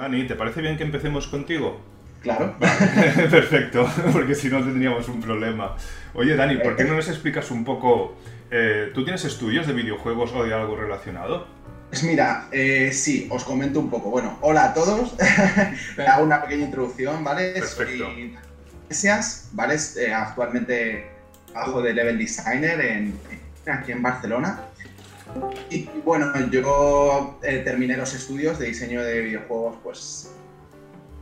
Dani, 0.00 0.26
¿te 0.26 0.34
parece 0.34 0.62
bien 0.62 0.78
que 0.78 0.82
empecemos 0.82 1.26
contigo? 1.26 1.78
Claro. 2.22 2.56
perfecto, 3.30 3.86
porque 4.12 4.34
si 4.34 4.48
no 4.48 4.60
tendríamos 4.60 5.06
un 5.08 5.20
problema. 5.20 5.76
Oye, 6.14 6.36
Dani, 6.36 6.56
¿por 6.56 6.74
qué 6.74 6.84
no 6.84 6.94
nos 6.94 7.08
explicas 7.08 7.50
un 7.50 7.64
poco... 7.64 8.16
Eh, 8.50 8.90
¿Tú 8.94 9.04
tienes 9.04 9.24
estudios 9.26 9.66
de 9.66 9.74
videojuegos 9.74 10.32
o 10.32 10.42
de 10.44 10.54
algo 10.54 10.74
relacionado? 10.74 11.46
Pues 11.90 12.02
mira, 12.02 12.48
eh, 12.50 12.90
sí, 12.92 13.28
os 13.30 13.44
comento 13.44 13.78
un 13.78 13.90
poco. 13.90 14.10
Bueno, 14.10 14.38
hola 14.40 14.66
a 14.66 14.74
todos. 14.74 15.14
Hago 16.08 16.24
una 16.24 16.42
pequeña 16.42 16.64
introducción, 16.64 17.22
¿vale? 17.22 17.52
Perfecto. 17.52 18.04
Soy 18.04 18.38
Iglesias, 18.84 19.50
¿vale? 19.52 19.76
Eh, 19.98 20.14
actualmente 20.14 21.10
trabajo 21.52 21.82
de 21.82 21.92
level 21.92 22.16
designer 22.16 22.80
en, 22.80 23.14
aquí 23.66 23.92
en 23.92 24.02
Barcelona. 24.02 24.60
Y 25.70 25.88
bueno, 26.04 26.26
yo 26.50 27.38
eh, 27.42 27.58
terminé 27.64 27.96
los 27.96 28.14
estudios 28.14 28.58
de 28.58 28.66
diseño 28.66 29.02
de 29.02 29.20
videojuegos 29.20 29.76
pues 29.82 30.30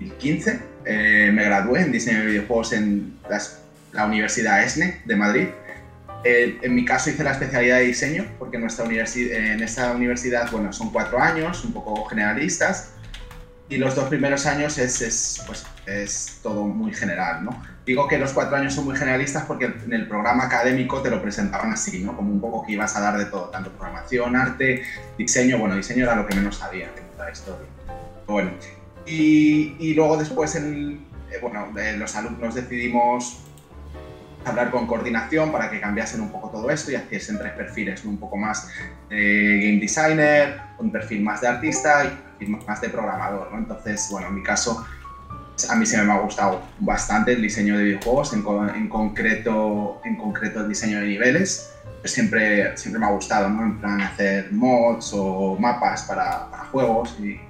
2015. 0.00 0.60
Eh, 0.84 1.30
me 1.32 1.44
gradué 1.44 1.82
en 1.82 1.92
diseño 1.92 2.20
de 2.20 2.26
videojuegos 2.26 2.72
en 2.72 3.18
las- 3.28 3.60
la 3.92 4.06
Universidad 4.06 4.62
ESNE 4.64 5.02
de 5.04 5.16
Madrid. 5.16 5.48
Eh, 6.24 6.58
en 6.62 6.74
mi 6.74 6.84
caso 6.84 7.10
hice 7.10 7.22
la 7.22 7.32
especialidad 7.32 7.76
de 7.78 7.84
diseño 7.84 8.26
porque 8.38 8.56
en, 8.56 8.62
nuestra 8.62 8.84
universi- 8.84 9.30
en 9.32 9.62
esta 9.62 9.92
universidad 9.92 10.50
bueno, 10.50 10.72
son 10.72 10.90
cuatro 10.92 11.20
años, 11.20 11.64
un 11.64 11.72
poco 11.72 12.04
generalistas. 12.06 12.92
Y 13.70 13.76
los 13.76 13.94
dos 13.94 14.08
primeros 14.08 14.46
años 14.46 14.78
es, 14.78 15.02
es, 15.02 15.42
pues, 15.46 15.66
es 15.86 16.38
todo 16.42 16.64
muy 16.64 16.94
general, 16.94 17.44
¿no? 17.44 17.62
Digo 17.84 18.08
que 18.08 18.18
los 18.18 18.32
cuatro 18.32 18.56
años 18.56 18.74
son 18.74 18.86
muy 18.86 18.96
generalistas 18.96 19.44
porque 19.44 19.66
en 19.66 19.92
el 19.92 20.08
programa 20.08 20.44
académico 20.44 21.02
te 21.02 21.10
lo 21.10 21.20
presentaban 21.20 21.72
así, 21.72 22.02
¿no? 22.02 22.16
Como 22.16 22.32
un 22.32 22.40
poco 22.40 22.64
que 22.64 22.72
ibas 22.72 22.96
a 22.96 23.00
dar 23.00 23.18
de 23.18 23.26
todo, 23.26 23.50
tanto 23.50 23.70
programación, 23.70 24.36
arte, 24.36 24.84
diseño. 25.18 25.58
Bueno, 25.58 25.76
diseño 25.76 26.04
era 26.04 26.14
lo 26.14 26.26
que 26.26 26.34
menos 26.34 26.56
sabía 26.56 26.86
de 26.92 27.02
toda 27.12 27.26
la 27.26 27.32
historia. 27.32 27.66
Bueno, 28.26 28.52
y, 29.06 29.76
y 29.78 29.94
luego 29.94 30.16
después, 30.16 30.54
en, 30.54 31.06
eh, 31.30 31.38
bueno, 31.42 31.68
eh, 31.78 31.96
los 31.98 32.16
alumnos 32.16 32.54
decidimos 32.54 33.40
hablar 34.44 34.70
con 34.70 34.86
coordinación 34.86 35.52
para 35.52 35.70
que 35.70 35.80
cambiasen 35.80 36.22
un 36.22 36.30
poco 36.30 36.48
todo 36.50 36.70
esto 36.70 36.90
y 36.90 36.94
hiciesen 36.94 37.38
tres 37.38 37.52
perfiles, 37.52 38.04
un 38.04 38.18
poco 38.18 38.36
más 38.36 38.68
de 39.10 39.60
game 39.62 39.80
designer, 39.80 40.60
un 40.78 40.90
perfil 40.90 41.22
más 41.22 41.42
de 41.42 41.48
artista 41.48 42.04
más 42.46 42.80
de 42.80 42.88
programador. 42.88 43.50
¿no? 43.52 43.58
Entonces, 43.58 44.08
bueno, 44.10 44.28
en 44.28 44.34
mi 44.36 44.42
caso, 44.42 44.84
a 45.68 45.74
mí 45.74 45.84
se 45.86 46.00
me 46.02 46.12
ha 46.12 46.18
gustado 46.18 46.62
bastante 46.78 47.32
el 47.32 47.42
diseño 47.42 47.76
de 47.76 47.82
videojuegos, 47.84 48.32
en, 48.32 48.44
en 48.76 48.88
concreto, 48.88 50.00
en 50.04 50.16
concreto 50.16 50.60
el 50.60 50.68
diseño 50.68 51.00
de 51.00 51.06
niveles. 51.06 51.70
Pues 52.00 52.12
siempre, 52.12 52.76
siempre 52.76 53.00
me 53.00 53.06
ha 53.06 53.10
gustado, 53.10 53.48
¿no? 53.48 53.62
En 53.64 53.78
plan 53.78 54.00
hacer 54.00 54.52
mods 54.52 55.10
o 55.14 55.56
mapas 55.58 56.02
para, 56.04 56.48
para 56.48 56.64
juegos 56.66 57.16
y, 57.20 57.40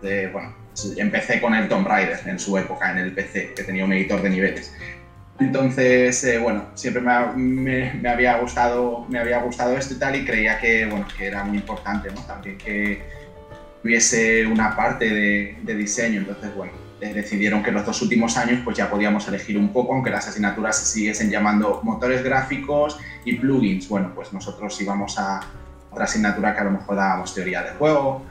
de, 0.00 0.28
bueno, 0.28 0.54
empecé 0.96 1.40
con 1.40 1.52
el 1.54 1.66
Tomb 1.66 1.84
Raider 1.88 2.20
en 2.26 2.38
su 2.38 2.56
época 2.56 2.92
en 2.92 2.98
el 2.98 3.12
PC, 3.12 3.54
que 3.56 3.64
tenía 3.64 3.84
un 3.84 3.92
editor 3.92 4.22
de 4.22 4.30
niveles. 4.30 4.72
Entonces, 5.40 6.22
eh, 6.24 6.38
bueno, 6.38 6.66
siempre 6.74 7.00
me, 7.02 7.12
ha- 7.12 7.32
me- 7.34 7.92
me 7.94 8.08
había 8.08 8.36
gustado, 8.38 9.04
me 9.08 9.18
había 9.18 9.38
gustado 9.38 9.76
esto 9.76 9.94
y 9.94 9.98
tal 9.98 10.14
y 10.16 10.24
creía 10.24 10.58
que, 10.58 10.86
bueno, 10.86 11.06
que 11.16 11.26
era 11.26 11.42
muy 11.44 11.56
importante, 11.58 12.08
¿no? 12.12 12.20
También 12.22 12.56
que 12.58 13.02
hubiese 13.82 14.46
una 14.46 14.74
parte 14.76 15.08
de, 15.08 15.74
diseño. 15.74 16.20
Entonces, 16.20 16.54
bueno, 16.54 16.72
decidieron 17.00 17.62
que 17.62 17.70
los 17.70 17.84
dos 17.86 18.02
últimos 18.02 18.36
años 18.36 18.60
pues 18.64 18.76
ya 18.76 18.90
podíamos 18.90 19.26
elegir 19.28 19.58
un 19.58 19.72
poco, 19.72 19.94
aunque 19.94 20.10
las 20.10 20.26
asignaturas 20.28 20.78
se 20.78 20.86
siguiesen 20.86 21.30
llamando 21.30 21.80
motores 21.82 22.22
gráficos 22.22 22.98
y 23.24 23.34
plugins. 23.34 23.88
Bueno, 23.88 24.12
pues 24.14 24.32
nosotros 24.32 24.80
íbamos 24.80 25.18
a 25.18 25.40
otra 25.90 26.04
asignatura 26.04 26.54
que 26.54 26.60
a 26.60 26.64
lo 26.64 26.72
mejor 26.72 26.96
dábamos 26.96 27.34
teoría 27.34 27.62
de 27.62 27.70
juego. 27.70 28.22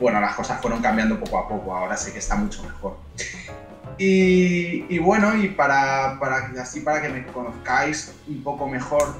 Bueno, 0.00 0.20
las 0.20 0.34
cosas 0.34 0.60
fueron 0.60 0.82
cambiando 0.82 1.18
poco 1.20 1.38
a 1.38 1.48
poco, 1.48 1.74
ahora 1.74 1.96
sí 1.96 2.10
que 2.12 2.18
está 2.18 2.34
mucho 2.34 2.62
mejor. 2.64 2.96
Y, 3.98 4.86
y 4.88 4.98
bueno, 4.98 5.36
y 5.36 5.48
para, 5.48 6.18
para, 6.18 6.50
así 6.60 6.80
para 6.80 7.00
que 7.00 7.08
me 7.08 7.24
conozcáis 7.26 8.12
un 8.26 8.42
poco 8.42 8.66
mejor 8.66 9.14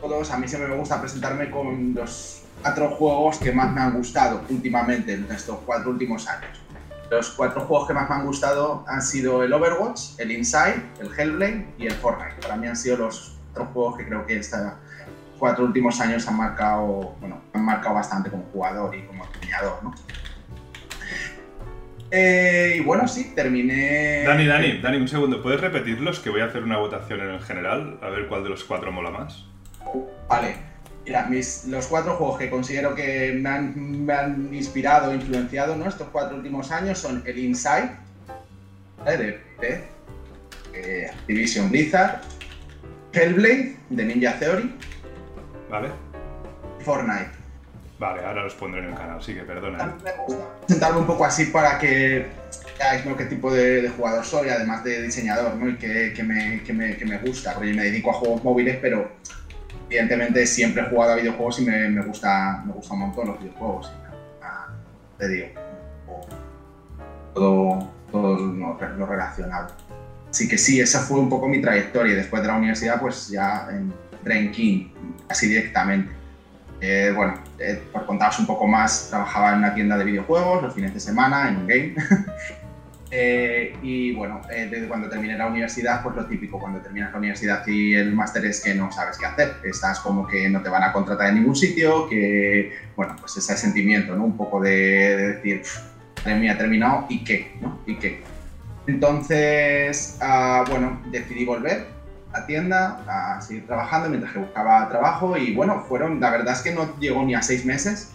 todos, 0.00 0.30
a 0.30 0.38
mí 0.38 0.48
siempre 0.48 0.70
me 0.70 0.76
gusta 0.76 1.00
presentarme 1.00 1.50
con 1.50 1.94
los 1.94 2.42
cuatro 2.66 2.88
juegos 2.96 3.38
que 3.38 3.52
más 3.52 3.72
me 3.72 3.80
han 3.80 3.92
gustado 3.92 4.42
últimamente, 4.50 5.14
en 5.14 5.30
estos 5.30 5.58
cuatro 5.64 5.90
últimos 5.90 6.26
años. 6.26 6.60
Los 7.08 7.30
cuatro 7.30 7.60
juegos 7.60 7.86
que 7.86 7.94
más 7.94 8.08
me 8.10 8.16
han 8.16 8.26
gustado 8.26 8.84
han 8.88 9.02
sido 9.02 9.44
el 9.44 9.52
Overwatch, 9.52 10.18
el 10.18 10.32
Inside, 10.32 10.82
el 11.00 11.08
Hellblade 11.16 11.74
y 11.78 11.86
el 11.86 11.92
Fortnite. 11.92 12.42
Para 12.42 12.56
mí 12.56 12.66
han 12.66 12.74
sido 12.74 12.96
los 12.96 13.38
cuatro 13.52 13.72
juegos 13.72 13.98
que 13.98 14.06
creo 14.06 14.26
que 14.26 14.38
estos 14.38 14.60
cuatro 15.38 15.64
últimos 15.64 16.00
años 16.00 16.26
han 16.26 16.36
marcado, 16.36 17.14
bueno, 17.20 17.40
han 17.52 17.64
marcado 17.64 17.94
bastante 17.94 18.30
como 18.30 18.42
jugador 18.52 18.96
y 18.96 19.02
como 19.04 19.24
diseñador, 19.26 19.84
¿no? 19.84 19.94
Eh, 22.10 22.78
y 22.78 22.80
bueno, 22.80 23.06
sí, 23.06 23.32
terminé... 23.36 24.24
Dani, 24.26 24.44
Dani, 24.44 24.80
Dani, 24.80 24.96
un 24.96 25.08
segundo. 25.08 25.40
¿Puedes 25.40 25.60
repetirlos? 25.60 26.18
Que 26.18 26.30
voy 26.30 26.40
a 26.40 26.46
hacer 26.46 26.64
una 26.64 26.78
votación 26.78 27.20
en 27.20 27.30
el 27.30 27.40
general, 27.42 28.00
a 28.02 28.08
ver 28.08 28.26
cuál 28.26 28.42
de 28.42 28.48
los 28.48 28.64
cuatro 28.64 28.90
mola 28.90 29.10
más. 29.10 29.44
Vale, 30.28 30.75
mira, 31.06 31.26
mis, 31.26 31.64
los 31.66 31.86
cuatro 31.86 32.16
juegos 32.16 32.38
que 32.38 32.50
considero 32.50 32.94
que 32.94 33.38
me 33.40 33.48
han, 33.48 34.04
me 34.04 34.12
han 34.12 34.52
inspirado, 34.52 35.14
influenciado 35.14 35.76
¿no? 35.76 35.88
estos 35.88 36.08
cuatro 36.08 36.36
últimos 36.36 36.70
años 36.72 36.98
son 36.98 37.22
el 37.24 37.38
Inside, 37.38 37.90
¿vale? 38.98 39.16
de 39.16 39.32
PC, 39.60 39.84
eh, 40.74 41.10
Activision 41.12 41.70
Blizzard, 41.70 42.20
Hellblade, 43.12 43.76
de 43.88 44.04
Ninja 44.04 44.38
Theory, 44.38 44.74
¿Vale? 45.70 45.90
y 46.80 46.84
Fortnite. 46.84 47.30
Vale, 47.98 48.26
ahora 48.26 48.42
los 48.42 48.54
pondré 48.54 48.82
en 48.82 48.90
el 48.90 48.94
canal, 48.94 49.22
sí 49.22 49.32
que 49.32 49.40
perdona. 49.40 49.78
¿eh? 49.78 49.80
También 49.80 50.04
me 50.04 50.24
gusta 50.24 50.44
presentarme 50.60 50.98
un 50.98 51.06
poco 51.06 51.24
así 51.24 51.46
para 51.46 51.78
que 51.78 52.26
veáis 52.78 53.06
¿no? 53.06 53.16
qué 53.16 53.24
tipo 53.24 53.50
de, 53.50 53.82
de 53.82 53.88
jugador 53.88 54.24
soy, 54.24 54.48
además 54.50 54.84
de 54.84 55.02
diseñador, 55.02 55.54
¿no? 55.54 55.70
y 55.70 55.76
que, 55.76 56.12
que 56.12 56.22
me, 56.22 56.62
que, 56.62 56.72
me, 56.74 56.96
que 56.96 57.06
me 57.06 57.18
gusta, 57.18 57.54
porque 57.54 57.72
me 57.72 57.84
dedico 57.84 58.10
a 58.10 58.14
juegos 58.14 58.44
móviles, 58.44 58.76
pero 58.82 59.10
evidentemente 59.88 60.46
siempre 60.46 60.82
he 60.82 60.86
jugado 60.86 61.12
a 61.12 61.16
videojuegos 61.16 61.60
y 61.60 61.64
me, 61.64 61.88
me 61.88 62.02
gusta, 62.02 62.62
me 62.66 62.72
gusta 62.72 62.94
un 62.94 63.00
montón 63.00 63.28
los 63.28 63.40
videojuegos. 63.40 63.92
ah, 64.42 64.68
te 65.18 65.28
digo, 65.28 65.46
todo, 67.34 67.90
todo 68.10 68.36
lo, 68.36 69.06
relacionado. 69.06 69.74
Así 70.30 70.48
que 70.48 70.58
sí, 70.58 70.80
esa 70.80 71.00
fue 71.00 71.18
un 71.18 71.28
poco 71.28 71.48
mi 71.48 71.60
trayectoria. 71.60 72.12
y 72.12 72.16
Después 72.16 72.42
de 72.42 72.48
la 72.48 72.56
universidad, 72.56 73.00
pues 73.00 73.28
ya 73.28 73.68
en 73.70 74.50
King, 74.52 74.88
casi 75.28 75.48
directamente. 75.48 76.10
Eh, 76.80 77.12
bueno, 77.14 77.34
eh, 77.58 77.82
por 77.92 78.04
contaros 78.04 78.38
un 78.38 78.46
poco 78.46 78.66
más, 78.66 79.08
trabajaba 79.08 79.52
en 79.52 79.58
una 79.58 79.74
tienda 79.74 79.96
de 79.96 80.04
videojuegos 80.04 80.62
los 80.62 80.74
fines 80.74 80.92
de 80.92 81.00
semana, 81.00 81.48
en 81.48 81.56
un 81.56 81.66
game. 81.66 81.94
Eh, 83.10 83.76
y 83.82 84.12
bueno, 84.14 84.40
eh, 84.50 84.68
desde 84.70 84.88
cuando 84.88 85.08
terminé 85.08 85.38
la 85.38 85.46
universidad, 85.46 86.02
pues 86.02 86.16
lo 86.16 86.26
típico, 86.26 86.58
cuando 86.58 86.80
terminas 86.80 87.12
la 87.12 87.18
universidad 87.18 87.64
y 87.66 87.94
el 87.94 88.12
máster 88.12 88.44
es 88.46 88.62
que 88.62 88.74
no 88.74 88.90
sabes 88.90 89.18
qué 89.18 89.26
hacer. 89.26 89.56
Estás 89.64 90.00
como 90.00 90.26
que 90.26 90.48
no 90.48 90.62
te 90.62 90.68
van 90.68 90.82
a 90.82 90.92
contratar 90.92 91.28
en 91.28 91.36
ningún 91.36 91.54
sitio, 91.54 92.08
que, 92.08 92.72
bueno, 92.96 93.16
pues 93.20 93.36
ese 93.36 93.56
sentimiento, 93.56 94.16
¿no? 94.16 94.24
Un 94.24 94.36
poco 94.36 94.60
de, 94.60 94.70
de 94.70 95.32
decir, 95.34 95.62
madre 96.24 96.40
mía, 96.40 96.58
terminado, 96.58 97.06
¿y 97.08 97.22
qué? 97.22 97.52
¿no? 97.60 97.80
¿Y 97.86 97.96
qué? 97.96 98.22
Entonces, 98.86 100.18
ah, 100.20 100.64
bueno, 100.68 101.00
decidí 101.10 101.44
volver 101.44 101.86
a 102.32 102.46
tienda 102.46 103.00
a 103.08 103.40
seguir 103.40 103.66
trabajando 103.66 104.08
mientras 104.08 104.32
que 104.32 104.40
buscaba 104.40 104.88
trabajo 104.88 105.36
y 105.36 105.54
bueno, 105.54 105.84
fueron, 105.88 106.20
la 106.20 106.30
verdad 106.30 106.54
es 106.54 106.60
que 106.60 106.72
no 106.72 106.98
llegó 106.98 107.24
ni 107.24 107.34
a 107.34 107.42
seis 107.42 107.64
meses 107.64 108.12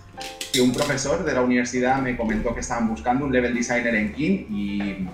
y 0.54 0.60
un 0.60 0.74
profesor 0.74 1.24
de 1.24 1.34
la 1.34 1.42
universidad 1.42 2.02
me 2.02 2.18
comentó 2.18 2.54
que 2.54 2.60
estaban 2.60 2.88
buscando 2.88 3.26
un 3.26 3.32
level 3.32 3.54
designer 3.56 3.96
en 3.96 4.14
King 4.14 4.46
y 4.50 5.08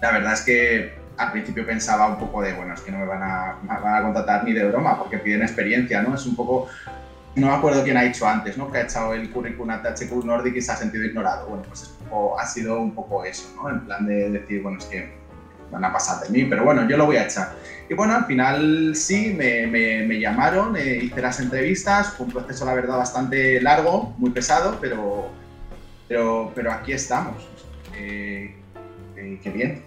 la 0.00 0.12
verdad 0.12 0.32
es 0.32 0.40
que 0.42 0.94
al 1.18 1.32
principio 1.32 1.66
pensaba 1.66 2.08
un 2.08 2.16
poco 2.18 2.40
de, 2.40 2.54
bueno, 2.54 2.72
es 2.72 2.80
que 2.80 2.90
no 2.90 2.98
me 3.00 3.04
van 3.06 3.22
a, 3.22 3.58
me 3.62 4.02
contratar 4.02 4.44
ni 4.44 4.54
de 4.54 4.64
broma 4.64 4.98
porque 4.98 5.18
piden 5.18 5.42
experiencia, 5.42 6.00
¿no? 6.02 6.14
Es 6.14 6.24
un 6.24 6.34
poco, 6.34 6.68
no 7.34 7.48
me 7.48 7.52
acuerdo 7.52 7.84
quién 7.84 7.98
ha 7.98 8.02
dicho 8.02 8.26
antes, 8.26 8.56
¿no? 8.56 8.70
Que 8.72 8.78
ha 8.78 8.82
echado 8.84 9.12
el 9.12 9.30
currículum 9.30 9.68
a 9.70 9.82
THQ 9.82 10.24
Nordic 10.24 10.56
y 10.56 10.62
se 10.62 10.72
ha 10.72 10.76
sentido 10.76 11.04
ignorado. 11.04 11.48
Bueno, 11.48 11.64
pues 11.68 11.82
es 11.82 11.88
poco- 11.88 12.40
ha 12.40 12.46
sido 12.46 12.80
un 12.80 12.94
poco 12.94 13.22
eso, 13.24 13.52
¿no? 13.56 13.68
En 13.68 13.80
plan 13.80 14.06
de 14.06 14.30
decir, 14.30 14.62
bueno, 14.62 14.78
es 14.78 14.86
que 14.86 15.19
van 15.70 15.84
a 15.84 15.92
pasar 15.92 16.26
de 16.26 16.30
mí, 16.30 16.44
pero 16.44 16.64
bueno, 16.64 16.88
yo 16.88 16.96
lo 16.96 17.06
voy 17.06 17.16
a 17.16 17.24
echar. 17.24 17.52
Y 17.88 17.94
bueno, 17.94 18.14
al 18.14 18.26
final 18.26 18.94
sí, 18.94 19.34
me, 19.36 20.20
llamaron, 20.20 20.76
eh, 20.76 21.00
hice 21.02 21.20
las 21.20 21.40
entrevistas, 21.40 22.14
fue 22.14 22.26
un 22.26 22.32
proceso, 22.32 22.64
la 22.64 22.74
verdad, 22.74 22.98
bastante 22.98 23.60
largo, 23.60 24.14
muy 24.18 24.30
pesado, 24.30 24.78
pero, 24.80 25.28
pero, 26.08 26.52
pero 26.54 26.72
aquí 26.72 26.92
estamos. 26.92 27.48
Eh, 27.96 28.54
eh, 29.16 29.40
qué 29.42 29.50
bien, 29.50 29.82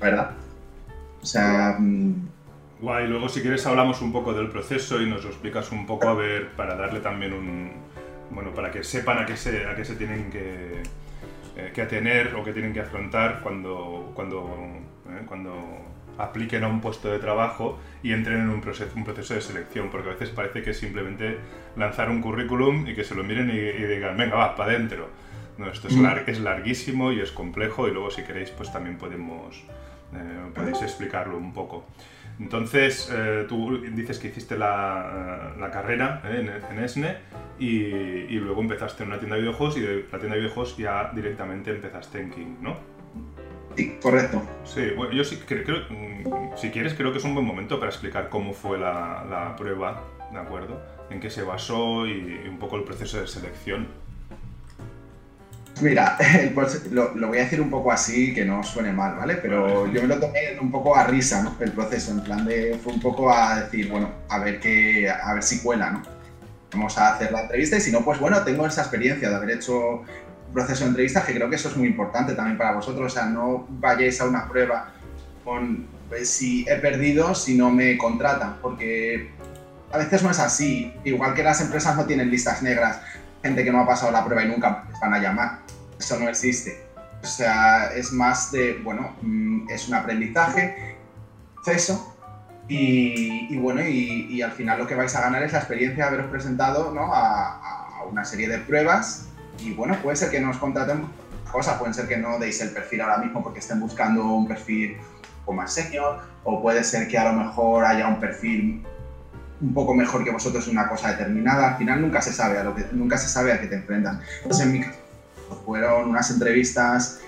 ¿verdad? 0.00 0.30
O 1.22 1.26
sea, 1.26 1.76
mm, 1.78 2.26
Guay, 2.80 3.06
luego 3.06 3.28
si 3.28 3.40
quieres 3.40 3.66
hablamos 3.66 4.02
un 4.02 4.12
poco 4.12 4.34
del 4.34 4.48
proceso 4.48 5.00
y 5.00 5.08
nos 5.08 5.24
lo 5.24 5.30
explicas 5.30 5.72
un 5.72 5.86
poco, 5.86 6.08
a 6.08 6.14
ver, 6.14 6.52
para 6.52 6.76
darle 6.76 7.00
también 7.00 7.32
un... 7.32 7.72
Bueno, 8.30 8.52
para 8.52 8.70
que 8.70 8.84
sepan 8.84 9.18
a 9.18 9.26
qué 9.26 9.36
se, 9.36 9.66
a 9.66 9.74
qué 9.74 9.84
se 9.84 9.94
tienen 9.94 10.30
que, 10.30 10.82
eh, 11.56 11.70
que 11.74 11.82
atener 11.82 12.34
o 12.34 12.44
que 12.44 12.52
tienen 12.52 12.72
que 12.72 12.80
afrontar 12.80 13.40
cuando, 13.42 14.12
cuando, 14.14 14.56
eh, 15.08 15.22
cuando 15.26 15.52
apliquen 16.18 16.64
a 16.64 16.68
un 16.68 16.80
puesto 16.80 17.10
de 17.10 17.18
trabajo 17.18 17.78
y 18.02 18.12
entren 18.12 18.40
en 18.40 18.48
un 18.48 18.60
proceso, 18.60 18.90
un 18.96 19.04
proceso 19.04 19.34
de 19.34 19.40
selección, 19.42 19.90
porque 19.90 20.08
a 20.08 20.12
veces 20.12 20.30
parece 20.30 20.62
que 20.62 20.70
es 20.70 20.78
simplemente 20.78 21.38
lanzar 21.76 22.10
un 22.10 22.22
currículum 22.22 22.86
y 22.88 22.94
que 22.94 23.04
se 23.04 23.14
lo 23.14 23.22
miren 23.22 23.50
y, 23.50 23.54
y 23.58 23.84
digan, 23.84 24.16
venga, 24.16 24.36
va, 24.36 24.54
para 24.54 24.72
adentro. 24.72 25.08
No, 25.58 25.70
esto 25.70 25.88
es, 25.88 25.94
lar- 26.02 26.24
es 26.26 26.40
larguísimo 26.40 27.12
y 27.12 27.20
es 27.20 27.32
complejo 27.32 27.88
y 27.88 27.90
luego 27.90 28.10
si 28.10 28.22
queréis 28.22 28.50
pues 28.50 28.70
también 28.72 28.98
podemos, 28.98 29.56
eh, 30.14 30.50
podéis 30.54 30.82
explicarlo 30.82 31.36
un 31.38 31.52
poco. 31.54 31.84
Entonces, 32.38 33.10
eh, 33.12 33.46
tú 33.48 33.78
dices 33.92 34.18
que 34.18 34.28
hiciste 34.28 34.58
la, 34.58 35.54
la 35.58 35.70
carrera 35.70 36.20
eh, 36.24 36.40
en, 36.70 36.76
en 36.78 36.84
ESNE 36.84 37.16
y, 37.58 37.66
y 37.76 38.38
luego 38.38 38.60
empezaste 38.60 39.02
en 39.04 39.08
una 39.08 39.18
tienda 39.18 39.36
de 39.36 39.42
videojuegos 39.42 39.76
y 39.78 39.80
de 39.80 39.94
la 40.12 40.18
tienda 40.18 40.34
de 40.34 40.40
videojuegos 40.40 40.76
ya 40.76 41.10
directamente 41.14 41.70
empezaste 41.70 42.20
en 42.20 42.30
King, 42.30 42.54
¿no? 42.60 42.76
Sí, 43.74 43.98
correcto. 44.02 44.42
Sí, 44.64 44.90
bueno, 44.96 45.12
yo 45.12 45.24
sí 45.24 45.36
creo, 45.46 45.64
creo- 45.64 45.84
mm, 45.90 46.56
si 46.56 46.70
quieres, 46.70 46.94
creo 46.94 47.12
que 47.12 47.18
es 47.18 47.24
un 47.24 47.34
buen 47.34 47.46
momento 47.46 47.78
para 47.78 47.90
explicar 47.90 48.28
cómo 48.28 48.52
fue 48.52 48.78
la, 48.78 49.24
la 49.28 49.56
prueba, 49.56 50.02
¿de 50.32 50.38
acuerdo? 50.38 50.80
En 51.10 51.20
qué 51.20 51.30
se 51.30 51.42
basó 51.42 52.06
y, 52.06 52.40
y 52.44 52.48
un 52.48 52.58
poco 52.58 52.76
el 52.76 52.84
proceso 52.84 53.20
de 53.20 53.26
selección. 53.26 53.88
Mira, 55.80 56.16
el 56.40 56.54
lo, 56.90 57.14
lo 57.14 57.28
voy 57.28 57.38
a 57.38 57.42
decir 57.42 57.60
un 57.60 57.70
poco 57.70 57.92
así, 57.92 58.32
que 58.32 58.44
no 58.44 58.62
suene 58.62 58.92
mal, 58.92 59.16
¿vale? 59.16 59.36
Pero 59.36 59.86
yo 59.92 60.02
me 60.02 60.08
lo 60.08 60.18
tomé 60.18 60.58
un 60.60 60.70
poco 60.70 60.96
a 60.96 61.04
risa, 61.04 61.42
¿no? 61.42 61.56
El 61.60 61.72
proceso, 61.72 62.12
en 62.12 62.20
plan 62.20 62.46
de, 62.46 62.78
fue 62.82 62.94
un 62.94 63.00
poco 63.00 63.30
a 63.30 63.60
decir, 63.60 63.90
bueno, 63.90 64.10
a 64.28 64.38
ver 64.38 64.58
qué, 64.58 65.10
a 65.10 65.34
ver 65.34 65.42
si 65.42 65.60
cuela, 65.60 65.90
¿no? 65.90 66.02
Vamos 66.72 66.96
a 66.98 67.14
hacer 67.14 67.30
la 67.30 67.42
entrevista 67.42 67.76
y 67.76 67.80
si 67.80 67.92
no, 67.92 68.04
pues 68.04 68.18
bueno, 68.18 68.42
tengo 68.42 68.66
esa 68.66 68.82
experiencia 68.82 69.28
de 69.28 69.34
haber 69.34 69.50
hecho 69.50 70.00
un 70.00 70.52
proceso 70.52 70.84
de 70.84 70.90
entrevistas 70.90 71.24
que 71.24 71.34
creo 71.34 71.50
que 71.50 71.56
eso 71.56 71.68
es 71.68 71.76
muy 71.76 71.88
importante 71.88 72.34
también 72.34 72.56
para 72.56 72.72
vosotros, 72.72 73.12
o 73.12 73.14
sea, 73.14 73.26
no 73.26 73.66
vayáis 73.68 74.20
a 74.20 74.26
una 74.26 74.48
prueba 74.48 74.92
con, 75.44 75.86
pues, 76.08 76.28
si 76.28 76.64
he 76.68 76.76
perdido, 76.76 77.34
si 77.34 77.56
no 77.56 77.70
me 77.70 77.98
contratan, 77.98 78.58
porque 78.62 79.30
a 79.92 79.98
veces 79.98 80.22
no 80.22 80.30
es 80.30 80.38
así, 80.38 80.92
igual 81.04 81.34
que 81.34 81.42
las 81.42 81.60
empresas 81.60 81.96
no 81.96 82.06
tienen 82.06 82.30
listas 82.30 82.62
negras, 82.62 83.00
gente 83.46 83.64
que 83.64 83.72
no 83.72 83.80
ha 83.80 83.86
pasado 83.86 84.12
la 84.12 84.24
prueba 84.24 84.44
y 84.44 84.48
nunca 84.48 84.84
les 84.88 85.00
van 85.00 85.14
a 85.14 85.18
llamar, 85.18 85.60
eso 85.98 86.18
no 86.18 86.28
existe. 86.28 86.84
O 87.22 87.26
sea, 87.26 87.92
es 87.94 88.12
más 88.12 88.52
de, 88.52 88.74
bueno, 88.84 89.16
mm, 89.22 89.70
es 89.70 89.88
un 89.88 89.94
aprendizaje, 89.94 90.96
proceso, 91.54 92.14
y, 92.68 93.56
bueno, 93.58 93.80
y, 93.82 94.42
al 94.42 94.50
final 94.50 94.78
lo 94.78 94.86
que 94.88 94.96
vais 94.96 95.14
a 95.14 95.20
ganar 95.20 95.42
es 95.44 95.52
la 95.52 95.58
experiencia 95.58 96.04
de 96.04 96.08
haberos 96.08 96.30
presentado 96.30 96.92
¿no? 96.92 97.14
a, 97.14 98.04
una 98.10 98.24
serie 98.24 98.48
de 98.48 98.58
pruebas, 98.58 99.28
y 99.58 99.72
bueno, 99.72 99.96
puede 100.02 100.16
ser 100.16 100.30
que 100.30 100.40
nos 100.40 100.58
contraten 100.58 101.06
cosas, 101.50 101.78
pueden 101.78 101.94
ser 101.94 102.06
que 102.06 102.16
no 102.16 102.38
deis 102.38 102.60
el 102.60 102.70
perfil 102.70 103.00
ahora 103.00 103.18
mismo 103.18 103.42
porque 103.42 103.60
estén 103.60 103.80
buscando 103.80 104.24
un 104.24 104.46
perfil 104.46 104.96
poco 105.44 105.56
más 105.56 105.72
senior, 105.72 106.20
o 106.44 106.62
puede 106.62 106.84
ser 106.84 107.08
que 107.08 107.18
a 107.18 107.32
lo 107.32 107.32
mejor 107.32 107.84
haya 107.84 108.06
un 108.06 108.20
perfil 108.20 108.86
un 109.60 109.74
poco 109.74 109.94
mejor 109.94 110.24
que 110.24 110.30
vosotros 110.30 110.66
en 110.66 110.72
una 110.72 110.88
cosa 110.88 111.08
determinada. 111.08 111.72
Al 111.72 111.76
final 111.76 112.00
nunca 112.00 112.20
se 112.20 112.32
sabe 112.32 112.58
a 112.58 112.64
lo 112.64 112.74
que 112.74 112.84
nunca 112.92 113.16
se 113.16 113.28
sabe 113.28 113.52
a 113.52 113.60
qué 113.60 113.66
te 113.66 113.76
enfrentas. 113.76 114.18
Entonces 114.42 114.66
en 114.66 114.72
mi 114.72 114.80
caso 114.80 114.98
fueron 115.64 116.10
unas 116.10 116.30
entrevistas 116.30 117.18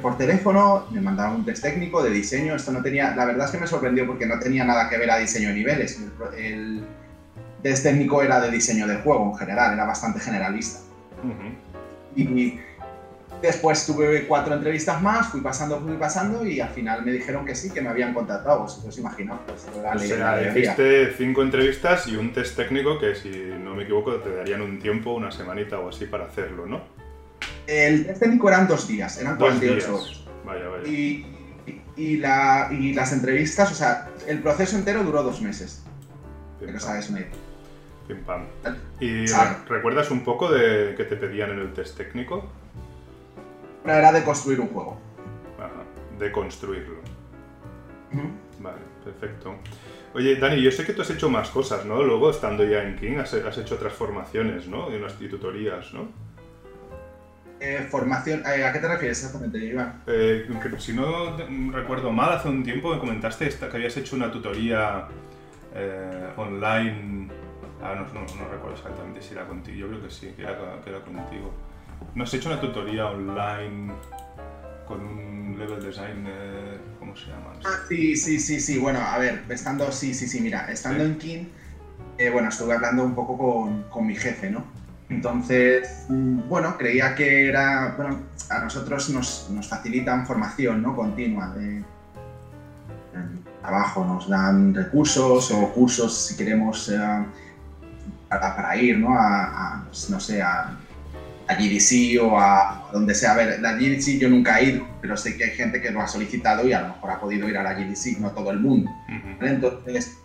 por 0.00 0.16
teléfono, 0.16 0.86
me 0.90 1.00
mandaron 1.00 1.36
un 1.36 1.44
test 1.44 1.62
técnico 1.62 2.02
de 2.02 2.10
diseño. 2.10 2.54
Esto 2.54 2.72
no 2.72 2.82
tenía, 2.82 3.14
la 3.14 3.24
verdad 3.24 3.46
es 3.46 3.52
que 3.52 3.58
me 3.58 3.66
sorprendió 3.66 4.06
porque 4.06 4.26
no 4.26 4.38
tenía 4.38 4.64
nada 4.64 4.88
que 4.88 4.96
ver 4.96 5.10
a 5.10 5.16
diseño 5.16 5.48
de 5.48 5.54
niveles. 5.54 5.98
El, 5.98 6.44
el 6.44 6.84
test 7.62 7.82
técnico 7.82 8.22
era 8.22 8.40
de 8.40 8.50
diseño 8.50 8.86
del 8.86 8.98
juego 8.98 9.30
en 9.30 9.34
general, 9.34 9.72
era 9.72 9.84
bastante 9.84 10.18
generalista. 10.20 10.78
Ujú. 11.22 11.54
Y 12.14 12.58
después 13.42 13.84
tuve 13.86 14.26
cuatro 14.26 14.54
entrevistas 14.54 15.02
más, 15.02 15.28
fui 15.28 15.40
pasando, 15.40 15.80
fui 15.80 15.96
pasando 15.96 16.46
y 16.46 16.60
al 16.60 16.70
final 16.70 17.04
me 17.04 17.12
dijeron 17.12 17.44
que 17.44 17.54
sí, 17.54 17.70
que 17.70 17.82
me 17.82 17.88
habían 17.88 18.14
contratado. 18.14 18.60
Vosotros 18.60 18.96
imaginaos, 18.98 19.40
pues 19.46 19.66
O 19.68 19.72
sea, 19.74 19.82
la 19.82 20.32
alegría. 20.32 20.50
hiciste 20.62 21.12
cinco 21.16 21.42
entrevistas 21.42 22.06
y 22.06 22.16
un 22.16 22.32
test 22.32 22.56
técnico 22.56 22.98
que, 22.98 23.14
si 23.14 23.28
no 23.30 23.74
me 23.74 23.82
equivoco, 23.82 24.14
te 24.16 24.34
darían 24.34 24.62
un 24.62 24.78
tiempo, 24.78 25.12
una 25.12 25.30
semanita 25.30 25.78
o 25.78 25.88
así 25.88 26.06
para 26.06 26.26
hacerlo, 26.26 26.66
¿no? 26.66 26.80
El 27.66 28.06
test 28.06 28.20
técnico 28.20 28.48
eran 28.48 28.66
dos 28.68 28.86
días, 28.88 29.20
eran 29.20 29.36
Dos 29.38 29.48
48 29.50 29.74
días. 29.74 29.88
horas. 29.88 30.24
Vaya, 30.44 30.68
vaya. 30.68 30.88
Y, 30.88 31.26
y, 31.96 32.16
la, 32.16 32.68
y 32.70 32.94
las 32.94 33.12
entrevistas, 33.12 33.70
o 33.70 33.74
sea, 33.74 34.08
el 34.26 34.40
proceso 34.40 34.76
entero 34.76 35.02
duró 35.04 35.22
dos 35.22 35.40
meses. 35.42 35.82
Pam, 36.60 36.78
sabes 36.78 37.10
idea. 37.10 37.26
pim, 38.06 38.22
pam. 38.24 38.44
¿Y 39.00 39.26
recuerdas 39.68 40.10
un 40.10 40.22
poco 40.24 40.50
de 40.50 40.94
qué 40.96 41.04
te 41.04 41.16
pedían 41.16 41.50
en 41.50 41.58
el 41.58 41.72
test 41.72 41.96
técnico? 41.96 42.48
Una 43.84 43.98
era 43.98 44.12
de 44.12 44.22
construir 44.24 44.60
un 44.60 44.68
juego. 44.68 44.98
Ajá, 45.58 45.82
de 46.18 46.32
construirlo. 46.32 46.96
Vale, 48.60 48.78
perfecto. 49.04 49.56
Oye, 50.14 50.36
Dani, 50.36 50.60
yo 50.62 50.70
sé 50.70 50.84
que 50.84 50.92
tú 50.92 51.02
has 51.02 51.10
hecho 51.10 51.30
más 51.30 51.48
cosas, 51.50 51.84
¿no? 51.86 52.02
Luego, 52.02 52.30
estando 52.30 52.62
ya 52.64 52.82
en 52.82 52.96
King, 52.96 53.16
has, 53.18 53.32
has 53.34 53.56
hecho 53.58 53.74
otras 53.76 53.92
formaciones, 53.94 54.68
¿no? 54.68 54.90
Y 54.92 54.96
unas 54.96 55.16
y 55.20 55.28
tutorías, 55.28 55.92
¿no? 55.94 56.08
Eh, 57.60 57.86
formación, 57.90 58.42
eh, 58.44 58.64
¿a 58.64 58.72
qué 58.72 58.80
te 58.80 58.88
refieres 58.88 59.18
exactamente, 59.18 59.58
Iván? 59.58 60.02
Eh, 60.06 60.48
si 60.78 60.92
no 60.92 61.36
recuerdo 61.72 62.10
mal, 62.10 62.32
hace 62.32 62.48
un 62.48 62.62
tiempo 62.64 62.92
me 62.92 62.98
comentaste 62.98 63.46
esta- 63.46 63.68
que 63.70 63.76
habías 63.76 63.96
hecho 63.96 64.16
una 64.16 64.30
tutoría 64.30 65.06
eh, 65.74 66.28
online. 66.36 67.28
Ah, 67.80 67.94
no, 67.96 68.02
no, 68.12 68.20
no 68.20 68.48
recuerdo 68.50 68.74
exactamente 68.76 69.22
si 69.22 69.32
era 69.32 69.46
contigo. 69.46 69.78
Yo 69.78 69.88
creo 69.88 70.02
que 70.02 70.10
sí, 70.10 70.32
que 70.36 70.42
era, 70.42 70.80
que 70.84 70.90
era 70.90 71.00
contigo. 71.00 71.52
¿No 72.14 72.24
has 72.24 72.34
hecho 72.34 72.48
una 72.48 72.60
tutoría 72.60 73.06
online 73.06 73.92
con 74.86 75.00
un 75.00 75.56
level 75.58 75.82
designer? 75.82 76.80
¿Cómo 76.98 77.16
se 77.16 77.26
llama? 77.26 77.52
Ah, 77.64 77.80
sí, 77.88 78.16
sí, 78.16 78.38
sí, 78.38 78.60
sí. 78.60 78.78
Bueno, 78.78 79.00
a 79.00 79.18
ver, 79.18 79.44
estando, 79.48 79.90
sí, 79.92 80.14
sí, 80.14 80.26
sí, 80.28 80.40
mira, 80.40 80.70
estando 80.70 81.04
Sí. 81.04 81.10
en 81.10 81.18
King, 81.18 81.44
eh, 82.18 82.30
bueno, 82.30 82.48
estuve 82.48 82.74
hablando 82.74 83.04
un 83.04 83.14
poco 83.14 83.36
con, 83.38 83.82
con 83.84 84.06
mi 84.06 84.14
jefe, 84.14 84.50
¿no? 84.50 84.64
Entonces, 85.08 86.06
mm, 86.08 86.48
bueno, 86.48 86.76
creía 86.78 87.14
que 87.14 87.48
era, 87.48 87.94
bueno, 87.96 88.20
a 88.50 88.58
nosotros 88.60 89.10
nos, 89.10 89.48
nos 89.50 89.68
facilitan 89.68 90.26
formación, 90.26 90.82
¿no? 90.82 90.94
Continua 90.96 91.48
de 91.54 91.82
en 93.14 93.44
trabajo, 93.60 94.04
nos 94.04 94.28
dan 94.28 94.74
recursos 94.74 95.50
o 95.50 95.72
cursos 95.72 96.16
si 96.26 96.36
queremos 96.36 96.88
eh, 96.88 96.98
para, 98.28 98.56
para 98.56 98.76
ir, 98.76 98.98
¿no? 98.98 99.14
A, 99.14 99.44
a, 99.44 99.84
no 100.08 100.18
sé, 100.20 100.40
a, 100.40 100.76
a 101.52 101.58
GDC 101.58 102.20
o 102.22 102.38
a 102.38 102.88
donde 102.92 103.14
sea. 103.14 103.32
A 103.32 103.36
ver, 103.36 103.60
la 103.60 103.72
GDC 103.74 104.18
yo 104.18 104.28
nunca 104.28 104.58
he 104.60 104.64
ido, 104.64 104.86
pero 105.00 105.16
sé 105.16 105.36
que 105.36 105.44
hay 105.44 105.50
gente 105.50 105.80
que 105.80 105.90
lo 105.90 106.00
ha 106.00 106.08
solicitado 106.08 106.66
y 106.66 106.72
a 106.72 106.80
lo 106.80 106.88
mejor 106.88 107.10
ha 107.10 107.20
podido 107.20 107.48
ir 107.48 107.56
a 107.56 107.62
la 107.62 107.74
GDC, 107.74 108.18
no 108.20 108.30
todo 108.32 108.50
el 108.50 108.60
mundo. 108.60 108.90
Entonces, 109.40 110.16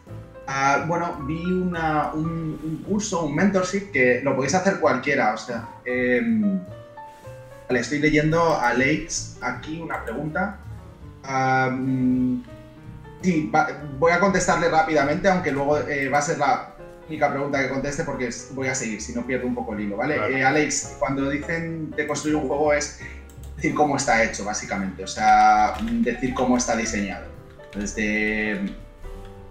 ah, 0.47 0.85
bueno, 0.87 1.17
vi 1.27 1.43
una- 1.45 2.11
un, 2.13 2.59
un 2.63 2.83
curso, 2.87 3.25
un 3.25 3.35
mentorship 3.35 3.91
que 3.91 4.21
lo 4.23 4.35
podéis 4.35 4.55
hacer 4.55 4.79
cualquiera. 4.79 5.33
O 5.33 5.37
sea, 5.37 5.67
em, 5.85 6.59
le 7.69 7.79
estoy 7.79 7.99
leyendo 7.99 8.55
a 8.59 8.73
Leix 8.73 9.35
aquí 9.41 9.79
una 9.81 10.03
pregunta. 10.03 10.57
Sí, 13.21 13.49
va- 13.53 13.67
voy 13.97 14.11
a 14.11 14.19
contestarle 14.19 14.69
rápidamente, 14.69 15.27
aunque 15.27 15.51
luego 15.51 15.79
eh, 15.79 16.07
va 16.07 16.19
a 16.19 16.21
ser 16.21 16.37
la 16.37 16.69
única 17.07 17.31
pregunta 17.31 17.61
que 17.61 17.69
conteste 17.69 18.03
porque 18.03 18.29
voy 18.51 18.67
a 18.67 18.75
seguir, 18.75 19.01
si 19.01 19.13
no 19.13 19.25
pierdo 19.25 19.47
un 19.47 19.55
poco 19.55 19.73
el 19.73 19.81
hilo, 19.81 19.97
¿vale? 19.97 20.15
Claro. 20.15 20.35
Eh, 20.35 20.43
Alex, 20.43 20.97
cuando 20.99 21.29
dicen 21.29 21.91
de 21.91 22.07
construir 22.07 22.35
un 22.35 22.47
juego 22.47 22.73
es 22.73 22.99
decir 23.55 23.73
cómo 23.73 23.97
está 23.97 24.23
hecho, 24.23 24.45
básicamente, 24.45 25.03
o 25.03 25.07
sea, 25.07 25.73
decir 25.81 26.33
cómo 26.33 26.57
está 26.57 26.75
diseñado. 26.75 27.25
Desde... 27.75 28.61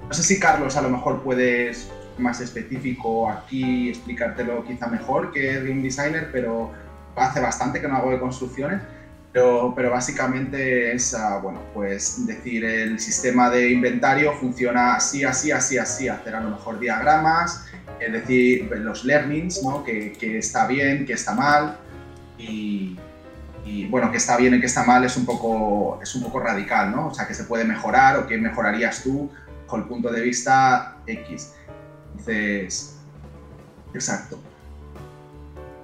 No 0.07 0.13
sé 0.13 0.23
si 0.23 0.39
Carlos 0.39 0.77
a 0.77 0.83
lo 0.83 0.91
mejor 0.91 1.23
puedes 1.23 1.91
más 2.19 2.41
específico 2.41 3.29
aquí 3.29 3.91
explicártelo 3.91 4.65
quizá 4.65 4.87
mejor 4.87 5.33
que 5.33 5.55
Game 5.55 5.83
Designer, 5.83 6.31
pero 6.33 6.73
hace 7.17 7.41
bastante 7.41 7.81
que 7.81 7.89
no 7.89 7.97
hago 7.97 8.11
de 8.11 8.21
construcciones. 8.21 8.81
Pero, 9.37 9.91
básicamente 9.91 10.95
es, 10.95 11.13
ah, 11.13 11.41
bueno, 11.43 11.61
pues 11.75 12.27
decir 12.27 12.65
el 12.65 12.99
sistema 12.99 13.51
de 13.51 13.71
inventario 13.71 14.33
funciona 14.33 14.95
así, 14.95 15.25
así, 15.25 15.53
así, 15.53 15.77
así, 15.77 16.09
hacer 16.09 16.35
a 16.35 16.41
lo 16.41 16.53
mejor 16.53 16.81
diagramas, 16.81 17.67
es 18.01 18.15
decir, 18.15 18.71
los 18.79 19.05
learnings, 19.05 19.63
¿no? 19.63 19.85
Que, 19.85 20.39
está 20.39 20.67
bien, 20.67 21.05
que 21.05 21.13
está 21.13 21.35
mal 21.35 21.77
y, 22.39 22.97
bueno, 23.91 24.11
que 24.11 24.17
está 24.17 24.39
bien 24.39 24.55
y 24.55 24.61
que 24.61 24.65
está 24.65 24.85
mal 24.85 25.05
es 25.05 25.19
un 25.19 25.27
poco, 25.27 26.01
es 26.03 26.15
un 26.15 26.23
poco 26.23 26.41
radical, 26.41 26.93
¿no? 26.93 27.09
O 27.09 27.15
sea, 27.15 27.29
que 27.29 27.35
se 27.35 27.45
puede 27.45 27.65
mejorar 27.65 28.17
o 28.17 28.27
que 28.27 28.39
mejorarías 28.39 29.03
tú 29.03 29.31
con 29.67 29.83
el 29.83 29.87
punto 29.87 30.11
de 30.11 30.23
vista 30.23 30.97
X. 31.07 31.53
Entonces, 32.13 32.97
exacto. 33.93 34.41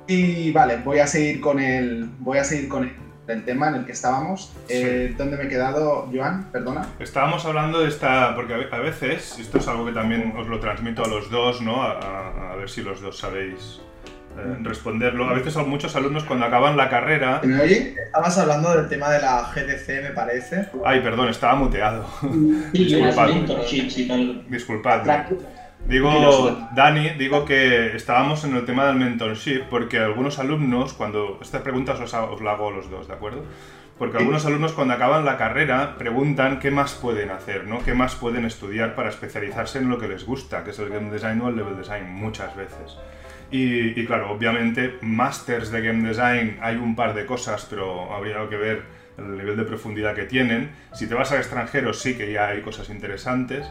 Y 0.06 0.52
vale, 0.52 0.78
voy 0.78 1.00
a 1.00 1.06
seguir 1.06 1.42
con 1.42 1.61
el, 1.61 2.11
voy 2.18 2.38
a 2.38 2.44
seguir 2.44 2.68
con 2.68 2.85
el, 2.85 3.01
el 3.29 3.45
tema 3.45 3.69
en 3.69 3.75
el 3.76 3.85
que 3.87 3.93
estábamos. 3.93 4.52
Eh, 4.69 5.14
¿Dónde 5.17 5.37
me 5.37 5.45
he 5.45 5.49
quedado, 5.49 6.09
Joan? 6.12 6.50
Perdona. 6.50 6.87
Estábamos 6.99 7.45
hablando 7.47 7.81
de 7.81 7.88
esta, 7.88 8.35
porque 8.35 8.55
a 8.55 8.57
ve- 8.59 8.69
a 8.73 8.79
veces, 8.79 9.37
y 9.38 9.43
esto 9.43 9.59
es 9.59 9.69
algo 9.69 9.87
que 9.87 9.93
también 9.93 10.35
os 10.37 10.49
lo 10.49 10.59
transmito 10.61 11.05
a 11.05 11.09
los 11.09 11.31
dos, 11.31 11.61
¿no? 11.62 11.83
A, 11.83 11.93
a- 12.00 12.52
a 12.52 12.57
ver 12.57 12.69
si 12.69 12.83
los 12.83 13.00
dos 13.00 13.19
sabéis 13.19 13.81
eh, 14.37 14.57
responderlo. 14.62 15.29
A 15.29 15.35
veces 15.35 15.57
a 15.59 15.62
muchos 15.62 15.95
alumnos 15.95 16.25
cuando 16.25 16.47
acaban 16.47 16.75
la 16.76 16.88
carrera... 16.88 17.41
¿Se 17.43 17.47
me 17.49 17.61
oye? 17.61 17.95
Estabas 18.07 18.38
hablando 18.38 18.75
del 18.75 18.88
tema 18.88 19.11
de 19.11 19.21
la 19.21 19.43
GDC, 19.55 20.02
me 20.02 20.11
parece. 20.11 20.69
Ay, 20.85 21.00
perdón, 21.00 21.29
estaba 21.29 21.55
muteado. 21.55 22.07
Unas 22.23 22.73
Disculpad. 24.49 25.02
Tranquilo. 25.02 25.41
Digo, 25.87 26.69
Dani, 26.75 27.11
digo 27.11 27.45
que 27.45 27.97
estábamos 27.97 28.45
en 28.45 28.57
el 28.57 28.65
tema 28.65 28.87
del 28.87 28.97
mentorship 28.97 29.65
porque 29.69 29.99
algunos 29.99 30.39
alumnos, 30.39 30.93
cuando... 30.93 31.39
Estas 31.43 31.62
preguntas 31.62 32.01
os, 32.01 32.15
os 32.15 32.41
las 32.41 32.55
hago 32.55 32.71
los 32.71 32.89
dos, 32.89 33.09
¿de 33.09 33.15
acuerdo? 33.15 33.45
Porque 33.99 34.19
algunos 34.19 34.47
alumnos 34.47 34.73
cuando 34.73 34.95
acaban 34.95 35.25
la 35.25 35.37
carrera 35.37 35.97
preguntan 35.99 36.61
qué 36.61 36.71
más 36.71 36.95
pueden 36.95 37.31
hacer, 37.31 37.67
¿no? 37.67 37.85
¿Qué 37.85 37.95
más 37.95 38.15
pueden 38.15 38.45
estudiar 38.45 38.95
para 38.95 39.11
especializarse 39.11 39.79
en 39.79 39.91
lo 39.91 39.99
que 39.99 40.09
les 40.09 40.25
gusta, 40.25 40.65
que 40.65 40.71
es 40.71 40.79
el 40.79 40.89
game 40.89 41.11
design 41.11 41.41
o 41.41 41.49
el 41.49 41.57
level 41.57 41.77
design, 41.77 42.11
muchas 42.11 42.57
veces. 42.57 42.97
Y, 43.51 44.01
y 44.01 44.07
claro, 44.07 44.31
obviamente, 44.31 44.99
masters 45.03 45.71
de 45.71 45.83
game 45.83 46.09
design 46.09 46.59
hay 46.62 46.77
un 46.77 46.97
par 46.97 47.15
de 47.15 47.27
cosas, 47.27 47.67
pero 47.69 48.15
habría 48.15 48.49
que 48.49 48.57
ver 48.57 49.01
el 49.19 49.37
nivel 49.37 49.57
de 49.57 49.64
profundidad 49.64 50.14
que 50.14 50.25
tienen. 50.25 50.71
Si 50.92 51.07
te 51.07 51.14
vas 51.14 51.33
al 51.33 51.38
extranjero 51.38 51.92
sí 51.92 52.16
que 52.16 52.33
ya 52.33 52.49
hay 52.49 52.62
cosas 52.62 52.88
interesantes, 52.90 53.66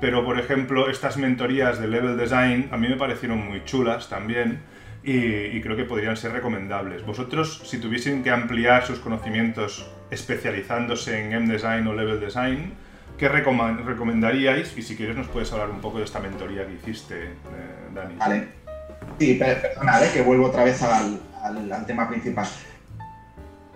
pero 0.00 0.24
por 0.24 0.38
ejemplo, 0.38 0.90
estas 0.90 1.16
mentorías 1.16 1.80
de 1.80 1.88
level 1.88 2.16
design 2.16 2.68
a 2.72 2.76
mí 2.76 2.88
me 2.88 2.96
parecieron 2.96 3.38
muy 3.38 3.64
chulas 3.64 4.08
también 4.08 4.60
y, 5.04 5.60
creo 5.60 5.76
que 5.76 5.84
podrían 5.84 6.16
ser 6.16 6.32
recomendables. 6.32 7.04
Vosotros, 7.04 7.62
si 7.64 7.78
tuviesen 7.78 8.22
que 8.22 8.30
ampliar 8.30 8.86
sus 8.86 9.00
conocimientos 9.00 9.90
especializándose 10.10 11.20
en 11.20 11.30
game 11.30 11.52
design 11.52 11.86
o 11.88 11.94
level 11.94 12.20
design, 12.20 12.74
¿qué 13.18 13.28
recomendaríais? 13.28 14.76
Y 14.76 14.82
si 14.82 14.96
quieres 14.96 15.16
nos 15.16 15.26
puedes 15.28 15.52
hablar 15.52 15.70
un 15.70 15.80
poco 15.80 15.98
de 15.98 16.04
esta 16.04 16.20
mentoría 16.20 16.66
que 16.66 16.74
hiciste, 16.74 17.24
eh, 17.24 17.30
Dani. 17.94 18.16
Vale. 18.16 18.48
Sí, 19.18 19.34
perdona, 19.34 20.04
¿eh? 20.04 20.10
que 20.12 20.22
vuelvo 20.22 20.46
otra 20.46 20.64
vez 20.64 20.82
al, 20.82 21.20
al, 21.42 21.86
tema 21.86 22.08
principal. 22.08 22.46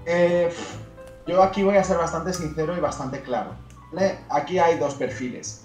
Eh, 0.05 0.49
yo 1.27 1.43
aquí 1.43 1.63
voy 1.63 1.77
a 1.77 1.85
ser 1.85 1.99
bastante 1.99 2.33
sincero 2.33 2.77
y 2.77 2.81
bastante 2.81 3.21
claro. 3.21 3.51
Aquí 4.29 4.59
hay 4.59 4.79
dos 4.79 4.95
perfiles, 4.95 5.65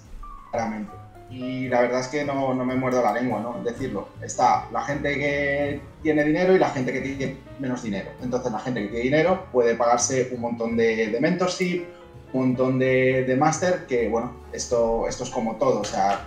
claramente 0.50 1.02
y 1.32 1.68
la 1.68 1.80
verdad 1.80 2.00
es 2.00 2.08
que 2.08 2.24
no, 2.24 2.52
no, 2.52 2.64
me 2.64 2.74
muerdo 2.74 3.02
la 3.02 3.12
lengua, 3.12 3.40
¿no? 3.40 3.62
Decirlo. 3.64 4.08
Está 4.20 4.68
la 4.70 4.82
gente 4.82 5.14
que 5.14 5.80
tiene 6.02 6.24
dinero 6.24 6.54
y 6.54 6.58
la 6.58 6.68
gente 6.68 6.92
que 6.92 7.00
tiene 7.00 7.38
menos 7.58 7.82
dinero. 7.82 8.10
Entonces 8.22 8.52
la 8.52 8.58
gente 8.58 8.82
que 8.82 8.88
tiene 8.88 9.04
dinero 9.04 9.46
puede 9.50 9.74
pagarse 9.74 10.30
un 10.34 10.42
montón 10.42 10.76
de, 10.76 11.16
mentorship, 11.20 11.84
un 12.32 12.48
montón 12.48 12.78
de, 12.78 13.24
de 13.26 13.36
máster, 13.36 13.86
que 13.86 14.08
bueno, 14.08 14.34
esto, 14.52 15.08
esto 15.08 15.24
es 15.24 15.30
como 15.30 15.56
todo, 15.56 15.80
o 15.80 15.84
sea, 15.84 16.20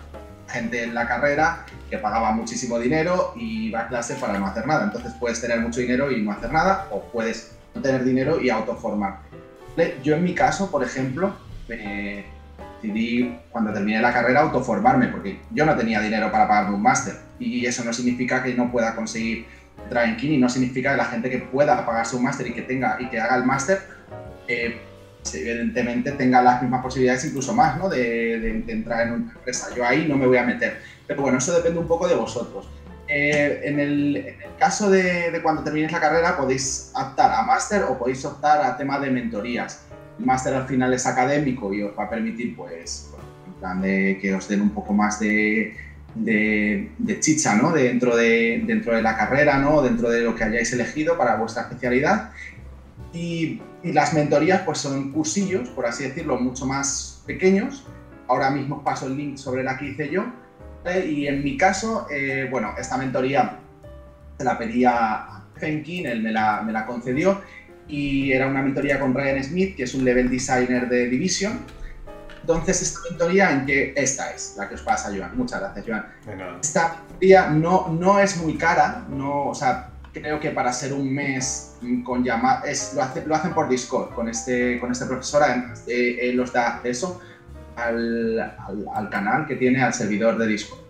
gente 0.47 0.83
en 0.83 0.95
la 0.95 1.07
carrera 1.07 1.65
que 1.89 1.99
pagaba 1.99 2.31
muchísimo 2.31 2.79
dinero 2.79 3.33
y 3.35 3.69
va 3.69 3.81
a 3.81 3.87
clase 3.87 4.15
para 4.15 4.39
no 4.39 4.47
hacer 4.47 4.65
nada. 4.65 4.85
Entonces 4.85 5.13
puedes 5.19 5.39
tener 5.39 5.59
mucho 5.59 5.81
dinero 5.81 6.11
y 6.11 6.21
no 6.23 6.31
hacer 6.31 6.51
nada, 6.51 6.87
o 6.89 7.01
puedes 7.01 7.54
tener 7.81 8.03
dinero 8.03 8.41
y 8.41 8.49
autoformarte. 8.49 9.25
Yo 10.03 10.15
en 10.15 10.23
mi 10.23 10.33
caso, 10.33 10.71
por 10.71 10.83
ejemplo, 10.83 11.35
eh, 11.69 12.25
decidí 12.81 13.37
cuando 13.49 13.73
terminé 13.73 14.01
la 14.01 14.13
carrera 14.13 14.41
autoformarme, 14.41 15.07
porque 15.07 15.39
yo 15.51 15.65
no 15.65 15.75
tenía 15.75 15.99
dinero 15.99 16.31
para 16.31 16.47
pagarme 16.47 16.75
un 16.75 16.81
máster. 16.81 17.15
Y 17.39 17.65
eso 17.65 17.83
no 17.83 17.93
significa 17.93 18.43
que 18.43 18.53
no 18.53 18.71
pueda 18.71 18.95
conseguir 18.95 19.45
entrar 19.83 20.07
en 20.07 20.17
Kini, 20.17 20.37
no 20.37 20.49
significa 20.49 20.91
que 20.91 20.97
la 20.97 21.05
gente 21.05 21.29
que 21.29 21.39
pueda 21.39 21.85
pagarse 21.85 22.15
un 22.15 22.23
máster 22.23 22.47
y 22.47 22.53
que 22.53 22.61
tenga 22.61 22.97
y 22.99 23.09
que 23.09 23.19
haga 23.19 23.35
el 23.35 23.43
máster, 23.43 23.79
eh, 24.47 24.79
evidentemente 25.33 26.11
tenga 26.13 26.41
las 26.41 26.61
mismas 26.61 26.81
posibilidades, 26.81 27.25
incluso 27.25 27.53
más, 27.53 27.77
¿no? 27.77 27.89
De, 27.89 28.63
entrar 28.67 29.07
en 29.07 29.13
una 29.13 29.33
empresa. 29.33 29.73
Yo 29.75 29.85
ahí 29.85 30.07
no 30.07 30.17
me 30.17 30.27
voy 30.27 30.37
a 30.37 30.43
meter. 30.43 30.79
Pero 31.07 31.21
bueno, 31.21 31.39
eso 31.39 31.53
depende 31.53 31.79
un 31.79 31.87
poco 31.87 32.07
de 32.07 32.15
vosotros. 32.15 32.69
Eh, 33.07 33.61
en, 33.63 33.79
el, 33.79 34.35
caso 34.57 34.89
de, 34.89 35.31
de, 35.31 35.41
cuando 35.41 35.63
terminéis 35.63 35.91
la 35.91 35.99
carrera, 35.99 36.37
podéis 36.37 36.91
optar 36.95 37.31
a 37.31 37.43
máster 37.43 37.83
o 37.83 37.97
podéis 37.97 38.25
optar 38.25 38.61
a 38.61 38.77
tema 38.77 38.99
de 38.99 39.11
mentorías 39.11 39.85
el 40.19 40.25
máster 40.25 40.53
al 40.53 40.67
final 40.67 40.93
es 40.93 41.05
académico 41.05 41.73
y 41.73 41.83
os 41.83 41.97
va 41.97 42.05
a 42.05 42.09
permitir, 42.09 42.55
pues, 42.55 43.11
en 43.47 43.53
plan 43.53 43.81
de 43.81 44.17
que 44.21 44.33
os 44.33 44.47
den 44.47 44.61
un 44.61 44.69
poco 44.69 44.93
más 44.93 45.19
de, 45.19 45.75
de, 46.15 47.19
chicha, 47.19 47.55
¿no? 47.55 47.71
Dentro 47.71 48.15
de, 48.15 48.63
dentro 48.65 48.95
de 48.95 49.01
la 49.01 49.17
carrera, 49.17 49.57
¿no? 49.57 49.81
Dentro 49.81 50.09
de 50.09 50.21
lo 50.21 50.35
que 50.35 50.43
hayáis 50.43 50.71
elegido 50.73 51.17
para 51.17 51.35
vuestra 51.35 51.63
especialidad. 51.63 52.31
Y, 53.13 53.61
las 53.83 54.13
mentorías, 54.13 54.61
pues, 54.61 54.79
son 54.79 55.11
cursillos, 55.11 55.69
por 55.69 55.85
así 55.85 56.05
decirlo, 56.05 56.39
mucho 56.39 56.65
más 56.65 57.21
pequeños. 57.27 57.85
Ahora 58.27 58.49
mismo 58.49 58.77
os 58.77 58.83
paso 58.83 59.05
el 59.05 59.15
link 59.15 59.37
sobre 59.37 59.63
la 59.63 59.77
que 59.77 59.85
hice 59.85 60.09
yo. 60.09 60.25
Y 61.07 61.27
en 61.27 61.43
mi 61.43 61.57
caso, 61.57 62.07
eh, 62.11 62.47
bueno, 62.49 62.75
esta 62.77 62.97
mentoría 62.97 63.59
se 64.37 64.43
la 64.43 64.57
pedía 64.57 64.91
a 64.93 65.45
Fenkin, 65.55 66.05
él 66.05 66.21
me 66.21 66.31
la, 66.31 66.61
me 66.61 66.71
la 66.71 66.85
concedió 66.85 67.41
y 67.87 68.31
era 68.31 68.47
una 68.47 68.61
mentoría 68.61 68.99
con 68.99 69.13
Ryan 69.13 69.43
Smith, 69.43 69.75
que 69.75 69.83
es 69.83 69.93
un 69.93 70.05
level 70.05 70.29
designer 70.29 70.87
de 70.87 71.07
Division. 71.07 71.59
Entonces, 72.41 72.81
esta 72.83 72.99
mentoría 73.09 73.51
en 73.51 73.65
que 73.65 73.93
esta 73.95 74.31
es 74.31 74.55
la 74.57 74.69
que 74.69 74.75
os 74.75 74.81
pasa, 74.81 75.11
Joan. 75.15 75.35
Muchas 75.35 75.59
gracias, 75.59 75.85
Joan. 75.87 76.05
Esta 76.61 77.01
mentoría 77.07 77.49
no, 77.49 77.87
no 77.89 78.19
es 78.19 78.37
muy 78.37 78.55
cara, 78.55 79.05
no, 79.09 79.47
o 79.47 79.55
sea, 79.55 79.89
creo 80.13 80.39
que 80.39 80.51
para 80.51 80.71
ser 80.71 80.93
un 80.93 81.11
mes 81.13 81.75
con 82.03 82.23
llamada, 82.23 82.63
lo, 82.93 83.25
lo 83.25 83.35
hacen 83.35 83.53
por 83.53 83.67
Discord 83.67 84.13
con 84.13 84.29
este, 84.29 84.79
con 84.79 84.91
este 84.91 85.05
profesor, 85.05 85.43
además 85.43 85.83
eh, 85.87 86.29
él 86.29 86.39
os 86.39 86.53
da 86.53 86.75
acceso 86.75 87.21
al, 87.75 88.39
al, 88.39 88.85
al 88.93 89.09
canal 89.09 89.45
que 89.45 89.55
tiene, 89.55 89.81
al 89.81 89.93
servidor 89.93 90.37
de 90.37 90.47
Discord 90.47 90.85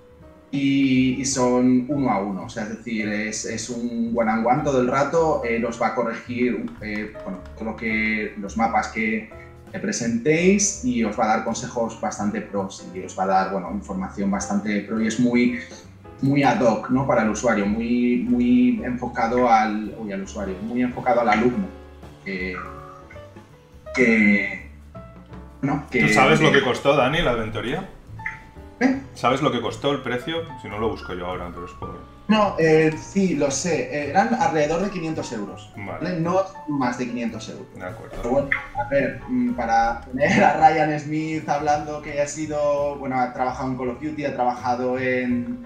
y, 0.56 1.26
son 1.26 1.86
uno 1.90 2.12
a 2.12 2.22
uno, 2.22 2.44
o 2.44 2.50
sea, 2.50 2.64
es 2.64 2.78
decir, 2.78 3.08
es, 3.10 3.46
es 3.46 3.70
un 3.70 4.14
one 4.16 4.32
on 4.32 4.46
one 4.46 4.64
todo 4.64 4.82
el 4.82 4.88
rato, 4.88 5.42
eh, 5.44 5.60
los 5.60 5.82
va 5.82 5.88
a 5.88 5.96
corregir 5.96 6.66
eh, 6.82 7.14
bueno, 7.24 7.40
todo 7.56 7.72
lo 7.72 7.76
que, 7.76 8.34
los 8.40 8.56
mapas 8.58 8.90
que 8.90 9.30
le 9.74 9.80
presentéis 9.80 10.86
y 10.86 11.04
os 11.04 11.20
va 11.20 11.26
a 11.26 11.28
dar 11.28 11.44
consejos 11.44 12.00
bastante 12.00 12.42
pros 12.42 12.88
y 12.94 13.02
os 13.02 13.18
va 13.18 13.24
a 13.24 13.28
dar 13.28 13.52
bueno, 13.52 13.72
información 13.74 14.32
bastante 14.32 14.82
pro 14.82 15.02
y 15.02 15.08
es 15.08 15.20
muy, 15.20 15.60
muy 16.22 16.44
ad 16.44 16.62
hoc 16.62 16.90
¿no? 16.90 17.06
para 17.06 17.24
el 17.24 17.30
usuario, 17.30 17.66
muy, 17.66 18.26
muy 18.30 18.82
enfocado 18.86 19.50
al, 19.50 19.94
uy, 20.00 20.14
al 20.14 20.24
usuario, 20.24 20.56
muy 20.62 20.82
enfocado 20.84 21.22
al 21.22 21.30
alumno. 21.30 21.68
que, 22.24 22.56
¿Tú 25.92 26.10
sabes 26.10 26.42
lo 26.42 26.52
que 26.52 26.62
costó, 26.62 26.96
Dani, 26.96 27.22
la 27.22 27.32
aventuría? 27.32 27.90
¿Eh? 28.80 29.02
¿Sabes 29.14 29.42
lo 29.42 29.52
que 29.52 29.62
costó 29.62 29.92
el 29.92 30.02
precio? 30.02 30.44
Si 30.62 30.68
no 30.68 30.80
lo 30.80 30.90
busco 30.90 31.14
yo 31.14 31.28
ahora, 31.28 31.50
pero 31.54 31.66
es 31.66 31.72
por... 31.74 31.98
No, 32.28 32.56
eh, 32.58 32.94
sí, 33.00 33.36
lo 33.36 33.52
sé. 33.52 34.10
Eran 34.10 34.34
alrededor 34.34 34.82
de 34.82 34.90
500 34.90 35.32
euros. 35.34 35.72
Vale. 35.78 36.20
No 36.20 36.42
más 36.68 36.98
de 36.98 37.06
500 37.06 37.50
euros. 37.50 37.68
De 37.76 37.86
acuerdo. 37.86 38.16
Pero 38.18 38.30
bueno, 38.30 38.50
a 38.76 38.90
ver, 38.90 39.22
mm, 39.28 39.54
para 39.54 40.02
tener 40.02 40.44
a 40.44 40.58
Ryan 40.58 41.00
Smith 41.00 41.48
hablando 41.48 42.02
que 42.02 42.20
ha 42.20 42.28
sido, 42.28 42.96
bueno, 42.98 43.20
ha 43.20 43.32
trabajado 43.32 43.70
en 43.70 43.78
Call 43.78 43.90
of 43.90 44.02
Duty, 44.02 44.26
ha 44.26 44.34
trabajado 44.34 44.98
en, 44.98 45.66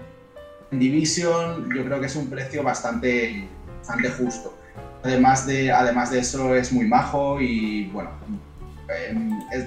Division, 0.70 1.68
yo 1.74 1.84
creo 1.84 1.98
que 1.98 2.06
es 2.06 2.14
un 2.14 2.30
precio 2.30 2.62
bastante, 2.62 3.48
bastante 3.78 4.08
justo. 4.10 4.56
Además 5.02 5.44
de, 5.44 5.72
además 5.72 6.12
de 6.12 6.20
eso, 6.20 6.54
es 6.54 6.72
muy 6.72 6.86
majo 6.86 7.40
y, 7.40 7.86
bueno, 7.86 8.10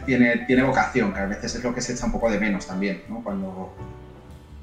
tiene, 0.06 0.46
tiene 0.46 0.64
vocación, 0.64 1.14
que 1.14 1.20
a 1.20 1.26
veces 1.26 1.56
es 1.56 1.64
lo 1.64 1.74
que 1.74 1.82
se 1.82 1.94
echa 1.94 2.06
un 2.06 2.12
poco 2.12 2.30
de 2.30 2.40
menos 2.40 2.68
también, 2.68 3.04
¿no? 3.10 3.24
Cuando, 3.24 3.74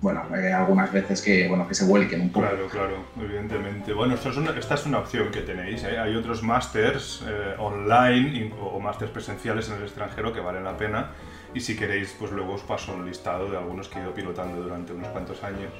bueno, 0.01 0.23
hay 0.33 0.53
algunas 0.53 0.91
veces 0.93 1.21
que, 1.21 1.47
bueno, 1.49 1.69
que 1.69 1.75
se 1.75 1.85
vuelquen 1.85 2.23
un 2.23 2.31
poco. 2.31 2.47
Claro, 2.47 2.69
claro, 2.69 3.05
evidentemente. 3.21 3.93
Bueno, 3.93 4.15
esto 4.15 4.31
es 4.31 4.37
una, 4.37 4.59
esta 4.59 4.75
es 4.75 4.87
una 4.87 4.99
opción 4.99 5.31
que 5.31 5.43
tenéis. 5.43 5.85
¿eh? 5.85 5.99
Hay 5.99 6.17
otros 6.17 6.43
másters 6.43 7.23
eh, 7.29 7.55
online 7.59 8.53
o 8.61 8.81
másters 8.81 9.11
presenciales 9.11 9.69
en 9.69 9.77
el 9.77 9.83
extranjero 9.83 10.33
que 10.33 10.41
valen 10.41 10.65
la 10.65 10.77
pena. 10.77 11.11
Y 11.53 11.61
si 11.61 11.77
queréis, 11.77 12.15
pues 12.19 12.33
luego 12.33 12.55
os 12.55 12.63
paso 12.63 12.95
un 12.95 13.05
listado 13.07 13.51
de 13.51 13.59
algunos 13.59 13.89
que 13.89 13.99
he 13.99 14.03
ido 14.03 14.15
pilotando 14.15 14.63
durante 14.63 14.93
unos 14.93 15.09
cuantos 15.09 15.43
años 15.43 15.73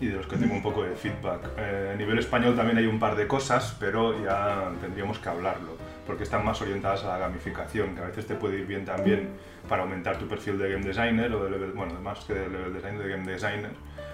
y 0.00 0.06
de 0.06 0.16
los 0.16 0.26
que 0.26 0.36
tengo 0.36 0.54
un 0.54 0.62
poco 0.62 0.84
de 0.84 0.94
feedback. 0.96 1.50
Eh, 1.58 1.90
a 1.94 1.96
nivel 1.96 2.18
español 2.18 2.56
también 2.56 2.78
hay 2.78 2.86
un 2.86 2.98
par 2.98 3.16
de 3.16 3.26
cosas, 3.26 3.76
pero 3.78 4.22
ya 4.24 4.70
tendríamos 4.80 5.18
que 5.18 5.28
hablarlo 5.28 5.76
porque 6.08 6.24
están 6.24 6.42
más 6.42 6.60
orientadas 6.62 7.04
a 7.04 7.08
la 7.08 7.18
gamificación, 7.18 7.94
que 7.94 8.00
a 8.00 8.06
veces 8.06 8.26
te 8.26 8.34
puede 8.34 8.60
ir 8.60 8.66
bien 8.66 8.86
también 8.86 9.28
para 9.68 9.82
aumentar 9.82 10.18
tu 10.18 10.26
perfil 10.26 10.58
de 10.58 10.72
game 10.72 10.82
designer 10.82 11.30
o 11.34 11.44
de 11.44 11.50
level, 11.50 11.72
bueno, 11.72 12.00
más 12.00 12.20
que 12.24 12.32
de 12.32 12.48
level 12.48 12.72
designer, 12.72 13.02
de 13.02 13.08
game 13.10 13.30
designer, 13.30 13.70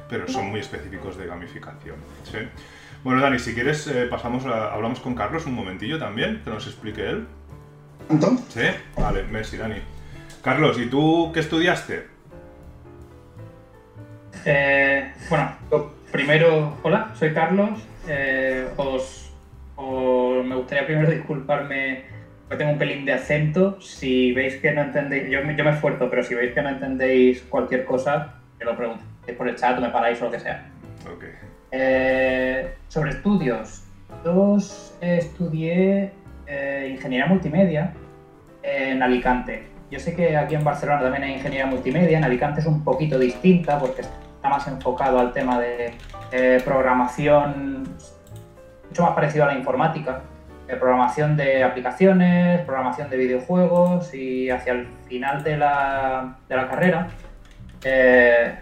pero 0.09 0.27
son 0.27 0.47
muy 0.47 0.59
específicos 0.59 1.17
de 1.17 1.27
gamificación. 1.27 1.95
¿sí? 2.25 2.39
Bueno, 3.05 3.21
Dani, 3.21 3.39
si 3.39 3.55
quieres, 3.55 3.87
eh, 3.87 4.09
pasamos 4.11 4.45
a, 4.45 4.75
hablamos 4.75 4.99
con 4.99 5.15
Carlos 5.15 5.47
un 5.47 5.55
momentillo 5.55 5.97
también, 5.97 6.43
que 6.43 6.51
nos 6.51 6.67
explique 6.67 7.09
él. 7.09 7.29
¿Entonces? 8.11 8.75
Sí, 8.75 9.01
vale, 9.01 9.23
Messi, 9.23 9.57
Dani. 9.57 9.81
Carlos, 10.43 10.77
¿y 10.81 10.87
tú 10.87 11.31
qué 11.33 11.39
estudiaste? 11.39 12.09
Eh, 14.45 15.13
bueno, 15.31 15.53
primero, 16.11 16.77
hola, 16.83 17.13
soy 17.15 17.33
Carlos. 17.33 17.79
Eh, 18.09 18.69
os 18.77 19.25
o 19.77 20.24
me 20.45 20.57
gustaría 20.57 20.87
primero 20.87 21.11
disculparme 21.11 22.05
porque 22.43 22.59
tengo 22.59 22.73
un 22.73 22.79
pelín 22.79 23.05
de 23.05 23.15
acento. 23.15 23.81
Si 23.81 24.33
veis 24.33 24.57
que 24.57 24.73
no 24.73 24.83
entendéis, 24.83 25.29
yo, 25.29 25.41
yo 25.41 25.65
me 25.65 25.71
esfuerzo, 25.71 26.09
pero 26.11 26.23
si 26.23 26.35
veis 26.35 26.53
que 26.53 26.63
no 26.63 26.69
entendéis 26.69 27.43
cualquier 27.43 27.85
cosa, 27.85 28.35
que 28.59 28.65
lo 28.65 28.77
preguntéis 28.77 29.37
por 29.37 29.49
el 29.49 29.57
chat 29.57 29.79
o 29.79 29.81
me 29.81 29.89
paráis 29.89 30.21
o 30.21 30.27
lo 30.27 30.31
que 30.31 30.41
sea. 30.41 30.67
Okay. 31.17 31.31
Eh, 31.71 32.75
sobre 32.89 33.11
estudios. 33.11 33.83
Yo 34.25 34.57
estudié 35.01 36.13
eh, 36.47 36.89
ingeniería 36.91 37.27
multimedia 37.27 37.93
en 38.63 39.03
Alicante. 39.03 39.67
Yo 39.91 39.99
sé 39.99 40.15
que 40.15 40.37
aquí 40.37 40.55
en 40.55 40.65
Barcelona 40.65 41.03
también 41.03 41.25
hay 41.25 41.33
ingeniería 41.35 41.67
multimedia, 41.67 42.19
en 42.19 42.25
Alicante 42.25 42.61
es 42.61 42.67
un 42.67 42.83
poquito 42.83 43.19
distinta 43.19 43.79
porque 43.79 44.03
está 44.03 44.49
más 44.49 44.67
enfocado 44.67 45.19
al 45.19 45.33
tema 45.33 45.61
de 45.61 45.93
eh, 46.33 46.61
programación, 46.65 47.85
mucho 48.89 49.03
más 49.03 49.15
parecido 49.15 49.45
a 49.45 49.49
la 49.49 49.59
informática, 49.59 50.23
programación 50.67 51.37
de 51.37 51.63
aplicaciones, 51.63 52.63
programación 52.63 53.11
de 53.11 53.17
videojuegos 53.17 54.15
y 54.15 54.51
hacia 54.51 54.73
el 54.73 54.89
final 55.07 55.45
de 55.45 55.57
la, 55.59 56.37
de 56.49 56.57
la 56.57 56.69
carrera 56.69 57.09
eh, 57.85 58.55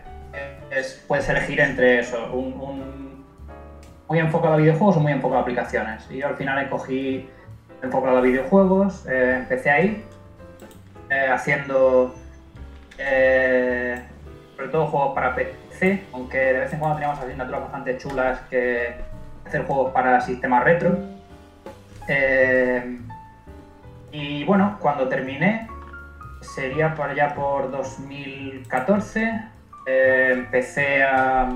es, 0.71 1.05
puedes 1.07 1.29
elegir 1.29 1.61
entre 1.61 2.01
eso, 2.01 2.33
un, 2.33 3.25
muy 4.09 4.19
enfocado 4.19 4.55
a 4.55 4.57
videojuegos 4.57 4.97
o 4.97 5.01
muy 5.01 5.13
enfocado 5.13 5.39
a 5.39 5.43
aplicaciones. 5.43 6.07
Y 6.11 6.19
yo 6.19 6.27
al 6.27 6.37
final 6.37 6.63
escogí 6.63 7.29
enfocado 7.83 8.19
a 8.19 8.21
videojuegos, 8.21 9.07
eh, 9.07 9.37
empecé 9.39 9.71
ahí 9.71 10.05
eh, 11.09 11.29
haciendo 11.31 12.15
sobre 14.57 14.69
todo 14.71 14.87
juegos 14.87 15.15
para 15.15 15.35
PC, 15.35 16.05
aunque 16.13 16.39
de 16.39 16.61
vez 16.61 16.73
en 16.73 16.79
cuando 16.79 16.97
teníamos 16.97 17.19
asignaturas 17.19 17.63
bastante 17.63 17.99
chulas 17.99 18.39
que 18.49 18.95
hacer 19.45 19.65
juegos 19.65 19.93
para 19.93 20.21
sistemas 20.21 20.63
retro. 20.63 20.97
Eh, 22.09 22.99
y 24.13 24.45
bueno, 24.45 24.77
cuando 24.81 25.09
terminé, 25.09 25.69
sería 26.43 26.95
por 26.95 27.09
allá 27.09 27.35
por 27.35 27.71
2014, 27.71 29.43
eh, 29.87 30.29
empecé 30.33 31.03
a, 31.03 31.49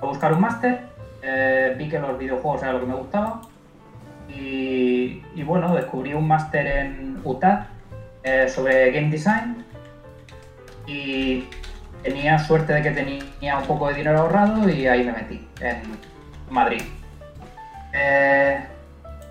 buscar 0.00 0.32
un 0.32 0.40
máster, 0.40 0.80
eh, 1.22 1.74
vi 1.76 1.88
que 1.88 1.98
los 1.98 2.18
videojuegos 2.18 2.62
era 2.62 2.72
lo 2.72 2.80
que 2.80 2.86
me 2.86 2.94
gustaba 2.94 3.42
y, 4.28 5.22
bueno, 5.44 5.74
descubrí 5.74 6.14
un 6.14 6.26
máster 6.26 6.66
en 6.66 7.20
UTAD 7.22 7.66
eh, 8.22 8.48
sobre 8.48 8.90
game 8.90 9.10
design 9.10 9.64
y 10.86 11.44
tenía 12.02 12.38
suerte 12.38 12.72
de 12.72 12.82
que 12.82 12.90
tenía 12.90 13.58
un 13.58 13.66
poco 13.66 13.88
de 13.88 13.94
dinero 13.94 14.20
ahorrado 14.20 14.68
y 14.68 14.86
ahí 14.86 15.04
me 15.04 15.12
metí, 15.12 15.46
en 15.60 15.82
Madrid. 16.50 16.82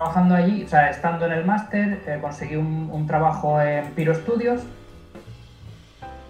Trabajando 0.02 0.34
allí, 0.34 0.64
o 0.64 0.68
sea, 0.68 0.90
estando 0.90 1.26
en 1.26 1.32
el 1.32 1.44
máster, 1.44 2.00
eh, 2.08 2.18
conseguí 2.20 2.56
un, 2.56 3.06
trabajo 3.06 3.60
en 3.60 3.86
Piro 3.94 4.12
Studios 4.12 4.62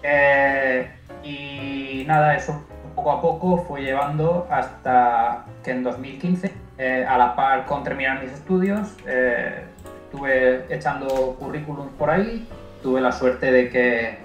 eh, 0.03 0.91
y 1.23 2.03
nada, 2.05 2.35
eso 2.35 2.63
poco 2.95 3.11
a 3.11 3.21
poco 3.21 3.57
fue 3.57 3.81
llevando 3.81 4.47
hasta 4.51 5.45
que 5.63 5.71
en 5.71 5.83
2015, 5.83 6.53
eh, 6.77 7.05
a 7.09 7.17
la 7.17 7.35
par 7.35 7.65
con 7.65 7.83
terminar 7.83 8.21
mis 8.21 8.31
estudios, 8.31 8.95
estuve 9.07 10.65
echando 10.69 11.35
currículums 11.39 11.91
por 11.93 12.11
ahí, 12.11 12.47
tuve 12.83 13.01
la 13.01 13.11
suerte 13.11 13.51
de 13.51 13.69
que 13.69 14.19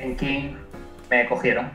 en 0.00 0.16
King 0.16 0.56
me 1.08 1.28
cogieron. 1.28 1.70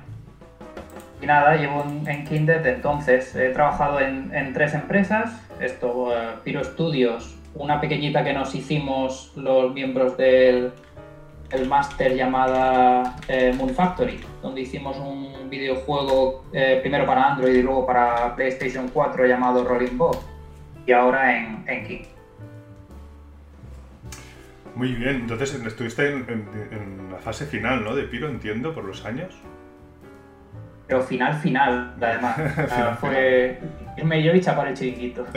Y 1.22 1.26
nada, 1.26 1.56
llevo 1.56 1.86
en 2.06 2.26
King 2.26 2.46
desde 2.46 2.74
entonces. 2.74 3.34
He 3.36 3.50
trabajado 3.50 4.02
en 4.02 4.54
tres 4.54 4.74
empresas, 4.74 5.32
esto, 5.62 6.12
eh, 6.15 6.36
Piro 6.44 6.63
Studios, 6.63 7.36
una 7.56 7.80
pequeñita 7.80 8.24
que 8.24 8.34
nos 8.34 8.53
hicimos 8.56 9.32
los 9.36 9.74
miembros 9.74 10.18
del 10.18 10.72
el 11.51 11.68
máster 11.68 12.15
llamada 12.15 13.18
eh, 13.27 13.53
Moon 13.58 13.72
Factory, 13.72 14.22
donde 14.41 14.62
hicimos 14.62 14.98
un 14.98 15.50
videojuego 15.50 16.46
eh, 16.53 16.80
primero 16.82 17.06
para 17.06 17.34
Android 17.34 17.53
y 17.53 17.62
luego 17.62 17.86
para 17.86 18.34
PlayStation 18.38 18.88
4 18.88 19.25
llamado 19.25 19.65
Rolling 19.65 19.98
Bob, 19.98 20.18
y 20.88 20.94
ahora 20.94 21.38
en, 21.38 21.63
en 21.68 21.86
King. 21.86 22.03
Muy 24.75 24.94
bien, 24.94 25.15
entonces 25.18 25.53
estuviste 25.53 26.08
en, 26.10 26.25
en- 26.30 26.50
en 26.72 27.12
la 27.12 27.18
fase 27.18 27.46
final, 27.46 27.84
¿no? 27.84 27.96
De 27.96 28.03
Piro, 28.03 28.30
entiendo, 28.30 28.74
por 28.74 28.86
los 28.86 29.06
años. 29.06 29.36
Pero 30.88 31.01
final, 31.03 31.34
final, 31.36 31.96
además. 32.01 32.36
Final, 32.70 32.96
fue 32.98 33.60
irme 34.01 34.24
yo 34.24 34.34
y 34.34 34.41
chapar 34.41 34.67
el 34.67 34.74
chiringuito. 34.75 35.25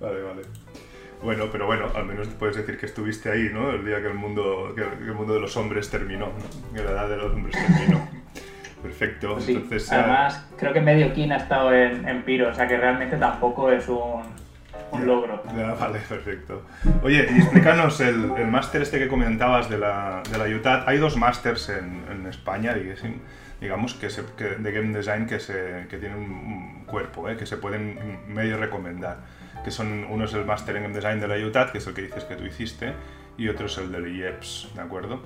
Vale, 0.00 0.20
vale. 0.20 0.42
Bueno, 1.22 1.44
pero 1.52 1.66
bueno, 1.66 1.86
al 1.94 2.04
menos 2.04 2.26
puedes 2.26 2.56
decir 2.56 2.76
que 2.76 2.86
estuviste 2.86 3.30
ahí, 3.30 3.50
¿no? 3.52 3.70
El 3.70 3.84
día 3.84 4.00
que 4.00 4.08
el 4.08 4.14
mundo, 4.14 4.74
que 4.74 4.82
el 4.82 5.14
mundo 5.14 5.34
de 5.34 5.38
los 5.38 5.56
hombres 5.56 5.88
terminó, 5.88 6.26
¿no? 6.26 6.74
Que 6.74 6.82
la 6.82 6.90
edad 6.90 7.08
de 7.08 7.18
los 7.18 7.32
hombres 7.32 7.54
terminó. 7.54 8.08
Perfecto. 8.82 9.38
Sí, 9.38 9.52
Entonces, 9.52 9.92
eh, 9.92 9.94
además, 9.94 10.44
creo 10.58 10.72
que 10.72 10.80
medio 10.80 11.12
King 11.12 11.30
ha 11.30 11.36
estado 11.36 11.72
en, 11.72 12.08
en 12.08 12.24
Piro, 12.24 12.48
o 12.48 12.54
sea 12.54 12.66
que 12.66 12.76
realmente 12.76 13.16
tampoco 13.16 13.70
es 13.70 13.88
un, 13.88 14.24
un 14.92 15.06
logro. 15.06 15.42
Ya, 15.56 15.74
vale, 15.74 15.98
perfecto. 16.08 16.62
Oye, 17.02 17.26
y 17.32 17.38
explícanos 17.38 18.00
el, 18.00 18.32
el 18.36 18.46
máster 18.48 18.82
este 18.82 18.98
que 18.98 19.08
comentabas 19.08 19.68
de 19.70 19.78
la, 19.78 20.22
de 20.30 20.38
la 20.38 20.56
UTAD. 20.56 20.88
Hay 20.88 20.98
dos 20.98 21.16
másters 21.16 21.68
en, 21.70 22.04
en 22.10 22.26
España, 22.26 22.74
digamos, 23.60 23.94
que, 23.94 24.10
se- 24.10 24.24
que 24.36 24.44
de 24.56 24.72
game 24.72 24.92
design 24.96 25.26
que, 25.26 25.40
se, 25.40 25.86
que 25.88 25.96
tienen 25.98 26.18
un, 26.18 26.30
un 26.32 26.84
cuerpo, 26.84 27.28
¿eh? 27.28 27.36
que 27.36 27.46
se 27.46 27.56
pueden 27.56 27.98
medio 28.28 28.56
recomendar. 28.58 29.18
Que 29.64 29.70
son, 29.70 30.04
uno 30.10 30.24
es 30.24 30.34
el 30.34 30.44
máster 30.44 30.76
en 30.76 30.82
game 30.84 30.94
design 30.94 31.20
de 31.20 31.28
la 31.28 31.36
UTAD, 31.46 31.70
que 31.70 31.78
es 31.78 31.86
el 31.86 31.94
que 31.94 32.02
dices 32.02 32.24
que 32.24 32.34
tú 32.36 32.44
hiciste, 32.44 32.92
y 33.38 33.48
otro 33.48 33.66
es 33.66 33.78
el 33.78 33.90
del 33.92 34.14
IEPS, 34.16 34.70
¿de 34.74 34.80
acuerdo? 34.80 35.22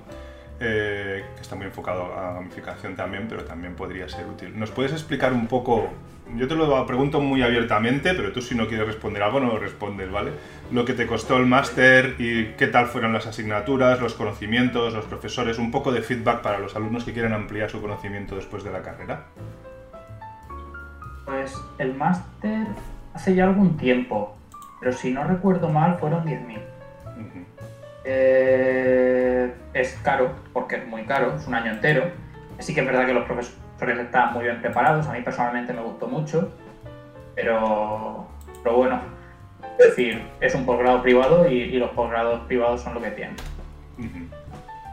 Eh, 0.59 1.23
que 1.35 1.41
está 1.41 1.55
muy 1.55 1.65
enfocado 1.65 2.17
a 2.17 2.33
gamificación 2.33 2.95
también, 2.95 3.27
pero 3.27 3.43
también 3.43 3.75
podría 3.75 4.07
ser 4.09 4.25
útil. 4.25 4.57
¿Nos 4.57 4.71
puedes 4.71 4.91
explicar 4.91 5.33
un 5.33 5.47
poco, 5.47 5.89
yo 6.35 6.47
te 6.47 6.55
lo 6.55 6.85
pregunto 6.85 7.21
muy 7.21 7.41
abiertamente, 7.41 8.13
pero 8.13 8.31
tú 8.31 8.41
si 8.41 8.55
no 8.55 8.67
quieres 8.67 8.87
responder 8.87 9.23
algo 9.23 9.39
no 9.39 9.47
lo 9.47 9.59
respondes, 9.59 10.11
¿vale? 10.11 10.31
Lo 10.71 10.83
que 10.83 10.93
te 10.93 11.07
costó 11.07 11.37
el 11.37 11.45
máster 11.45 12.15
y 12.19 12.53
qué 12.57 12.67
tal 12.67 12.87
fueron 12.87 13.13
las 13.13 13.27
asignaturas, 13.27 14.01
los 14.01 14.13
conocimientos, 14.13 14.93
los 14.93 15.05
profesores, 15.05 15.57
un 15.57 15.71
poco 15.71 15.91
de 15.91 16.01
feedback 16.01 16.41
para 16.41 16.59
los 16.59 16.75
alumnos 16.75 17.03
que 17.03 17.13
quieren 17.13 17.33
ampliar 17.33 17.69
su 17.69 17.81
conocimiento 17.81 18.35
después 18.35 18.63
de 18.63 18.71
la 18.71 18.81
carrera. 18.81 19.25
Pues 21.25 21.55
el 21.77 21.93
máster 21.93 22.67
hace 23.13 23.35
ya 23.35 23.45
algún 23.45 23.77
tiempo, 23.77 24.35
pero 24.79 24.93
si 24.93 25.11
no 25.11 25.23
recuerdo 25.23 25.69
mal 25.69 25.97
fueron 25.97 26.25
10.000. 26.25 26.57
Ujú. 26.57 27.45
Eh, 28.05 29.53
es 29.73 29.93
caro, 30.03 30.31
porque 30.53 30.77
es 30.77 30.87
muy 30.87 31.03
caro, 31.03 31.35
es 31.35 31.47
un 31.47 31.55
año 31.55 31.71
entero. 31.71 32.03
Sí 32.59 32.73
que 32.73 32.81
es 32.81 32.85
verdad 32.85 33.05
que 33.05 33.13
los 33.13 33.25
profesores 33.25 33.66
están 33.79 34.33
muy 34.33 34.43
bien 34.43 34.61
preparados, 34.61 35.07
a 35.07 35.13
mí 35.13 35.21
personalmente 35.21 35.73
me 35.73 35.81
gustó 35.81 36.07
mucho, 36.07 36.51
pero, 37.35 38.27
pero 38.63 38.75
bueno, 38.75 38.99
es 39.77 39.89
decir, 39.89 40.21
es 40.41 40.55
un 40.55 40.65
posgrado 40.65 41.01
privado 41.01 41.47
y, 41.49 41.55
y 41.55 41.77
los 41.77 41.91
posgrados 41.91 42.41
privados 42.47 42.81
son 42.81 42.95
lo 42.95 43.01
que 43.01 43.11
tienen. 43.11 43.35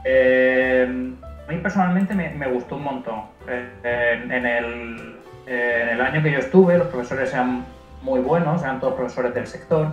Eh, 0.05 1.15
a 1.47 1.51
mí 1.51 1.59
personalmente 1.59 2.15
me, 2.15 2.31
me 2.31 2.47
gustó 2.49 2.77
un 2.77 2.85
montón. 2.85 3.23
Eh, 3.49 4.21
en, 4.23 4.33
en 4.33 4.47
el, 4.47 5.17
eh, 5.47 5.81
en 5.83 5.89
el 5.89 6.01
año 6.01 6.23
que 6.23 6.33
yo 6.33 6.39
estuve, 6.39 6.77
los 6.77 6.89
profesores 6.89 7.33
eran 7.33 7.65
muy 8.03 8.21
buenos, 8.21 8.63
eran 8.63 8.81
todos 8.81 8.95
profesores 8.95 9.33
del 9.35 9.47
sector, 9.47 9.89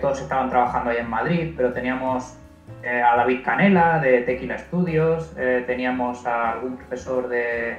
todos 0.00 0.20
estaban 0.20 0.50
trabajando 0.50 0.90
ahí 0.90 0.98
en 0.98 1.08
Madrid, 1.08 1.54
pero 1.56 1.72
teníamos 1.72 2.36
a 2.84 3.16
David 3.16 3.42
Canela 3.44 4.00
de 4.00 4.22
Tequila 4.22 4.58
Studios, 4.58 5.34
teníamos 5.66 6.26
a 6.26 6.52
algún 6.52 6.76
profesor 6.76 7.28
de, 7.28 7.78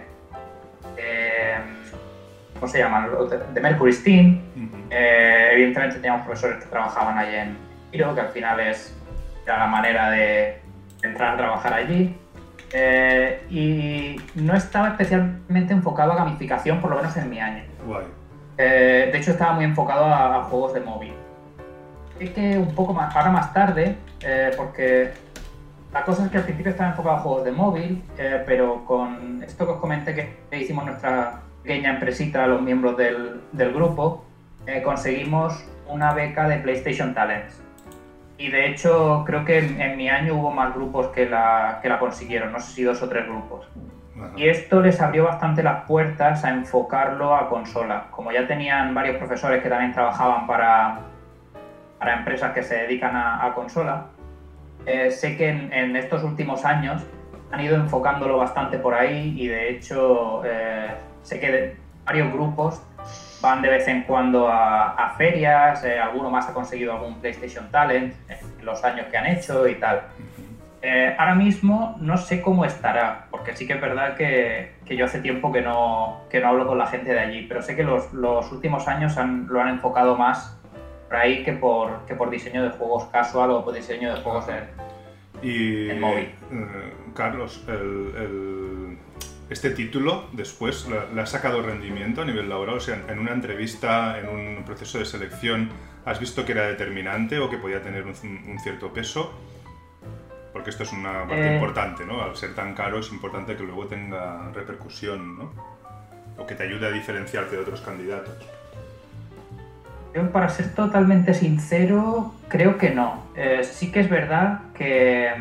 de, 0.95 1.53
¿cómo 2.55 2.67
se 2.67 2.79
llama? 2.79 3.07
De 3.53 3.61
Mercury 3.61 3.93
Steam, 3.93 4.41
eh, 4.89 5.49
evidentemente 5.53 5.97
teníamos 5.97 6.25
profesores 6.25 6.63
que 6.63 6.69
trabajaban 6.69 7.17
allí 7.17 7.35
en 7.35 7.57
Piro, 7.91 8.13
que 8.13 8.21
al 8.21 8.29
final 8.29 8.59
es 8.59 8.95
era 9.45 9.59
la 9.59 9.67
manera 9.67 10.11
de 10.11 10.61
entrar 11.01 11.33
a 11.33 11.37
trabajar 11.37 11.73
allí. 11.73 12.15
Eh, 12.71 13.43
y 13.49 14.21
no 14.35 14.55
estaba 14.55 14.89
especialmente 14.89 15.73
enfocado 15.73 16.11
a 16.11 16.15
gamificación, 16.17 16.79
por 16.79 16.91
lo 16.91 16.97
menos 16.97 17.17
en 17.17 17.29
mi 17.29 17.39
año. 17.39 17.63
Guay. 17.85 18.05
Eh, 18.57 19.09
de 19.11 19.17
hecho, 19.17 19.31
estaba 19.31 19.53
muy 19.53 19.65
enfocado 19.65 20.05
a, 20.05 20.35
a 20.35 20.43
juegos 20.43 20.73
de 20.73 20.81
móvil. 20.81 21.13
Es 22.19 22.29
que 22.31 22.57
un 22.57 22.75
poco 22.75 22.93
más, 22.93 23.15
ahora 23.15 23.31
más 23.31 23.53
tarde, 23.53 23.95
eh, 24.21 24.51
porque 24.55 25.11
la 25.91 26.03
cosa 26.03 26.25
es 26.25 26.31
que 26.31 26.37
al 26.37 26.43
principio 26.43 26.71
estaba 26.71 26.91
enfocado 26.91 27.15
a 27.15 27.19
juegos 27.19 27.43
de 27.45 27.51
móvil, 27.51 28.03
eh, 28.17 28.43
pero 28.45 28.85
con 28.85 29.41
esto 29.43 29.65
que 29.65 29.71
os 29.71 29.79
comenté 29.79 30.13
que 30.13 30.57
hicimos 30.57 30.85
nuestra 30.85 31.41
pequeña 31.63 31.91
empresita, 31.91 32.45
los 32.47 32.61
miembros 32.61 32.95
del, 32.95 33.41
del 33.51 33.73
grupo, 33.73 34.23
eh, 34.67 34.81
conseguimos 34.83 35.65
una 35.87 36.13
beca 36.13 36.47
de 36.47 36.57
PlayStation 36.57 37.13
Talents. 37.13 37.63
Y 38.37 38.49
de 38.51 38.67
hecho, 38.67 39.23
creo 39.25 39.43
que 39.43 39.57
en, 39.57 39.81
en 39.81 39.97
mi 39.97 40.09
año 40.09 40.35
hubo 40.35 40.51
más 40.51 40.73
grupos 40.73 41.07
que 41.07 41.27
la, 41.27 41.79
que 41.81 41.89
la 41.89 41.99
consiguieron, 41.99 42.51
no 42.51 42.59
sé 42.59 42.71
si 42.71 42.83
dos 42.83 43.01
o 43.01 43.09
tres 43.09 43.25
grupos. 43.27 43.67
Ajá. 44.15 44.31
Y 44.35 44.47
esto 44.47 44.81
les 44.81 45.01
abrió 45.01 45.25
bastante 45.25 45.63
las 45.63 45.85
puertas 45.85 46.45
a 46.45 46.49
enfocarlo 46.51 47.35
a 47.35 47.49
consola. 47.49 48.05
Como 48.11 48.31
ya 48.31 48.47
tenían 48.47 48.93
varios 48.93 49.17
profesores 49.17 49.61
que 49.63 49.69
también 49.69 49.91
trabajaban 49.91 50.45
para, 50.45 50.99
para 51.97 52.17
empresas 52.17 52.53
que 52.53 52.63
se 52.63 52.75
dedican 52.75 53.15
a, 53.15 53.45
a 53.45 53.53
consola, 53.53 54.05
eh, 54.85 55.11
sé 55.11 55.37
que 55.37 55.49
en, 55.49 55.95
estos 55.95 56.23
últimos 56.23 56.65
años 56.65 57.03
han 57.51 57.61
ido 57.61 57.75
enfocándolo 57.75 58.37
bastante 58.37 58.77
por 58.77 58.93
ahí 58.93 59.33
y 59.37 59.47
de 59.47 59.71
hecho 59.71 60.41
eh, 60.45 60.89
sé 61.23 61.39
que 61.39 61.75
varios 62.05 62.31
grupos 62.31 62.81
van 63.41 63.61
de 63.61 63.69
vez 63.69 63.87
en 63.87 64.03
cuando 64.03 64.47
a, 64.49 65.13
ferias, 65.17 65.83
eh, 65.83 65.99
alguno 65.99 66.29
más 66.29 66.47
ha 66.49 66.53
conseguido 66.53 66.93
algún 66.93 67.15
PlayStation 67.15 67.69
Talent 67.71 68.13
en 68.27 68.65
los 68.65 68.83
años 68.83 69.07
que 69.07 69.17
han 69.17 69.27
hecho 69.27 69.67
y 69.67 69.75
tal. 69.75 70.03
Eh, 70.81 71.13
ahora 71.17 71.35
mismo 71.35 71.97
no 71.99 72.17
sé 72.17 72.41
cómo 72.41 72.63
estará, 72.63 73.27
porque 73.31 73.55
sí 73.55 73.67
que 73.67 73.73
es 73.73 73.81
verdad 73.81 74.15
que, 74.15 74.75
que 74.85 74.95
yo 74.95 75.05
hace 75.05 75.19
tiempo 75.19 75.51
que 75.51 75.61
no, 75.61 76.21
que 76.29 76.39
no 76.39 76.49
hablo 76.49 76.67
con 76.67 76.77
la 76.77 76.87
gente 76.87 77.11
de 77.11 77.19
allí, 77.19 77.45
pero 77.47 77.61
sé 77.61 77.75
que 77.75 77.83
los, 77.83 78.13
los 78.13 78.49
últimos 78.51 78.87
años 78.87 79.15
lo 79.17 79.61
han 79.61 79.69
enfocado 79.69 80.15
más 80.15 80.58
por 81.09 81.15
ahí 81.17 81.43
que 81.43 81.53
por, 81.53 82.05
que 82.05 82.13
por 82.13 82.29
diseño 82.29 82.61
de 82.63 82.69
juegos 82.69 83.05
casual 83.05 83.49
o 83.49 83.65
por 83.65 83.73
diseño 83.73 84.13
de 84.13 84.21
juegos 84.21 84.45
de... 84.45 84.59
Y 85.41 85.89
En 85.89 85.99
móvil. 85.99 86.25
eh, 86.51 86.93
Carlos, 87.15 87.63
el- 87.67 88.13
el- 88.15 88.97
este 89.49 89.71
título 89.71 90.25
después 90.33 90.87
le, 90.87 91.19
ha 91.19 91.25
sacado 91.25 91.63
rendimiento 91.63 92.21
a 92.21 92.25
nivel 92.25 92.47
laboral, 92.47 92.75
o 92.77 92.79
sea, 92.79 93.01
en 93.07 93.17
una 93.17 93.31
entrevista, 93.31 94.19
en 94.19 94.29
un 94.29 94.63
proceso 94.63 94.99
de 94.99 95.05
selección, 95.05 95.69
¿has 96.05 96.19
visto 96.19 96.45
que 96.45 96.51
era 96.51 96.67
determinante 96.67 97.39
o 97.39 97.49
que 97.49 97.57
podía 97.57 97.81
tener 97.81 98.03
un, 98.03 98.13
un 98.47 98.59
cierto 98.59 98.93
peso? 98.93 99.33
Porque 100.53 100.69
esto 100.69 100.83
es 100.83 100.91
una 100.93 101.25
parte 101.27 101.47
Eh. 101.49 101.53
importante, 101.55 102.05
¿no? 102.05 102.21
Al 102.21 102.35
ser 102.35 102.53
tan 102.53 102.75
caro 102.75 102.99
es 102.99 103.11
importante 103.11 103.55
que 103.55 103.63
luego 103.63 103.87
tenga 103.87 104.51
repercusión, 104.53 105.39
¿no? 105.39 105.51
O 106.37 106.45
que 106.45 106.53
te 106.53 106.63
ayude 106.63 106.85
a 106.87 106.91
diferenciarte 106.91 107.55
de 107.55 107.61
otros 107.63 107.81
candidatos. 107.81 108.35
Yo, 110.13 110.31
para 110.31 110.49
ser 110.49 110.73
totalmente 110.73 111.33
sincero, 111.33 112.33
creo 112.47 112.77
que 112.77 112.89
no. 112.89 113.23
Eh, 113.35 113.61
sí 113.63 113.91
que 113.91 113.99
es 113.99 114.09
verdad 114.09 114.59
que, 114.73 115.31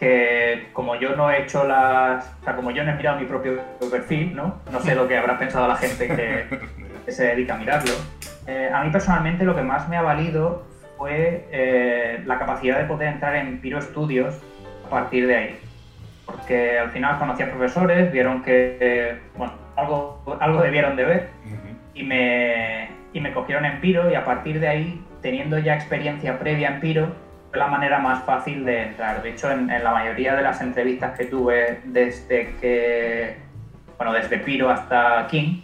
que 0.00 0.68
como 0.72 0.96
yo 0.96 1.14
no 1.14 1.30
he 1.30 1.42
hecho 1.42 1.66
las... 1.66 2.24
O 2.40 2.44
sea, 2.44 2.56
como 2.56 2.70
yo 2.72 2.82
no 2.84 2.90
he 2.90 2.94
mirado 2.94 3.20
mi 3.20 3.26
propio 3.26 3.60
perfil, 3.90 4.34
¿no? 4.34 4.56
No 4.72 4.80
sé 4.80 4.94
lo 4.94 5.06
que 5.06 5.16
habrá 5.16 5.38
pensado 5.38 5.68
la 5.68 5.76
gente 5.76 6.08
que, 6.08 6.46
que 7.04 7.12
se 7.12 7.26
dedica 7.26 7.54
a 7.54 7.58
mirarlo. 7.58 7.92
Eh, 8.46 8.70
a 8.72 8.82
mí 8.82 8.90
personalmente 8.90 9.44
lo 9.44 9.54
que 9.54 9.62
más 9.62 9.88
me 9.88 9.96
ha 9.96 10.02
valido 10.02 10.64
fue 10.96 11.46
eh, 11.52 12.22
la 12.26 12.38
capacidad 12.38 12.78
de 12.78 12.84
poder 12.86 13.08
entrar 13.08 13.36
en 13.36 13.60
Piro 13.60 13.80
Studios 13.80 14.34
a 14.86 14.90
partir 14.90 15.26
de 15.28 15.36
ahí. 15.36 15.58
Porque 16.26 16.78
al 16.78 16.90
final 16.90 17.18
conocí 17.18 17.42
a 17.42 17.50
profesores, 17.50 18.10
vieron 18.10 18.42
que, 18.42 19.18
bueno, 19.36 19.52
algo, 19.76 20.22
algo 20.40 20.60
debieron 20.60 20.96
de 20.96 21.04
ver 21.04 21.28
y 21.94 22.02
me, 22.04 22.88
y 23.12 23.20
me 23.20 23.32
cogieron 23.32 23.64
en 23.64 23.80
Piro 23.80 24.10
y 24.10 24.14
a 24.14 24.24
partir 24.24 24.60
de 24.60 24.68
ahí, 24.68 25.04
teniendo 25.22 25.58
ya 25.58 25.74
experiencia 25.74 26.38
previa 26.38 26.68
en 26.68 26.80
Piro, 26.80 27.08
fue 27.50 27.58
la 27.58 27.66
manera 27.66 27.98
más 27.98 28.24
fácil 28.24 28.64
de 28.64 28.82
entrar. 28.82 29.22
De 29.22 29.30
hecho, 29.30 29.50
en, 29.50 29.70
en 29.70 29.82
la 29.82 29.92
mayoría 29.92 30.34
de 30.36 30.42
las 30.42 30.60
entrevistas 30.60 31.16
que 31.18 31.24
tuve 31.24 31.80
desde 31.84 32.54
que, 32.60 33.36
bueno, 33.96 34.12
desde 34.12 34.38
Piro 34.38 34.70
hasta 34.70 35.26
King, 35.28 35.62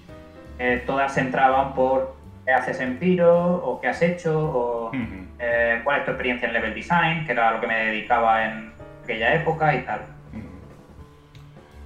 eh, 0.59 0.83
todas 0.87 1.16
entraban 1.18 1.74
por 1.74 2.16
qué 2.44 2.52
haces 2.52 2.80
en 2.80 2.96
Piro 2.98 3.57
o 3.57 3.80
qué 3.80 3.88
has 3.88 4.00
hecho 4.02 4.38
o 4.38 4.92
eh, 5.38 5.80
cuál 5.85 5.98
es 5.98 6.04
tu 6.04 6.12
experiencia 6.12 6.46
en 6.48 6.54
level 6.54 6.74
design, 6.74 7.26
que 7.26 7.33
era 7.33 7.52
lo 7.52 7.61
que 7.61 7.66
me 7.66 7.87
dedicaba 7.87 8.44
en 8.44 8.72
aquella 9.02 9.35
época 9.35 9.74
y 9.74 9.83
tal. 9.83 10.13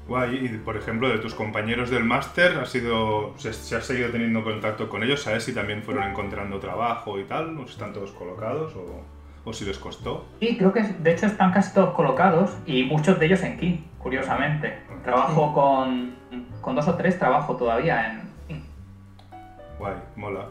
Guay, 0.08 0.36
y 0.46 0.48
por 0.58 0.76
ejemplo, 0.76 1.08
de 1.10 1.18
tus 1.18 1.34
compañeros 1.34 1.90
del 1.90 2.02
máster, 2.02 2.58
¿has 2.58 2.70
sido, 2.70 3.34
se, 3.36 3.52
se 3.52 3.76
has 3.76 3.84
seguido 3.84 4.10
teniendo 4.10 4.42
contacto 4.42 4.88
con 4.88 5.02
ellos? 5.02 5.22
¿Sabes 5.22 5.44
si 5.44 5.54
también 5.54 5.82
fueron 5.82 6.04
encontrando 6.04 6.58
trabajo 6.58 7.18
y 7.20 7.24
tal? 7.24 7.58
¿O 7.58 7.66
si 7.66 7.72
están 7.72 7.92
todos 7.92 8.12
colocados? 8.12 8.74
¿O, 8.74 9.02
o 9.44 9.52
si 9.52 9.66
les 9.66 9.78
costó? 9.78 10.26
Sí, 10.40 10.56
creo 10.56 10.72
que 10.72 10.82
de 10.82 11.12
hecho 11.12 11.26
están 11.26 11.52
casi 11.52 11.74
todos 11.74 11.94
colocados 11.94 12.56
y 12.64 12.84
muchos 12.84 13.18
de 13.20 13.26
ellos 13.26 13.42
en 13.42 13.58
King, 13.58 13.76
curiosamente. 13.98 14.78
Trabajo 15.04 15.52
con, 15.52 16.14
con 16.62 16.74
dos 16.74 16.88
o 16.88 16.94
tres, 16.94 17.18
trabajo 17.18 17.56
todavía 17.56 18.10
en. 18.12 18.28
Guay, 19.78 19.94
mola. 20.16 20.46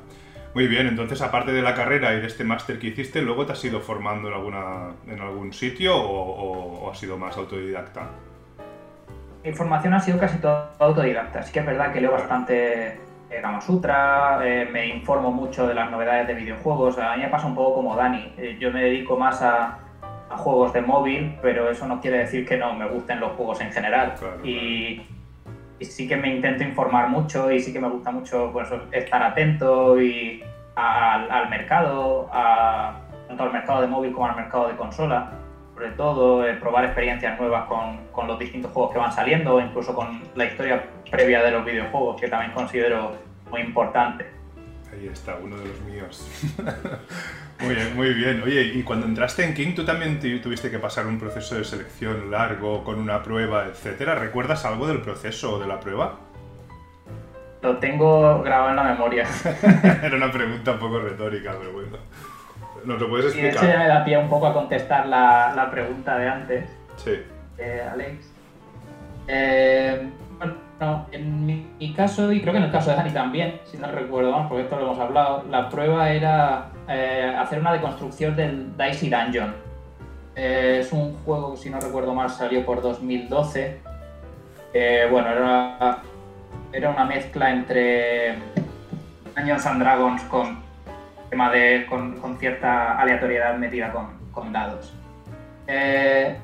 Muy 0.54 0.68
bien, 0.68 0.88
entonces 0.88 1.22
aparte 1.22 1.52
de 1.52 1.62
la 1.62 1.74
carrera 1.74 2.14
y 2.14 2.20
de 2.22 2.28
este 2.28 2.44
máster 2.44 2.80
que 2.80 2.88
hiciste, 2.88 3.22
¿luego 3.22 3.46
te 3.46 3.54
has 3.54 3.66
ido 3.66 3.82
formando 3.82 4.28
en, 4.30 4.34
alguna, 4.36 4.92
en 5.08 5.20
algún 5.20 5.52
sitio 5.52 5.96
o, 5.96 6.02
o- 6.02 6.86
o 6.86 6.92
has 6.92 7.00
sido 7.00 7.18
más 7.18 7.36
autodidacta? 7.38 8.10
Mi 9.48 9.54
formación 9.54 9.94
ha 9.94 10.00
sido 10.02 10.20
casi 10.20 10.40
todo 10.40 10.72
autodidacta. 10.78 11.42
Sí 11.42 11.54
que 11.54 11.60
es 11.60 11.66
verdad 11.66 11.94
que 11.94 12.02
leo 12.02 12.12
bastante 12.12 12.88
eh, 13.30 13.40
Gama 13.42 13.62
Sutra, 13.62 14.42
eh, 14.44 14.68
me 14.70 14.88
informo 14.88 15.32
mucho 15.32 15.66
de 15.66 15.74
las 15.74 15.90
novedades 15.90 16.28
de 16.28 16.34
videojuegos. 16.34 16.98
A 17.00 17.16
mí 17.16 17.22
me 17.24 17.30
pasa 17.30 17.48
un 17.48 17.56
poco 17.56 17.76
como 17.76 17.96
Dani. 17.96 18.34
Eh, 18.38 18.58
yo 18.60 18.72
me 18.72 18.82
dedico 18.84 19.16
más 19.16 19.42
a, 19.42 19.78
a 20.30 20.36
juegos 20.36 20.74
de 20.74 20.82
móvil, 20.82 21.38
pero 21.42 21.70
eso 21.70 21.88
no 21.88 22.02
quiere 22.02 22.18
decir 22.18 22.46
que 22.46 22.58
no 22.58 22.74
me 22.74 22.90
gusten 22.90 23.22
los 23.22 23.32
juegos 23.38 23.62
en 23.62 23.72
general. 23.72 24.16
Claro, 24.20 24.46
y, 24.46 25.02
y 25.80 25.86
sí 25.86 26.10
que 26.10 26.18
me 26.18 26.28
intento 26.28 26.64
informar 26.66 27.08
mucho 27.08 27.50
y 27.50 27.62
sí 27.62 27.72
que 27.72 27.80
me 27.80 27.88
gusta 27.88 28.12
mucho 28.12 28.50
pues, 28.52 28.68
estar 28.92 29.24
atento 29.24 29.98
y 30.02 30.44
al, 30.76 31.32
al 31.32 31.50
mercado, 31.50 32.28
a- 32.34 32.96
tanto 33.30 33.44
al 33.44 33.54
mercado 33.54 33.80
de 33.80 33.88
móvil 33.88 34.12
como 34.12 34.28
al 34.28 34.36
mercado 34.36 34.68
de 34.68 34.76
consola. 34.76 35.32
Sobre 35.78 35.92
todo, 35.92 36.44
eh, 36.44 36.56
probar 36.56 36.86
experiencias 36.86 37.40
nuevas 37.40 37.66
con, 37.68 38.08
con 38.08 38.26
los 38.26 38.40
distintos 38.40 38.72
juegos 38.72 38.94
que 38.94 38.98
van 38.98 39.12
saliendo, 39.12 39.62
incluso 39.62 39.94
con 39.94 40.24
la 40.34 40.46
historia 40.46 40.84
previa 41.12 41.44
de 41.44 41.52
los 41.52 41.64
videojuegos, 41.64 42.20
que 42.20 42.28
también 42.28 42.52
considero 42.54 43.16
muy 43.52 43.62
importante. 43.62 44.26
Ahí 44.92 45.08
está, 45.08 45.36
uno 45.36 45.56
de 45.56 45.66
los 45.68 45.80
míos. 45.82 46.28
muy 47.60 47.76
bien, 47.76 47.96
muy 47.96 48.12
bien. 48.16 48.42
Oye, 48.42 48.64
y 48.74 48.82
cuando 48.82 49.06
entraste 49.06 49.46
en 49.46 49.54
King, 49.54 49.76
tú 49.76 49.86
también 49.86 50.20
tu- 50.20 50.40
tuviste 50.40 50.72
que 50.72 50.80
pasar 50.80 51.06
un 51.06 51.20
proceso 51.20 51.54
de 51.54 51.64
selección 51.64 52.32
largo, 52.32 52.84
con 52.84 52.98
una 53.00 53.22
prueba, 53.22 53.66
etcétera. 53.68 54.16
¿Recuerdas 54.16 54.66
algo 54.66 54.88
del 54.88 55.02
proceso 55.02 55.58
o 55.58 55.60
de 55.60 55.68
la 55.68 55.80
prueba? 55.80 56.16
Lo 57.62 57.78
tengo 57.78 58.42
grabado 58.42 58.72
en 58.72 58.76
la 58.78 58.84
memoria. 58.84 59.28
Era 60.04 60.16
una 60.18 60.32
pregunta 60.32 60.72
un 60.72 60.80
poco 60.80 61.00
retórica, 61.02 61.54
pero 61.60 61.72
bueno. 61.74 61.98
¿Nos 62.88 63.00
lo 63.02 63.10
puedes 63.10 63.36
Y 63.36 63.42
de 63.42 63.50
hecho 63.50 63.60
ya 63.62 63.66
explicar? 63.68 63.80
me 63.80 63.88
da 63.94 64.06
pie 64.06 64.18
un 64.18 64.30
poco 64.30 64.48
a 64.48 64.54
contestar 64.54 65.06
la, 65.08 65.54
la 65.56 65.70
pregunta 65.70 66.18
de 66.18 66.30
antes. 66.30 66.70
Sí. 66.96 67.12
eh, 67.58 67.84
Alex. 67.92 68.32
Eh, 69.28 70.10
bueno, 70.40 71.06
en 71.12 71.46
mi, 71.46 71.68
mi 71.80 71.94
caso, 71.94 72.32
y 72.32 72.40
creo 72.42 72.54
que 72.54 72.60
en 72.60 72.66
el 72.66 72.72
caso 72.72 72.92
de 72.92 72.96
Dani 72.96 73.12
también, 73.12 73.60
si 73.66 73.78
no 73.78 73.92
recuerdo 73.92 74.32
mal, 74.32 74.48
porque 74.48 74.64
esto 74.64 74.78
lo 74.78 74.84
hemos 74.84 75.00
hablado, 75.00 75.44
la 75.50 75.68
prueba 75.70 76.10
era 76.12 76.70
eh, 76.88 77.36
hacer 77.38 77.60
una 77.60 77.74
deconstrucción 77.74 78.36
del 78.36 78.76
Dicey 78.78 79.10
Dungeon. 79.10 79.54
Eh, 80.36 80.78
es 80.82 80.94
un 80.94 81.14
juego 81.26 81.52
que, 81.54 81.58
si 81.58 81.70
no 81.70 81.80
recuerdo 81.82 82.14
mal, 82.14 82.30
salió 82.30 82.66
por 82.66 82.82
2012. 82.82 83.80
Eh, 84.74 85.08
bueno, 85.12 85.30
era, 85.30 85.98
era 86.72 86.90
una 86.92 87.06
mezcla 87.06 87.50
entre 87.52 88.36
Dungeons 89.36 89.66
and 89.66 89.82
Dragons 89.82 90.22
con 90.24 90.60
tema 91.30 91.52
de 91.52 91.86
con, 91.88 92.38
cierta 92.40 92.98
aleatoriedad 93.00 93.58
metida 93.58 93.92
con, 93.92 94.54
dados. 94.54 94.94
Eh, 95.68 96.38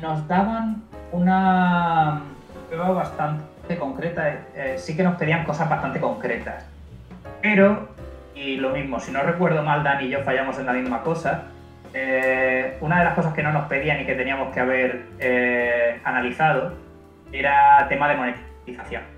nos 0.00 0.28
daban 0.28 0.82
una 1.10 2.20
prueba 2.68 2.90
bastante 2.90 3.76
concreta, 3.78 4.28
eh, 4.54 4.74
sí 4.76 4.94
que 4.94 5.02
nos 5.02 5.16
pedían 5.16 5.44
cosas 5.44 5.68
bastante 5.68 6.00
concretas. 6.00 6.66
Pero, 7.40 7.88
y 8.34 8.56
lo 8.56 8.70
mismo, 8.70 9.00
si 9.00 9.10
no 9.10 9.22
recuerdo 9.22 9.62
mal, 9.62 9.82
Dani 9.82 10.04
y 10.04 10.10
yo 10.10 10.20
fallamos 10.20 10.58
en 10.58 10.66
la 10.66 10.72
misma 10.72 11.02
cosa. 11.02 11.44
eh, 11.94 12.76
una 12.80 12.98
de 12.98 13.04
las 13.04 13.14
cosas 13.14 13.32
que 13.34 13.42
no 13.42 13.52
nos 13.52 13.68
pedían 13.68 14.00
y 14.00 14.04
que 14.04 14.14
teníamos 14.14 14.52
que 14.52 14.60
haber 14.60 16.00
analizado 16.04 16.74
era 17.32 17.86
tema 17.88 18.08
de 18.08 18.16
monetización. 18.16 19.13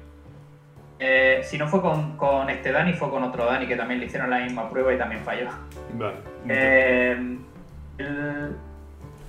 Eh, 0.98 1.40
si 1.44 1.58
no 1.58 1.66
fue 1.68 1.82
con, 1.82 2.16
con 2.16 2.48
este 2.48 2.72
Dani, 2.72 2.92
fue 2.94 3.10
con 3.10 3.22
otro 3.22 3.44
Dani 3.44 3.66
que 3.66 3.76
también 3.76 4.00
le 4.00 4.06
hicieron 4.06 4.30
la 4.30 4.38
misma 4.38 4.68
prueba 4.70 4.94
y 4.94 4.98
también 4.98 5.22
falló. 5.22 5.48
Vale. 5.94 6.16
Eh, 6.48 7.36
el- 7.98 8.56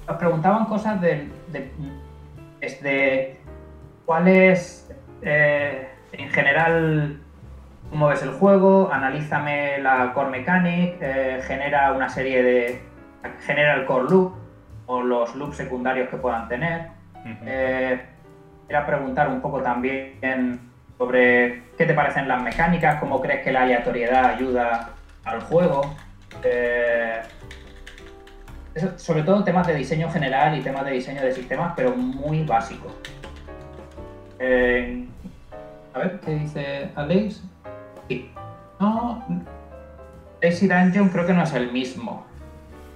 nos 0.08 0.18
preguntaban 0.18 0.66
cosas 0.66 1.02
de, 1.02 1.28
de- 1.52 1.70
desde 2.62 3.38
cuál 4.06 4.28
es 4.30 4.90
eh, 5.22 5.90
en 6.14 6.30
general 6.30 7.20
cómo 7.90 8.08
ves 8.08 8.22
el 8.24 8.32
juego, 8.32 8.90
analízame 8.92 9.80
la 9.80 10.14
core 10.14 10.30
mechanic, 10.30 11.00
genera 11.44 11.92
una 11.94 12.08
serie 12.10 12.44
de 12.44 12.82
genera 13.46 13.76
el 13.76 13.86
core 13.86 14.06
loop 14.10 14.34
o 14.86 15.02
los 15.02 15.36
loops 15.36 15.58
secundarios 15.58 16.08
que 16.10 16.18
puedan 16.18 16.48
tener. 16.48 16.88
Eh, 17.46 18.00
era 18.70 18.86
preguntar 18.86 19.28
un 19.28 19.42
poco 19.42 19.62
también 19.62 20.60
sobre 20.98 21.64
qué 21.78 21.86
te 21.86 21.94
parecen 21.94 22.28
las 22.28 22.42
mecánicas, 22.42 23.00
cómo 23.00 23.22
crees 23.22 23.44
que 23.44 23.52
la 23.52 23.64
aleatoriedad 23.64 24.26
ayuda 24.26 24.90
al 25.24 25.42
juego. 25.42 25.96
Eh, 26.44 27.22
sobre 28.98 29.24
todo 29.24 29.44
temas 29.44 29.68
de 29.68 29.76
diseño 29.76 30.10
general 30.12 30.58
y 30.58 30.62
temas 30.62 30.86
de 30.86 30.92
diseño 30.92 31.22
de 31.22 31.34
sistemas, 31.34 31.74
pero 31.76 31.96
muy 31.96 32.44
básicos. 32.44 32.94
Eh, 34.40 35.08
a 35.94 36.00
ver, 36.00 36.20
¿qué 36.20 36.32
dice 36.32 36.92
Alex? 36.96 37.44
Sí. 38.08 38.32
No, 38.80 39.26
Daisy 40.42 40.68
Dungeon 40.68 41.10
creo 41.10 41.26
que 41.26 41.34
no 41.34 41.44
es 41.44 41.54
el 41.54 41.72
mismo. 41.72 42.26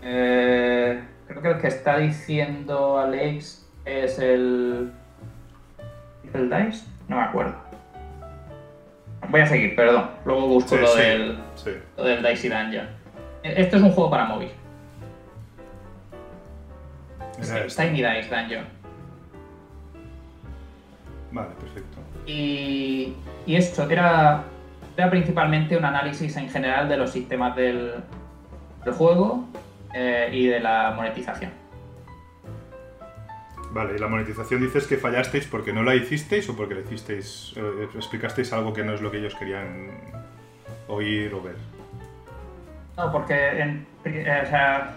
Eh, 0.04 1.02
creo 1.28 1.42
que 1.42 1.50
el 1.50 1.58
que 1.60 1.68
está 1.68 1.98
diciendo 1.98 3.00
Alex 3.00 3.68
es 3.86 4.20
el. 4.20 4.92
¿El 6.34 6.50
Dice? 6.50 6.88
No 7.08 7.18
me 7.18 7.24
acuerdo. 7.24 7.56
Voy 9.30 9.42
a 9.42 9.48
seguir, 9.48 9.76
perdón. 9.76 10.10
Luego 10.26 10.48
busco 10.48 10.76
Sí, 10.76 10.82
lo, 10.82 10.88
sí, 10.88 11.00
Del, 11.00 11.38
sí. 11.56 11.72
lo 11.98 12.04
del 12.04 12.24
Dicey 12.24 12.50
Dungeon. 12.50 12.88
Esto 13.44 13.78
es 13.78 13.84
un 13.84 13.92
juego 13.92 14.10
para 14.10 14.26
móvil. 14.26 14.50
Era 17.42 17.66
este. 17.66 17.84
Tiny 17.88 18.02
Dice 18.04 18.36
Dungeon. 18.36 18.66
Vale, 21.32 21.50
perfecto. 21.60 21.98
Y, 22.26 23.16
y 23.46 23.56
esto 23.56 23.90
era, 23.90 24.44
era 24.98 25.10
principalmente 25.10 25.78
un 25.78 25.86
análisis 25.86 26.36
en 26.38 26.50
general 26.50 26.90
de 26.90 26.98
los 26.98 27.12
sistemas 27.12 27.56
del, 27.56 27.94
del 28.84 28.94
juego 28.94 29.46
eh, 29.94 30.30
y 30.32 30.48
de 30.48 30.60
la 30.60 30.94
monetización. 30.96 31.52
Vale, 33.74 33.96
y 33.96 34.00
la 34.00 34.08
monetización 34.08 34.62
dices 34.62 34.86
que 34.86 34.98
fallasteis 34.98 35.48
porque 35.48 35.72
no 35.72 35.82
la 35.84 35.96
hicisteis 35.96 36.50
o 36.50 36.56
porque 36.58 36.76
le 36.76 36.82
hicisteis, 36.82 37.54
eh, 37.56 37.88
explicasteis 37.96 38.52
algo 38.54 38.74
que 38.74 38.84
no 38.84 38.94
es 38.94 39.02
lo 39.02 39.10
que 39.12 39.18
ellos 39.20 39.34
querían 39.36 39.88
oír 40.88 41.34
o 41.34 41.42
ver. 41.42 41.56
No, 42.98 43.12
porque 43.12 43.62
en- 43.62 43.88
eh, 44.04 44.42
o 44.44 44.48
sea, 44.50 44.92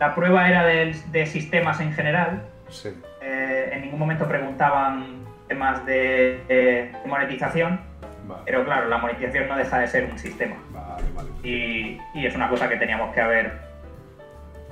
la 0.00 0.14
prueba 0.14 0.48
era 0.48 0.64
de, 0.66 0.96
de 1.12 1.26
sistemas 1.26 1.80
en 1.80 1.92
general. 1.92 2.42
Sí. 2.68 2.88
eh, 3.20 3.70
en 3.72 3.82
ningún 3.82 4.00
momento 4.00 4.26
preguntaban 4.26 5.18
temas 5.46 5.84
de, 5.86 6.40
de 6.48 6.90
monetización, 7.06 7.78
Vale, 8.26 8.42
pero 8.46 8.64
claro, 8.64 8.88
la 8.88 8.98
monetización 8.98 9.46
no 9.48 9.56
deja 9.56 9.78
de 9.78 9.86
ser 9.86 10.10
un 10.10 10.18
sistema. 10.18 10.56
vale, 10.72 11.04
vale. 11.14 11.28
Y, 11.44 12.00
y 12.14 12.26
es 12.26 12.34
una 12.34 12.48
cosa 12.48 12.68
que 12.68 12.76
teníamos 12.76 13.14
que 13.14 13.20
haber 13.20 13.52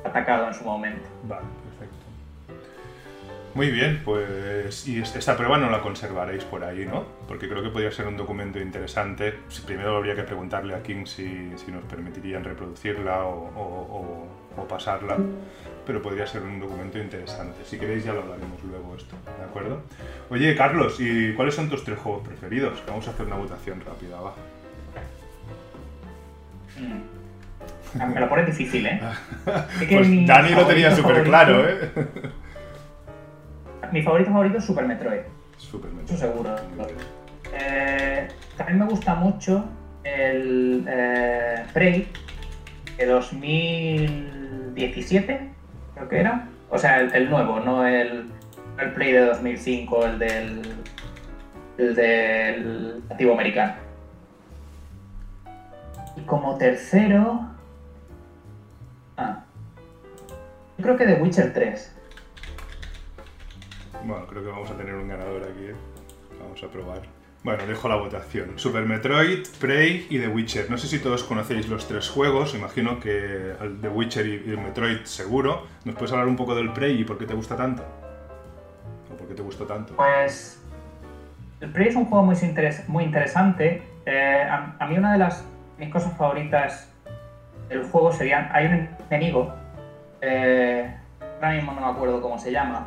atacado 0.05 0.49
en 0.49 0.55
su 0.55 0.65
momento. 0.65 1.07
Vale. 1.25 1.45
Muy 3.55 3.71
bien, 3.71 4.01
pues. 4.05 4.87
Y 4.89 5.01
es- 5.01 5.15
esta 5.15 5.37
prueba 5.37 5.59
no 5.59 5.69
la 5.71 5.81
conservaréis 5.83 6.43
por 6.45 6.65
ahí, 6.65 6.87
¿no? 6.87 7.05
Porque 7.29 7.49
creo 7.49 7.63
que 7.63 7.69
podría 7.69 7.91
ser 7.91 8.07
un 8.07 8.17
documento 8.17 8.59
interesante. 8.59 9.35
Primero 9.67 9.97
habría 9.97 10.15
que 10.15 10.23
preguntarle 10.23 10.75
a 10.75 10.83
King 10.83 11.05
si, 11.05 11.53
si 11.57 11.71
nos 11.71 11.85
permitirían 11.85 12.45
reproducirla 12.45 13.25
o, 13.25 13.51
o- 13.55 14.27
o- 14.57 14.63
o 14.63 14.69
pasarla. 14.69 15.19
Pero 15.87 16.01
podría 16.01 16.27
ser 16.27 16.43
un 16.43 16.61
documento 16.61 16.99
interesante. 16.99 17.59
Si 17.67 17.77
queréis, 17.79 18.05
ya 18.05 18.13
lo 18.15 18.23
hablaremos 18.23 18.63
luego 18.65 18.95
esto, 18.97 19.17
¿de 19.39 19.45
acuerdo? 19.45 19.83
Oye, 20.31 20.55
Carlos, 20.57 20.97
¿y 21.01 21.33
cuáles 21.35 21.55
son 21.55 21.69
tus 21.69 21.85
tres 21.85 21.99
juegos 21.99 22.27
preferidos? 22.27 22.83
Vamos 22.87 23.07
a 23.09 23.11
hacer 23.11 23.27
una 23.27 23.37
votación 23.37 23.81
rápida, 23.85 24.19
va. 24.21 24.35
Mm. 26.79 28.13
Me 28.15 28.21
lo 28.21 28.29
pones 28.29 28.47
difícil, 28.47 28.87
¿eh? 28.87 29.01
Es 29.81 29.89
que 29.89 29.97
Pues 29.97 30.27
Dani 30.27 30.51
lo 30.55 30.67
tenía 30.67 30.95
súper 30.97 31.25
claro, 31.25 31.69
¿eh? 31.69 31.91
Mi 33.93 34.03
favorito 34.03 34.31
favorito 34.31 34.57
es 34.57 34.65
Super 34.65 34.87
Metroid, 34.87 35.21
Súper 35.59 35.91
eso 36.05 36.17
seguro. 36.17 36.57
Eh, 37.53 38.27
también 38.57 38.79
me 38.79 38.87
gusta 38.87 39.15
mucho 39.15 39.67
el 40.03 40.87
eh, 40.89 41.67
Prey 41.75 42.09
de 42.97 43.05
2017, 43.05 45.51
creo 45.95 46.09
que 46.09 46.19
era. 46.19 46.49
O 46.71 46.79
sea, 46.79 47.01
el, 47.01 47.15
el 47.15 47.29
nuevo, 47.29 47.61
no 47.61 47.87
el, 47.87 48.31
el 48.79 48.93
Prey 48.95 49.13
de 49.13 49.27
2005, 49.27 50.07
el 50.07 50.19
del, 50.19 50.63
el 51.77 51.95
del 51.95 53.03
nativo 53.11 53.35
americano. 53.35 53.75
Y 56.17 56.23
como 56.23 56.57
tercero... 56.57 57.43
Ah, 59.19 59.45
yo 60.79 60.83
creo 60.83 60.97
que 60.97 61.05
The 61.05 61.21
Witcher 61.21 61.53
3. 61.53 61.99
Bueno, 64.05 64.27
creo 64.27 64.43
que 64.43 64.49
vamos 64.51 64.71
a 64.71 64.75
tener 64.77 64.95
un 64.95 65.09
ganador 65.09 65.43
aquí. 65.43 65.67
¿eh? 65.67 65.75
Vamos 66.41 66.63
a 66.63 66.69
probar. 66.69 67.01
Bueno, 67.45 67.67
dejo 67.67 67.89
la 67.89 67.97
votación. 67.97 68.53
Super 68.57 68.85
Metroid, 68.85 69.47
Prey 69.61 70.07
y 70.11 70.19
The 70.21 70.29
Witcher. 70.29 70.71
No 70.71 70.79
sé 70.79 70.87
si 70.87 71.01
todos 71.01 71.25
conocéis 71.25 71.69
los 71.69 71.89
tres 71.89 72.09
juegos. 72.09 72.55
Imagino 72.55 73.01
que 73.01 73.55
The 73.81 73.89
Witcher 73.89 74.27
y 74.27 74.51
el 74.51 74.59
Metroid 74.59 75.05
seguro. 75.05 75.67
¿Nos 75.85 75.97
puedes 75.97 76.13
hablar 76.13 76.29
un 76.29 76.37
poco 76.37 76.55
del 76.55 76.73
Prey 76.73 77.01
y 77.01 77.05
por 77.05 77.19
qué 77.19 77.27
te 77.27 77.35
gusta 77.35 77.57
tanto? 77.57 77.83
¿O 79.13 79.17
por 79.17 79.27
qué 79.27 79.35
te 79.35 79.43
gustó 79.43 79.67
tanto? 79.67 79.95
Pues 79.97 80.63
el 81.61 81.71
Prey 81.73 81.89
es 81.89 81.97
un 81.97 82.05
juego 82.07 82.25
muy, 82.25 82.37
interes- 82.37 82.85
interesante. 83.03 83.83
Eh, 84.07 84.43
a, 84.49 84.77
a 84.79 84.87
mí 84.87 84.97
una 84.97 85.13
de 85.13 85.19
las 85.19 85.45
mis 85.79 85.91
cosas 85.93 86.17
favoritas 86.17 86.89
del 87.69 87.83
juego 87.85 88.13
serían, 88.13 88.51
hay 88.53 88.67
un 88.67 88.89
enemigo, 89.11 89.53
eh, 90.21 90.95
ahora 91.37 91.55
mismo 91.55 91.73
no 91.73 91.81
me 91.81 91.87
acuerdo 91.87 92.21
cómo 92.21 92.39
se 92.39 92.53
llama. 92.53 92.87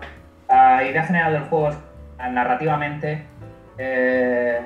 La 0.55 0.85
idea 0.85 1.03
general 1.03 1.33
del 1.33 1.43
juego 1.43 1.67
es 1.67 1.75
eh, 1.75 2.31
narrativamente 2.31 3.25
eh, 3.77 4.61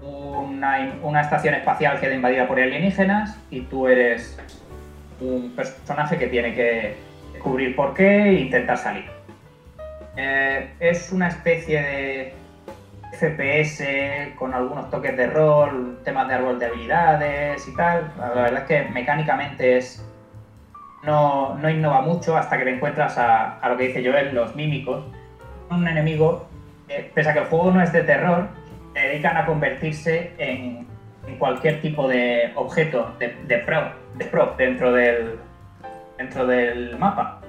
una, 0.00 0.94
una 1.02 1.20
estación 1.20 1.52
espacial 1.52 2.00
queda 2.00 2.14
invadida 2.14 2.48
por 2.48 2.58
alienígenas 2.58 3.38
y 3.50 3.60
tú 3.60 3.88
eres 3.88 4.38
un 5.20 5.52
personaje 5.54 6.16
que 6.16 6.28
tiene 6.28 6.54
que 6.54 6.96
descubrir 7.34 7.76
por 7.76 7.92
qué 7.92 8.22
e 8.22 8.32
intentar 8.40 8.78
salir. 8.78 9.04
Eh, 10.16 10.70
es 10.80 11.12
una 11.12 11.28
especie 11.28 11.82
de 11.82 12.34
FPS 13.12 13.84
con 14.38 14.54
algunos 14.54 14.88
toques 14.88 15.14
de 15.14 15.26
rol, 15.26 16.00
temas 16.06 16.26
de 16.28 16.34
árbol 16.36 16.58
de 16.58 16.66
habilidades 16.66 17.68
y 17.68 17.76
tal. 17.76 18.10
La 18.18 18.28
verdad 18.30 18.62
es 18.62 18.66
que 18.66 18.90
mecánicamente 18.92 19.76
es 19.76 20.02
no, 21.02 21.54
no 21.54 21.70
innova 21.70 22.00
mucho 22.00 22.36
hasta 22.36 22.58
que 22.58 22.64
te 22.64 22.74
encuentras 22.74 23.18
a, 23.18 23.58
a 23.58 23.68
lo 23.68 23.76
que 23.76 23.88
dice 23.88 24.04
Joel, 24.04 24.34
los 24.34 24.54
mímicos. 24.56 25.04
Un 25.70 25.86
enemigo, 25.86 26.48
pese 27.14 27.30
a 27.30 27.32
que 27.32 27.40
el 27.40 27.44
juego 27.46 27.70
no 27.70 27.82
es 27.82 27.92
de 27.92 28.02
terror, 28.02 28.48
se 28.94 29.00
dedican 29.00 29.36
a 29.36 29.46
convertirse 29.46 30.32
en, 30.38 30.86
en 31.26 31.36
cualquier 31.38 31.80
tipo 31.80 32.08
de 32.08 32.52
objeto 32.54 33.14
de, 33.18 33.36
de 33.46 33.58
prop, 33.58 33.92
de 34.16 34.24
prop 34.24 34.56
dentro, 34.56 34.92
del, 34.92 35.38
dentro 36.16 36.46
del 36.46 36.98
mapa. 36.98 37.40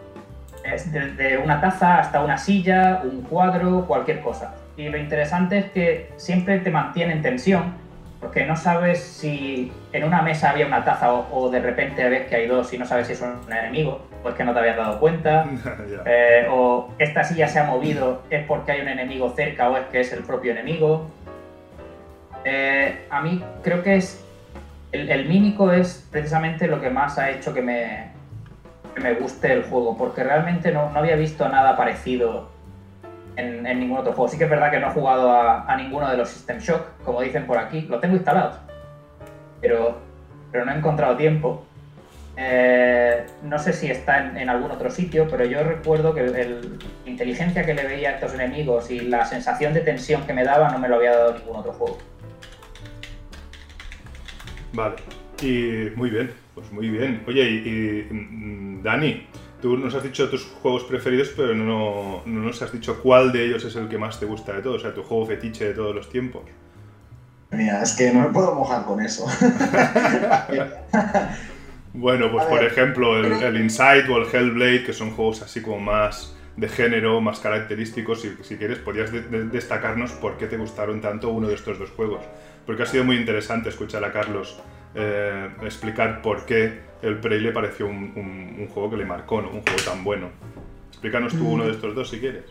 Es 0.64 0.92
desde 0.92 1.38
una 1.38 1.62
taza 1.62 2.00
hasta 2.00 2.22
una 2.22 2.38
silla, 2.38 3.02
un 3.04 3.22
cuadro, 3.22 3.86
cualquier 3.88 4.20
cosa. 4.20 4.56
Y 4.76 4.90
lo 4.90 4.98
interesante 4.98 5.58
es 5.58 5.66
que 5.72 6.12
siempre 6.18 6.60
te 6.60 6.70
mantiene 6.70 7.14
en 7.14 7.22
tensión, 7.22 7.74
porque 8.20 8.46
no 8.46 8.56
sabes 8.56 9.00
si 9.00 9.72
en 9.94 10.04
una 10.04 10.22
mesa 10.22 10.50
había 10.50 10.66
una 10.66 10.84
taza 10.84 11.14
o, 11.14 11.28
o 11.32 11.50
de 11.50 11.60
repente 11.60 12.08
ves 12.10 12.28
que 12.28 12.36
hay 12.36 12.48
dos 12.48 12.72
y 12.74 12.78
no 12.78 12.86
sabes 12.86 13.08
si 13.08 13.14
es 13.14 13.22
un 13.22 13.52
enemigo, 13.52 14.02
o 14.24 14.30
es 14.30 14.36
que 14.36 14.44
no 14.44 14.54
te 14.54 14.60
habías 14.60 14.76
dado 14.76 15.00
cuenta, 15.00 15.46
eh, 16.06 16.48
o 16.50 16.94
esta 17.00 17.24
silla 17.24 17.48
se 17.48 17.60
ha 17.60 17.64
movido 17.64 18.24
es 18.30 18.46
porque 18.46 18.74
hay 18.74 18.82
un 18.82 18.90
enemigo 18.90 19.34
cerca 19.36 19.70
o 19.70 19.78
es 19.78 19.86
que 19.88 20.02
es 20.02 20.12
el 20.12 20.24
propio 20.24 20.52
enemigo. 20.52 21.08
Eh, 22.44 23.06
a 23.10 23.22
mí 23.22 23.44
creo 23.64 23.84
que 23.84 23.96
es 23.96 24.24
el, 24.92 25.10
el 25.10 25.28
mímico 25.28 25.72
es 25.72 26.08
precisamente 26.12 26.68
lo 26.68 26.82
que 26.82 26.90
más 26.90 27.18
ha 27.18 27.30
hecho 27.30 27.54
que 27.54 27.62
me, 27.62 28.12
que 28.96 29.02
me 29.02 29.14
guste 29.14 29.54
el 29.54 29.64
juego, 29.64 29.98
porque 29.98 30.24
realmente 30.24 30.72
no, 30.72 30.90
no 30.90 31.00
había 31.00 31.16
visto 31.16 31.48
nada 31.48 31.78
parecido 31.78 32.50
en, 33.40 33.80
ningún 33.80 33.98
otro 33.98 34.14
juego. 34.14 34.30
Sí 34.30 34.38
que 34.38 34.46
es 34.46 34.50
verdad 34.50 34.72
que 34.72 34.80
no 34.80 34.90
he 34.90 34.92
jugado 34.92 35.32
a, 35.32 35.76
ninguno 35.78 36.10
de 36.10 36.18
los 36.18 36.30
System 36.30 36.60
Shock, 36.60 37.04
como 37.04 37.22
dicen 37.22 37.46
por 37.46 37.58
aquí, 37.58 37.82
lo 37.82 38.00
tengo 38.00 38.16
instalado, 38.16 38.60
pero, 39.62 40.00
pero 40.52 40.66
no 40.66 40.72
he 40.72 40.78
encontrado 40.78 41.16
tiempo. 41.16 41.66
Eh, 42.38 43.26
no 43.44 43.60
sé 43.60 43.74
si 43.74 43.92
está 43.92 44.40
en, 44.40 44.50
algún 44.50 44.72
otro 44.72 44.90
sitio, 44.90 45.28
pero 45.30 45.44
yo 45.44 45.62
recuerdo 45.64 46.14
que 46.14 46.24
la 46.24 47.10
inteligencia 47.10 47.66
que 47.66 47.74
le 47.74 47.86
veía 47.86 48.10
a 48.10 48.12
estos 48.14 48.34
enemigos 48.34 48.90
y 48.92 49.02
la 49.02 49.26
sensación 49.26 49.74
de 49.74 49.82
tensión 49.82 50.26
que 50.26 50.34
me 50.34 50.46
daba 50.46 50.70
no 50.70 50.80
me 50.80 50.88
lo 50.88 50.96
había 50.96 51.12
dado 51.12 51.38
ningún 51.38 51.58
otro 51.58 51.74
juego. 51.74 51.98
Vale. 54.72 54.96
Y 55.42 55.92
muy 55.96 56.10
bien, 56.10 56.32
pues 56.56 56.72
muy 56.72 56.90
bien. 56.90 57.24
Oye, 57.28 57.44
y, 57.44 58.08
y, 58.10 58.14
mm, 58.14 58.84
Dani, 58.84 59.28
tú 59.62 59.78
nos 59.78 59.94
has 59.96 60.04
dicho 60.04 60.30
tus 60.30 60.46
juegos 60.46 60.84
preferidos, 60.86 61.30
pero 61.36 61.54
no, 61.56 62.22
no 62.26 62.40
nos 62.42 62.62
has 62.62 62.72
dicho 62.72 63.02
cuál 63.02 63.32
de 63.32 63.46
ellos 63.46 63.64
es 63.66 63.76
el 63.76 63.88
que 63.90 63.98
más 63.98 64.20
te 64.20 64.26
gusta 64.26 64.54
de 64.54 64.62
todos, 64.62 64.78
o 64.78 64.80
sea, 64.80 64.94
tu 64.94 65.04
juego 65.04 65.26
fetiche 65.26 65.66
de 65.66 65.74
todos 65.74 65.94
los 65.96 66.10
tiempos. 66.10 66.44
Mira, 67.52 67.82
es 67.82 67.96
que 67.96 68.12
no 68.14 68.22
me 68.22 68.30
puedo 68.30 68.54
mojar 68.56 68.86
con 68.86 69.02
eso. 69.02 69.26
Bueno, 71.94 72.32
pues 72.32 72.46
por 72.46 72.64
ejemplo, 72.64 73.18
el, 73.18 73.32
el 73.42 73.58
Inside 73.62 74.08
o 74.10 74.18
el 74.18 74.28
Hellblade, 74.32 74.84
que 74.84 74.94
son 74.94 75.10
juegos 75.12 75.42
así 75.42 75.62
como 75.62 75.80
más 75.80 76.36
de 76.56 76.70
género, 76.70 77.20
más 77.20 77.40
característicos. 77.40 78.22
Si, 78.22 78.36
si 78.44 78.58
quieres, 78.58 78.78
podrías 78.78 79.12
de- 79.12 79.24
de- 79.24 79.46
destacarnos 79.46 80.12
por 80.12 80.38
qué 80.38 80.46
te 80.46 80.58
gustaron 80.58 81.02
tanto 81.02 81.30
uno 81.30 81.48
de 81.48 81.56
estos 81.56 81.80
dos 81.80 81.90
juegos. 81.90 82.22
Porque 82.68 82.84
ha 82.84 82.86
sido 82.86 83.04
muy 83.04 83.16
interesante 83.18 83.70
escuchar 83.70 84.04
a 84.04 84.12
Carlos 84.12 84.60
eh, 84.96 85.50
explicar 85.64 86.22
por 86.22 86.46
qué 86.46 86.82
el 87.02 87.20
Prey 87.20 87.40
le 87.40 87.52
pareció 87.52 87.86
un, 87.88 88.12
un- 88.16 88.56
un 88.60 88.68
juego 88.68 88.90
que 88.92 88.98
le 88.98 89.06
marcó, 89.06 89.42
¿no? 89.42 89.50
un 89.50 89.62
juego 89.62 89.78
tan 89.86 90.04
bueno. 90.04 90.30
Explícanos 90.90 91.34
tú 91.34 91.48
uno 91.50 91.66
de 91.66 91.72
estos 91.72 91.96
dos 91.96 92.10
si 92.10 92.20
quieres. 92.20 92.44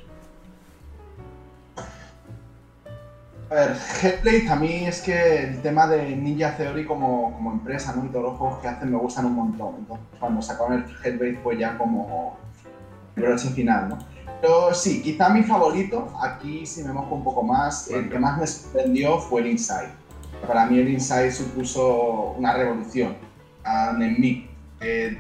A 3.51 3.55
ver, 3.55 3.77
Hellblade 4.03 4.49
a 4.51 4.57
mí 4.57 4.87
es 4.87 5.01
que 5.01 5.45
el 5.45 5.63
tema 5.63 5.87
de 5.87 6.15
Ninja 6.15 6.55
Theory 6.57 6.85
como, 6.85 7.33
como 7.33 7.53
empresa, 7.53 7.95
¿no? 7.97 8.05
Y 8.05 8.09
todos 8.09 8.25
los 8.27 8.37
juegos 8.37 8.59
que 8.61 8.69
hacen 8.69 8.91
me 8.91 8.99
gustan 8.99 9.25
un 9.25 9.35
montón. 9.35 9.75
Entonces, 9.79 10.07
cuando 10.21 10.43
sacaron 10.43 10.75
el 10.75 10.85
Hellblade 11.03 11.39
fue 11.43 11.57
ya 11.57 11.79
como 11.79 12.37
el 13.17 13.23
broche 13.23 13.49
final, 13.49 13.89
¿no? 13.89 13.99
Pero 14.43 14.75
sí, 14.75 15.03
quizá 15.03 15.31
mi 15.31 15.43
favorito, 15.43 16.13
aquí 16.23 16.67
si 16.67 16.85
me 16.85 16.93
mojo 16.93 17.15
un 17.15 17.25
poco 17.25 17.43
más, 17.43 17.91
el 17.91 18.09
que 18.11 18.19
más 18.19 18.39
me 18.39 18.47
sorprendió 18.47 19.19
fue 19.19 19.41
el 19.41 19.47
Inside. 19.49 19.89
Para 20.47 20.67
mí 20.67 20.79
el 20.79 20.89
Inside 20.89 21.33
supuso 21.33 22.35
una 22.39 22.55
revolución 22.55 23.17
en 24.01 24.21
mí. 24.21 24.49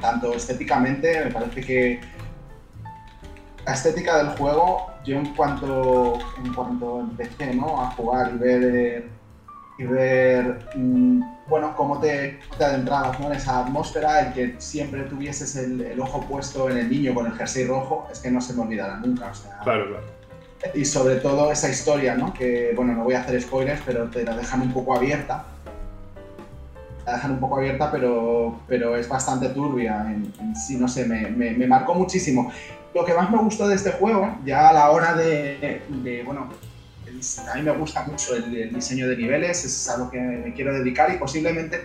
Tanto 0.00 0.34
estéticamente, 0.34 1.24
me 1.24 1.30
parece 1.30 1.60
que 1.60 2.00
la 3.68 3.74
estética 3.74 4.16
del 4.16 4.28
juego, 4.38 4.86
yo 5.04 5.18
en 5.18 5.26
cuanto, 5.34 6.18
en 6.42 6.54
cuanto 6.54 7.00
empecé 7.00 7.54
¿no? 7.54 7.82
a 7.82 7.90
jugar 7.90 8.32
y 8.34 8.38
ver, 8.38 9.04
y 9.78 9.84
ver 9.84 10.58
mm, 10.74 11.22
bueno, 11.48 11.74
cómo 11.76 12.00
te, 12.00 12.38
te 12.56 12.64
adentrabas 12.64 13.20
¿no? 13.20 13.26
en 13.26 13.32
esa 13.34 13.60
atmósfera, 13.60 14.20
el 14.20 14.32
que 14.32 14.54
siempre 14.58 15.02
tuvieses 15.02 15.54
el, 15.56 16.00
ojo 16.00 16.22
puesto 16.22 16.70
en 16.70 16.78
el 16.78 16.88
niño 16.88 17.12
con 17.12 17.26
el 17.26 17.32
jersey 17.32 17.66
rojo, 17.66 18.08
es 18.10 18.20
que 18.20 18.30
no 18.30 18.40
se 18.40 18.54
me 18.54 18.62
olvidará 18.62 18.96
nunca. 18.96 19.32
Claro, 19.62 19.88
claro. 19.88 20.17
Y 20.74 20.84
sobre 20.84 21.16
todo 21.16 21.52
esa 21.52 21.68
historia, 21.68 22.14
¿no? 22.14 22.34
que 22.34 22.72
bueno, 22.74 22.94
no 22.94 23.04
voy 23.04 23.14
a 23.14 23.20
hacer 23.20 23.40
spoilers, 23.40 23.80
pero 23.86 24.08
te 24.08 24.24
la 24.24 24.36
dejan 24.36 24.62
un 24.62 24.72
poco 24.72 24.94
abierta. 24.94 25.44
La 27.06 27.14
dejan 27.14 27.32
un 27.32 27.40
poco 27.40 27.58
abierta, 27.58 27.90
pero, 27.90 28.60
pero 28.66 28.96
es 28.96 29.08
bastante 29.08 29.48
turbia 29.50 30.04
en, 30.08 30.32
en 30.40 30.56
sí, 30.56 30.76
no 30.76 30.88
sé, 30.88 31.06
me, 31.06 31.30
me, 31.30 31.52
me 31.52 31.66
marcó 31.66 31.94
muchísimo. 31.94 32.52
Lo 32.94 33.04
que 33.04 33.14
más 33.14 33.30
me 33.30 33.38
gustó 33.38 33.68
de 33.68 33.76
este 33.76 33.92
juego, 33.92 34.36
ya 34.44 34.70
a 34.70 34.72
la 34.72 34.90
hora 34.90 35.14
de, 35.14 35.82
de 35.88 36.22
bueno, 36.24 36.48
a 37.50 37.54
mí 37.54 37.62
me 37.62 37.72
gusta 37.72 38.04
mucho 38.04 38.34
el, 38.34 38.54
el, 38.56 38.74
diseño 38.74 39.08
de 39.08 39.16
niveles, 39.16 39.64
es 39.64 39.88
a 39.88 39.96
lo 39.96 40.10
que 40.10 40.20
me 40.20 40.52
quiero 40.54 40.74
dedicar 40.74 41.12
y 41.12 41.18
posiblemente, 41.18 41.82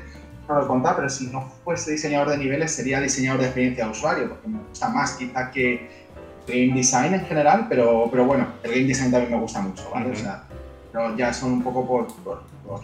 no 0.48 0.56
lo 0.56 0.66
he 0.66 0.68
contado, 0.68 0.98
pero 0.98 1.10
si 1.10 1.28
no 1.28 1.50
fuese 1.64 1.92
diseñador 1.92 2.30
de 2.30 2.38
niveles 2.38 2.72
sería 2.72 3.00
diseñador 3.00 3.42
de 3.42 3.48
experiencia 3.48 3.86
de 3.86 3.92
usuario, 3.92 4.30
porque 4.30 4.48
me 4.48 4.60
gusta 4.60 4.90
más 4.90 5.12
quizá 5.14 5.52
que 5.52 6.03
game 6.48 6.74
design 6.74 7.14
en 7.14 7.26
general, 7.26 7.68
pero, 7.70 8.08
pero 8.12 8.26
bueno, 8.26 8.48
el 8.64 8.72
game 8.72 8.86
design 8.86 9.12
también 9.12 9.32
me 9.32 9.40
gusta 9.40 9.62
mucho, 9.62 9.90
¿vale? 9.92 10.08
Uh 10.08 10.10
-huh. 10.10 10.14
o 10.14 10.20
sea, 10.20 10.44
pero 10.92 11.18
ya 11.18 11.34
son 11.34 11.54
un 11.54 11.64
poco 11.64 11.88
por, 11.88 12.08
por, 12.24 12.44
por, 12.66 12.82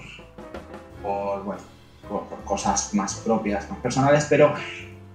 por 1.02 1.44
bueno, 1.44 1.62
por, 2.08 2.44
cosas 2.44 2.94
más 2.94 3.16
propias, 3.16 3.70
más 3.70 3.80
personales, 3.80 4.26
pero 4.30 4.54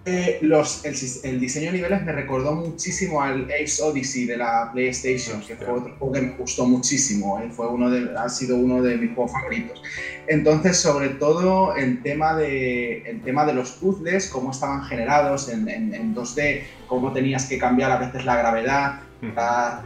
eh, 0.07 0.39
los, 0.43 0.85
el, 0.85 0.95
el, 1.23 1.41
diseño 1.41 1.67
de 1.67 1.79
niveles 1.79 2.03
me 2.03 2.13
recordó 2.13 2.53
muchísimo 2.55 3.23
al 3.23 3.49
Ace 3.51 3.83
Odyssey 3.83 4.27
de 4.27 4.37
la 4.37 4.71
PlayStation, 4.71 5.41
que 5.41 5.57
fue 5.57 5.73
otro 5.73 5.97
juego 5.99 6.13
que 6.13 6.21
me 6.21 6.31
gustó 6.33 6.67
muchísimo, 6.67 7.41
¿eh? 7.41 7.49
fue 7.51 7.69
uno 7.69 7.89
de, 7.89 8.15
ha 8.19 8.29
sido 8.29 8.57
uno 8.57 8.83
de 8.83 8.99
mis 8.99 9.15
juegos 9.15 9.33
favoritos. 9.33 9.83
Entonces, 10.27 10.77
sobre 10.77 11.09
todo 11.11 11.75
el 11.75 12.03
tema 12.03 12.37
de, 12.37 12.99
el 13.03 13.23
tema 13.23 13.47
de 13.47 13.55
los 13.55 13.73
puzzles, 13.73 14.29
cómo 14.29 14.51
estaban 14.51 14.85
generados 14.85 15.49
en, 15.49 15.67
en, 15.71 15.95
en 15.95 16.15
2D, 16.15 16.65
cómo 16.87 17.13
tenías 17.15 17.47
que 17.47 17.59
cambiar 17.59 17.91
a 17.91 17.97
veces 17.97 18.27
la 18.27 18.37
gravedad, 18.37 19.01
la, 19.35 19.85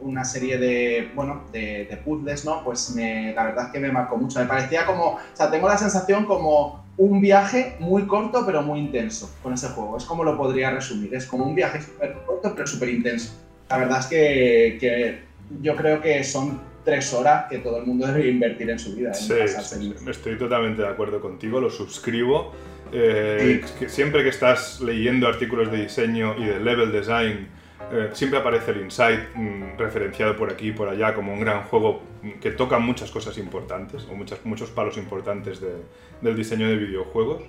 una 0.00 0.24
serie 0.24 0.56
de, 0.56 1.10
bueno, 1.14 1.42
de, 1.52 1.86
de 1.90 1.96
puzzles, 1.98 2.46
¿no? 2.46 2.64
Pues 2.64 2.94
me, 2.94 3.34
la 3.34 3.44
verdad 3.44 3.66
es 3.66 3.72
que 3.72 3.80
me 3.80 3.92
marcó 3.92 4.16
mucho. 4.16 4.40
Me 4.40 4.46
parecía 4.46 4.86
como, 4.86 5.04
o 5.04 5.20
sea, 5.34 5.50
tengo 5.50 5.68
la 5.68 5.76
sensación 5.76 6.24
como 6.24 6.85
un 6.98 7.20
viaje 7.20 7.76
muy 7.78 8.06
corto 8.06 8.44
pero 8.46 8.62
muy 8.62 8.80
intenso 8.80 9.34
con 9.42 9.52
ese 9.52 9.68
juego. 9.68 9.96
Es 9.96 10.04
como 10.04 10.24
lo 10.24 10.36
podría 10.36 10.70
resumir. 10.70 11.14
Es 11.14 11.26
como 11.26 11.44
un 11.44 11.54
viaje 11.54 11.80
súper 11.80 12.14
corto 12.26 12.52
pero 12.54 12.66
súper 12.66 12.88
intenso. 12.90 13.34
La 13.68 13.78
verdad 13.78 14.00
es 14.00 14.06
que, 14.06 14.78
que, 14.80 15.18
yo 15.60 15.74
creo 15.76 16.00
que 16.00 16.22
son 16.24 16.60
tres 16.84 17.12
horas 17.12 17.46
que 17.50 17.58
todo 17.58 17.78
el 17.78 17.86
mundo 17.86 18.06
debe 18.06 18.28
invertir 18.28 18.70
en 18.70 18.78
su 18.78 18.94
vida. 18.94 19.08
En 19.08 19.14
sí, 19.14 19.94
estoy 20.08 20.38
totalmente 20.38 20.82
de 20.82 20.88
acuerdo 20.88 21.20
contigo, 21.20 21.60
lo 21.60 21.70
suscribo. 21.70 22.52
Eh, 22.92 23.60
sí. 23.64 23.74
que 23.80 23.88
siempre 23.88 24.22
que 24.22 24.28
estás 24.28 24.80
leyendo 24.80 25.26
artículos 25.26 25.72
de 25.72 25.82
diseño 25.82 26.36
y 26.38 26.44
de 26.44 26.60
level 26.60 26.92
design, 26.92 27.48
eh, 27.92 28.10
siempre 28.14 28.38
aparece 28.38 28.72
el 28.72 28.80
Inside 28.80 29.28
mm, 29.34 29.78
referenciado 29.78 30.36
por 30.36 30.50
aquí 30.50 30.68
y 30.68 30.72
por 30.72 30.88
allá 30.88 31.14
como 31.14 31.32
un 31.32 31.40
gran 31.40 31.62
juego 31.64 32.02
que 32.40 32.50
toca 32.50 32.78
muchas 32.78 33.10
cosas 33.10 33.38
importantes, 33.38 34.06
o 34.10 34.14
muchas, 34.14 34.44
muchos 34.44 34.70
palos 34.70 34.96
importantes 34.96 35.60
de, 35.60 35.74
del 36.20 36.36
diseño 36.36 36.68
de 36.68 36.76
videojuegos. 36.76 37.42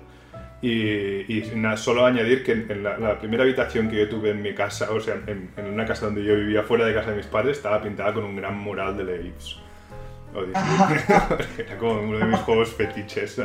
Y, 0.60 1.32
y 1.32 1.52
nada, 1.54 1.76
solo 1.76 2.04
añadir 2.04 2.44
que 2.44 2.52
en 2.52 2.82
la, 2.82 2.98
la, 2.98 3.18
primera 3.18 3.44
habitación 3.44 3.88
que 3.88 3.96
yo 3.96 4.08
tuve 4.08 4.30
en 4.30 4.42
mi 4.42 4.54
casa, 4.54 4.90
o 4.90 5.00
sea, 5.00 5.14
en, 5.26 5.50
en, 5.56 5.66
una 5.66 5.86
casa 5.86 6.06
donde 6.06 6.24
yo 6.24 6.34
vivía 6.34 6.64
fuera 6.64 6.84
de 6.84 6.94
casa 6.94 7.10
de 7.10 7.16
mis 7.16 7.26
padres, 7.26 7.58
estaba 7.58 7.80
pintada 7.80 8.12
con 8.12 8.24
un 8.24 8.36
gran 8.36 8.58
mural 8.58 8.96
de 8.96 9.04
Leaves. 9.04 9.56
Era 11.58 11.78
como 11.78 12.00
uno 12.00 12.18
de 12.18 12.24
mis 12.26 12.40
juegos 12.40 12.70
fetiches. 12.74 13.38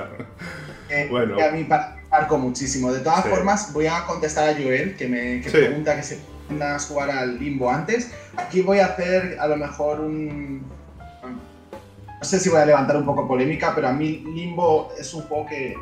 Eh, 0.89 1.07
bueno. 1.09 1.35
Que 1.37 1.43
a 1.43 1.51
mí 1.51 1.67
marcó 2.11 2.37
muchísimo. 2.37 2.91
De 2.91 2.99
todas 2.99 3.23
sí. 3.23 3.29
formas, 3.29 3.73
voy 3.73 3.87
a 3.87 4.03
contestar 4.05 4.49
a 4.49 4.53
Joel, 4.53 4.95
que 4.95 5.07
me 5.07 5.41
que 5.41 5.49
sí. 5.49 5.57
pregunta 5.57 5.95
que 5.95 6.03
se 6.03 6.32
a 6.61 6.79
jugar 6.79 7.09
al 7.11 7.39
limbo 7.39 7.69
antes. 7.69 8.11
Aquí 8.37 8.61
voy 8.61 8.79
a 8.79 8.87
hacer 8.87 9.37
a 9.39 9.47
lo 9.47 9.57
mejor 9.57 10.01
un. 10.01 10.63
No 12.19 12.29
sé 12.29 12.39
si 12.39 12.49
voy 12.49 12.61
a 12.61 12.65
levantar 12.65 12.95
un 12.95 13.05
poco 13.05 13.27
polémica, 13.27 13.73
pero 13.75 13.89
a 13.89 13.91
mí 13.91 14.23
Limbo 14.33 14.93
es 14.97 15.13
un 15.13 15.23
juego 15.23 15.45
que 15.45 15.75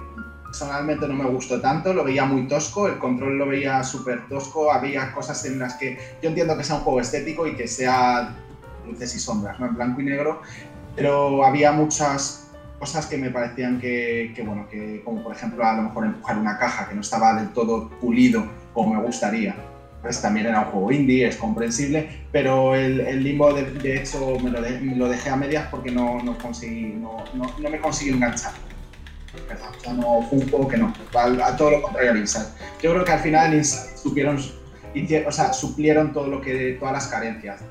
personalmente 0.44 1.08
no 1.08 1.14
me 1.14 1.26
gustó 1.26 1.62
tanto, 1.62 1.94
lo 1.94 2.04
veía 2.04 2.26
muy 2.26 2.48
tosco, 2.48 2.88
el 2.88 2.98
control 2.98 3.38
lo 3.38 3.46
veía 3.46 3.84
súper 3.84 4.28
tosco, 4.28 4.72
había 4.72 5.14
cosas 5.14 5.46
en 5.46 5.60
las 5.60 5.76
que 5.76 6.00
yo 6.20 6.30
entiendo 6.30 6.58
que 6.58 6.64
sea 6.64 6.78
un 6.78 6.82
juego 6.82 7.00
estético 7.00 7.46
y 7.46 7.56
que 7.56 7.68
sea 7.68 8.36
luces 8.88 9.16
y 9.16 9.20
sombras, 9.20 9.60
¿no? 9.60 9.68
en 9.68 9.76
blanco 9.76 10.02
y 10.02 10.06
negro, 10.06 10.42
pero 10.96 11.46
había 11.46 11.72
muchas 11.72 12.48
cosas 12.80 13.06
que 13.06 13.18
me 13.18 13.30
parecían 13.30 13.80
que, 13.80 14.34
que, 14.36 14.42
bueno, 14.42 14.68
que 14.68 15.04
como 15.06 15.22
por 15.24 15.36
ejemplo 15.36 15.64
a 15.64 15.74
lo 15.74 15.84
mejor 15.84 16.06
empujar 16.06 16.40
una 16.40 16.58
caja 16.58 16.90
que 16.90 16.96
no 16.96 17.02
estaba 17.02 17.36
del 17.36 17.50
todo 17.50 17.88
pulido 18.02 18.44
como 18.74 18.96
me 18.96 19.02
gustaría 19.04 19.56
pues 20.02 20.22
también 20.22 20.48
era 20.48 20.62
un 20.62 20.66
juego 20.66 20.92
indie, 20.92 21.28
es 21.28 21.38
comprensible, 21.38 22.10
pero 22.32 22.76
el, 22.76 23.02
el 23.02 23.24
limbo 23.24 23.54
de, 23.54 23.66
de 23.66 23.98
hecho 23.98 24.38
me 24.40 24.50
lo, 24.50 24.62
de, 24.62 24.80
me 24.80 24.96
lo, 24.96 25.08
dejé 25.08 25.30
a 25.30 25.36
medias 25.36 25.68
porque 25.70 25.92
no, 25.92 26.22
no 26.24 26.38
conseguí, 26.38 26.94
no, 26.94 27.24
no, 27.36 27.46
no, 27.60 27.70
me 27.70 27.80
conseguí 27.80 28.12
enganchar. 28.12 28.54
O 29.34 29.80
sea, 29.82 29.94
no 29.94 30.22
fue 30.24 30.40
un 30.40 30.50
juego 30.50 30.68
que 30.68 30.78
no, 30.78 30.94
a, 31.14 31.48
a 31.48 31.56
todo 31.56 31.72
lo 31.72 31.82
contrario 31.82 32.12
al 32.12 32.18
Inside. 32.18 32.48
Yo 32.82 32.92
creo 32.92 33.06
que 33.06 33.12
al 33.12 33.20
final 33.20 33.54
Inside 33.54 33.98
supieron, 33.98 34.38
o 34.38 35.32
sea, 35.32 35.54
suplieron 35.54 36.12
todo 36.14 36.28
lo 36.28 36.42
que, 36.42 36.78
todas 36.80 36.94
las 36.94 37.08
carencias 37.08 37.62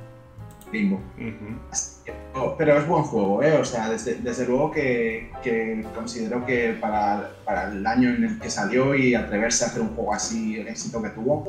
Limbo. 0.73 1.01
Uh 1.19 1.23
-huh. 1.23 2.55
Pero 2.57 2.79
es 2.79 2.87
buen 2.87 3.03
juego, 3.03 3.43
¿eh? 3.43 3.57
O 3.57 3.65
sea, 3.65 3.91
desde, 3.91 4.15
desde 4.17 4.47
luego 4.47 4.71
que, 4.71 5.31
que, 5.43 5.85
considero 5.95 6.47
que 6.47 6.77
para, 6.81 7.33
para 7.45 7.73
el 7.73 7.85
año 7.87 8.11
en 8.11 8.25
el 8.25 8.39
que 8.39 8.49
salió 8.51 8.95
y 8.95 9.15
atreverse 9.15 9.65
a 9.65 9.69
hacer 9.69 9.83
un 9.83 9.95
juego 9.95 10.15
así, 10.15 10.57
el 10.57 10.69
éxito 10.69 11.03
que 11.03 11.09
tuvo, 11.11 11.45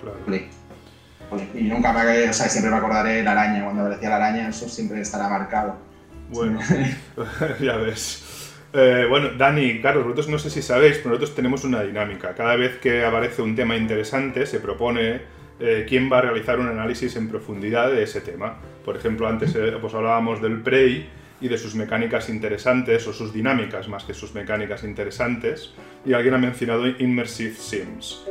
Claro. 0.00 0.18
Y 1.54 1.64
nunca 1.64 1.92
me, 1.92 2.28
o 2.28 2.32
sea, 2.32 2.48
siempre 2.48 2.70
me 2.70 2.78
acordaré 2.78 3.22
la 3.22 3.32
araña, 3.32 3.64
cuando 3.64 3.82
aparecía 3.82 4.08
la 4.08 4.16
araña, 4.16 4.48
eso 4.48 4.68
siempre 4.68 5.00
estará 5.00 5.28
marcado. 5.28 5.76
Bueno, 6.30 6.58
ya 7.60 7.76
ves. 7.76 8.54
Eh, 8.72 9.06
bueno, 9.08 9.30
Dani, 9.36 9.80
Carlos, 9.80 10.04
vosotros 10.04 10.28
no 10.28 10.38
sé 10.38 10.50
si 10.50 10.62
sabéis, 10.62 10.98
pero 10.98 11.10
nosotros 11.10 11.34
tenemos 11.34 11.64
una 11.64 11.82
dinámica. 11.82 12.34
Cada 12.34 12.56
vez 12.56 12.78
que 12.78 13.04
aparece 13.04 13.42
un 13.42 13.54
tema 13.54 13.76
interesante, 13.76 14.46
se 14.46 14.60
propone 14.60 15.20
eh, 15.60 15.86
quién 15.88 16.10
va 16.10 16.18
a 16.18 16.22
realizar 16.22 16.58
un 16.58 16.68
análisis 16.68 17.14
en 17.16 17.28
profundidad 17.28 17.90
de 17.90 18.02
ese 18.02 18.20
tema. 18.20 18.58
Por 18.84 18.96
ejemplo, 18.96 19.28
antes 19.28 19.54
eh, 19.54 19.72
pues 19.80 19.94
hablábamos 19.94 20.40
del 20.42 20.62
Prey 20.62 21.08
y 21.40 21.48
de 21.48 21.58
sus 21.58 21.74
mecánicas 21.74 22.28
interesantes, 22.28 23.06
o 23.06 23.12
sus 23.12 23.32
dinámicas 23.32 23.88
más 23.88 24.04
que 24.04 24.14
sus 24.14 24.34
mecánicas 24.34 24.84
interesantes, 24.84 25.72
y 26.04 26.12
alguien 26.12 26.34
ha 26.34 26.38
mencionado 26.38 26.86
Immersive 26.86 27.54
Sims 27.54 28.26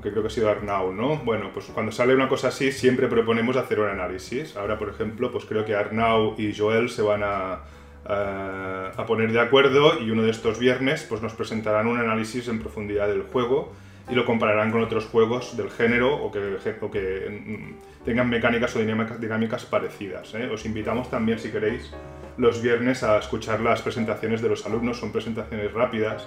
que 0.00 0.10
creo 0.10 0.22
que 0.22 0.28
ha 0.28 0.30
sido 0.30 0.50
Arnau, 0.50 0.92
¿no? 0.92 1.16
Bueno, 1.18 1.50
pues 1.52 1.66
cuando 1.66 1.92
sale 1.92 2.14
una 2.14 2.28
cosa 2.28 2.48
así 2.48 2.72
siempre 2.72 3.08
proponemos 3.08 3.56
hacer 3.56 3.80
un 3.80 3.88
análisis. 3.88 4.56
Ahora, 4.56 4.78
por 4.78 4.88
ejemplo, 4.88 5.30
pues 5.30 5.44
creo 5.44 5.64
que 5.64 5.74
Arnau 5.74 6.34
y 6.38 6.54
Joel 6.54 6.88
se 6.88 7.02
van 7.02 7.22
a, 7.22 7.60
a, 8.04 9.04
poner 9.06 9.32
de 9.32 9.40
acuerdo 9.40 10.00
y 10.00 10.10
uno 10.10 10.22
de 10.22 10.30
estos 10.30 10.58
viernes 10.58 11.04
pues 11.08 11.22
nos 11.22 11.34
presentarán 11.34 11.86
un 11.86 11.98
análisis 11.98 12.48
en 12.48 12.58
profundidad 12.58 13.08
del 13.08 13.22
juego 13.22 13.72
y 14.10 14.14
lo 14.14 14.24
compararán 14.24 14.72
con 14.72 14.82
otros 14.82 15.06
juegos 15.06 15.56
del 15.56 15.70
género 15.70 16.16
o 16.16 16.32
que, 16.32 16.58
que 16.92 17.74
tengan 18.04 18.28
mecánicas 18.28 18.74
o 18.74 18.80
dinámicas, 18.80 19.64
parecidas. 19.64 20.34
¿eh? 20.34 20.48
Os 20.52 20.64
invitamos 20.66 21.10
también, 21.10 21.38
si 21.38 21.50
queréis, 21.50 21.92
los 22.36 22.60
viernes 22.60 23.02
a 23.02 23.18
escuchar 23.18 23.60
las 23.60 23.82
presentaciones 23.82 24.42
de 24.42 24.48
los 24.48 24.66
alumnos. 24.66 24.98
Son 24.98 25.12
presentaciones 25.12 25.72
rápidas, 25.72 26.26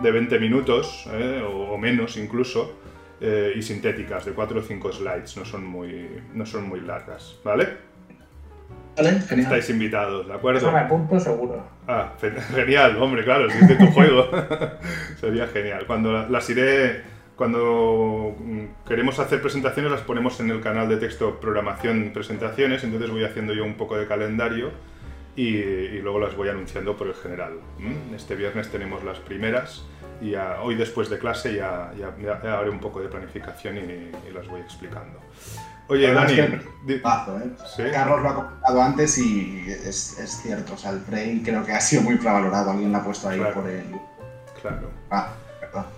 de 0.00 0.10
20 0.10 0.38
minutos 0.38 1.06
¿eh? 1.12 1.42
o 1.46 1.76
menos 1.76 2.16
incluso, 2.16 2.74
eh, 3.20 3.52
y 3.54 3.62
sintéticas, 3.62 4.24
de 4.24 4.32
4 4.32 4.60
o 4.60 4.62
5 4.62 4.92
slides, 4.92 5.36
no 5.36 5.44
son 5.44 5.66
muy, 5.66 6.22
no 6.32 6.46
son 6.46 6.68
muy 6.68 6.80
largas, 6.80 7.38
¿vale? 7.44 7.68
Vale, 8.96 9.20
genial. 9.20 9.40
Estáis 9.40 9.70
invitados, 9.70 10.26
¿de 10.26 10.34
acuerdo? 10.34 10.58
Eso 10.58 10.72
me 10.72 10.80
apunto 10.80 11.20
seguro. 11.20 11.64
Ah, 11.86 12.12
genial, 12.54 12.96
hombre, 13.00 13.24
claro, 13.24 13.48
si 13.50 13.58
es 13.58 13.68
de 13.68 13.76
tu 13.76 13.86
juego. 13.92 14.28
Sería 15.20 15.46
genial. 15.46 15.86
Cuando 15.86 16.26
las 16.28 16.48
iré, 16.50 17.02
cuando 17.36 18.36
mm, 18.38 18.86
queremos 18.86 19.18
hacer 19.18 19.40
presentaciones, 19.40 19.92
las 19.92 20.02
ponemos 20.02 20.40
en 20.40 20.50
el 20.50 20.60
canal 20.60 20.88
de 20.88 20.96
texto 20.96 21.40
programación 21.40 22.10
presentaciones, 22.12 22.84
entonces 22.84 23.10
voy 23.10 23.24
haciendo 23.24 23.52
yo 23.52 23.64
un 23.64 23.74
poco 23.74 23.96
de 23.96 24.06
calendario 24.06 24.70
y, 25.36 25.48
y 25.48 26.00
luego 26.00 26.20
las 26.20 26.36
voy 26.36 26.48
anunciando 26.48 26.96
por 26.96 27.06
el 27.06 27.14
general. 27.14 27.60
Este 28.14 28.34
viernes 28.34 28.70
tenemos 28.70 29.04
las 29.04 29.18
primeras 29.18 29.84
y 30.20 30.34
a, 30.34 30.60
hoy 30.62 30.74
después 30.74 31.08
de 31.08 31.18
clase 31.18 31.54
ya, 31.54 31.92
ya, 31.98 32.14
ya, 32.22 32.58
haré 32.58 32.70
un 32.70 32.80
poco 32.80 33.00
de 33.00 33.08
planificación 33.08 33.78
y, 33.78 34.28
y 34.28 34.32
las 34.32 34.46
voy 34.48 34.60
explicando. 34.60 35.18
Oye, 35.88 36.12
Dani... 36.12 36.32
Es 36.32 36.38
que 36.38 36.94
¿eh? 36.94 37.50
¿Sí? 37.76 37.82
Carlos 37.92 38.22
lo 38.22 38.28
ha 38.28 38.34
comentado 38.34 38.82
antes 38.82 39.18
y 39.18 39.64
es, 39.68 40.18
es, 40.20 40.42
cierto, 40.42 40.74
o 40.74 40.76
sea, 40.76 40.92
el 40.92 41.00
frame 41.00 41.42
creo 41.44 41.64
que 41.64 41.72
ha 41.72 41.80
sido 41.80 42.02
muy 42.02 42.14
infravalorado, 42.14 42.70
alguien 42.70 42.92
lo 42.92 42.98
ha 42.98 43.04
puesto 43.04 43.28
ahí 43.28 43.38
claro. 43.38 43.54
por 43.54 43.68
el... 43.68 43.84
Claro. 44.60 44.90
Ah. 45.10 45.32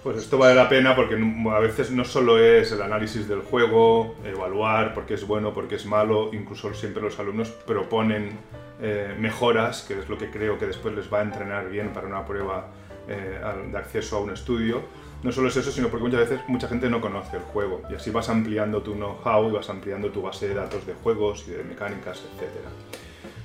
Pues 0.02 0.18
esto 0.18 0.36
vale 0.36 0.54
la 0.54 0.68
pena 0.68 0.94
porque 0.94 1.14
a 1.14 1.58
veces 1.58 1.90
no 1.90 2.04
solo 2.04 2.38
es 2.38 2.72
el 2.72 2.82
análisis 2.82 3.26
del 3.26 3.40
juego, 3.40 4.16
evaluar 4.24 4.92
por 4.92 5.06
qué 5.06 5.14
es 5.14 5.26
bueno, 5.26 5.54
por 5.54 5.68
qué 5.68 5.76
es 5.76 5.86
malo, 5.86 6.30
incluso 6.32 6.72
siempre 6.74 7.02
los 7.02 7.18
alumnos 7.18 7.48
proponen 7.48 8.38
eh, 8.82 9.14
mejoras, 9.18 9.82
que 9.82 9.98
es 9.98 10.08
lo 10.08 10.18
que 10.18 10.28
creo 10.30 10.58
que 10.58 10.66
después 10.66 10.94
les 10.94 11.12
va 11.12 11.20
a 11.20 11.22
entrenar 11.22 11.68
bien 11.70 11.92
para 11.92 12.08
una 12.08 12.26
prueba 12.26 12.66
eh, 13.08 13.40
de 13.70 13.78
acceso 13.78 14.16
a 14.16 14.20
un 14.20 14.32
estudio. 14.32 14.82
No 15.22 15.30
solo 15.30 15.48
es 15.48 15.56
eso, 15.56 15.70
sino 15.70 15.88
porque 15.88 16.04
muchas 16.04 16.28
veces 16.28 16.40
mucha 16.48 16.66
gente 16.66 16.90
no 16.90 17.00
conoce 17.00 17.36
el 17.36 17.42
juego 17.44 17.82
y 17.88 17.94
así 17.94 18.10
vas 18.10 18.28
ampliando 18.28 18.82
tu 18.82 18.94
know-how 18.94 19.48
y 19.48 19.52
vas 19.52 19.70
ampliando 19.70 20.10
tu 20.10 20.20
base 20.20 20.48
de 20.48 20.54
datos 20.54 20.84
de 20.84 20.94
juegos 20.94 21.44
y 21.46 21.52
de 21.52 21.62
mecánicas, 21.62 22.18
etc. 22.18 22.50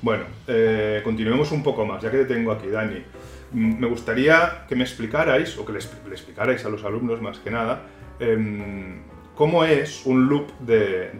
Bueno, 0.01 0.23
eh, 0.47 1.01
continuemos 1.03 1.51
un 1.51 1.61
poco 1.61 1.85
más, 1.85 2.01
ya 2.01 2.09
que 2.09 2.17
te 2.17 2.25
tengo 2.25 2.51
aquí, 2.51 2.67
Dani. 2.67 3.03
Mm, 3.51 3.79
me 3.79 3.87
gustaría 3.87 4.65
que 4.67 4.75
me 4.75 4.83
explicarais, 4.83 5.55
o 5.57 5.65
que 5.65 5.73
le, 5.73 5.79
explicarais 5.79 6.65
a 6.65 6.69
los 6.69 6.83
alumnos 6.83 7.21
más 7.21 7.37
que 7.39 7.51
nada, 7.51 7.81
em, 8.19 9.01
cómo 9.37 9.63
es 9.63 10.05
un 10.05 10.27
loop 10.27 10.51
de, 10.59 11.11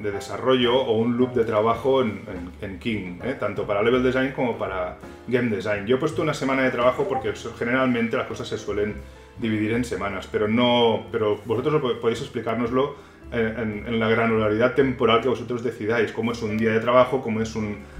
desarrollo 0.00 0.80
o 0.80 0.96
un 0.96 1.16
loop 1.16 1.34
de 1.34 1.44
trabajo 1.44 2.00
en, 2.00 2.78
King, 2.78 3.18
¿eh? 3.24 3.36
tanto 3.38 3.66
para 3.66 3.82
level 3.82 4.02
design 4.02 4.32
como 4.32 4.56
para 4.56 4.98
game 5.26 5.54
design. 5.54 5.84
Yo 5.86 5.96
he 5.96 5.98
puesto 5.98 6.22
una 6.22 6.32
semana 6.32 6.62
de 6.62 6.70
trabajo 6.70 7.06
porque 7.08 7.32
generalmente 7.58 8.16
las 8.16 8.28
cosas 8.28 8.46
se 8.48 8.56
suelen 8.56 8.94
dividir 9.38 9.72
en 9.72 9.84
semanas, 9.84 10.28
pero 10.30 10.46
no, 10.46 11.06
pero 11.10 11.40
vosotros 11.44 11.98
podéis 12.00 12.20
explicárnoslo 12.20 12.94
en, 13.32 13.98
la 13.98 14.08
granularidad 14.08 14.74
temporal 14.74 15.20
que 15.20 15.28
vosotros 15.28 15.64
decidáis, 15.64 16.12
cómo 16.12 16.32
es 16.32 16.42
un 16.42 16.56
día 16.56 16.70
de 16.70 16.80
trabajo, 16.80 17.20
cómo 17.20 17.40
es 17.40 17.52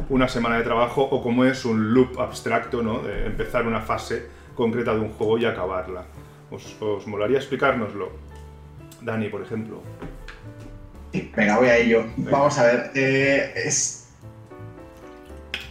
una 0.08 0.28
semana 0.28 0.58
de 0.58 0.62
trabajo 0.62 1.02
o 1.02 1.20
cómo 1.22 1.44
es 1.44 1.64
un 1.64 1.92
loop 1.92 2.20
abstracto, 2.20 2.82
¿no? 2.82 3.00
de 3.00 3.26
empezar 3.26 3.66
una 3.66 3.80
fase 3.80 4.28
concreta 4.54 4.94
de 4.94 5.00
un 5.00 5.10
juego 5.10 5.38
y 5.38 5.44
acabarla. 5.44 6.04
¿Os, 6.52 6.80
os 6.80 7.06
molaría 7.08 7.38
explicárnoslo? 7.38 8.25
Dani, 9.02 9.28
por 9.28 9.42
ejemplo. 9.42 9.82
Venga, 11.36 11.58
voy 11.58 11.68
a 11.68 11.76
ello. 11.76 12.04
Vamos 12.16 12.58
a 12.58 12.64
ver. 12.64 12.90
Eh, 12.94 13.52
es, 13.64 14.08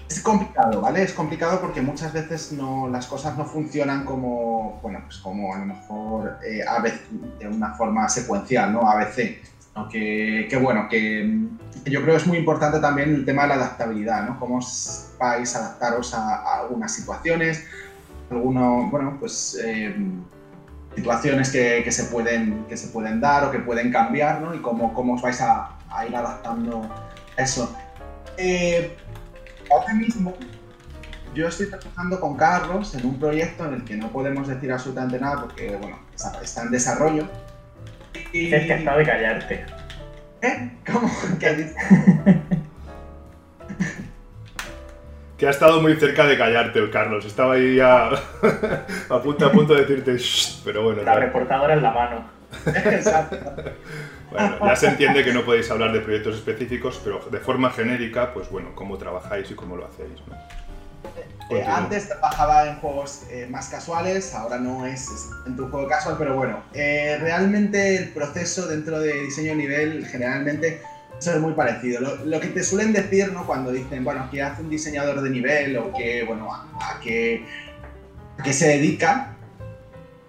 es 0.09 0.21
complicado, 0.21 0.81
¿vale? 0.81 1.03
Es 1.03 1.13
complicado 1.13 1.61
porque 1.61 1.81
muchas 1.81 2.13
veces 2.13 2.51
no, 2.51 2.87
las 2.87 3.07
cosas 3.07 3.37
no 3.37 3.45
funcionan 3.45 4.05
como, 4.05 4.79
bueno, 4.81 5.01
pues 5.05 5.17
como 5.17 5.53
a 5.53 5.59
lo 5.59 5.65
mejor 5.65 6.39
eh, 6.45 6.63
de 7.39 7.47
una 7.47 7.73
forma 7.73 8.07
secuencial, 8.09 8.73
¿no? 8.73 8.89
ABC. 8.89 9.41
¿no? 9.75 9.89
Que, 9.89 10.47
que, 10.49 10.57
bueno, 10.57 10.87
que, 10.89 11.47
yo 11.85 12.01
creo 12.01 12.15
que 12.15 12.21
es 12.21 12.27
muy 12.27 12.37
importante 12.37 12.79
también 12.79 13.13
el 13.13 13.25
tema 13.25 13.43
de 13.43 13.49
la 13.49 13.55
adaptabilidad, 13.55 14.27
¿no? 14.27 14.39
Cómo 14.39 14.59
vais 15.19 15.55
a 15.55 15.59
adaptaros 15.59 16.13
a, 16.13 16.61
algunas 16.61 16.93
situaciones, 16.93 17.65
algunos, 18.29 18.89
bueno, 18.89 19.17
pues 19.19 19.59
eh, 19.63 19.95
situaciones 20.95 21.49
que, 21.51 21.91
se 21.91 22.05
pueden, 22.05 22.65
que 22.67 22.77
se 22.77 22.87
pueden 22.87 23.19
dar 23.19 23.43
o 23.43 23.51
que 23.51 23.59
pueden 23.59 23.91
cambiar, 23.91 24.41
¿no? 24.41 24.53
Y 24.53 24.59
cómo, 24.59 24.93
cómo 24.93 25.15
os 25.15 25.21
vais 25.21 25.39
a, 25.41 25.77
ir 26.07 26.15
adaptando 26.15 26.81
a 27.37 27.41
eso. 27.41 27.75
Eh, 28.37 28.95
ahora 29.71 29.93
mismo, 29.93 30.33
yo 31.33 31.47
estoy 31.47 31.69
trabajando 31.69 32.19
con 32.19 32.37
Carlos 32.37 32.95
en 32.95 33.05
un 33.05 33.19
proyecto 33.19 33.65
en 33.65 33.73
el 33.75 33.83
que 33.83 33.95
no 33.97 34.11
podemos 34.11 34.47
decir 34.47 34.71
absolutamente 34.71 35.19
nada 35.19 35.41
porque, 35.41 35.75
bueno, 35.75 35.99
está, 36.13 36.61
en 36.63 36.71
desarrollo. 36.71 37.27
Y... 38.31 38.53
Es 38.53 38.65
que 38.65 38.73
has 38.73 38.79
estado 38.79 38.99
de 38.99 39.05
callarte. 39.05 39.65
¿Eh? 40.41 40.71
¿Cómo? 40.91 41.11
¿Qué 41.39 41.55
dices? 41.55 41.75
que 45.37 45.47
ha 45.47 45.49
estado 45.49 45.81
muy 45.81 45.95
cerca 45.95 46.25
de 46.25 46.37
callarte 46.37 46.79
el 46.79 46.89
Carlos. 46.89 47.25
Estaba 47.25 47.55
ahí 47.55 47.75
ya 47.75 48.09
a 49.09 49.21
punto, 49.21 49.45
a 49.45 49.51
punto 49.51 49.73
de 49.73 49.85
decirte, 49.85 50.17
pero 50.63 50.83
bueno. 50.83 51.03
La 51.03 51.15
reportadora 51.15 51.73
en 51.73 51.83
la 51.83 51.91
mano. 51.91 52.29
Exacto. 52.65 53.37
Bueno, 54.31 54.57
ya 54.65 54.75
se 54.75 54.87
entiende 54.87 55.23
que 55.23 55.33
no 55.33 55.43
podéis 55.43 55.69
hablar 55.71 55.91
de 55.91 55.99
proyectos 55.99 56.35
específicos, 56.35 56.99
pero 57.03 57.19
de 57.31 57.39
forma 57.39 57.69
genérica, 57.69 58.33
pues 58.33 58.49
bueno, 58.49 58.71
cómo 58.75 58.97
trabajáis 58.97 59.49
y 59.51 59.55
cómo 59.55 59.75
lo 59.75 59.85
hacéis. 59.85 60.21
Eh, 61.51 61.63
antes 61.63 62.07
trabajaba 62.07 62.67
en 62.67 62.77
juegos 62.77 63.23
eh, 63.29 63.47
más 63.49 63.69
casuales, 63.69 64.33
ahora 64.33 64.57
no 64.57 64.85
es, 64.85 65.29
en 65.45 65.55
tu 65.55 65.69
juego 65.69 65.87
casual, 65.87 66.15
pero 66.17 66.35
bueno, 66.35 66.63
eh, 66.73 67.17
realmente 67.21 67.97
el 67.97 68.09
proceso 68.09 68.67
dentro 68.67 68.99
de 68.99 69.13
diseño 69.21 69.51
de 69.51 69.55
nivel 69.55 70.07
generalmente 70.07 70.81
eso 71.19 71.33
es 71.33 71.39
muy 71.39 71.53
parecido. 71.53 72.01
Lo, 72.25 72.39
que 72.39 72.47
te 72.47 72.63
suelen 72.63 72.93
decir, 72.93 73.31
¿no? 73.31 73.45
Cuando 73.45 73.71
dicen, 73.71 74.03
bueno, 74.03 74.27
¿qué 74.31 74.41
hace 74.41 74.61
un 74.61 74.69
diseñador 74.69 75.21
de 75.21 75.29
nivel? 75.29 75.77
O 75.77 75.93
que, 75.93 76.23
bueno, 76.23 76.51
a, 76.51 76.99
qué, 77.01 77.45
se 78.51 78.67
dedica. 78.67 79.35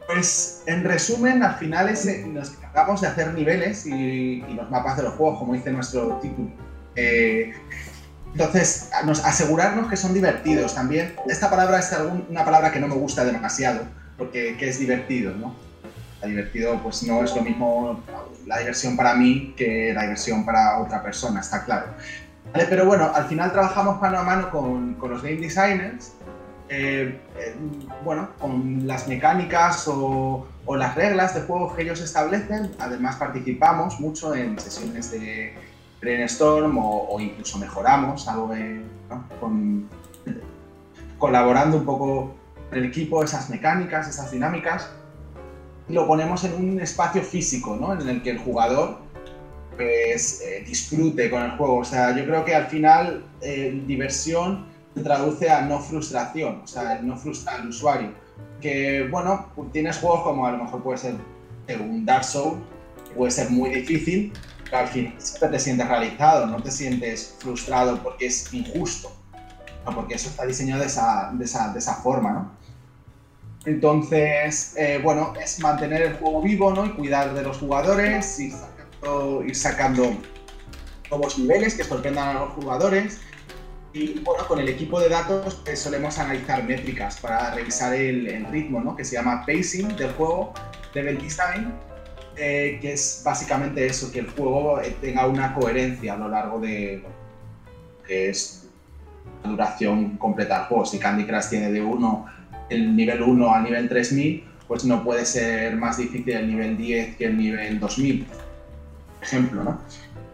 Pues, 0.07 0.63
en 0.67 0.85
resumen, 0.85 1.43
al 1.43 1.57
final 1.57 1.89
es, 1.89 2.07
eh, 2.07 2.25
nos 2.27 2.55
encargamos 2.55 3.01
de 3.01 3.09
hacer 3.09 3.35
niveles 3.35 3.85
y, 3.87 4.43
los 4.55 4.71
mapas 4.71 4.97
de 4.97 5.03
los 5.03 5.15
juegos, 5.15 5.41
como 5.41 5.55
dice 5.55 5.73
nuestro 5.73 6.19
título. 6.23 6.51
Eh, 6.95 7.53
entonces, 8.33 8.91
nos, 9.05 9.25
asegurarnos 9.25 9.91
que 9.91 9.97
son 9.97 10.15
divertidos 10.15 10.75
también. 10.75 11.15
Esta 11.27 11.51
palabra 11.51 11.81
es 11.81 11.93
una 12.29 12.45
palabra 12.45 12.71
que 12.71 12.79
no 12.79 12.87
me 12.87 12.95
gusta 12.95 13.25
demasiado, 13.25 13.81
porque 14.17 14.57
que 14.57 14.69
es 14.69 14.79
divertido, 14.79 15.35
¿no? 15.35 15.66
Divertido 16.25 16.81
pues 16.83 17.03
no 17.03 17.23
es 17.23 17.35
lo 17.37 17.43
mismo 17.43 18.01
la 18.47 18.59
diversión 18.59 18.97
para 18.97 19.15
mí 19.15 19.55
que 19.57 19.93
la 19.95 20.03
diversión 20.03 20.45
para 20.45 20.79
otra 20.79 21.03
persona, 21.03 21.41
está 21.41 21.65
claro. 21.65 21.89
Pero 22.53 22.87
bueno, 22.87 23.11
al 23.15 23.27
final 23.27 23.53
trabajamos 23.53 24.01
mano 24.01 24.19
a 24.19 24.23
mano 24.23 24.51
con, 24.51 24.95
con 24.95 25.11
los 25.11 25.23
game 25.23 25.37
designers, 25.37 26.13
eh, 26.69 27.21
eh, 27.39 27.55
bueno, 28.05 28.31
con 28.41 28.87
las 28.87 29.09
mecánicas 29.09 29.87
o, 29.89 30.47
o, 30.65 30.77
las 30.77 30.95
reglas 30.95 31.35
de 31.35 31.43
juego 31.43 31.75
que 31.75 31.83
ellos 31.83 32.01
establecen. 32.01 32.73
Además 32.79 33.17
participamos 33.17 34.01
mucho 34.01 34.35
en 34.35 34.59
sesiones 34.59 35.11
de 35.11 35.55
brainstorm 36.01 36.79
o, 36.79 37.21
incluso 37.21 37.59
mejoramos 37.59 38.27
algo 38.29 38.55
con, 39.41 39.89
colaborando 41.19 41.77
un 41.77 41.85
poco 41.85 42.35
el 42.73 42.85
equipo, 42.85 43.23
esas 43.23 43.51
mecánicas, 43.51 44.09
esas 44.09 44.31
dinámicas 44.31 44.91
lo 45.89 46.07
ponemos 46.07 46.45
en 46.45 46.55
un 46.55 46.81
espacio 46.81 47.23
físico, 47.23 47.77
¿no? 47.77 47.93
En 47.93 48.09
el 48.09 48.23
que 48.23 48.31
el 48.31 48.39
jugador 48.39 48.99
pues, 49.77 50.41
eh, 50.41 50.65
disfrute 50.67 51.31
con 51.31 51.43
el 51.43 51.53
juego. 51.53 51.79
O 51.79 51.85
sea, 51.85 52.17
yo 52.17 52.25
creo 52.25 52.45
que 52.45 52.55
al 52.55 52.67
final 52.67 53.25
eh, 53.41 53.83
diversión 53.87 54.67
se 54.95 55.03
traduce 55.03 55.51
a 55.51 55.61
no 55.63 55.81
frustración, 55.81 56.63
o 56.65 56.67
sea, 56.67 57.01
no 57.03 57.17
frustrar 57.17 57.61
al 57.61 57.69
usuario. 57.69 58.11
Que, 58.61 59.07
bueno, 59.11 59.47
tienes 59.73 59.99
juegos 59.99 60.23
como 60.23 60.47
a 60.47 60.53
lo 60.53 60.65
mejor 60.65 60.83
puede 60.83 60.99
ser 60.99 61.15
un 61.81 62.05
Dark 62.05 62.25
Souls, 62.25 62.59
puede 63.15 63.31
ser 63.31 63.51
muy 63.51 63.71
difícil, 63.71 64.33
pero 64.65 64.79
al 64.79 64.89
final 64.89 65.15
siempre 65.19 65.49
te 65.51 65.59
sientes 65.59 65.89
realizado, 65.89 66.47
no 66.47 66.63
te 66.63 66.71
sientes 66.71 67.37
frustrado 67.39 68.03
porque 68.03 68.27
es 68.27 68.53
injusto, 68.53 69.13
porque 69.95 70.15
eso 70.15 70.31
está 70.31 70.47
diseñado 70.47 70.81
de 70.81 70.87
esa, 70.87 71.31
de 71.35 71.45
esa, 71.45 71.73
de 71.73 71.79
esa 71.79 71.95
forma, 71.97 72.33
¿no? 72.33 72.66
Entonces, 73.67 74.75
eh, 74.77 75.01
bueno, 75.03 75.35
es 75.43 75.59
mantener 75.59 76.03
el 76.03 76.15
juego 76.15 76.41
vivo, 76.41 76.73
¿no? 76.73 76.87
Y 76.87 76.91
cuidar 76.91 77.35
de 77.35 77.43
los 77.43 77.59
jugadores, 77.59 78.39
ir 78.39 78.53
sacando, 78.53 79.45
ir 79.45 79.57
sacando 79.57 80.17
nuevos 81.11 81.39
niveles 81.39 81.75
que 81.75 81.83
sorprendan 81.83 82.37
a 82.37 82.41
los 82.41 82.51
jugadores. 82.51 83.21
Y 83.93 84.21
bueno, 84.21 84.47
con 84.47 84.61
el 84.61 84.69
equipo 84.69 85.01
de 85.01 85.09
datos 85.09 85.63
pues, 85.65 85.81
solemos 85.81 86.17
analizar 86.19 86.63
métricas 86.63 87.19
para 87.19 87.55
revisar 87.55 87.93
el, 87.95 88.47
ritmo, 88.53 88.81
¿no? 88.81 88.95
Que 88.95 89.05
se 89.05 89.17
llama 89.17 89.45
pacing 89.45 89.97
del 89.97 90.13
juego, 90.13 90.55
level 90.95 91.19
design, 91.19 91.73
eh, 92.37 92.79
que 92.81 92.93
es 92.93 93.23
básicamente 93.25 93.85
eso, 93.85 94.13
que 94.13 94.21
el 94.21 94.31
juego 94.31 94.81
eh, 94.81 94.95
tenga 95.01 95.27
una 95.27 95.55
coherencia 95.55 96.15
a 96.15 96.17
lo 96.17 96.29
largo 96.29 96.61
de 96.61 97.03
que 98.07 98.29
es 98.29 98.69
la 99.43 99.51
duración 99.51 100.17
completa 100.19 100.59
del 100.59 100.67
juego. 100.69 100.87
Si 100.87 101.01
Candy 101.01 101.25
Crush 101.25 101.49
tiene 101.49 101.73
de 101.73 101.83
1 101.83 102.36
el 102.69 102.97
nivel 102.97 103.23
1 103.23 103.55
al 103.55 103.65
nivel 103.65 103.89
3000, 103.89 104.45
pues 104.67 104.85
no 104.85 105.05
puede 105.05 105.25
ser 105.25 105.77
más 105.77 105.99
difícil 105.99 106.35
el 106.35 106.49
nivel 106.49 106.77
10 106.77 107.17
que 107.17 107.27
el 107.27 107.37
nivel 107.37 107.79
2000, 107.79 108.25
por 108.25 109.23
ejemplo, 109.23 109.65
¿no? 109.65 109.81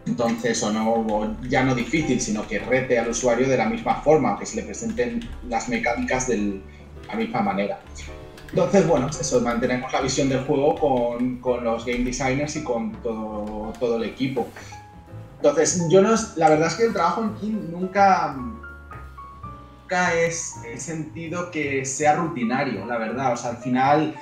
Entonces, 0.05 0.61
o 0.63 0.71
no, 0.71 1.37
ya 1.47 1.63
no 1.63 1.73
difícil, 1.75 2.19
sino 2.19 2.45
que 2.45 2.59
rete 2.59 2.99
al 2.99 3.09
usuario 3.09 3.47
de 3.47 3.55
la 3.55 3.67
misma 3.67 3.95
forma, 4.01 4.37
que 4.37 4.45
se 4.45 4.57
le 4.57 4.63
presenten 4.63 5.21
las 5.47 5.69
mecánicas 5.69 6.27
de 6.27 6.59
la 7.07 7.15
misma 7.15 7.41
manera. 7.41 7.79
Entonces, 8.49 8.85
bueno, 8.85 9.07
eso, 9.07 9.41
mantenemos 9.41 9.91
la 9.91 10.01
visión 10.01 10.29
del 10.29 10.43
juego 10.45 10.75
con, 10.75 11.37
con 11.37 11.63
los 11.63 11.85
game 11.85 12.03
designers 12.03 12.55
y 12.55 12.63
con 12.63 12.91
todo, 13.01 13.73
todo, 13.79 13.97
el 13.97 14.03
equipo. 14.03 14.47
Entonces, 15.37 15.87
yo 15.89 16.01
no, 16.01 16.13
la 16.35 16.49
verdad 16.49 16.67
es 16.67 16.75
que 16.75 16.83
el 16.83 16.93
trabajo 16.93 17.23
en 17.23 17.35
King 17.35 17.71
nunca, 17.71 18.35
es 19.93 20.55
el 20.65 20.79
sentido 20.79 21.51
que 21.51 21.85
sea 21.85 22.15
rutinario, 22.15 22.85
la 22.85 22.97
verdad. 22.97 23.33
O 23.33 23.37
sea, 23.37 23.51
al 23.51 23.57
final 23.57 24.15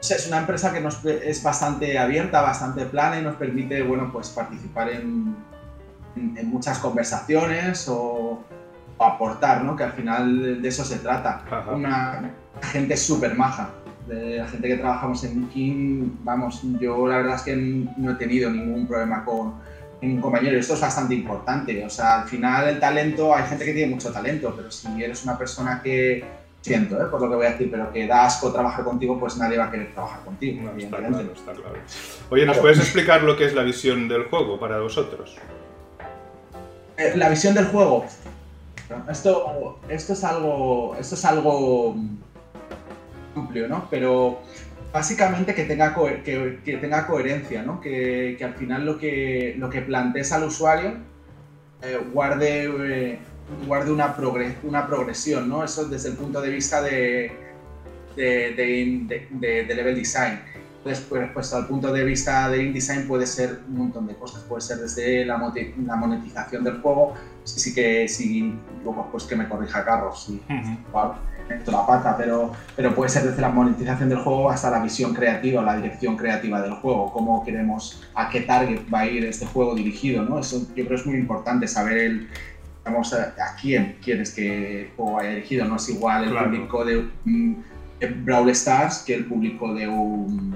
es 0.00 0.26
una 0.28 0.38
empresa 0.38 0.72
que 0.72 0.80
nos, 0.80 1.04
es 1.04 1.42
bastante 1.42 1.98
abierta, 1.98 2.40
bastante 2.42 2.86
plana 2.86 3.18
y 3.18 3.22
nos 3.22 3.36
permite, 3.36 3.82
bueno, 3.82 4.10
pues 4.12 4.30
participar 4.30 4.90
en, 4.90 5.36
en, 6.16 6.48
muchas 6.48 6.78
conversaciones 6.78 7.86
o, 7.88 8.44
aportar, 8.98 9.62
¿no? 9.62 9.76
Que 9.76 9.84
al 9.84 9.92
final 9.92 10.62
de 10.62 10.68
eso 10.68 10.84
se 10.84 10.98
trata. 10.98 11.44
Una 11.72 12.32
gente 12.62 12.96
súper 12.96 13.34
maja. 13.34 13.70
de 14.06 14.38
la 14.38 14.46
gente 14.46 14.68
que 14.68 14.76
trabajamos 14.76 15.24
en 15.24 15.48
King, 15.48 16.10
vamos, 16.22 16.62
yo 16.80 17.08
la 17.08 17.16
verdad 17.16 17.34
es 17.34 17.42
que 17.42 17.56
no 17.56 18.12
he 18.12 18.14
tenido 18.14 18.48
ningún 18.48 18.86
problema 18.86 19.24
con 19.24 19.54
ningún 20.00 20.20
compañero. 20.20 20.58
Esto 20.58 20.74
es 20.74 20.80
bastante 20.80 21.14
importante. 21.14 21.84
O 21.84 21.90
sea, 21.90 22.22
al 22.22 22.28
final 22.28 22.68
el 22.68 22.80
talento, 22.80 23.34
hay 23.34 23.44
gente 23.44 23.64
que 23.64 23.72
tiene 23.72 23.92
mucho 23.92 24.12
talento, 24.12 24.52
pero 24.56 24.70
si 24.70 25.02
eres 25.02 25.24
una 25.24 25.36
persona 25.38 25.80
que, 25.82 26.24
siento, 26.60 27.00
¿eh? 27.00 27.06
por 27.10 27.20
lo 27.20 27.30
que 27.30 27.36
voy 27.36 27.46
a 27.46 27.50
decir, 27.50 27.70
pero 27.70 27.92
que 27.92 28.06
da 28.06 28.24
asco 28.26 28.52
trabajar 28.52 28.84
contigo, 28.84 29.18
pues 29.20 29.36
nadie 29.36 29.56
va 29.56 29.66
a 29.66 29.70
querer 29.70 29.92
trabajar 29.92 30.20
contigo. 30.24 30.62
No, 30.62 30.68
está 30.70 30.72
evidentemente. 30.98 31.18
claro, 31.18 31.32
está 31.34 31.52
claro. 31.52 31.78
Oye, 32.30 32.44
¿nos 32.44 32.54
Claro. 32.54 32.62
puedes 32.62 32.78
explicar 32.80 33.22
lo 33.22 33.36
que 33.36 33.44
es 33.46 33.54
la 33.54 33.62
visión 33.62 34.08
del 34.08 34.24
juego 34.24 34.58
para 34.58 34.80
vosotros? 34.80 35.36
Eh, 36.96 37.12
la 37.16 37.28
visión 37.28 37.54
del 37.54 37.66
juego. 37.66 38.04
Esto, 39.10 39.78
esto 39.88 40.12
es 40.12 40.24
algo. 40.24 40.96
Esto 40.98 41.14
es 41.14 41.24
algo 41.24 41.96
amplio, 43.34 43.68
¿no? 43.68 43.86
Pero 43.90 44.40
básicamente 44.96 45.54
que 45.54 45.64
tenga, 45.64 45.94
que, 46.24 46.58
que 46.64 46.76
tenga 46.78 47.06
coherencia, 47.06 47.62
¿no? 47.62 47.80
Que, 47.82 48.34
que 48.38 48.44
al 48.44 48.54
final 48.54 48.86
lo 48.86 48.98
que, 48.98 49.54
lo 49.58 49.68
que 49.68 49.82
plantees 49.82 50.32
al 50.32 50.44
usuario 50.44 50.94
eh, 51.82 51.98
guarde, 52.14 52.64
eh, 52.64 53.18
guarde 53.66 53.92
una, 53.92 54.16
progre- 54.16 54.54
una 54.62 54.86
progresión, 54.86 55.50
¿no? 55.50 55.62
Eso 55.62 55.84
desde 55.84 56.08
el 56.08 56.14
punto 56.16 56.40
de 56.40 56.48
vista 56.50 56.80
de, 56.80 57.30
de, 58.16 58.54
de- 58.56 59.64
de- 59.66 59.74
level 59.74 59.94
design. 59.94 60.40
Después, 60.82 61.28
pues 61.34 61.52
al 61.52 61.66
punto 61.66 61.92
de 61.92 62.02
vista 62.04 62.48
de 62.48 62.62
InDesign 62.62 63.06
puede 63.06 63.26
ser 63.26 63.58
un 63.68 63.76
montón 63.76 64.06
de 64.06 64.14
cosas. 64.14 64.42
Puede 64.44 64.62
ser 64.62 64.78
desde 64.78 65.26
la, 65.26 65.36
la 65.84 65.96
monetización 65.96 66.64
del 66.64 66.80
juego, 66.80 67.12
sí, 67.44 67.58
sí 67.60 67.74
que 67.74 68.08
sí, 68.08 68.54
pues 69.12 69.24
que 69.24 69.36
me 69.36 69.46
corrija 69.46 69.84
Carlos, 69.84 70.22
si 70.24 70.40
igual 70.88 71.10
meto 71.48 71.70
la 71.70 71.86
pata, 71.86 72.16
pero, 72.16 72.52
pero 72.74 72.94
puede 72.94 73.08
ser 73.10 73.24
desde 73.24 73.40
la 73.40 73.48
monetización 73.50 74.08
del 74.08 74.18
juego 74.18 74.50
hasta 74.50 74.70
la 74.70 74.80
visión 74.82 75.14
creativa, 75.14 75.62
la 75.62 75.76
dirección 75.76 76.16
creativa 76.16 76.60
del 76.60 76.72
juego, 76.74 77.12
cómo 77.12 77.44
queremos, 77.44 78.02
a 78.14 78.28
qué 78.28 78.40
target 78.42 78.80
va 78.92 79.00
a 79.00 79.06
ir 79.06 79.24
este 79.24 79.46
juego 79.46 79.74
dirigido, 79.74 80.22
¿no? 80.24 80.38
Eso 80.38 80.60
yo 80.74 80.84
creo 80.84 80.88
que 80.88 80.94
es 80.96 81.06
muy 81.06 81.16
importante 81.16 81.68
saber 81.68 81.98
el, 81.98 82.28
digamos, 82.84 83.12
a, 83.14 83.34
a 83.38 83.56
quién 83.60 83.96
quieres 84.02 84.34
que 84.34 84.82
el 84.82 84.88
juego 84.96 85.12
vaya 85.14 85.30
dirigido, 85.30 85.64
no 85.66 85.76
es 85.76 85.88
igual 85.88 86.24
el 86.24 86.30
Claro. 86.30 86.46
público 86.50 86.84
de 86.84 86.98
un 87.26 87.64
de 88.00 88.08
Brawl 88.08 88.50
Stars 88.50 89.04
que 89.06 89.14
el 89.14 89.24
público 89.24 89.72
de 89.72 89.88
un 89.88 90.54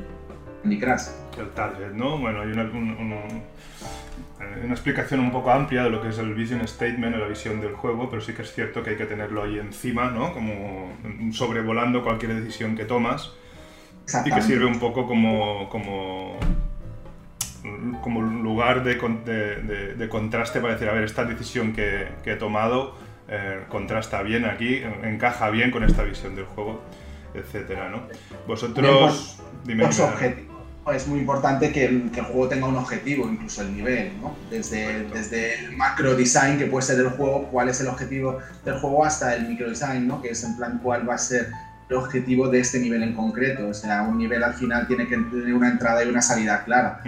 Candy 0.62 0.78
Crush. 0.78 1.02
El 1.38 1.48
target, 1.52 1.92
¿no? 1.94 2.18
Bueno, 2.18 2.42
hay 2.42 2.48
una, 2.52 2.64
un- 2.64 2.90
un- 2.98 3.42
una 4.64 4.72
explicación 4.74 5.20
un 5.20 5.30
poco 5.32 5.50
amplia 5.50 5.84
de 5.84 5.90
lo 5.90 6.00
que 6.02 6.08
es 6.08 6.18
el 6.18 6.34
vision 6.34 6.66
statement 6.66 7.16
la 7.16 7.26
visión 7.26 7.60
del 7.60 7.74
juego, 7.74 8.08
pero 8.10 8.20
sí 8.22 8.32
que 8.32 8.42
es 8.42 8.52
cierto 8.52 8.82
que 8.82 8.90
hay 8.90 8.96
que 8.96 9.06
tenerlo 9.06 9.42
ahí 9.42 9.58
encima, 9.58 10.10
¿no? 10.10 10.32
Como 10.32 10.92
sobrevolando 11.32 12.02
cualquier 12.02 12.34
decisión 12.34 12.76
que 12.76 12.84
tomas 12.84 13.32
y 14.26 14.30
que 14.30 14.42
sirve 14.42 14.64
un 14.66 14.78
poco 14.80 15.06
como, 15.06 15.68
como, 15.68 16.38
como 18.02 18.22
lugar 18.22 18.82
de, 18.82 18.94
de- 18.96 19.56
de- 19.62 19.94
de 19.94 20.08
contraste 20.08 20.60
para 20.60 20.74
decir, 20.74 20.88
a 20.88 20.92
ver, 20.92 21.04
esta 21.04 21.24
decisión 21.24 21.72
que, 21.72 22.08
que 22.24 22.32
he 22.32 22.36
tomado 22.36 22.96
eh, 23.28 23.60
contrasta 23.68 24.22
bien 24.22 24.44
aquí, 24.46 24.76
en- 24.76 25.04
encaja 25.04 25.50
bien 25.50 25.70
con 25.70 25.84
esta 25.84 26.02
visión 26.02 26.34
del 26.34 26.46
juego, 26.46 26.80
etcétera, 27.34 27.88
¿no? 27.90 28.02
Vosotros... 28.46 29.40
Dime, 29.64 29.84
Los 29.84 29.96
dime. 29.96 30.08
objetivos. 30.08 30.49
Es 30.94 31.06
muy 31.06 31.20
importante 31.20 31.72
que 31.72 31.84
el, 31.84 32.10
que 32.10 32.20
el 32.20 32.26
juego 32.26 32.48
tenga 32.48 32.66
un 32.66 32.76
objetivo, 32.76 33.28
incluso 33.28 33.62
el 33.62 33.76
nivel, 33.76 34.12
¿no? 34.20 34.34
Desde, 34.50 35.04
desde 35.10 35.66
el 35.66 35.76
macro 35.76 36.16
design 36.16 36.58
que 36.58 36.66
puede 36.66 36.86
ser 36.86 36.96
del 36.96 37.10
juego, 37.10 37.48
cuál 37.50 37.68
es 37.68 37.80
el 37.80 37.88
objetivo 37.88 38.38
del 38.64 38.78
juego, 38.80 39.04
hasta 39.04 39.36
el 39.36 39.48
micro 39.48 39.68
design, 39.68 40.08
¿no? 40.08 40.20
Que 40.22 40.30
es 40.30 40.42
en 40.42 40.56
plan 40.56 40.80
cuál 40.82 41.08
va 41.08 41.14
a 41.14 41.18
ser 41.18 41.50
el 41.88 41.96
objetivo 41.96 42.48
de 42.48 42.60
este 42.60 42.80
nivel 42.80 43.02
en 43.02 43.14
concreto. 43.14 43.68
O 43.68 43.74
sea, 43.74 44.02
un 44.02 44.18
nivel 44.18 44.42
al 44.42 44.54
final 44.54 44.86
tiene 44.86 45.06
que 45.06 45.16
tener 45.16 45.54
una 45.54 45.70
entrada 45.70 46.02
y 46.02 46.08
una 46.08 46.22
salida 46.22 46.64
clara. 46.64 47.02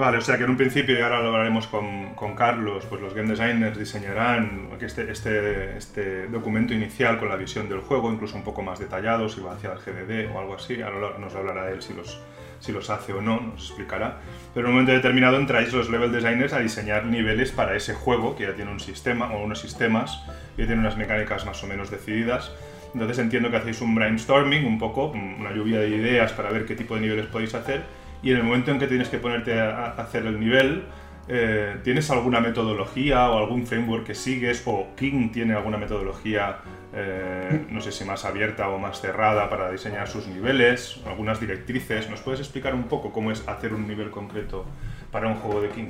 Vale, 0.00 0.16
o 0.16 0.22
sea 0.22 0.38
que 0.38 0.44
en 0.44 0.50
un 0.50 0.56
principio, 0.56 0.98
y 0.98 1.02
ahora 1.02 1.20
lo 1.20 1.28
hablaremos 1.28 1.66
con, 1.66 2.14
con 2.14 2.34
Carlos, 2.34 2.86
pues 2.88 3.02
los 3.02 3.12
game 3.12 3.28
designers 3.28 3.78
diseñarán 3.78 4.70
este, 4.80 5.12
este, 5.12 5.76
este 5.76 6.26
documento 6.28 6.72
inicial 6.72 7.18
con 7.18 7.28
la 7.28 7.36
visión 7.36 7.68
del 7.68 7.80
juego, 7.80 8.10
incluso 8.10 8.34
un 8.34 8.42
poco 8.42 8.62
más 8.62 8.78
detallado, 8.78 9.28
si 9.28 9.42
va 9.42 9.52
hacia 9.52 9.74
el 9.74 9.78
GDD 9.78 10.34
o 10.34 10.40
algo 10.40 10.54
así, 10.54 10.80
ahora 10.80 11.18
nos 11.18 11.34
hablará 11.34 11.70
él 11.70 11.82
si 11.82 11.92
los, 11.92 12.18
si 12.60 12.72
los 12.72 12.88
hace 12.88 13.12
o 13.12 13.20
no, 13.20 13.42
nos 13.42 13.66
explicará. 13.68 14.20
Pero 14.54 14.68
en 14.68 14.70
un 14.70 14.78
momento 14.78 14.92
determinado 14.92 15.36
entráis 15.36 15.70
los 15.74 15.90
level 15.90 16.10
designers 16.10 16.54
a 16.54 16.60
diseñar 16.60 17.04
niveles 17.04 17.52
para 17.52 17.76
ese 17.76 17.92
juego 17.92 18.36
que 18.36 18.44
ya 18.44 18.54
tiene 18.54 18.70
un 18.70 18.80
sistema 18.80 19.34
o 19.34 19.44
unos 19.44 19.60
sistemas 19.60 20.22
que 20.56 20.64
tienen 20.64 20.78
unas 20.78 20.96
mecánicas 20.96 21.44
más 21.44 21.62
o 21.62 21.66
menos 21.66 21.90
decididas. 21.90 22.50
Entonces 22.94 23.18
entiendo 23.18 23.50
que 23.50 23.58
hacéis 23.58 23.82
un 23.82 23.94
brainstorming, 23.94 24.64
un 24.64 24.78
poco, 24.78 25.08
una 25.10 25.52
lluvia 25.52 25.80
de 25.80 25.90
ideas 25.90 26.32
para 26.32 26.50
ver 26.50 26.64
qué 26.64 26.74
tipo 26.74 26.94
de 26.94 27.02
niveles 27.02 27.26
podéis 27.26 27.54
hacer 27.54 27.99
y 28.22 28.30
en 28.30 28.38
el 28.38 28.42
momento 28.42 28.70
en 28.70 28.78
que 28.78 28.86
tienes 28.86 29.08
que 29.08 29.18
ponerte 29.18 29.58
a, 29.60 29.92
hacer 29.92 30.26
el 30.26 30.38
nivel, 30.38 30.84
eh, 31.28 31.80
¿tienes 31.84 32.10
alguna 32.10 32.40
metodología 32.40 33.30
o 33.30 33.38
algún 33.38 33.66
framework 33.66 34.04
que 34.04 34.14
sigues? 34.14 34.62
¿O 34.66 34.88
King 34.96 35.30
tiene 35.30 35.54
alguna 35.54 35.78
metodología, 35.78 36.58
eh, 36.92 37.66
no 37.70 37.80
sé 37.80 37.92
si 37.92 38.04
más 38.04 38.24
abierta 38.24 38.68
o 38.68 38.78
más 38.78 39.00
cerrada 39.00 39.48
para 39.48 39.70
diseñar 39.70 40.08
sus 40.08 40.26
niveles? 40.26 41.00
¿Algunas 41.06 41.40
directrices? 41.40 42.10
¿Nos 42.10 42.20
puedes 42.20 42.40
explicar 42.40 42.74
un 42.74 42.84
poco 42.84 43.12
cómo 43.12 43.30
es 43.30 43.46
hacer 43.48 43.72
un 43.72 43.86
nivel 43.86 44.10
concreto 44.10 44.66
para 45.10 45.28
un 45.28 45.36
juego 45.36 45.62
de 45.62 45.68
King? 45.70 45.88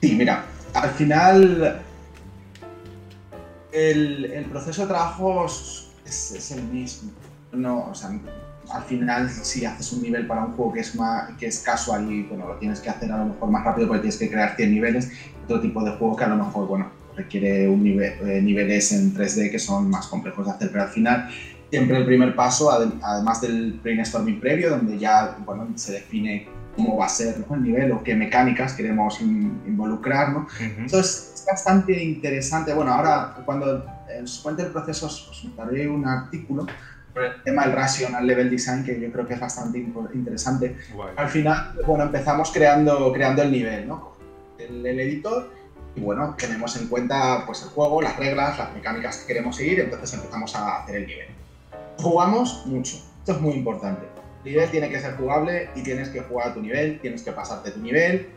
Sí, 0.00 0.14
mira, 0.14 0.44
al 0.72 0.90
final 0.90 1.82
el, 3.72 4.24
el 4.24 4.44
proceso 4.46 4.82
de 4.82 4.88
trabajo 4.88 5.46
es, 5.46 5.90
es 6.06 6.50
el 6.52 6.62
mismo. 6.62 7.10
No, 7.52 7.88
o 7.90 7.94
sea, 7.94 8.10
al 8.72 8.82
final 8.84 9.28
si 9.30 9.64
haces 9.64 9.92
un 9.92 10.02
nivel 10.02 10.26
para 10.26 10.42
un 10.44 10.52
juego 10.52 10.72
que 10.72 10.80
es 10.80 10.94
más 10.94 11.28
que 11.38 11.46
es 11.46 11.60
casual 11.60 12.10
y 12.10 12.22
bueno, 12.24 12.46
lo 12.48 12.56
tienes 12.56 12.80
que 12.80 12.90
hacer 12.90 13.10
a 13.12 13.18
lo 13.18 13.26
mejor 13.26 13.50
más 13.50 13.64
rápido 13.64 13.86
porque 13.88 14.02
tienes 14.02 14.18
que 14.18 14.28
crear 14.30 14.54
100 14.56 14.70
niveles, 14.70 15.08
otro 15.44 15.60
tipo 15.60 15.82
de 15.82 15.92
juego 15.92 16.16
que 16.16 16.24
a 16.24 16.28
lo 16.28 16.36
mejor 16.36 16.66
bueno, 16.66 16.90
requiere 17.16 17.68
un 17.68 17.82
nivel, 17.82 18.12
eh, 18.26 18.40
niveles 18.42 18.92
en 18.92 19.12
3D 19.14 19.50
que 19.50 19.58
son 19.58 19.88
más 19.90 20.06
complejos 20.06 20.46
de 20.46 20.52
hacer, 20.52 20.70
pero 20.70 20.84
al 20.84 20.90
final 20.90 21.26
siempre 21.70 21.98
el 21.98 22.04
primer 22.06 22.34
paso, 22.34 22.70
ade- 22.70 22.98
además 23.02 23.40
del 23.40 23.78
brainstorming 23.82 24.38
previo, 24.40 24.70
donde 24.70 24.98
ya 24.98 25.34
bueno, 25.44 25.66
se 25.74 25.92
define 25.92 26.46
cómo 26.76 26.96
va 26.96 27.06
a 27.06 27.08
ser 27.08 27.40
¿no? 27.48 27.54
el 27.56 27.62
nivel 27.62 27.90
o 27.92 28.02
qué 28.02 28.14
mecánicas 28.14 28.72
queremos 28.72 29.20
in- 29.20 29.60
involucrar, 29.66 30.30
¿no? 30.30 30.38
Ujú. 30.40 30.84
Esto 30.86 31.00
es, 31.00 31.32
es 31.34 31.44
bastante 31.44 32.00
interesante. 32.00 32.72
Bueno, 32.72 32.92
ahora 32.92 33.34
cuando 33.44 33.78
eh, 34.08 34.22
os 34.22 34.38
cuente 34.38 34.62
el 34.62 34.70
proceso 34.70 35.06
os 35.06 35.28
os 35.28 35.56
daré 35.56 35.88
un 35.88 36.06
artículo 36.06 36.66
el 37.24 37.42
tema 37.42 37.64
del 37.64 37.72
Rational 37.72 38.26
Level 38.26 38.50
Design 38.50 38.84
que 38.84 39.00
yo 39.00 39.10
creo 39.12 39.26
que 39.26 39.34
es 39.34 39.40
bastante 39.40 39.78
interesante. 39.78 40.76
Guay. 40.94 41.14
Al 41.16 41.28
final, 41.28 41.72
bueno, 41.86 42.04
empezamos 42.04 42.50
creando, 42.50 43.12
creando 43.12 43.42
el 43.42 43.50
nivel, 43.50 43.88
¿no? 43.88 44.12
El, 44.58 44.84
el 44.84 45.00
editor 45.00 45.50
y 45.94 46.00
bueno, 46.00 46.34
tenemos 46.38 46.76
en 46.76 46.88
cuenta 46.88 47.44
pues 47.46 47.62
el 47.62 47.68
juego, 47.70 48.00
las 48.00 48.16
reglas, 48.16 48.58
las 48.58 48.72
mecánicas 48.72 49.18
que 49.18 49.26
queremos 49.26 49.56
seguir, 49.56 49.80
entonces 49.80 50.12
empezamos 50.14 50.54
a 50.54 50.82
hacer 50.82 50.96
el 50.96 51.06
nivel. 51.06 51.26
Jugamos 51.98 52.64
mucho, 52.66 52.96
esto 53.18 53.32
es 53.32 53.40
muy 53.40 53.54
importante. 53.54 54.06
El 54.44 54.52
nivel 54.52 54.70
tiene 54.70 54.88
que 54.88 55.00
ser 55.00 55.16
jugable 55.16 55.70
y 55.74 55.82
tienes 55.82 56.08
que 56.10 56.20
jugar 56.20 56.48
a 56.48 56.54
tu 56.54 56.60
nivel, 56.60 57.00
tienes 57.00 57.22
que 57.22 57.32
pasarte 57.32 57.72
tu 57.72 57.80
nivel 57.80 58.28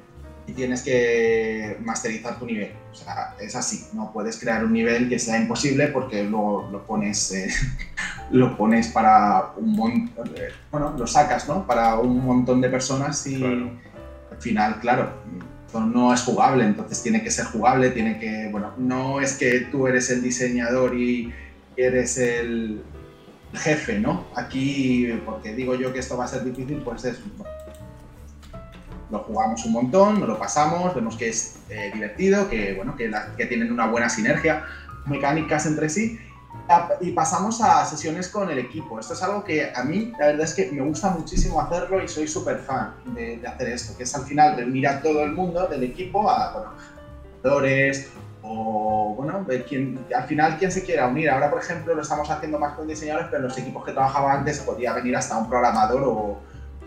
y 0.48 0.54
tienes 0.54 0.82
que 0.82 1.78
masterizar 1.82 2.39
tu 2.39 2.46
nivel. 2.46 2.72
O 2.92 2.96
sea, 2.96 3.36
es 3.39 3.56
así, 3.56 3.86
no 3.94 4.12
puedes 4.12 4.39
crear 4.39 4.64
un 4.66 4.74
nivel 4.74 5.08
que 5.08 5.20
sea 5.20 5.39
imposible 5.39 5.88
porque 5.88 6.24
luego 6.24 6.70
lo 6.72 6.86
pones, 6.86 7.32
eh, 7.32 7.50
lo 8.32 8.58
pones 8.58 8.88
para 8.88 9.52
un 9.58 9.74
montón, 9.74 10.32
bueno, 10.72 10.96
lo 10.98 11.08
sacas, 11.08 11.48
¿no? 11.48 11.66
Para 11.66 12.00
un 12.00 12.24
montón 12.24 12.62
de 12.62 12.70
personas 12.70 13.26
y 13.28 13.38
Claro. 13.38 13.72
al 14.32 14.38
final, 14.42 14.80
claro, 14.80 15.14
no 15.80 16.14
es 16.14 16.22
jugable, 16.22 16.66
entonces 16.66 17.02
tiene 17.02 17.24
que 17.24 17.32
ser 17.32 17.46
jugable, 17.46 17.92
tiene 17.92 18.20
que, 18.20 18.50
bueno, 18.52 18.74
no 18.78 19.22
es 19.22 19.34
que 19.34 19.62
tú 19.72 19.88
eres 19.88 20.10
el 20.10 20.22
diseñador 20.22 20.96
y 20.96 21.34
eres 21.78 22.18
el 22.18 22.84
jefe, 23.54 24.00
¿no? 24.00 24.26
Aquí, 24.36 25.08
porque 25.26 25.54
digo 25.54 25.76
yo 25.76 25.94
que 25.94 26.00
esto 26.00 26.18
va 26.18 26.26
a 26.26 26.28
ser 26.28 26.44
difícil, 26.44 26.82
pues 26.84 27.06
es, 27.06 27.20
lo 29.12 29.20
jugamos 29.20 29.64
un 29.66 29.74
montón, 29.74 30.20
nos 30.20 30.28
lo 30.28 30.38
pasamos, 30.38 30.93
vemos 30.93 31.16
que 31.16 31.28
es 31.28 31.49
eh, 31.70 31.89
divertido, 31.93 32.47
que, 32.47 32.74
bueno, 32.74 32.95
que, 32.95 33.07
la- 33.09 33.26
que 33.36 33.45
tienen 33.45 33.72
una 33.72 33.86
buena 33.86 34.09
sinergia, 34.09 34.57
mecánicas 35.05 35.66
entre 35.66 35.89
sí, 35.89 36.12
y 36.99 37.12
pasamos 37.12 37.62
a 37.62 37.84
sesiones 37.86 38.28
con 38.30 38.49
el 38.49 38.57
equipo. 38.57 38.99
Esto 38.99 39.14
es 39.14 39.22
algo 39.22 39.43
que 39.43 39.70
a 39.74 39.84
mí, 39.84 40.09
la 40.18 40.28
verdad 40.28 40.43
es 40.43 40.53
que 40.53 40.68
me 40.70 40.82
gusta 40.82 41.09
muchísimo 41.09 41.59
hacerlo 41.59 42.01
y 42.01 42.07
soy 42.07 42.28
súper 42.28 42.57
fan 42.57 42.89
de, 43.14 43.38
de 43.38 43.47
hacer 43.47 43.68
esto, 43.68 43.95
que 43.95 44.03
es 44.03 44.16
al 44.16 44.24
final 44.24 44.55
reunir 44.55 44.88
a 44.88 44.99
todo 44.99 45.24
el 45.24 45.32
mundo 45.32 45.66
del 45.68 45.84
equipo, 45.84 46.30
a 46.30 46.49
bueno, 46.49 46.72
o, 48.43 49.14
bueno, 49.16 49.45
quien, 49.68 49.97
al 50.16 50.24
final 50.24 50.55
quien 50.55 50.72
se 50.72 50.82
quiera 50.82 51.05
unir. 51.05 51.30
Ahora, 51.30 51.49
por 51.49 51.59
ejemplo, 51.59 51.93
lo 51.93 52.01
estamos 52.01 52.30
haciendo 52.30 52.57
más 52.57 52.74
con 52.74 52.88
diseñadores, 52.88 53.28
pero 53.30 53.38
en 53.38 53.43
los 53.43 53.57
equipos 53.57 53.84
que 53.84 53.91
trabajaba 53.91 54.34
antes 54.34 54.59
podía 54.59 54.91
venir 54.93 55.16
hasta 55.16 55.36
un 55.36 55.47
programador 55.47 56.03
o, 56.03 56.38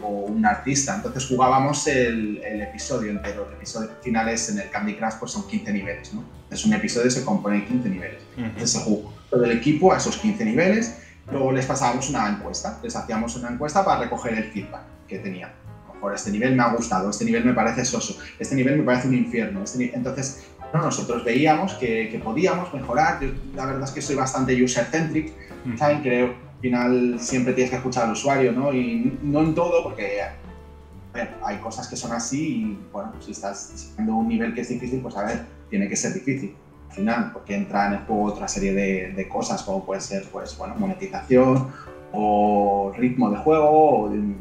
o 0.00 0.08
un 0.08 0.44
artista. 0.44 0.96
Entonces 0.96 1.26
jugábamos 1.26 1.86
el, 1.86 2.42
el 2.44 2.62
episodio 2.62 3.10
entero. 3.10 3.46
El 3.48 3.54
episodio 3.56 3.90
final 4.02 4.28
es 4.28 4.48
en 4.50 4.58
el 4.58 4.70
Candy 4.70 4.96
Crush, 4.96 5.14
pues 5.20 5.32
son 5.32 5.46
15 5.46 5.72
niveles, 5.72 6.14
¿no? 6.14 6.24
Es 6.50 6.64
un 6.64 6.72
episodio 6.72 7.10
se 7.10 7.24
compone 7.24 7.60
de 7.60 7.66
15 7.66 7.88
niveles. 7.88 8.22
Entonces 8.36 8.70
se 8.70 8.80
jugó 8.80 9.12
todo 9.30 9.44
el 9.44 9.52
equipo 9.52 9.92
a 9.92 9.96
esos 9.96 10.16
15 10.18 10.44
niveles 10.44 10.94
Luego 11.30 11.52
les 11.52 11.66
pasábamos 11.66 12.10
una 12.10 12.28
encuesta, 12.28 12.78
les 12.82 12.94
hacíamos 12.94 13.36
una 13.36 13.48
encuesta 13.48 13.84
para 13.84 14.00
recoger 14.00 14.34
el 14.34 14.44
feedback 14.44 14.82
que 15.08 15.18
tenían. 15.18 15.50
Mejor 15.94 16.14
este 16.14 16.30
nivel 16.30 16.54
me 16.54 16.62
ha 16.62 16.68
gustado, 16.74 17.10
este 17.10 17.24
nivel 17.24 17.44
me 17.44 17.54
parece 17.54 17.84
soso, 17.84 18.18
este 18.38 18.54
nivel 18.54 18.78
me 18.78 18.84
parece 18.84 19.08
un 19.08 19.14
infierno. 19.14 19.62
Este 19.62 19.94
entonces, 19.94 20.44
nosotros 20.72 21.24
veíamos 21.24 21.74
que, 21.74 22.08
que, 22.10 22.18
podíamos 22.18 22.74
mejorar. 22.74 23.20
Yo, 23.20 23.28
la 23.54 23.64
verdad 23.64 23.84
es 23.84 23.90
que 23.90 24.02
soy 24.02 24.16
bastante 24.16 24.62
user-centric, 24.62 25.32
¿saben? 25.78 26.02
Creo 26.02 26.34
final 26.64 27.20
siempre 27.20 27.52
tienes 27.52 27.70
que 27.70 27.76
escuchar 27.76 28.04
al 28.04 28.12
usuario, 28.12 28.50
¿no? 28.50 28.72
Y 28.72 29.18
no 29.22 29.40
en 29.40 29.54
todo, 29.54 29.82
porque 29.82 30.22
hay 31.42 31.58
cosas 31.58 31.86
que 31.88 31.94
son 31.94 32.12
así 32.12 32.62
y, 32.62 32.78
bueno, 32.90 33.12
si 33.20 33.32
estás 33.32 33.70
diseñando 33.70 34.14
un 34.14 34.28
nivel 34.28 34.54
que 34.54 34.62
es 34.62 34.70
difícil, 34.70 35.00
pues 35.00 35.14
a 35.14 35.24
ver, 35.24 35.44
tiene 35.68 35.90
que 35.90 35.94
ser 35.94 36.14
difícil 36.14 36.56
al 36.88 36.96
final, 36.96 37.30
porque 37.34 37.54
entra 37.54 37.88
en 37.88 37.92
el 37.92 37.98
juego 38.06 38.24
otra 38.24 38.48
serie 38.48 38.72
de, 38.72 39.28
cosas, 39.28 39.62
como 39.62 39.84
puede 39.84 40.00
ser, 40.00 40.24
pues, 40.32 40.56
bueno, 40.56 40.74
monetización 40.78 41.70
o 42.12 42.94
ritmo 42.96 43.30
de 43.30 43.36
juego 43.36 43.98
o 43.98 44.08
de 44.08 44.34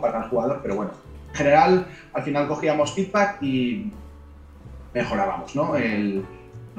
para 0.00 0.24
el 0.24 0.30
jugador, 0.30 0.58
pero 0.62 0.74
bueno, 0.74 0.90
en 1.30 1.34
general, 1.36 1.86
al 2.12 2.22
final 2.24 2.48
cogíamos 2.48 2.92
feedback 2.92 3.40
y 3.40 3.92
mejorábamos, 4.92 5.54
¿no? 5.54 5.76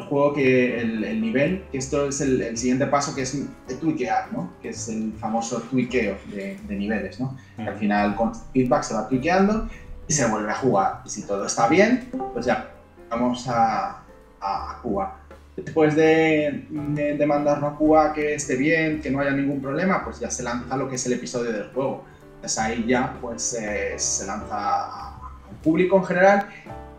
Juego 0.04 0.34
que 0.34 0.80
el, 0.80 1.22
nivel, 1.22 1.64
que 1.72 1.78
esto 1.78 2.08
es 2.10 2.20
el, 2.22 2.58
siguiente 2.58 2.86
paso 2.88 3.16
que 3.16 3.22
es 3.22 3.38
tweakear, 3.80 4.32
¿no? 4.34 4.52
Que 4.62 4.70
es 4.70 4.90
el 4.90 5.14
famoso 5.14 5.62
tweakeo 5.62 6.18
de, 6.28 6.58
de 6.68 6.76
niveles, 6.76 7.20
¿no? 7.20 7.38
al 7.58 7.76
final 7.78 8.16
con 8.16 8.34
feedback 8.54 8.84
se 8.84 8.94
va 8.94 9.08
tweakeando 9.08 9.70
y 10.08 10.14
se 10.14 10.28
vuelve 10.28 10.52
a 10.52 10.56
jugar. 10.56 11.02
Y 11.06 11.10
si 11.10 11.24
todo 11.24 11.46
está 11.46 11.68
bien, 11.68 12.10
pues 12.34 12.46
ya 12.46 12.72
vamos 13.10 13.48
a, 13.48 14.04
a 14.42 14.80
Cuba. 14.82 15.20
Después 15.56 15.96
de, 15.96 16.66
de, 16.70 17.26
mandarlo 17.26 17.68
a 17.68 17.78
Cuba 17.78 18.14
que 18.14 18.36
esté 18.36 18.58
bien, 18.58 19.00
que 19.00 19.10
no 19.10 19.22
haya 19.22 19.32
ningún 19.32 19.62
problema, 19.62 20.04
pues 20.04 20.20
ya 20.20 20.30
se 20.30 20.44
lanza 20.44 20.76
lo 20.76 20.90
que 20.90 20.96
es 20.96 21.06
el 21.06 21.14
episodio 21.14 21.54
del 21.54 21.70
juego. 21.70 22.04
Entonces 22.36 22.60
ahí 22.60 22.86
ya 22.86 23.18
pues 23.22 23.54
eh, 23.54 23.94
se 23.98 24.26
lanza 24.28 25.16
al 25.16 25.56
público 25.64 25.96
en 25.98 26.04
general 26.04 26.50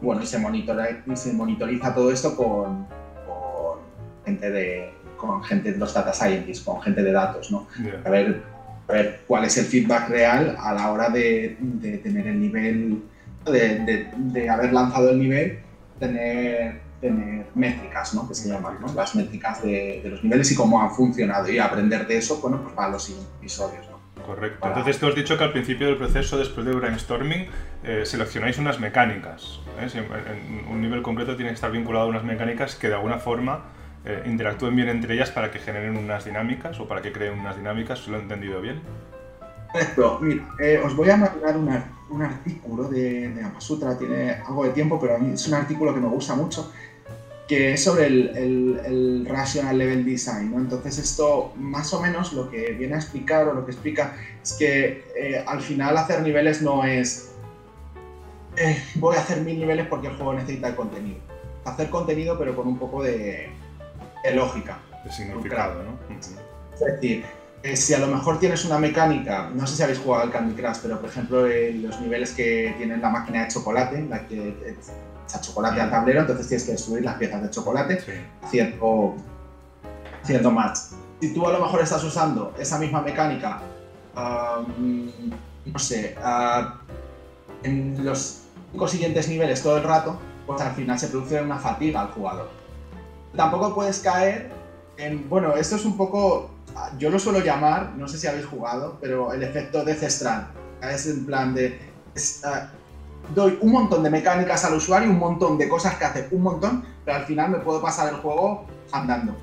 bueno, 0.00 0.22
y 0.22 0.26
se, 0.26 0.38
monitoriza, 0.38 1.16
se 1.16 1.32
monitoriza 1.32 1.94
todo 1.94 2.10
esto 2.10 2.36
con, 2.36 2.86
con, 3.26 3.78
gente 4.24 4.50
de 4.50 4.96
con 5.16 5.42
gente 5.42 5.72
de 5.72 5.78
los 5.78 5.94
data 5.94 6.12
scientists, 6.12 6.64
con 6.64 6.80
gente 6.82 7.02
de 7.02 7.12
datos, 7.12 7.50
¿no? 7.50 7.66
A, 8.04 8.10
ver, 8.10 8.42
a 8.88 8.92
ver 8.92 9.20
cuál 9.26 9.44
es 9.44 9.56
el 9.56 9.64
feedback 9.64 10.10
real 10.10 10.56
a 10.58 10.74
la 10.74 10.92
hora 10.92 11.08
de, 11.08 11.56
de 11.58 11.98
tener 11.98 12.26
el 12.26 12.40
nivel, 12.40 13.02
de, 13.46 14.08
de, 14.14 14.50
haber 14.50 14.72
lanzado 14.72 15.10
el 15.10 15.18
nivel, 15.18 15.60
tener, 15.98 16.80
tener 17.00 17.46
métricas, 17.54 18.14
¿no? 18.14 18.28
Que 18.28 18.34
se 18.34 18.48
llaman, 18.48 18.78
¿no? 18.80 18.92
Las 18.92 19.14
métricas 19.14 19.62
de, 19.62 20.02
los 20.04 20.22
niveles 20.22 20.52
y 20.52 20.54
cómo 20.54 20.80
han 20.82 20.90
funcionado 20.90 21.48
y 21.48 21.58
aprender 21.58 22.06
de 22.06 22.18
eso, 22.18 22.38
bueno, 22.40 22.60
pues 22.62 22.74
para 22.74 22.90
los 22.90 23.08
episodios, 23.40 23.85
¿no? 23.85 23.85
Correcto. 24.26 24.66
Entonces 24.66 24.98
te 24.98 25.06
has 25.06 25.14
dicho 25.14 25.38
que 25.38 25.44
al 25.44 25.52
principio 25.52 25.86
del 25.86 25.96
proceso, 25.96 26.36
después 26.36 26.66
de 26.66 26.74
brainstorming, 26.74 27.46
eh, 27.84 28.02
seleccionáis 28.04 28.58
unas 28.58 28.80
mecánicas. 28.80 29.60
¿eh? 29.80 29.88
en, 29.94 30.68
un 30.68 30.80
nivel 30.80 31.02
concreto 31.02 31.36
tiene 31.36 31.50
que 31.50 31.54
estar 31.54 31.70
vinculado 31.70 32.06
a 32.06 32.08
unas 32.08 32.24
mecánicas 32.24 32.74
que 32.74 32.88
de 32.88 32.94
alguna 32.94 33.18
forma 33.18 33.64
eh, 34.04 34.22
interactúen 34.26 34.74
bien 34.74 34.88
entre 34.88 35.14
ellas 35.14 35.30
para 35.30 35.50
que 35.50 35.60
generen 35.60 35.96
unas 35.96 36.24
dinámicas 36.24 36.78
o 36.80 36.88
para 36.88 37.00
que 37.02 37.12
creen 37.12 37.38
unas 37.38 37.56
dinámicas, 37.56 38.00
si 38.00 38.10
lo 38.10 38.18
he 38.18 38.20
entendido 38.20 38.60
bien. 38.60 38.80
Correcto. 39.70 40.18
Mira, 40.22 40.44
os 40.84 40.96
voy 40.96 41.10
a 41.10 41.16
mandar 41.16 41.56
un 41.56 42.22
artículo 42.22 42.84
de, 42.88 43.28
de 43.28 43.44
Amasutra, 43.44 43.96
tiene 43.96 44.32
algo 44.46 44.64
de 44.64 44.70
tiempo, 44.70 44.98
pero 44.98 45.16
a 45.16 45.18
mí 45.18 45.34
es 45.34 45.46
un 45.46 45.54
artículo 45.54 45.94
que 45.94 46.00
me 46.00 46.08
gusta 46.08 46.34
mucho 46.34 46.72
que 47.48 47.72
es 47.72 47.84
sobre 47.84 48.06
el, 48.06 48.80
el, 48.84 49.26
Rational 49.28 49.78
Level 49.78 50.04
Design. 50.04 50.50
¿no? 50.50 50.58
Entonces 50.58 50.98
esto 50.98 51.52
más 51.56 51.92
o 51.94 52.00
menos 52.00 52.32
lo 52.32 52.50
que 52.50 52.72
viene 52.72 52.94
a 52.94 52.98
explicar 52.98 53.46
o 53.48 53.54
lo 53.54 53.64
que 53.64 53.72
explica 53.72 54.16
es 54.42 54.52
que 54.54 55.04
eh, 55.16 55.44
al 55.46 55.60
final 55.60 55.96
hacer 55.96 56.22
niveles 56.22 56.62
no 56.62 56.84
es 56.84 57.32
eh, 58.56 58.82
voy 58.96 59.16
a 59.16 59.20
hacer 59.20 59.42
mil 59.42 59.58
niveles 59.58 59.86
porque 59.86 60.08
el 60.08 60.16
juego 60.16 60.32
necesita 60.32 60.68
el 60.68 60.74
contenido. 60.74 61.18
Hacer 61.64 61.90
contenido 61.90 62.38
pero 62.38 62.56
con 62.56 62.66
un 62.66 62.78
poco 62.78 63.02
de, 63.02 63.50
lógica. 64.34 64.78
De 65.04 65.12
significado, 65.12 65.84
¿no? 65.84 65.98
Es 66.74 66.80
decir, 66.80 67.24
eh, 67.62 67.76
si 67.76 67.94
a 67.94 67.98
lo 67.98 68.08
mejor 68.08 68.40
tienes 68.40 68.64
una 68.64 68.78
mecánica, 68.78 69.50
no 69.54 69.66
sé 69.66 69.76
si 69.76 69.82
habéis 69.82 69.98
jugado 69.98 70.24
al 70.24 70.32
Candy 70.32 70.60
Crush, 70.60 70.78
pero 70.82 71.00
por 71.00 71.10
ejemplo 71.10 71.46
los 71.46 72.00
niveles 72.00 72.32
que 72.32 72.74
tienen 72.76 73.00
la 73.00 73.10
máquina 73.10 73.44
de 73.44 73.48
chocolate, 73.48 74.02
la 74.08 74.26
que 74.26 74.76
echa 75.26 75.40
chocolate 75.40 75.80
al 75.80 75.90
tablero, 75.90 76.20
entonces 76.20 76.48
tienes 76.48 76.64
que 76.64 76.72
destruir 76.72 77.04
las 77.04 77.16
piezas 77.16 77.42
de 77.42 77.50
chocolate 77.50 78.02
haciendo, 78.42 79.16
haciendo 80.22 80.50
match. 80.50 80.78
Si 81.20 81.34
tú 81.34 81.46
a 81.46 81.52
lo 81.52 81.60
mejor 81.60 81.82
estás 81.82 82.02
usando 82.04 82.54
esa 82.58 82.78
misma 82.78 83.02
mecánica, 83.02 83.60
no 84.14 85.78
sé, 85.78 86.16
en 87.62 88.04
los 88.04 88.42
cinco 88.72 88.88
siguientes 88.88 89.28
niveles 89.28 89.62
todo 89.62 89.78
el 89.78 89.82
rato, 89.82 90.18
pues 90.46 90.60
al 90.60 90.72
final 90.72 90.98
se 90.98 91.08
produce 91.08 91.42
una 91.42 91.58
fatiga 91.58 92.02
al 92.02 92.08
jugador. 92.08 92.48
Tampoco 93.34 93.74
puedes 93.74 93.98
caer 93.98 94.50
en, 94.96 95.28
bueno, 95.28 95.54
esto 95.56 95.76
es 95.76 95.84
un 95.84 95.96
poco, 95.96 96.50
yo 96.98 97.10
lo 97.10 97.18
suelo 97.18 97.40
llamar, 97.40 97.92
no 97.96 98.08
sé 98.08 98.18
si 98.18 98.26
habéis 98.26 98.46
jugado, 98.46 98.98
pero 99.00 99.32
el 99.32 99.42
efecto 99.42 99.84
de 99.84 99.92
Strand. 99.92 100.46
Es 100.82 101.06
en 101.06 101.26
plan 101.26 101.54
de, 101.54 101.80
doy 103.34 103.58
un 103.60 103.72
montón 103.72 104.02
de 104.02 104.10
mecánicas 104.10 104.64
al 104.64 104.74
usuario, 104.74 105.10
un 105.10 105.18
montón 105.18 105.58
de 105.58 105.68
cosas 105.68 105.96
que 105.96 106.04
hace, 106.04 106.28
un 106.30 106.42
montón, 106.42 106.84
pero 107.04 107.18
al 107.18 107.24
final 107.24 107.50
me 107.50 107.58
puedo 107.58 107.80
pasar 107.80 108.08
el 108.12 108.16
juego 108.16 108.66
andando. 108.92 109.36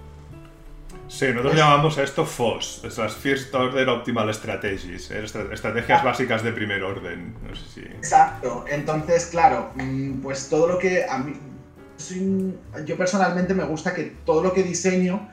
Sí, 1.08 1.28
nosotros 1.28 1.56
llamamos 1.56 1.98
a 1.98 2.04
esto 2.04 2.26
FOS, 2.26 2.82
esas 2.86 3.14
First 3.14 3.54
Order 3.54 3.88
Optimal 3.90 4.34
Strategies, 4.34 5.12
¿eh? 5.12 5.24
estrategias 5.24 6.02
ah. 6.02 6.06
básicas 6.06 6.44
de 6.44 6.52
primer 6.54 6.82
orden. 6.82 7.36
Exacto, 7.76 8.66
entonces, 8.68 9.28
claro, 9.28 9.72
mm, 9.76 10.22
pues 10.22 10.50
todo 10.50 10.68
lo 10.68 10.80
que 10.80 11.06
a 11.06 11.18
mí. 11.20 11.34
Yo 12.86 12.98
personalmente 12.98 13.54
me 13.54 13.64
gusta 13.64 13.94
que 13.94 14.16
todo 14.26 14.42
lo 14.42 14.52
que 14.52 14.64
diseño 14.64 15.30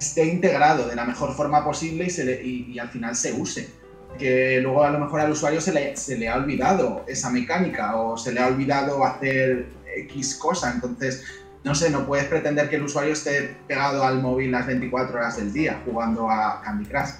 esté 0.00 0.24
integrado 0.24 0.88
de 0.88 0.96
la 0.96 1.04
mejor 1.04 1.34
forma 1.34 1.62
posible 1.62 2.06
y, 2.06 2.10
se 2.10 2.42
y 2.42 2.78
al 2.78 2.88
final 2.88 3.14
se 3.14 3.32
use 3.32 3.70
que 4.18 4.60
luego 4.60 4.84
a 4.84 4.90
lo 4.90 4.98
mejor 4.98 5.20
al 5.20 5.30
usuario 5.30 5.60
se 5.60 5.72
le, 5.72 5.96
se 5.96 6.18
le 6.18 6.28
ha 6.28 6.36
olvidado 6.36 7.04
esa 7.06 7.30
mecánica 7.30 7.96
o 7.96 8.16
se 8.18 8.32
le 8.32 8.40
ha 8.40 8.48
olvidado 8.48 9.04
hacer 9.04 9.66
X 9.96 10.34
cosa. 10.34 10.72
Entonces, 10.74 11.24
no 11.64 11.74
sé, 11.74 11.90
no 11.90 12.06
puedes 12.06 12.26
pretender 12.26 12.68
que 12.68 12.76
el 12.76 12.82
usuario 12.82 13.12
esté 13.12 13.56
pegado 13.66 14.04
al 14.04 14.20
móvil 14.20 14.52
las 14.52 14.66
24 14.66 15.16
horas 15.16 15.36
del 15.36 15.52
día 15.52 15.80
jugando 15.84 16.30
a 16.30 16.60
Candy 16.62 16.86
Crush. 16.86 17.10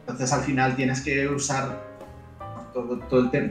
Entonces, 0.00 0.32
al 0.32 0.42
final 0.42 0.76
tienes 0.76 1.00
que 1.00 1.28
usar 1.28 1.80
todo, 2.72 2.98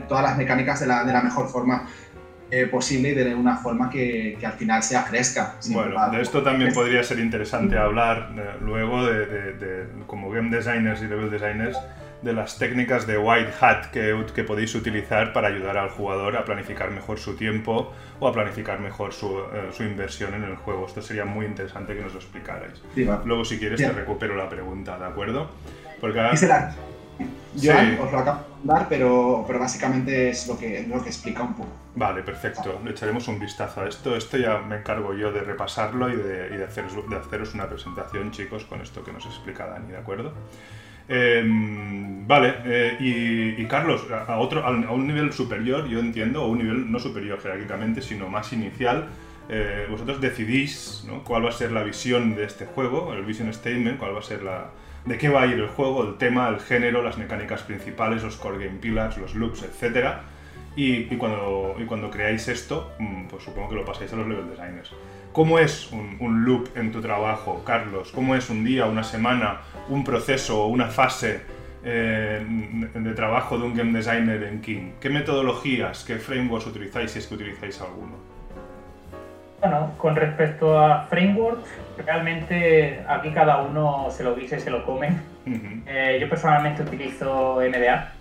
todas 0.08 0.22
las 0.22 0.36
mecánicas 0.36 0.80
de 0.80 0.86
la, 0.86 1.04
de 1.04 1.12
la 1.12 1.22
mejor 1.22 1.48
forma 1.48 1.88
eh, 2.50 2.66
posible 2.66 3.10
y 3.10 3.14
de 3.14 3.34
una 3.34 3.56
forma 3.56 3.88
que, 3.88 4.36
que, 4.38 4.44
al 4.44 4.52
final 4.52 4.82
sea 4.82 5.04
fresca. 5.04 5.54
Bueno, 5.70 6.10
de 6.10 6.20
esto 6.20 6.42
también 6.42 6.74
podría 6.74 7.02
ser 7.02 7.18
interesante 7.18 7.78
hablar 7.78 8.30
eh, 8.36 8.58
luego 8.60 9.06
de, 9.06 9.26
de, 9.54 9.86
como 10.06 10.30
game 10.30 10.54
designers 10.54 11.00
y 11.00 11.06
level 11.06 11.30
designers 11.30 11.78
de 12.22 12.32
las 12.32 12.58
técnicas 12.58 13.06
de 13.06 13.18
white 13.18 13.52
hat 13.60 13.86
que, 13.86 14.24
que, 14.34 14.44
podéis 14.44 14.74
utilizar 14.74 15.32
para 15.32 15.48
ayudar 15.48 15.76
al 15.76 15.90
jugador 15.90 16.36
a 16.36 16.44
planificar 16.44 16.90
mejor 16.90 17.18
su 17.18 17.36
tiempo 17.36 17.92
o 18.20 18.28
a 18.28 18.32
planificar 18.32 18.80
mejor 18.80 19.12
su, 19.12 19.38
eh, 19.38 19.70
su 19.72 19.82
inversión 19.82 20.34
en 20.34 20.44
el 20.44 20.56
juego. 20.56 20.86
Esto 20.86 21.02
sería 21.02 21.24
muy 21.24 21.46
interesante 21.46 21.94
que 21.94 22.02
nos 22.02 22.12
lo 22.12 22.20
explicarais. 22.20 22.82
Luego, 22.96 23.44
si 23.44 23.58
quieres, 23.58 23.80
te 23.80 23.92
recupero 23.92 24.36
la 24.36 24.48
pregunta, 24.48 24.98
¿de 24.98 25.06
acuerdo? 25.06 25.50
Porque 26.00 26.20
ahora... 26.20 26.74
Yo 27.54 27.74
os 28.00 28.10
lo 28.10 28.18
acabo 28.18 28.40
de 28.62 28.68
dar, 28.68 28.88
pero, 28.88 29.44
pero 29.46 29.58
básicamente 29.58 30.30
es 30.30 30.46
lo 30.48 30.58
que, 30.58 30.86
lo 30.88 31.02
que 31.02 31.10
explica 31.10 31.42
un 31.42 31.54
poco. 31.54 31.70
Vale, 31.94 32.22
perfecto. 32.22 32.80
Le 32.82 32.92
echaremos 32.92 33.28
un 33.28 33.38
vistazo 33.38 33.82
a 33.82 33.88
esto. 33.88 34.16
Esto 34.16 34.38
ya 34.38 34.58
me 34.58 34.76
encargo 34.76 35.12
yo 35.12 35.30
de 35.30 35.42
repasarlo 35.42 36.08
y 36.08 36.16
de, 36.16 36.48
y 36.54 36.56
de, 36.56 36.64
haceros, 36.64 36.94
de 37.08 37.16
haceros 37.16 37.54
una 37.54 37.68
presentación, 37.68 38.30
chicos, 38.30 38.64
con 38.64 38.80
esto 38.80 39.04
que 39.04 39.12
nos 39.12 39.26
explica 39.26 39.66
Dani, 39.66 39.92
¿de 39.92 39.98
acuerdo? 39.98 40.32
Em, 41.14 42.26
vale, 42.26 42.54
eh, 42.64 42.96
y, 43.58 43.66
Carlos, 43.66 44.06
a, 44.10 44.38
otro, 44.38 44.64
a 44.64 44.70
un 44.70 45.06
nivel 45.06 45.30
superior, 45.30 45.86
yo 45.86 45.98
entiendo, 45.98 46.42
o 46.42 46.48
un 46.48 46.58
nivel 46.58 46.90
no 46.90 46.98
superior 46.98 47.38
jerárquicamente, 47.38 48.00
sino 48.00 48.30
más 48.30 48.50
inicial, 48.54 49.08
eh, 49.50 49.86
vosotros 49.90 50.22
decidís 50.22 51.06
cuál 51.24 51.44
va 51.44 51.50
a 51.50 51.52
ser 51.52 51.70
la 51.70 51.82
visión 51.82 52.34
de 52.34 52.44
este 52.44 52.64
juego, 52.64 53.12
el 53.12 53.26
vision 53.26 53.52
statement, 53.52 53.98
cuál 53.98 54.14
va 54.14 54.20
a 54.20 54.22
ser 54.22 54.42
la, 54.42 54.70
de 55.04 55.18
qué 55.18 55.28
va 55.28 55.42
a 55.42 55.46
ir 55.46 55.58
el 55.58 55.68
juego, 55.68 56.02
el 56.02 56.16
tema, 56.16 56.48
el 56.48 56.60
género, 56.60 57.02
las 57.02 57.18
mecánicas 57.18 57.62
principales, 57.62 58.22
los 58.22 58.36
core 58.38 58.64
game 58.64 58.78
pillars, 58.78 59.18
los 59.18 59.34
loops, 59.34 59.64
etc. 59.64 60.14
Y, 60.76 61.04
cuando, 61.16 61.76
y 61.78 61.84
cuando 61.84 62.10
creáis 62.10 62.48
esto, 62.48 62.90
mm, 62.98 63.26
pues 63.26 63.42
supongo 63.42 63.68
que 63.68 63.74
lo 63.74 63.84
pasáis 63.84 64.10
a 64.14 64.16
los 64.16 64.26
level 64.26 64.48
designers. 64.48 64.90
¿Cómo 65.32 65.58
es 65.58 65.90
un, 65.92 66.44
loop 66.44 66.68
en 66.76 66.92
tu 66.92 67.00
trabajo, 67.00 67.62
Carlos? 67.64 68.12
¿Cómo 68.12 68.34
es 68.34 68.50
un 68.50 68.64
día, 68.64 68.84
una 68.84 69.02
semana, 69.02 69.62
un 69.88 70.04
proceso 70.04 70.64
o 70.64 70.66
una 70.66 70.88
fase 70.88 71.40
eh, 71.82 72.44
de 72.94 73.14
trabajo 73.14 73.56
de 73.56 73.64
un 73.64 73.74
game 73.74 73.92
designer 73.92 74.42
en 74.42 74.60
King? 74.60 74.90
¿Qué 75.00 75.08
metodologías, 75.08 76.04
qué 76.04 76.16
frameworks 76.16 76.66
utilizáis 76.66 77.12
si 77.12 77.18
es 77.20 77.26
que 77.26 77.34
utilizáis 77.34 77.80
alguno? 77.80 78.12
Bueno, 79.60 79.92
con 79.96 80.16
respecto 80.16 80.78
a 80.78 81.04
frameworks, 81.04 81.70
realmente 82.04 83.02
aquí 83.08 83.30
cada 83.30 83.62
uno 83.62 84.08
se 84.10 84.24
lo 84.24 84.34
dice 84.34 84.58
y 84.58 84.60
se 84.60 84.70
lo 84.70 84.84
come. 84.84 85.16
Eh, 85.86 86.18
yo 86.20 86.28
personalmente 86.28 86.82
utilizo 86.82 87.56
MDA, 87.56 88.12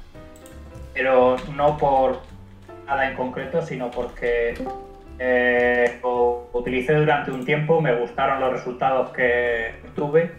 pero 0.93 1.35
no 1.55 1.77
por 1.77 2.21
nada 2.87 3.09
en 3.09 3.17
concreto, 3.17 3.61
sino 3.61 3.91
porque 3.91 4.53
eh, 5.23 5.99
lo 6.01 6.49
utilicé 6.51 6.95
durante 6.95 7.29
un 7.29 7.45
tiempo, 7.45 7.79
me 7.79 7.93
gustaron 7.93 8.39
los 8.39 8.53
resultados 8.53 9.11
que 9.11 9.75
tuve, 9.95 10.31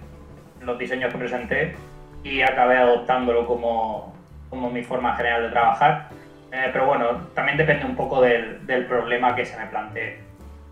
los 0.60 0.76
diseños 0.76 1.12
que 1.12 1.18
presenté 1.18 1.76
y 2.24 2.42
acabé 2.42 2.78
adoptándolo 2.78 3.46
como, 3.46 4.12
como 4.50 4.70
mi 4.70 4.82
forma 4.82 5.14
general 5.14 5.42
de 5.44 5.50
trabajar. 5.50 6.08
Eh, 6.50 6.68
pero 6.72 6.86
bueno, 6.86 7.28
también 7.32 7.56
depende 7.56 7.86
un 7.86 7.94
poco 7.94 8.20
del, 8.20 8.66
del 8.66 8.86
problema 8.86 9.36
que 9.36 9.46
se 9.46 9.56
me 9.56 9.66
plantee. 9.66 10.18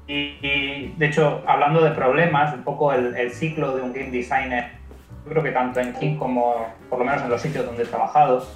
Y, 0.09 0.37
y, 0.43 0.95
de 0.99 1.07
hecho, 1.07 1.45
hablando 1.47 1.81
de 1.81 1.93
problemas, 1.93 2.53
un 2.53 2.65
poco 2.65 2.93
el, 2.93 3.15
el 3.15 3.31
ciclo 3.31 3.77
de 3.77 3.83
un 3.83 3.93
game 3.93 4.11
designer 4.11 4.81
yo 5.25 5.31
creo 5.31 5.43
que 5.43 5.53
tanto 5.53 5.81
en 5.81 5.93
King 5.95 6.17
como 6.17 6.67
por 6.89 6.99
lo 6.99 7.05
menos 7.05 7.23
en 7.23 7.31
los 7.31 7.41
sitios 7.41 7.67
donde 7.67 7.83
he 7.83 7.87
trabajado, 7.87 8.47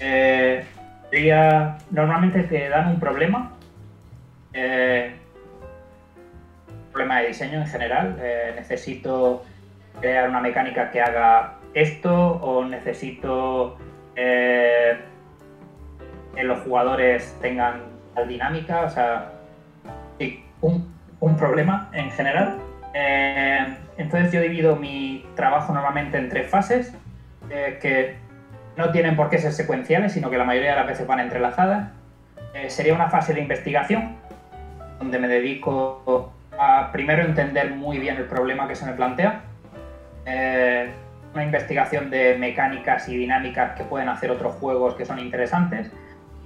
eh, 0.00 0.64
diría, 1.12 1.78
normalmente 1.90 2.42
te 2.44 2.68
dan 2.68 2.88
un 2.88 3.00
problema, 3.00 3.52
eh, 4.54 5.16
problema 6.94 7.20
de 7.20 7.28
diseño 7.28 7.58
en 7.58 7.66
general, 7.66 8.16
eh, 8.22 8.52
necesito 8.54 9.44
crear 10.00 10.30
una 10.30 10.40
mecánica 10.40 10.90
que 10.90 11.02
haga 11.02 11.54
esto 11.74 12.14
o 12.14 12.64
necesito 12.64 13.76
eh, 14.16 14.96
que 16.34 16.44
los 16.44 16.60
jugadores 16.60 17.36
tengan 17.42 17.82
tal 18.14 18.28
dinámica, 18.28 18.82
o 18.82 18.90
sea, 18.90 19.32
un, 20.60 20.94
problema 21.36 21.90
en 21.92 22.10
general. 22.12 22.58
Eh, 22.94 23.76
entonces 23.96 24.32
yo 24.32 24.40
divido 24.40 24.76
mi 24.76 25.26
trabajo 25.34 25.72
normalmente 25.72 26.16
en 26.16 26.28
tres 26.28 26.48
fases, 26.48 26.94
que 27.48 28.16
no 28.76 28.90
tienen 28.90 29.16
por 29.16 29.30
qué 29.30 29.38
ser 29.38 29.52
secuenciales, 29.52 30.12
sino 30.12 30.30
que 30.30 30.38
la 30.38 30.44
mayoría 30.44 30.70
de 30.70 30.76
las 30.76 30.86
veces 30.86 31.06
van 31.06 31.20
entrelazadas. 31.20 31.90
Sería 32.68 32.94
una 32.94 33.10
fase 33.10 33.34
de 33.34 33.40
investigación, 33.40 34.16
donde 35.04 35.18
me 35.18 35.28
dedico 35.28 36.32
a 36.58 36.90
primero 36.92 37.22
entender 37.22 37.70
muy 37.70 37.98
bien 37.98 38.16
el 38.16 38.24
problema 38.24 38.66
que 38.66 38.74
se 38.74 38.86
me 38.86 38.92
plantea, 38.92 39.42
eh, 40.24 40.90
una 41.34 41.44
investigación 41.44 42.10
de 42.10 42.36
mecánicas 42.38 43.08
y 43.08 43.16
dinámicas 43.16 43.76
que 43.76 43.84
pueden 43.84 44.08
hacer 44.08 44.30
otros 44.30 44.54
juegos 44.54 44.94
que 44.94 45.04
son 45.04 45.18
interesantes. 45.18 45.90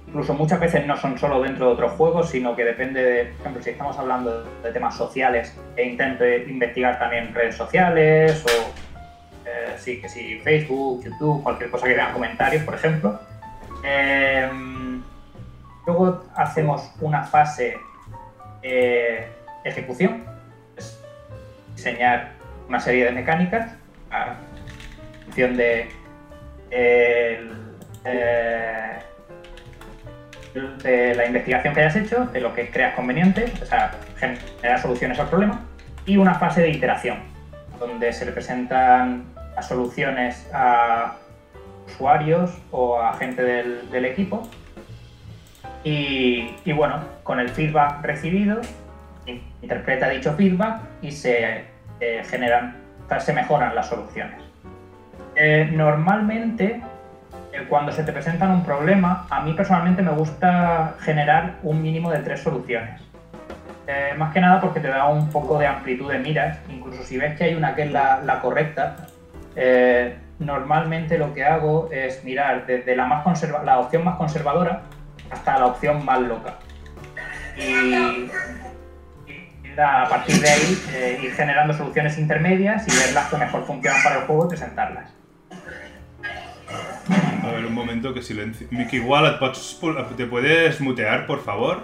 Incluso 0.07 0.33
muchas 0.33 0.59
veces 0.59 0.85
no 0.85 0.97
son 0.97 1.17
solo 1.17 1.41
dentro 1.41 1.67
de 1.67 1.73
otros 1.73 1.91
juegos, 1.93 2.31
sino 2.31 2.55
que 2.55 2.65
depende 2.65 3.01
de, 3.01 3.25
por 3.25 3.41
ejemplo, 3.41 3.63
si 3.63 3.69
estamos 3.69 3.97
hablando 3.97 4.43
de 4.43 4.71
temas 4.71 4.97
sociales, 4.97 5.55
e 5.77 5.85
intento 5.85 6.27
investigar 6.27 6.99
también 6.99 7.33
redes 7.33 7.55
sociales 7.55 8.43
o 8.45 9.47
eh, 9.47 9.75
sí, 9.77 10.01
que 10.01 10.09
si 10.09 10.39
Facebook, 10.39 11.03
YouTube, 11.03 11.43
cualquier 11.43 11.69
cosa 11.69 11.87
que 11.87 11.93
vean 11.93 12.11
comentarios, 12.11 12.63
por 12.63 12.73
ejemplo. 12.73 13.19
Eh, 13.83 14.49
luego 15.85 16.25
hacemos 16.35 16.91
una 16.99 17.23
fase 17.23 17.77
eh, 18.63 19.27
ejecución, 19.63 20.23
diseñar 21.75 22.33
una 22.67 22.79
serie 22.79 23.05
de 23.05 23.11
mecánicas 23.11 23.71
a 24.11 24.35
función 25.25 25.57
de 25.57 25.89
eh, 26.71 27.49
de 30.83 31.15
la 31.15 31.25
investigación 31.25 31.73
que 31.73 31.81
hayas 31.81 31.95
hecho, 31.95 32.25
de 32.25 32.41
lo 32.41 32.53
que 32.53 32.69
creas 32.69 32.95
conveniente, 32.95 33.51
o 33.61 33.65
sea, 33.65 33.91
generar 34.17 34.81
soluciones 34.81 35.19
al 35.19 35.29
problema, 35.29 35.61
y 36.05 36.17
una 36.17 36.35
fase 36.35 36.61
de 36.61 36.69
iteración, 36.69 37.19
donde 37.79 38.11
se 38.13 38.25
le 38.25 38.31
presentan 38.31 39.25
las 39.55 39.67
soluciones 39.67 40.47
a 40.53 41.15
usuarios 41.87 42.51
o 42.71 42.99
a 42.99 43.13
gente 43.13 43.43
del 43.43 44.05
equipo. 44.05 44.47
Y, 45.83 46.71
bueno, 46.73 46.99
con 47.23 47.39
el 47.39 47.49
feedback 47.49 48.01
recibido, 48.03 48.61
interpreta 49.61 50.09
dicho 50.09 50.33
feedback 50.33 50.81
y 51.01 51.11
se 51.11 51.63
eh, 51.99 52.23
generan, 52.29 52.75
se 53.19 53.33
mejoran 53.33 53.75
las 53.75 53.87
soluciones. 53.87 54.41
Eh, 55.35 55.69
normalmente 55.71 56.81
cuando 57.67 57.91
se 57.91 58.03
te 58.03 58.11
presentan 58.11 58.51
un 58.51 58.63
problema, 58.63 59.25
a 59.29 59.41
mí 59.41 59.53
personalmente 59.53 60.01
me 60.01 60.11
gusta 60.11 60.95
generar 60.99 61.55
un 61.63 61.81
mínimo 61.81 62.11
de 62.11 62.19
tres 62.19 62.41
soluciones. 62.41 63.01
Eh, 63.87 64.13
más 64.17 64.31
que 64.33 64.39
nada 64.39 64.61
porque 64.61 64.79
te 64.79 64.87
da 64.87 65.07
un 65.07 65.29
poco 65.29 65.57
de 65.57 65.65
amplitud 65.65 66.11
de 66.11 66.19
miras, 66.19 66.59
incluso 66.69 67.03
si 67.03 67.17
ves 67.17 67.35
que 67.37 67.45
hay 67.45 67.55
una 67.55 67.73
que 67.73 67.83
es 67.83 67.91
la, 67.91 68.39
correcta, 68.41 69.07
eh, 69.55 70.15
normalmente 70.37 71.17
lo 71.17 71.33
que 71.33 71.43
hago 71.43 71.89
es 71.91 72.23
mirar 72.23 72.67
desde 72.67 72.95
la, 72.95 73.05
más 73.05 73.43
la 73.65 73.79
opción 73.79 74.05
más 74.05 74.15
conservadora 74.15 74.83
hasta 75.31 75.59
la 75.59 75.65
opción 75.67 76.03
más 76.05 76.19
loca. 76.21 76.59
Y, 77.57 77.93
y 77.93 78.29
a 79.79 80.07
partir 80.09 80.39
de 80.41 80.49
ahí 80.49 80.83
eh, 80.93 81.19
ir 81.23 81.31
generando 81.33 81.73
soluciones 81.73 82.17
intermedias 82.17 82.87
y 82.87 82.91
ver 82.91 83.13
las 83.13 83.29
que 83.29 83.37
mejor 83.37 83.65
funcionan 83.65 84.01
para 84.03 84.19
el 84.19 84.25
juego 84.25 84.45
y 84.45 84.49
presentarlas. 84.49 85.13
A 87.43 87.51
ver, 87.51 87.65
un 87.65 87.73
momento 87.73 88.13
que 88.13 88.21
silencio. 88.21 88.67
Et 88.71 89.39
pots, 89.39 89.79
¿te 90.17 90.25
puedes 90.25 90.81
mutear, 90.81 91.25
por 91.25 91.41
favor? 91.41 91.83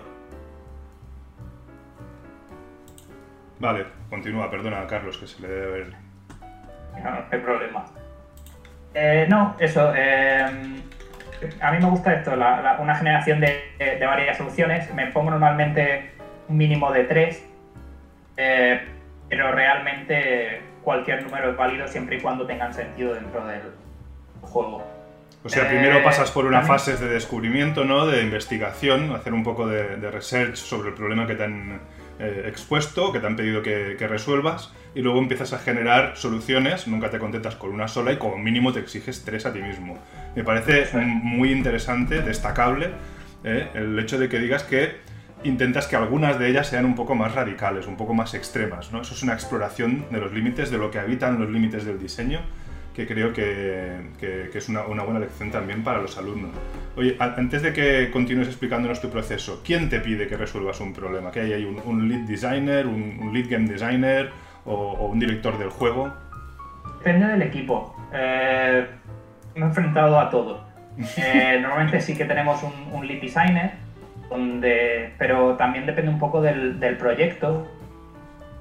Vale, 3.59 3.85
continúa, 4.09 4.51
perdona, 4.51 4.85
Carlos, 4.85 5.17
que 5.17 5.27
se 5.27 5.41
le 5.41 5.47
debe 5.47 5.71
ver. 5.71 5.93
No, 7.01 7.11
no 7.11 7.25
hay 7.31 7.39
problema. 7.39 7.85
Eh, 8.93 9.25
no, 9.29 9.55
eso. 9.59 9.93
Eh, 9.95 10.45
a 11.61 11.71
mí 11.71 11.79
me 11.79 11.89
gusta 11.89 12.13
esto, 12.13 12.35
la, 12.35 12.61
la, 12.61 12.79
una 12.79 12.95
generación 12.95 13.39
de, 13.39 13.61
de, 13.77 14.05
varias 14.05 14.37
soluciones. 14.37 14.93
Me 14.93 15.07
pongo 15.07 15.31
normalmente 15.31 16.11
un 16.47 16.57
mínimo 16.57 16.91
de 16.91 17.03
tres, 17.05 17.45
eh, 18.37 18.81
pero 19.29 19.51
realmente 19.51 20.61
cualquier 20.83 21.23
número 21.23 21.51
es 21.51 21.57
válido 21.57 21.87
siempre 21.87 22.17
y 22.17 22.21
cuando 22.21 22.45
tengan 22.45 22.73
sentido 22.73 23.13
dentro 23.13 23.45
del 23.47 23.61
juego. 24.41 24.83
O 25.43 25.49
sea, 25.49 25.67
primero 25.67 26.03
pasas 26.03 26.31
por 26.31 26.45
una 26.45 26.63
fase 26.63 26.97
de 26.97 27.07
descubrimiento, 27.07 27.83
¿no? 27.83 28.07
De 28.07 28.23
investigación, 28.23 29.13
hacer 29.15 29.31
un 29.31 29.43
poco 29.43 29.67
de, 29.67 29.97
de 29.97 30.09
research 30.09 30.55
sobre 30.55 30.89
el 30.89 30.95
problema 30.95 31.27
que 31.27 31.35
te 31.35 31.43
han 31.43 31.81
eh, 32.17 32.45
expuesto, 32.47 33.11
que 33.11 33.19
te 33.19 33.27
han 33.27 33.35
pedido 33.35 33.61
que, 33.61 33.95
que, 33.99 34.07
resuelvas, 34.07 34.73
y 34.95 35.01
luego 35.01 35.19
empiezas 35.19 35.51
a 35.53 35.59
generar 35.59 36.15
soluciones, 36.15 36.87
nunca 36.87 37.09
te 37.09 37.19
contentas 37.19 37.55
con 37.55 37.71
una 37.71 37.87
sola 37.87 38.13
y 38.13 38.17
como 38.17 38.37
mínimo 38.37 38.71
te 38.71 38.79
exiges 38.79 39.23
tres 39.25 39.45
a 39.45 39.51
ti 39.51 39.61
mismo. 39.61 39.99
Me 40.35 40.43
parece 40.43 40.87
muy 41.05 41.51
interesante, 41.51 42.21
destacable, 42.21 42.91
¿eh? 43.43 43.67
el 43.73 43.99
hecho 43.99 44.17
de 44.17 44.29
que 44.29 44.39
digas 44.39 44.63
que 44.63 44.95
intentas 45.43 45.87
que 45.87 45.97
algunas 45.97 46.39
de 46.39 46.49
ellas 46.49 46.67
sean 46.67 46.85
un 46.85 46.95
poco 46.95 47.13
más 47.13 47.35
radicales, 47.35 47.87
un 47.87 47.97
poco 47.97 48.13
más 48.13 48.33
extremas, 48.33 48.91
¿no? 48.91 49.01
Eso 49.01 49.13
es 49.13 49.21
una 49.21 49.33
exploración 49.33 50.05
de 50.09 50.19
los 50.19 50.31
límites, 50.33 50.71
de 50.71 50.77
lo 50.77 50.89
que 50.89 50.97
habitan 50.97 51.39
los 51.39 51.49
límites 51.49 51.85
del 51.85 51.99
diseño, 51.99 52.39
que 52.95 53.05
creo 53.05 53.33
que, 53.33 53.97
que, 54.17 54.49
que 54.51 54.57
es 54.57 54.69
una, 54.69 54.85
una, 54.85 55.03
buena 55.03 55.19
lección 55.19 55.51
también 55.51 55.83
para 55.83 56.01
los 56.01 56.17
alumnos. 56.17 56.51
Oye, 56.95 57.17
antes 57.19 57.61
de 57.61 57.73
que 57.73 58.09
continúes 58.11 58.47
explicándonos 58.47 59.01
tu 59.01 59.09
proceso, 59.09 59.61
¿quién 59.65 59.89
te 59.89 59.99
pide 59.99 60.27
que 60.27 60.37
resuelvas 60.37 60.79
un 60.79 60.93
problema? 60.93 61.29
¿Que 61.31 61.41
hay 61.41 61.53
ahí 61.53 61.65
un, 61.65 61.81
un 61.83 62.07
lead 62.07 62.21
designer, 62.21 62.87
un, 62.87 63.17
un, 63.21 63.33
lead 63.33 63.49
game 63.49 63.67
designer 63.67 64.31
o, 64.65 64.73
o, 64.73 65.07
un 65.07 65.19
director 65.19 65.57
del 65.57 65.69
juego? 65.69 66.11
Depende 66.99 67.27
del 67.27 67.41
equipo. 67.43 67.95
Eh, 68.13 68.85
me 69.55 69.61
he 69.61 69.65
enfrentado 69.65 70.19
a 70.19 70.29
todo. 70.29 70.65
Eh, 71.17 71.59
normalmente 71.61 71.99
sí 71.99 72.15
que 72.15 72.23
tenemos 72.23 72.63
un, 72.63 72.71
un, 72.93 73.05
lead 73.05 73.19
designer, 73.19 73.73
donde, 74.29 75.13
pero 75.17 75.57
también 75.57 75.85
depende 75.85 76.09
un 76.09 76.19
poco 76.19 76.41
del, 76.41 76.79
del 76.79 76.95
proyecto, 76.95 77.67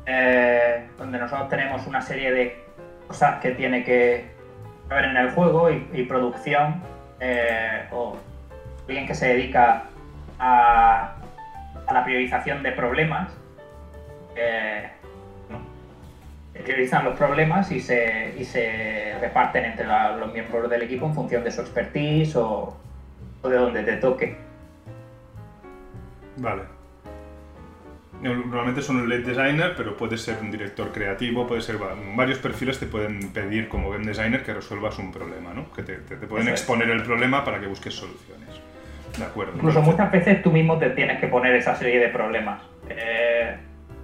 eh, 0.05 0.88
donde 0.98 1.18
nosotros 1.18 1.48
tenemos 1.48 1.86
una 1.86 2.00
serie 2.00 2.32
de 2.32 2.64
cosas 3.07 3.40
que 3.40 3.52
tiene 3.52 3.84
que 3.84 4.24
haber 4.90 5.05
en 5.05 5.16
el 5.16 5.30
juego 5.30 5.70
y, 5.70 5.88
y 5.92 6.02
producción 6.02 6.82
eh, 7.20 7.86
o 7.92 8.16
alguien 8.88 9.07
que 9.07 9.14
se 9.14 9.28
dedica 9.28 9.84
a, 10.40 11.14
a 11.86 11.92
la 11.92 12.05
priorización 12.05 12.64
de 12.64 12.72
problemas 12.72 13.32
eh. 14.36 14.90
Priorizan 16.62 17.05
los 17.05 17.16
problemas 17.16 17.70
y 17.72 17.80
se, 17.80 18.34
y 18.38 18.44
se 18.44 19.16
reparten 19.20 19.64
entre 19.64 19.86
la, 19.86 20.16
los 20.16 20.32
miembros 20.32 20.70
del 20.70 20.82
equipo 20.82 21.07
en 21.07 21.14
función 21.14 21.42
de 21.44 21.50
su 21.50 21.61
expertise 21.61 22.36
o, 22.36 22.76
o 23.42 23.48
de 23.48 23.57
donde 23.57 23.82
te 23.82 23.96
toque 23.96 24.36
vale 26.36 26.62
Normalmente 28.22 28.80
son 28.80 28.96
un 28.96 29.09
lead 29.09 29.20
designer, 29.20 29.74
pero 29.76 29.98
puede 29.98 30.16
ser 30.16 30.38
un 30.40 30.50
director 30.50 30.90
creativo, 30.92 31.46
puede 31.46 31.61
ser 31.61 31.76
varios 32.16 32.38
perfiles 32.38 32.78
te 32.80 32.86
pueden 32.86 33.32
pedir 33.32 33.68
como 33.68 33.90
game 33.90 34.07
designer 34.07 34.42
que 34.42 34.55
resuelvas 34.55 34.98
un 34.98 35.12
problema, 35.12 35.52
¿no? 35.52 35.70
Que 35.72 35.82
te, 35.82 35.96
te, 35.96 36.16
te 36.16 36.26
pueden 36.26 36.46
Eso 36.46 36.55
exponer 36.55 36.88
es. 36.88 36.94
el 36.94 37.02
problema 37.02 37.44
para 37.44 37.61
que 37.61 37.66
busques 37.66 37.92
soluciones. 37.92 38.48
De 39.18 39.24
acuerdo. 39.24 39.52
Incluso 39.57 39.82
muchas 39.82 40.11
veces 40.11 40.42
tú 40.42 40.50
mismo 40.50 40.78
te 40.78 40.90
tienes 40.90 41.20
que 41.20 41.26
poner 41.26 41.55
esa 41.55 41.74
serie 41.76 41.98
de 42.00 42.09
problemas. 42.09 42.62
Eh, 42.88 43.57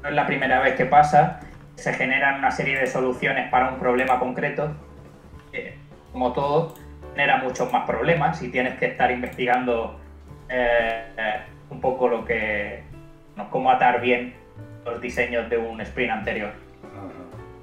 no 0.02 0.08
es 0.10 0.14
la 0.14 0.26
primera 0.26 0.60
vez 0.60 0.74
que 0.74 0.84
pasa, 0.84 1.40
se 1.80 1.94
generan 1.94 2.38
una 2.38 2.50
serie 2.50 2.78
de 2.78 2.86
soluciones 2.86 3.50
para 3.50 3.70
un 3.70 3.78
problema 3.78 4.18
concreto. 4.18 4.72
como 6.12 6.32
todo, 6.32 6.74
genera 7.12 7.38
muchos 7.38 7.72
más 7.72 7.86
problemas 7.86 8.42
y 8.42 8.50
tienes 8.50 8.78
que 8.78 8.86
estar 8.86 9.10
investigando 9.10 9.98
eh, 10.48 11.06
eh, 11.16 11.40
un 11.70 11.80
poco 11.80 12.08
lo 12.08 12.24
que. 12.24 12.82
no, 13.36 13.50
cómo 13.50 13.70
atar 13.70 14.00
bien 14.00 14.34
los 14.84 15.00
diseños 15.00 15.48
de 15.48 15.56
un 15.56 15.80
sprint 15.80 16.12
anterior. 16.12 16.52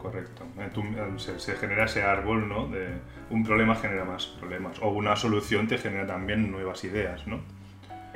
Correcto. 0.02 0.44
Eh, 0.60 1.20
se, 1.20 1.40
se 1.40 1.56
genera 1.56 1.86
ese 1.86 2.04
árbol, 2.04 2.48
¿no? 2.48 2.68
De 2.68 2.88
un 3.30 3.44
problema 3.44 3.76
genera 3.76 4.06
más 4.06 4.28
problemas. 4.28 4.80
O 4.82 4.90
una 4.90 5.16
solución 5.16 5.68
te 5.68 5.78
genera 5.78 6.08
también 6.08 6.50
nuevas 6.52 6.84
ideas, 6.84 7.28
¿no? 7.28 7.42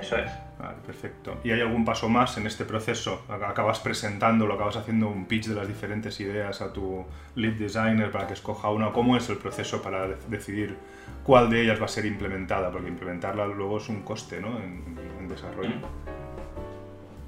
Eso 0.01 0.17
es. 0.17 0.31
Vale, 0.59 0.75
perfecto. 0.85 1.37
¿Y 1.43 1.51
hay 1.51 1.61
algún 1.61 1.85
paso 1.85 2.09
más 2.09 2.37
en 2.37 2.45
este 2.47 2.65
proceso? 2.65 3.23
Acabas 3.29 3.79
presentándolo, 3.79 4.55
acabas 4.55 4.77
haciendo 4.77 5.07
un 5.09 5.25
pitch 5.25 5.47
de 5.47 5.55
las 5.55 5.67
diferentes 5.67 6.19
ideas 6.19 6.61
a 6.61 6.73
tu 6.73 7.05
lead 7.35 7.53
designer 7.53 8.11
para 8.11 8.27
que 8.27 8.33
escoja 8.33 8.69
una. 8.69 8.91
¿Cómo 8.91 9.15
es 9.17 9.29
el 9.29 9.37
proceso 9.37 9.81
para 9.81 10.07
de- 10.07 10.17
decidir 10.27 10.77
cuál 11.23 11.49
de 11.49 11.61
ellas 11.63 11.79
va 11.81 11.85
a 11.85 11.87
ser 11.87 12.05
implementada? 12.05 12.69
Porque 12.71 12.89
implementarla 12.89 13.45
luego 13.47 13.77
es 13.77 13.89
un 13.89 14.01
coste, 14.01 14.39
¿no? 14.41 14.57
En, 14.59 14.83
en 15.19 15.27
desarrollo. 15.27 15.75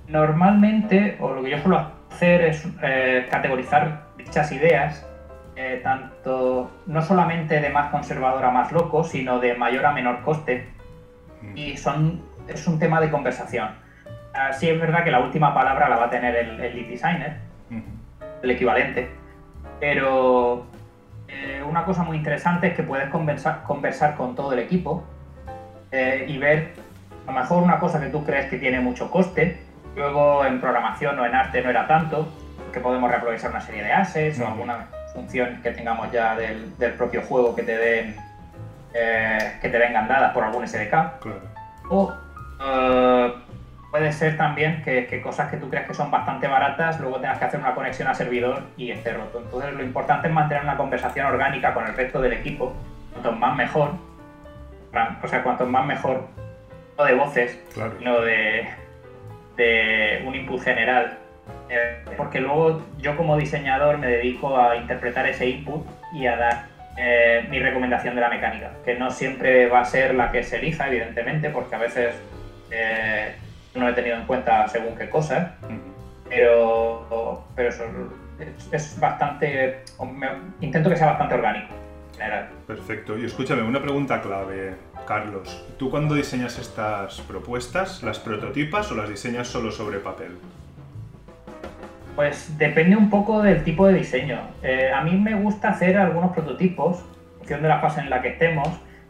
Normalmente, 0.07 1.17
o 1.21 1.33
lo 1.33 1.41
que 1.43 1.51
yo 1.51 1.57
suelo 1.59 1.87
hacer 2.11 2.41
es 2.41 2.67
eh, 2.83 3.25
categorizar 3.31 4.07
dichas 4.17 4.51
ideas, 4.51 5.05
eh, 5.55 5.79
tanto 5.83 6.69
no 6.87 7.01
solamente 7.01 7.59
de 7.61 7.69
más 7.69 7.89
conservador 7.89 8.43
a 8.43 8.51
más 8.51 8.71
loco, 8.71 9.03
sino 9.03 9.39
de 9.39 9.55
mayor 9.55 9.85
a 9.85 9.91
menor 9.91 10.21
coste, 10.23 10.69
Mm. 11.41 11.57
y 11.57 11.75
son, 11.75 12.21
es 12.47 12.67
un 12.67 12.79
tema 12.79 12.99
de 13.01 13.09
conversación. 13.09 13.69
Ah, 14.33 14.51
sí 14.53 14.69
es 14.69 14.79
verdad 14.79 15.03
que 15.03 15.11
la 15.11 15.19
última 15.19 15.53
palabra 15.53 15.89
la 15.89 15.97
va 15.97 16.05
a 16.05 16.09
tener 16.09 16.35
el, 16.35 16.59
el 16.59 16.75
lead 16.75 16.87
designer, 16.87 17.37
el 18.41 18.51
equivalente, 18.51 19.09
pero 19.79 20.65
eh, 21.27 21.63
una 21.67 21.85
cosa 21.85 22.03
muy 22.03 22.17
interesante 22.17 22.67
es 22.67 22.73
que 22.73 22.83
puedes 22.83 23.09
conversar, 23.09 23.63
conversar 23.63 24.15
con 24.15 24.35
todo 24.35 24.53
el 24.53 24.59
equipo 24.59 25.03
eh, 25.91 26.25
y 26.27 26.37
ver 26.37 26.73
a 27.27 27.31
lo 27.31 27.39
mejor 27.39 27.63
una 27.63 27.79
cosa 27.79 27.99
que 27.99 28.07
tú 28.07 28.23
crees 28.25 28.49
que 28.49 28.57
tiene 28.57 28.79
mucho 28.79 29.09
coste, 29.09 29.61
luego 29.95 30.45
en 30.45 30.59
programación 30.59 31.17
o 31.19 31.25
en 31.25 31.35
arte 31.35 31.61
no 31.61 31.69
era 31.69 31.87
tanto, 31.87 32.27
que 32.71 32.79
podemos 32.79 33.09
reaprovechar 33.09 33.51
una 33.51 33.61
serie 33.61 33.83
de 33.83 33.93
assets 33.93 34.39
o 34.39 34.47
alguna 34.47 34.87
función 35.13 35.61
que 35.61 35.71
tengamos 35.71 36.11
ya 36.11 36.35
del, 36.35 36.77
del 36.77 36.93
propio 36.93 37.21
juego 37.21 37.55
que 37.55 37.63
te 37.63 37.77
den 37.77 38.15
eh, 38.93 39.57
que 39.61 39.69
te 39.69 39.77
vengan 39.77 40.07
dadas 40.07 40.33
por 40.33 40.43
algún 40.43 40.67
SDK. 40.67 40.89
Claro. 40.89 41.41
O 41.89 42.13
eh, 42.63 43.33
puede 43.91 44.11
ser 44.11 44.37
también 44.37 44.81
que, 44.83 45.05
que 45.07 45.21
cosas 45.21 45.49
que 45.51 45.57
tú 45.57 45.69
creas 45.69 45.87
que 45.87 45.93
son 45.93 46.09
bastante 46.09 46.47
baratas, 46.47 46.99
luego 46.99 47.17
tengas 47.19 47.37
que 47.39 47.45
hacer 47.45 47.59
una 47.59 47.75
conexión 47.75 48.07
a 48.07 48.15
servidor 48.15 48.63
y 48.77 48.91
esté 48.91 49.13
roto. 49.13 49.39
Entonces 49.39 49.73
lo 49.73 49.83
importante 49.83 50.27
es 50.27 50.33
mantener 50.33 50.63
una 50.63 50.77
conversación 50.77 51.25
orgánica 51.27 51.73
con 51.73 51.85
el 51.85 51.95
resto 51.95 52.21
del 52.21 52.33
equipo. 52.33 52.73
Cuanto 53.11 53.31
más 53.33 53.55
mejor. 53.55 53.91
O 55.23 55.27
sea, 55.27 55.41
cuanto 55.43 55.65
más 55.65 55.85
mejor, 55.85 56.27
no 56.97 57.03
de 57.03 57.13
voces, 57.15 57.59
Claro. 57.73 57.93
sino 57.97 58.21
de, 58.21 58.67
de 59.57 60.23
un 60.25 60.35
input 60.35 60.61
general. 60.61 61.17
Eh, 61.69 62.03
porque 62.15 62.39
luego 62.39 62.81
yo 62.99 63.17
como 63.17 63.35
diseñador 63.37 63.97
me 63.97 64.07
dedico 64.07 64.57
a 64.57 64.75
interpretar 64.75 65.27
ese 65.27 65.47
input 65.49 65.85
y 66.13 66.27
a 66.27 66.35
dar 66.37 66.65
eh, 66.97 67.45
mi 67.49 67.59
recomendación 67.59 68.13
de 68.15 68.21
la 68.21 68.29
mecánica, 68.29 68.71
que 68.85 68.93
no 68.95 69.09
siempre 69.09 69.67
va 69.67 69.79
a 69.81 69.85
ser 69.85 70.13
la 70.13 70.31
que 70.31 70.43
se 70.43 70.57
elija, 70.57 70.87
evidentemente, 70.87 71.49
porque 71.49 71.75
a 71.75 71.79
veces 71.79 72.13
eh, 72.73 73.35
no 73.75 73.87
he 73.87 73.93
tenido 73.93 74.15
en 74.17 74.25
cuenta 74.25 74.67
según 74.67 74.95
qué 74.97 75.09
cosas, 75.09 75.51
pero, 76.29 77.43
pero 77.55 77.69
eso 77.69 77.83
es, 78.39 78.73
es 78.73 78.99
bastante... 78.99 79.83
me- 80.11 80.27
intento 80.65 80.89
que 80.89 80.95
sea 80.97 81.07
bastante 81.07 81.35
orgánico, 81.35 81.73
en 82.13 82.17
general. 82.17 82.49
Perfecto. 82.67 83.17
Y 83.17 83.25
escúchame, 83.25 83.61
una 83.61 83.81
pregunta 83.81 84.21
clave, 84.21 84.73
Carlos. 85.07 85.63
¿Tú 85.77 85.89
cuando 85.91 86.15
diseñas 86.15 86.57
estas 86.57 87.21
propuestas, 87.21 88.01
las 88.03 88.19
prototipas 88.19 88.91
o 88.91 88.95
las 88.95 89.09
diseñas 89.09 89.47
solo 89.47 89.71
sobre 89.71 89.99
papel? 89.99 90.37
Pues 92.15 92.57
depende 92.59 92.95
un 92.95 93.09
poco 93.09 93.41
del 93.41 93.63
tipo 93.63 93.87
de 93.87 93.95
diseño. 93.95 94.39
Eh, 94.61 94.91
a 94.93 95.01
mí 95.01 95.15
me 95.17 95.33
gusta 95.35 95.69
hacer 95.69 95.97
algunos 95.97 96.31
prototipos, 96.31 96.99
en 96.99 97.37
función 97.39 97.61
de 97.63 97.69
la 97.69 97.79
fase 97.79 98.01
en 98.01 98.09
la 98.09 98.21
que 98.21 98.29
estemos, 98.29 98.69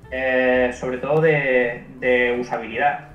eh, 0.10 0.72
sobre 0.74 0.98
todo 0.98 1.20
de, 1.22 1.84
de 2.00 2.38
usabilidad. 2.40 3.10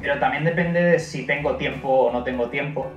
Pero 0.00 0.18
también 0.18 0.44
depende 0.44 0.82
de 0.82 0.98
si 0.98 1.26
tengo 1.26 1.56
tiempo 1.56 1.88
o 1.88 2.12
no 2.12 2.22
tengo 2.22 2.48
tiempo. 2.48 2.90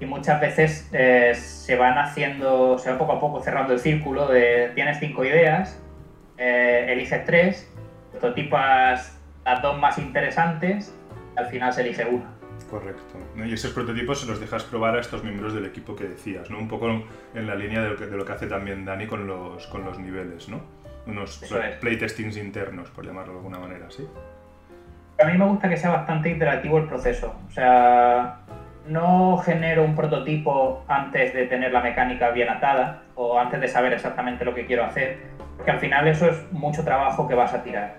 Y 0.00 0.06
muchas 0.06 0.40
veces 0.40 0.88
eh, 0.92 1.32
se 1.34 1.76
van 1.76 1.98
haciendo, 1.98 2.78
se 2.78 2.90
va 2.90 2.98
poco 2.98 3.12
a 3.12 3.20
poco 3.20 3.40
cerrando 3.40 3.72
el 3.72 3.78
círculo 3.78 4.28
de 4.28 4.72
tienes 4.74 4.98
cinco 4.98 5.24
ideas, 5.24 5.80
eh, 6.36 6.86
eliges 6.88 7.24
tres, 7.24 7.72
prototipas 8.10 9.18
las 9.44 9.62
dos 9.62 9.78
más 9.78 9.98
interesantes, 9.98 10.94
al 11.36 11.46
final 11.46 11.72
se 11.72 11.82
elige 11.82 12.04
una. 12.06 12.34
Correcto. 12.70 13.18
Y 13.36 13.52
esos 13.52 13.72
prototipos 13.72 14.20
se 14.20 14.26
los 14.26 14.40
dejas 14.40 14.64
probar 14.64 14.96
a 14.96 15.00
estos 15.00 15.22
miembros 15.22 15.54
del 15.54 15.66
equipo 15.66 15.94
que 15.94 16.04
decías, 16.04 16.50
¿no? 16.50 16.58
Un 16.58 16.68
poco 16.68 16.88
en 17.34 17.46
la 17.46 17.54
línea 17.54 17.82
de 17.82 17.90
lo 17.90 17.96
que, 17.96 18.06
de 18.06 18.16
lo 18.16 18.24
que 18.24 18.32
hace 18.32 18.46
también 18.46 18.84
Dani 18.84 19.06
con 19.06 19.26
los, 19.26 19.66
con 19.66 19.84
los 19.84 19.98
niveles, 19.98 20.48
¿no? 20.48 20.60
Unos 21.06 21.42
es. 21.42 21.76
playtestings 21.80 22.36
internos, 22.36 22.90
por 22.90 23.04
llamarlo 23.04 23.34
de 23.34 23.38
alguna 23.38 23.58
manera, 23.58 23.90
¿sí? 23.90 24.08
A 25.20 25.26
mí 25.26 25.38
me 25.38 25.44
gusta 25.46 25.68
que 25.68 25.76
sea 25.76 25.90
bastante 25.90 26.28
interactivo 26.28 26.78
el 26.78 26.86
proceso. 26.86 27.34
O 27.46 27.50
sea, 27.50 28.38
no 28.86 29.38
genero 29.38 29.84
un 29.84 29.94
prototipo 29.94 30.84
antes 30.88 31.32
de 31.32 31.46
tener 31.46 31.72
la 31.72 31.80
mecánica 31.80 32.30
bien 32.30 32.48
atada 32.48 33.02
o 33.14 33.38
antes 33.38 33.60
de 33.60 33.68
saber 33.68 33.92
exactamente 33.92 34.44
lo 34.44 34.54
que 34.54 34.66
quiero 34.66 34.84
hacer, 34.84 35.18
porque 35.56 35.70
al 35.70 35.78
final 35.78 36.06
eso 36.08 36.28
es 36.28 36.52
mucho 36.52 36.84
trabajo 36.84 37.28
que 37.28 37.34
vas 37.34 37.54
a 37.54 37.62
tirar. 37.62 37.94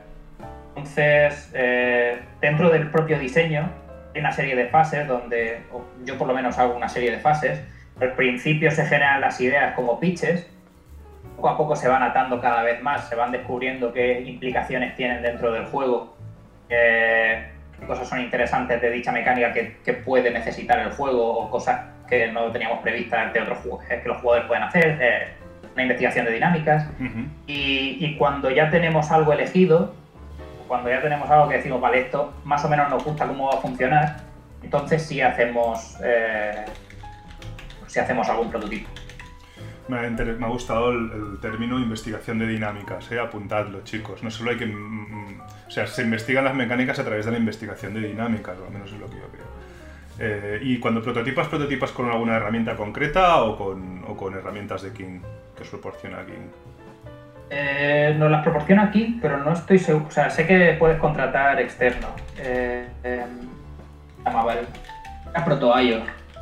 Entonces, 0.76 1.52
eh, 1.54 2.20
dentro 2.42 2.70
del 2.70 2.92
propio 2.92 3.18
diseño 3.18 3.70
hay 4.14 4.20
una 4.20 4.32
serie 4.32 4.56
de 4.56 4.68
fases 4.68 5.08
donde, 5.08 5.62
yo 6.04 6.18
por 6.18 6.28
lo 6.28 6.34
menos 6.34 6.60
hago 6.60 6.76
una 6.76 6.90
serie 6.90 7.12
de 7.12 7.20
fases. 7.20 7.62
Al 8.00 8.12
principio 8.12 8.72
se 8.72 8.86
generan 8.86 9.22
las 9.22 9.40
ideas 9.40 9.74
como 9.74 10.00
pitches, 10.00 10.50
poco 11.38 11.50
a 11.50 11.58
poco 11.58 11.76
se 11.76 11.88
van 11.88 12.04
atando 12.04 12.42
cada 12.42 12.62
vez 12.64 12.82
más, 12.82 13.08
se 13.08 13.16
van 13.16 13.32
descubriendo 13.32 13.94
qué 13.94 14.22
implicaciones 14.22 14.96
tienen 14.96 15.22
dentro 15.22 15.52
del 15.52 15.66
juego 15.66 16.15
eh, 16.70 17.52
qué 17.80 17.86
cosas 17.86 18.08
son 18.08 18.22
interesantes 18.22 18.82
de 18.82 18.90
dicha 18.90 19.12
mecánica 19.12 19.54
que, 19.54 19.78
que 19.84 19.94
puede 19.94 20.32
necesitar 20.32 20.80
el 20.80 20.92
juego 20.92 21.40
o 21.40 21.50
cosas 21.50 21.82
que 22.08 22.32
no 22.32 22.52
teníamos 22.52 22.80
previstas 22.80 23.34
de 23.34 23.42
otros 23.42 23.60
juegos 23.60 23.84
que 23.86 24.02
los 24.06 24.18
jugadores 24.22 24.48
pueden 24.48 24.64
hacer, 24.64 24.98
eh, 25.02 25.28
una 25.74 25.84
investigación 25.84 26.26
de 26.26 26.32
dinámicas 26.32 26.88
y 27.48 28.16
cuando 28.18 28.50
ya 28.50 28.70
tenemos 28.70 29.12
algo 29.12 29.34
elegido, 29.34 29.94
cuando 30.68 30.90
ya 30.90 31.02
tenemos 31.02 31.30
algo 31.30 31.48
que 31.50 31.58
decimos, 31.58 31.80
vale, 31.80 32.02
esto 32.02 32.34
más 32.44 32.64
o 32.66 32.70
menos 32.70 32.90
nos 32.90 33.04
gusta 33.04 33.28
cómo 33.28 33.48
va 33.48 33.56
a 33.56 33.62
funcionar, 33.62 34.18
entonces 34.64 35.04
sí 35.04 35.22
hacemos, 35.22 35.98
eh, 36.04 36.66
sí 37.88 38.00
hacemos 38.00 38.28
algún 38.30 38.50
prototipo. 38.50 38.90
Me 39.88 39.98
ha, 39.98 40.48
gustado 40.48 40.92
el, 40.92 41.38
término 41.42 41.78
investigación 41.78 42.40
de 42.40 42.48
dinámicas, 42.48 43.12
¿eh? 43.12 43.20
apuntadlo 43.20 43.82
chicos. 43.84 44.24
No 44.24 44.32
solo 44.32 44.52
hay 44.52 44.58
que... 44.58 44.66
mm, 44.66 44.72
mm, 44.72 45.42
o 45.68 45.72
sea, 45.72 45.86
se 45.86 46.02
investigan 46.02 46.44
las 46.44 46.56
mecánicas 46.56 46.98
a 47.00 47.04
través 47.04 47.26
de 47.26 47.32
la 47.32 47.38
investigación 47.38 47.94
de 47.94 48.02
dinámicas, 48.02 48.58
al 48.66 48.74
menos 48.74 48.92
es 48.92 49.00
lo 49.00 49.08
que 49.08 49.18
yo 49.18 49.28
creo. 49.28 49.46
Eh, 50.18 50.60
y 50.64 50.80
cuando 50.80 51.02
prototipas, 51.02 51.48
prototipas 51.48 51.92
con 51.92 52.10
alguna 52.10 52.38
herramienta 52.38 52.76
concreta 52.76 53.44
o 53.44 53.58
con, 53.58 54.04
o 54.08 54.16
con 54.16 54.34
herramientas 54.34 54.82
de 54.82 54.92
King 54.92 55.20
que 55.56 55.64
os 55.64 55.70
proporciona 55.70 56.26
King. 56.26 56.50
Eh, 57.50 58.16
nos 58.18 58.32
las 58.32 58.42
proporciona 58.42 58.84
aquí, 58.84 59.20
pero 59.22 59.38
no 59.38 59.54
estoy 59.54 59.78
seguro. 59.78 60.08
O 60.08 60.12
sea, 60.12 60.30
sé 60.30 60.48
que 60.48 60.76
puedes 60.80 60.98
contratar 61.00 61.60
externo. 61.62 62.08
Eh, 62.38 62.88
eh, 63.04 63.26
llamaba 64.24 64.54
el- 64.54 64.68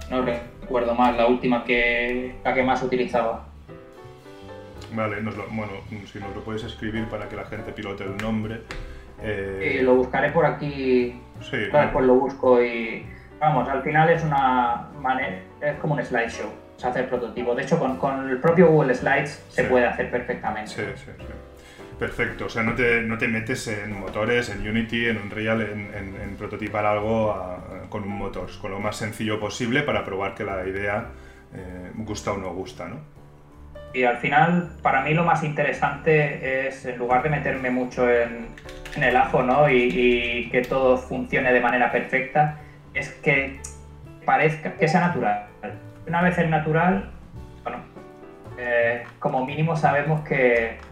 no 0.09 0.52
recuerdo 0.63 0.95
más, 0.95 1.15
la 1.15 1.27
última 1.27 1.63
que 1.63 2.35
la 2.43 2.53
que 2.53 2.63
más 2.63 2.81
utilizaba. 2.81 3.45
Vale, 4.93 5.21
nos 5.21 5.35
lo- 5.35 5.47
bueno, 5.49 5.71
si 6.11 6.19
nos 6.19 6.33
lo 6.35 6.41
puedes 6.43 6.63
escribir 6.63 7.05
para 7.09 7.27
que 7.27 7.35
la 7.35 7.45
gente 7.45 7.71
pilote 7.71 8.03
el 8.03 8.17
nombre. 8.17 8.61
eh, 9.25 9.79
lo 9.83 9.95
buscaré 9.95 10.31
por 10.31 10.45
aquí, 10.45 11.15
sí, 11.39 11.55
ahora 11.71 11.83
después 11.83 12.05
lo 12.05 12.15
busco 12.15 12.61
y 12.61 13.05
vamos, 13.39 13.69
al 13.69 13.81
final 13.83 14.09
es 14.09 14.21
una 14.23 14.89
manera, 14.99 15.39
es 15.61 15.75
como 15.79 15.93
un 15.93 16.03
slideshow, 16.03 16.49
es 16.77 16.83
hacer 16.83 17.07
prototipos. 17.07 17.55
De 17.55 17.63
hecho, 17.63 17.79
con, 17.79 17.97
con 17.97 18.29
el 18.29 18.37
propio 18.39 18.67
Google 18.67 18.93
Slides 18.93 19.45
se 19.49 19.61
Sí. 19.63 19.67
puede 19.69 19.85
hacer 19.85 20.09
perfectamente. 20.11 20.71
Sí, 20.71 20.81
sí, 20.95 21.11
sí. 21.17 21.25
Perfecto, 22.03 22.47
o 22.47 22.49
sea, 22.49 22.63
no 22.63 22.75
te, 22.75 23.01
no 23.03 23.17
te 23.17 23.29
metes 23.29 23.65
en 23.69 23.97
motores, 23.97 24.49
en 24.49 24.67
Unity, 24.67 25.05
en 25.07 25.19
Unreal, 25.19 25.61
en, 25.61 25.79
en- 25.95 26.21
en 26.21 26.35
prototipar 26.35 26.85
algo 26.85 27.31
a- 27.31 27.85
con 27.87 28.03
un 28.03 28.17
motor, 28.17 28.49
con 28.61 28.71
lo 28.71 28.79
más 28.81 28.97
sencillo 28.97 29.39
posible 29.39 29.83
para 29.83 30.03
probar 30.03 30.35
que 30.35 30.43
la 30.43 30.67
idea 30.67 31.05
eh, 31.55 31.91
gusta 31.95 32.33
o 32.33 32.37
no 32.37 32.49
gusta, 32.53 32.89
¿no? 32.89 32.97
Y 33.93 34.03
al 34.03 34.17
final, 34.17 34.73
para 34.81 35.01
mí 35.01 35.13
lo 35.13 35.23
más 35.23 35.45
interesante 35.45 36.67
es, 36.67 36.85
en 36.85 36.97
lugar 36.97 37.23
de 37.23 37.29
meterme 37.29 37.69
mucho 37.69 38.09
en, 38.11 38.47
en 38.97 39.03
el 39.03 39.15
ajo 39.15 39.41
¿no? 39.41 39.69
y, 39.69 39.83
y 39.89 40.49
que 40.49 40.61
todo 40.61 40.97
funcione 40.97 41.53
de 41.53 41.61
manera 41.61 41.89
perfecta, 41.89 42.57
es 42.93 43.11
que 43.23 43.61
parezca, 44.25 44.73
que 44.73 44.89
sea 44.89 44.99
natural. 45.07 45.45
Una 46.05 46.21
vez 46.21 46.37
es 46.37 46.49
natural, 46.49 47.11
bueno, 47.63 47.77
eh, 48.57 49.03
como 49.19 49.45
mínimo 49.45 49.77
sabemos 49.77 50.19
que 50.27 50.91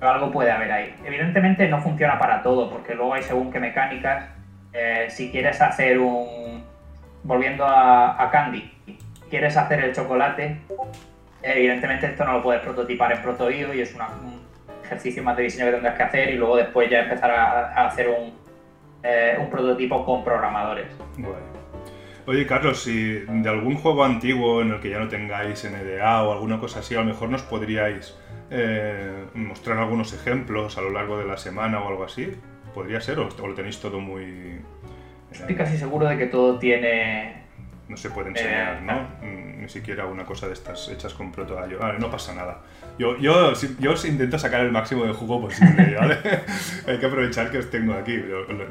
algo 0.00 0.30
puede 0.30 0.50
haber 0.50 0.70
ahí. 0.70 0.94
Evidentemente 1.04 1.68
no 1.68 1.80
funciona 1.80 2.18
para 2.18 2.42
todo, 2.42 2.70
porque 2.70 2.94
luego 2.94 3.14
hay 3.14 3.22
según 3.22 3.50
qué 3.50 3.58
mecánicas. 3.58 4.26
Eh, 4.72 5.06
si 5.08 5.30
quieres 5.30 5.60
hacer 5.60 5.98
un. 5.98 6.62
Volviendo 7.24 7.66
a, 7.66 8.28
Candy, 8.30 8.70
quieres 9.28 9.56
hacer 9.56 9.80
el 9.80 9.92
chocolate, 9.92 10.56
evidentemente 11.42 12.06
esto 12.06 12.24
no 12.24 12.34
lo 12.34 12.42
puedes 12.42 12.62
prototipar 12.62 13.12
en 13.12 13.20
ProtoIO 13.20 13.74
y 13.74 13.80
es 13.80 13.94
un 13.94 14.02
ejercicio 14.84 15.22
más 15.22 15.36
de 15.36 15.42
diseño 15.42 15.66
que 15.66 15.72
tendrás 15.72 15.96
que 15.96 16.02
hacer 16.04 16.30
y 16.30 16.36
luego 16.36 16.56
después 16.56 16.88
ya 16.88 17.00
empezar 17.00 17.30
a, 17.30 17.86
hacer 17.86 18.08
un, 18.08 18.32
eh, 19.02 19.36
un, 19.38 19.50
prototipo 19.50 20.06
con 20.06 20.24
programadores. 20.24 20.86
Oye, 22.24 22.46
Carlos, 22.46 22.84
si 22.84 23.24
de 23.26 23.48
algún 23.48 23.74
juego 23.74 24.04
antiguo 24.04 24.62
en 24.62 24.70
el 24.70 24.80
que 24.80 24.90
ya 24.90 25.00
no 25.00 25.08
tengáis 25.08 25.68
NDA 25.68 26.22
o 26.22 26.32
alguna 26.32 26.60
cosa 26.60 26.80
así, 26.80 26.94
a 26.94 27.00
lo 27.00 27.04
mejor 27.04 27.30
nos 27.30 27.42
podríais 27.42 28.16
eh, 28.50 29.26
mostrar 29.34 29.78
algunos 29.78 30.12
ejemplos 30.12 30.78
a 30.78 30.82
lo 30.82 30.90
largo 30.90 31.18
de 31.18 31.26
la 31.26 31.36
semana 31.36 31.80
o 31.80 31.88
algo 31.88 32.04
así. 32.04 32.34
¿Podría 32.74 33.00
ser? 33.00 33.18
¿O, 33.18 33.28
lo 33.28 33.54
tenéis 33.54 33.80
todo 33.80 34.00
muy...? 34.00 34.60
Estoy 35.30 35.54
casi 35.54 35.76
seguro 35.76 36.06
de 36.06 36.16
que 36.16 36.26
todo 36.26 36.58
tiene... 36.58 37.46
No 37.88 37.96
se 37.96 38.10
puede 38.10 38.28
enseñar, 38.28 38.76
eh, 38.76 38.80
¿no? 38.82 39.26
Mm, 39.26 39.62
ni 39.62 39.68
siquiera 39.68 40.04
una 40.06 40.24
cosa 40.24 40.46
de 40.46 40.52
estas 40.52 40.88
hechas 40.88 41.14
con 41.14 41.32
proto 41.32 41.54
Vale, 41.54 41.98
no 41.98 42.10
pasa 42.10 42.34
nada. 42.34 42.58
Yo, 42.98 43.16
yo, 43.18 43.52
yo 43.78 43.94
intento 44.06 44.38
sacar 44.38 44.60
el 44.60 44.72
máximo 44.72 45.04
de 45.04 45.12
jugo 45.12 45.40
posible, 45.40 45.96
¿vale? 45.98 46.18
Hay 46.86 46.98
que 46.98 47.06
aprovechar 47.06 47.50
que 47.50 47.58
os 47.58 47.70
tengo 47.70 47.94
aquí. 47.94 48.16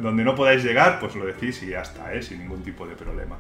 Donde 0.02 0.24
no 0.24 0.36
podáis 0.36 0.64
llegar, 0.64 1.00
pues 1.00 1.16
lo 1.16 1.26
decís 1.26 1.64
y 1.64 1.72
ya 1.72 1.82
está, 1.82 2.14
¿eh? 2.14 2.22
Sin 2.22 2.40
ningún 2.40 2.64
tipo 2.64 2.86
de 2.86 2.96
problema. 2.96 3.38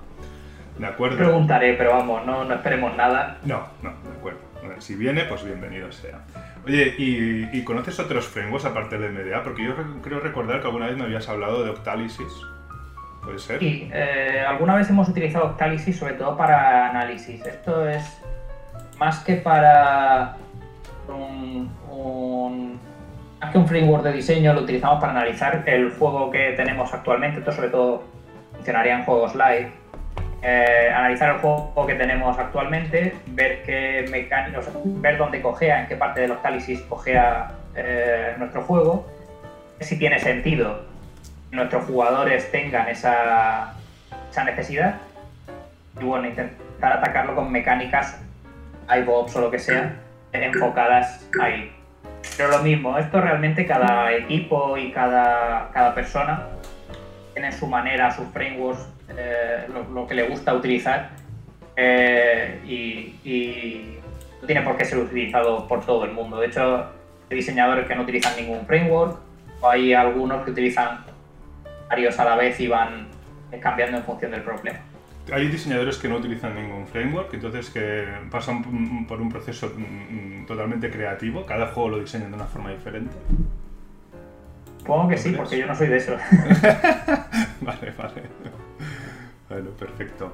¿De 0.77 0.85
acuerdo? 0.85 1.17
Preguntaré, 1.17 1.73
pero 1.73 1.91
vamos, 1.91 2.25
no, 2.25 2.43
no 2.43 2.53
esperemos 2.55 2.95
nada. 2.95 3.39
No, 3.43 3.67
no, 3.81 3.89
de 3.89 4.17
acuerdo. 4.17 4.39
Si 4.79 4.95
viene, 4.95 5.23
pues 5.23 5.43
bienvenido 5.43 5.91
sea. 5.91 6.19
Oye, 6.65 6.93
¿y, 6.97 7.63
conoces 7.63 7.99
otros 7.99 8.27
frameworks 8.27 8.65
aparte 8.65 8.97
del 8.97 9.11
MDA? 9.11 9.43
Porque 9.43 9.63
yo 9.63 9.73
creo 10.01 10.19
recordar 10.19 10.61
que 10.61 10.67
alguna 10.67 10.87
vez 10.87 10.97
me 10.97 11.03
habías 11.03 11.27
hablado 11.29 11.63
de 11.63 11.71
Octalysis. 11.71 12.33
¿Puede 13.23 13.39
ser? 13.39 13.59
Sí, 13.59 13.89
eh, 13.93 14.43
alguna 14.47 14.75
vez 14.75 14.89
hemos 14.89 15.09
utilizado 15.09 15.45
Octalysis 15.45 15.97
sobre 15.97 16.13
todo 16.13 16.37
para 16.37 16.89
análisis. 16.89 17.45
Esto 17.45 17.87
es 17.87 18.21
más 18.99 19.19
que 19.19 19.35
para 19.35 20.37
un, 21.07 21.71
un, 21.89 22.79
más 23.41 23.51
que 23.51 23.57
un 23.57 23.67
framework 23.67 24.03
de 24.03 24.13
diseño, 24.13 24.53
lo 24.53 24.61
utilizamos 24.61 24.99
para 24.99 25.13
analizar 25.13 25.63
el 25.65 25.91
juego 25.91 26.31
que 26.31 26.53
tenemos 26.55 26.93
actualmente. 26.93 27.39
Esto 27.39 27.51
sobre 27.51 27.69
todo 27.69 28.03
funcionaría 28.53 28.99
en 28.99 29.05
juegos 29.05 29.35
live 29.35 29.71
eh, 30.41 30.91
analizar 30.93 31.35
el 31.35 31.41
juego 31.41 31.85
que 31.87 31.95
tenemos 31.95 32.37
actualmente, 32.37 33.15
ver 33.27 33.63
qué 33.63 34.05
mecánicos, 34.11 34.65
ver 35.01 35.17
dónde 35.17 35.41
cogea, 35.41 35.81
en 35.81 35.87
qué 35.87 35.95
parte 35.95 36.21
de 36.21 36.27
los 36.27 36.37
cálisis 36.39 36.81
cogea 36.81 37.51
eh, 37.75 38.35
nuestro 38.37 38.61
juego, 38.61 39.07
si 39.79 39.97
tiene 39.97 40.19
sentido 40.19 40.81
que 41.49 41.55
nuestros 41.55 41.85
jugadores 41.85 42.51
tengan 42.51 42.87
esa, 42.87 43.73
esa 44.29 44.43
necesidad 44.43 44.95
y 45.99 46.03
bueno, 46.03 46.27
intentar 46.27 46.93
atacarlo 46.93 47.35
con 47.35 47.51
mecánicas 47.51 48.19
iBox 48.95 49.35
o 49.35 49.41
lo 49.41 49.51
que 49.51 49.59
sea 49.59 49.95
enfocadas 50.31 51.27
ahí. 51.41 51.71
Pero 52.35 52.49
lo 52.49 52.59
mismo, 52.59 52.97
esto 52.97 53.21
realmente 53.21 53.65
cada 53.65 54.13
equipo 54.13 54.77
y 54.77 54.91
cada, 54.91 55.71
cada 55.73 55.95
persona 55.95 56.47
tiene 57.33 57.51
su 57.51 57.67
manera, 57.67 58.11
sus 58.11 58.27
frameworks 58.27 58.87
eh, 59.15 59.67
lo, 59.93 60.05
que 60.05 60.15
le 60.15 60.27
gusta 60.27 60.53
utilizar 60.53 61.11
eh, 61.75 62.59
y, 62.65 63.93
no 64.41 64.45
tiene 64.45 64.61
por 64.61 64.77
qué 64.77 64.85
ser 64.85 64.99
utilizado 64.99 65.67
por 65.67 65.85
todo 65.85 66.05
el 66.05 66.11
mundo. 66.11 66.39
De 66.39 66.47
hecho, 66.47 66.85
hay 67.29 67.37
diseñadores 67.37 67.87
que 67.87 67.95
no 67.95 68.03
utilizan 68.03 68.35
ningún 68.35 68.65
framework 68.65 69.17
o 69.61 69.69
hay 69.69 69.93
algunos 69.93 70.45
que 70.45 70.51
utilizan 70.51 70.99
varios 71.89 72.19
a 72.19 72.25
la 72.25 72.35
vez 72.35 72.59
y 72.59 72.67
van 72.67 73.07
cambiando 73.61 73.97
en 73.97 74.03
función 74.03 74.31
del 74.31 74.41
problema. 74.41 74.79
Hay 75.31 75.47
diseñadores 75.47 75.97
que 75.97 76.07
no 76.07 76.17
utilizan 76.17 76.55
ningún 76.55 76.87
framework, 76.87 77.33
entonces 77.33 77.69
que 77.69 78.05
pasan 78.31 79.05
por 79.07 79.19
un 79.19 79.29
proceso 79.29 79.73
mm, 79.75 80.41
mm, 80.41 80.45
totalmente 80.45 80.89
creativo, 80.89 81.45
cada 81.45 81.67
juego 81.67 81.89
lo 81.89 81.99
diseñan 81.99 82.29
de 82.29 82.35
una 82.35 82.45
forma 82.45 82.71
diferente. 82.71 83.11
Supongo 84.77 85.09
que 85.09 85.17
sí, 85.17 85.33
porque 85.35 85.57
yo 85.57 85.65
no 85.65 85.75
soy 85.75 85.87
de 85.87 85.97
eso. 85.97 86.15
vale, 87.61 87.91
vale. 87.97 88.23
Bueno, 89.49 89.69
perfecto. 89.71 90.33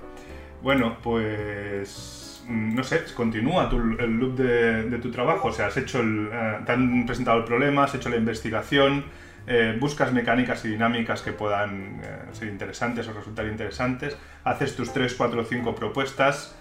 Bueno, 0.62 0.98
pues 1.04 2.44
mm, 2.48 2.76
no 2.76 2.84
sé, 2.84 3.04
continúa 3.14 3.70
el 4.00 4.18
loop 4.18 4.38
de, 4.38 4.98
tu 5.00 5.12
trabajo. 5.12 5.50
O 5.50 5.52
sea, 5.52 5.68
has 5.68 5.78
hecho 5.78 6.00
el, 6.00 6.30
eh, 6.32 6.60
te 6.66 6.72
han 6.72 7.06
presentado 7.06 7.40
el 7.40 7.44
problema, 7.44 7.84
has 7.84 7.96
hecho 7.96 8.10
la 8.10 8.16
investigación, 8.16 9.04
eh, 9.46 9.78
buscas 9.78 10.14
mecánicas 10.14 10.64
y 10.64 10.70
dinámicas 10.70 11.22
que 11.22 11.34
puedan 11.34 12.00
eh, 12.02 12.20
ser 12.32 12.48
interesantes 12.48 13.08
o 13.10 13.14
resultar 13.14 13.46
interesantes, 13.46 14.18
haces 14.46 14.76
tus 14.76 14.94
3, 14.94 15.14
4, 15.16 15.44
5 15.44 15.76
propuestas, 15.76 16.56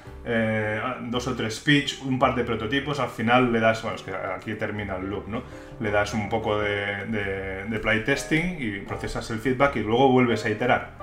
dos 1.03 1.26
o 1.26 1.34
tres 1.34 1.59
pitch, 1.59 2.00
un 2.03 2.16
par 2.16 2.36
de 2.36 2.44
prototipos, 2.44 3.00
al 3.00 3.09
final 3.09 3.53
le 3.53 3.59
das, 3.59 3.82
bueno, 3.82 3.96
es 3.96 4.03
que 4.03 4.12
aquí 4.12 4.55
termina 4.55 4.94
el 4.94 5.11
loop, 5.11 5.26
¿no? 5.26 5.42
Le 5.80 5.90
das 5.90 6.14
un 6.14 6.28
poco 6.28 6.61
de, 6.61 7.07
de, 7.07 7.64
de 7.64 7.78
playtesting 7.80 8.57
y 8.61 8.80
procesas 8.80 9.28
el 9.32 9.40
feedback 9.40 9.74
y 9.76 9.80
luego 9.80 10.09
vuelves 10.12 10.44
a 10.44 10.50
iterar. 10.50 11.01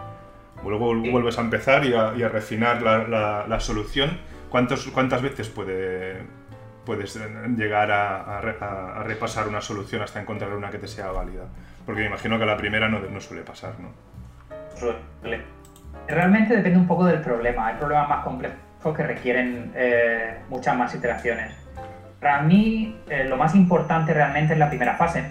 Luego 0.64 0.96
vuelves 0.96 1.38
a 1.38 1.42
empezar 1.42 1.86
y 1.86 1.94
a, 1.94 2.30
refinar 2.30 2.82
la, 2.82 3.60
solución. 3.60 4.20
¿Cuántas 4.50 5.22
veces 5.22 5.48
puede, 5.50 6.24
puedes 6.86 7.20
llegar 7.56 7.92
a, 7.92 8.42
repasar 9.04 9.48
una 9.48 9.62
solución 9.62 10.02
hasta 10.02 10.22
encontrar 10.22 10.54
una 10.54 10.70
que 10.70 10.78
te 10.78 10.88
sea 10.88 11.12
válida? 11.12 11.46
Porque 11.86 12.02
me 12.02 12.08
imagino 12.08 12.38
que 12.38 12.46
la 12.46 12.58
primera 12.58 12.90
no, 12.90 13.00
no 13.00 13.20
suele 13.20 13.44
pasar, 13.44 13.74
¿no? 13.80 13.90
Realmente 16.08 16.56
depende 16.56 16.80
un 16.80 16.88
poco 16.88 17.06
del 17.06 17.22
problema. 17.22 17.68
Hay 17.68 17.76
problemas 17.76 18.10
más 18.10 18.24
complejos 18.24 18.96
que 18.96 19.04
requieren 19.04 19.72
eh, 19.76 20.38
muchas 20.50 20.76
más 20.76 20.94
iteraciones. 20.96 21.54
Para 22.20 22.42
mí, 22.42 22.98
eh, 23.10 23.26
lo 23.26 23.38
más 23.38 23.56
importante 23.56 24.14
realmente 24.14 24.54
es 24.54 24.60
la 24.60 24.70
primera 24.70 24.96
fase, 24.96 25.24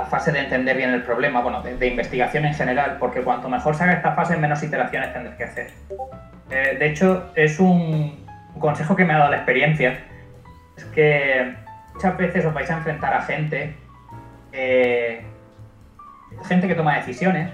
la 0.00 0.06
fase 0.06 0.32
de 0.32 0.40
entender 0.40 0.76
bien 0.76 0.90
el 0.90 1.02
problema, 1.02 1.42
bueno, 1.42 1.62
de, 1.62 1.86
investigación 1.86 2.46
en 2.46 2.54
general, 2.54 2.96
porque 2.98 3.20
cuanto 3.20 3.48
mejor 3.48 3.74
se 3.74 3.84
haga 3.84 3.92
esta 3.92 4.12
fase, 4.12 4.36
menos 4.36 4.62
iteraciones 4.62 5.12
tendrás 5.12 5.36
que 5.36 5.44
hacer. 5.44 5.70
Eh, 6.50 6.76
de 6.78 6.86
hecho, 6.86 7.30
es 7.34 7.60
un, 7.60 8.26
consejo 8.58 8.96
que 8.96 9.04
me 9.04 9.12
ha 9.12 9.18
dado 9.18 9.30
la 9.30 9.36
experiencia, 9.36 9.98
es 10.76 10.84
que 10.86 11.54
muchas 11.94 12.16
veces 12.16 12.44
os 12.46 12.54
vais 12.54 12.70
a 12.70 12.78
enfrentar 12.78 13.12
a 13.14 13.22
gente, 13.22 13.74
gente 16.44 16.68
que 16.68 16.74
toma 16.74 16.96
decisiones 16.96 17.50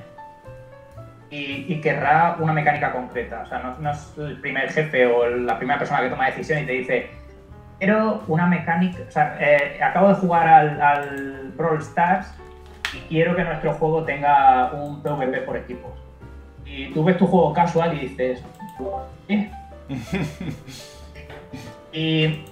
y, 1.31 1.81
querrá 1.81 2.37
una 2.39 2.53
mecánica 2.53 2.93
concreta. 2.93 3.43
O 3.43 3.47
sea, 3.47 3.59
no, 3.59 3.77
no, 3.79 3.91
es 3.91 4.15
el 4.19 4.41
primer 4.41 4.71
jefe 4.71 5.07
o 5.07 5.29
la 5.29 5.59
primera 5.59 5.79
persona 5.79 6.01
que 6.01 6.11
toma 6.11 6.27
decisión 6.27 6.63
y 6.63 6.67
te 6.67 6.73
dice, 6.73 7.11
Quiero 7.79 8.23
una 8.29 8.47
mecánica. 8.47 8.99
O 9.07 9.11
sea, 9.11 9.37
eh, 9.41 9.83
acabo 9.83 10.09
de 10.09 10.15
jugar 10.15 10.49
al, 10.49 10.81
al, 10.81 11.53
Brawl 11.57 11.79
Stars 11.79 12.33
y 12.95 12.99
quiero 13.09 13.37
que 13.37 13.45
nuestro 13.45 13.75
juego 13.75 14.05
tenga 14.05 14.73
un 14.73 15.03
PvP 15.03 15.43
por 15.43 15.57
equipos. 15.57 15.93
Y 16.65 16.93
tú 16.93 17.05
ves 17.05 17.17
tu 17.17 17.27
juego 17.27 17.53
casual 17.53 17.97
y 17.97 18.09
dices. 18.09 18.43
¿Eh? 19.29 19.51
y 21.93 22.45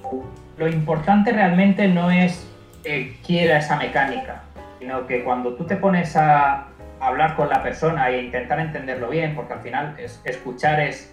lo 0.57 0.69
importante 0.69 1.33
realmente 1.33 1.89
no 1.89 2.11
es 2.11 2.49
que 2.83 3.17
quiera 3.27 3.59
esa 3.59 3.77
mecánica, 3.77 4.43
sino 4.79 5.07
que 5.07 5.25
cuando 5.25 5.55
tú 5.55 5.65
te 5.65 5.77
pones 5.77 6.17
a 6.17 6.69
hablar 7.01 7.35
con 7.35 7.49
la 7.49 7.63
persona 7.63 8.11
e 8.11 8.23
intentar 8.23 8.61
entenderlo 8.61 9.09
bien, 9.09 9.35
porque 9.35 9.55
al 9.55 9.61
final 9.61 9.95
es, 9.99 10.21
escuchar 10.25 10.81
es 10.81 11.13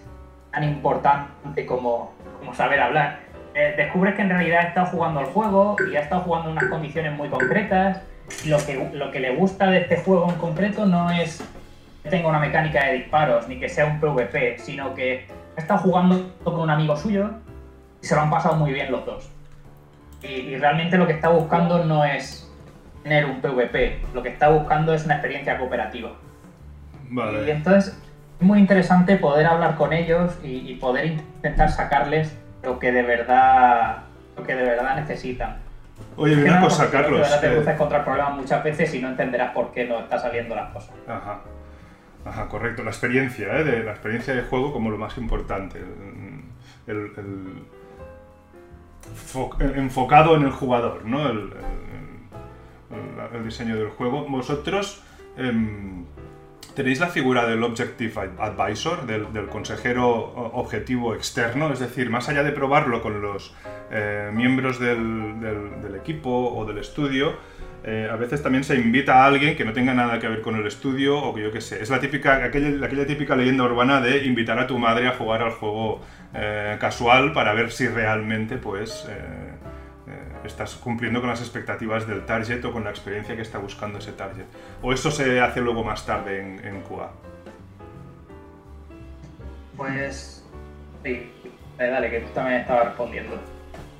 tan 0.52 0.64
importante 0.64 1.66
como, 1.66 2.12
como 2.38 2.54
saber 2.54 2.80
hablar 2.80 3.31
eh, 3.54 3.74
descubres 3.76 4.14
que 4.14 4.22
en 4.22 4.30
realidad 4.30 4.60
ha 4.60 4.68
estado 4.68 4.86
jugando 4.86 5.20
el 5.20 5.26
juego 5.26 5.76
y 5.90 5.96
ha 5.96 6.00
estado 6.00 6.22
jugando 6.22 6.50
en 6.50 6.56
unas 6.56 6.70
condiciones 6.70 7.12
muy 7.16 7.28
concretas. 7.28 8.00
Lo 8.46 8.58
que, 8.64 8.90
lo 8.94 9.10
que 9.10 9.20
le 9.20 9.34
gusta 9.34 9.70
de 9.70 9.80
este 9.80 9.98
juego 9.98 10.30
en 10.30 10.36
concreto 10.36 10.86
no 10.86 11.10
es 11.10 11.44
que 12.02 12.08
tenga 12.08 12.28
una 12.28 12.38
mecánica 12.38 12.86
de 12.86 12.94
disparos 12.94 13.46
ni 13.48 13.58
que 13.58 13.68
sea 13.68 13.84
un 13.86 14.00
PvP, 14.00 14.58
sino 14.58 14.94
que 14.94 15.26
ha 15.56 15.60
estado 15.60 15.80
jugando 15.80 16.34
con 16.42 16.58
un 16.58 16.70
amigo 16.70 16.96
suyo 16.96 17.30
y 18.00 18.06
se 18.06 18.14
lo 18.14 18.22
han 18.22 18.30
pasado 18.30 18.56
muy 18.56 18.72
bien 18.72 18.90
los 18.90 19.04
dos. 19.04 19.30
Y, 20.22 20.56
realmente 20.56 20.96
lo 20.96 21.06
que 21.06 21.12
está 21.14 21.28
buscando 21.28 21.84
no 21.84 22.04
es 22.04 22.50
tener 23.02 23.26
un 23.26 23.40
PvP, 23.40 24.00
lo 24.14 24.22
que 24.22 24.28
está 24.28 24.48
buscando 24.48 24.94
es 24.94 25.04
una 25.04 25.14
experiencia 25.14 25.58
cooperativa. 25.58 26.12
Y 27.46 27.50
entonces 27.50 28.00
es 28.40 28.46
muy 28.46 28.60
interesante 28.60 29.16
poder 29.16 29.46
hablar 29.46 29.74
con 29.76 29.92
ellos 29.92 30.38
y 30.42 30.74
poder 30.76 31.06
intentar 31.06 31.70
sacarles 31.70 32.34
lo 32.62 32.78
que 32.78 32.92
de 32.92 33.02
verdad, 33.02 33.98
lo 34.36 34.42
que 34.44 34.54
de 34.54 34.62
verdad 34.62 34.96
necesitan. 34.96 35.56
Oye, 36.16 36.34
una 36.44 36.60
cosa, 36.60 36.90
Carlos. 36.90 37.40
te 37.40 37.52
cruces 37.52 37.76
contra 37.76 37.98
el 37.98 38.04
problema 38.04 38.30
muchas 38.30 38.62
veces 38.64 38.92
y 38.94 39.00
no 39.00 39.08
entenderás 39.08 39.52
por 39.52 39.72
qué 39.72 39.86
no 39.86 40.00
están 40.00 40.20
saliendo 40.20 40.54
las 40.54 40.70
cosas. 40.72 40.90
Ajá. 41.08 41.40
Ajá, 42.24 42.48
correcto. 42.48 42.82
La 42.84 42.90
experiencia, 42.90 43.58
¿eh? 43.58 43.64
de, 43.64 43.82
la 43.82 43.92
experiencia 43.92 44.34
de 44.34 44.42
juego 44.42 44.72
como 44.72 44.90
lo 44.90 44.98
más 44.98 45.16
importante. 45.18 45.78
El, 46.86 46.94
el- 46.96 47.12
el- 47.16 47.64
fo- 49.32 49.56
enfocado 49.76 50.36
en 50.36 50.42
el 50.44 50.50
jugador, 50.50 51.04
¿no? 51.04 51.28
El 51.28 51.50
diseño 53.44 53.76
del 53.76 53.88
juego. 53.90 54.26
Vosotros 54.28 55.02
em, 55.36 56.04
tenéis 56.74 57.00
la 57.00 57.08
figura 57.08 57.46
del 57.46 57.62
Objective 57.62 58.12
Advisor, 58.38 59.06
del, 59.06 59.46
consejero 59.48 60.08
objetivo 60.54 61.14
externo, 61.14 61.72
es 61.72 61.80
decir, 61.80 62.10
más 62.10 62.28
allá 62.28 62.42
de 62.42 62.52
probarlo 62.52 63.02
con 63.02 63.20
los 63.20 63.54
eh, 63.90 64.30
miembros 64.32 64.78
del, 64.78 65.94
equipo 65.94 66.54
o 66.54 66.64
del 66.64 66.78
estudio, 66.78 67.34
eh, 67.84 68.08
a 68.10 68.16
veces 68.16 68.42
también 68.42 68.64
se 68.64 68.76
invita 68.76 69.22
a 69.22 69.26
alguien 69.26 69.56
que 69.56 69.64
no 69.64 69.72
tenga 69.72 69.92
nada 69.92 70.18
que 70.20 70.28
ver 70.28 70.40
con 70.40 70.54
el 70.56 70.66
estudio 70.66 71.18
o 71.18 71.34
que 71.34 71.42
yo 71.42 71.52
qué 71.52 71.60
sé. 71.60 71.82
Es 71.82 71.90
la 71.90 72.00
típica, 72.00 72.44
aquella, 72.44 73.06
típica 73.06 73.36
leyenda 73.36 73.64
urbana 73.64 74.00
de 74.00 74.24
invitar 74.24 74.58
a 74.58 74.66
tu 74.66 74.78
madre 74.78 75.08
a 75.08 75.12
jugar 75.12 75.42
al 75.42 75.50
juego 75.52 76.00
eh, 76.34 76.76
casual 76.80 77.32
para 77.32 77.52
ver 77.54 77.72
si 77.72 77.88
realmente 77.88 78.56
pues 78.56 79.08
estás 80.48 80.74
cumpliendo 80.74 81.20
con 81.20 81.28
las 81.30 81.40
expectativas 81.40 82.06
del 82.06 82.24
target 82.26 82.64
o 82.64 82.72
con 82.72 82.84
la 82.84 82.90
experiencia 82.90 83.36
que 83.36 83.42
está 83.42 83.58
buscando 83.58 83.98
ese 83.98 84.12
target. 84.12 84.44
O 84.82 84.92
eso 84.92 85.10
se 85.10 85.40
hace 85.40 85.60
luego 85.60 85.84
más 85.84 86.04
tarde 86.06 86.40
en, 86.40 86.64
en 86.64 86.80
QA. 86.82 87.10
Pues. 89.76 90.44
Sí, 91.02 91.30
Eh, 91.78 91.88
dale, 91.90 92.10
que 92.10 92.20
tú 92.20 92.28
también 92.34 92.60
estabas 92.60 92.86
respondiendo. 92.88 93.36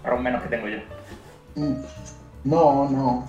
Para 0.03 0.15
un 0.17 0.23
menos 0.23 0.43
que 0.43 0.49
tengo 0.49 0.69
yo. 0.69 0.79
Mm, 1.57 1.75
No, 2.45 2.89
no. 2.91 3.29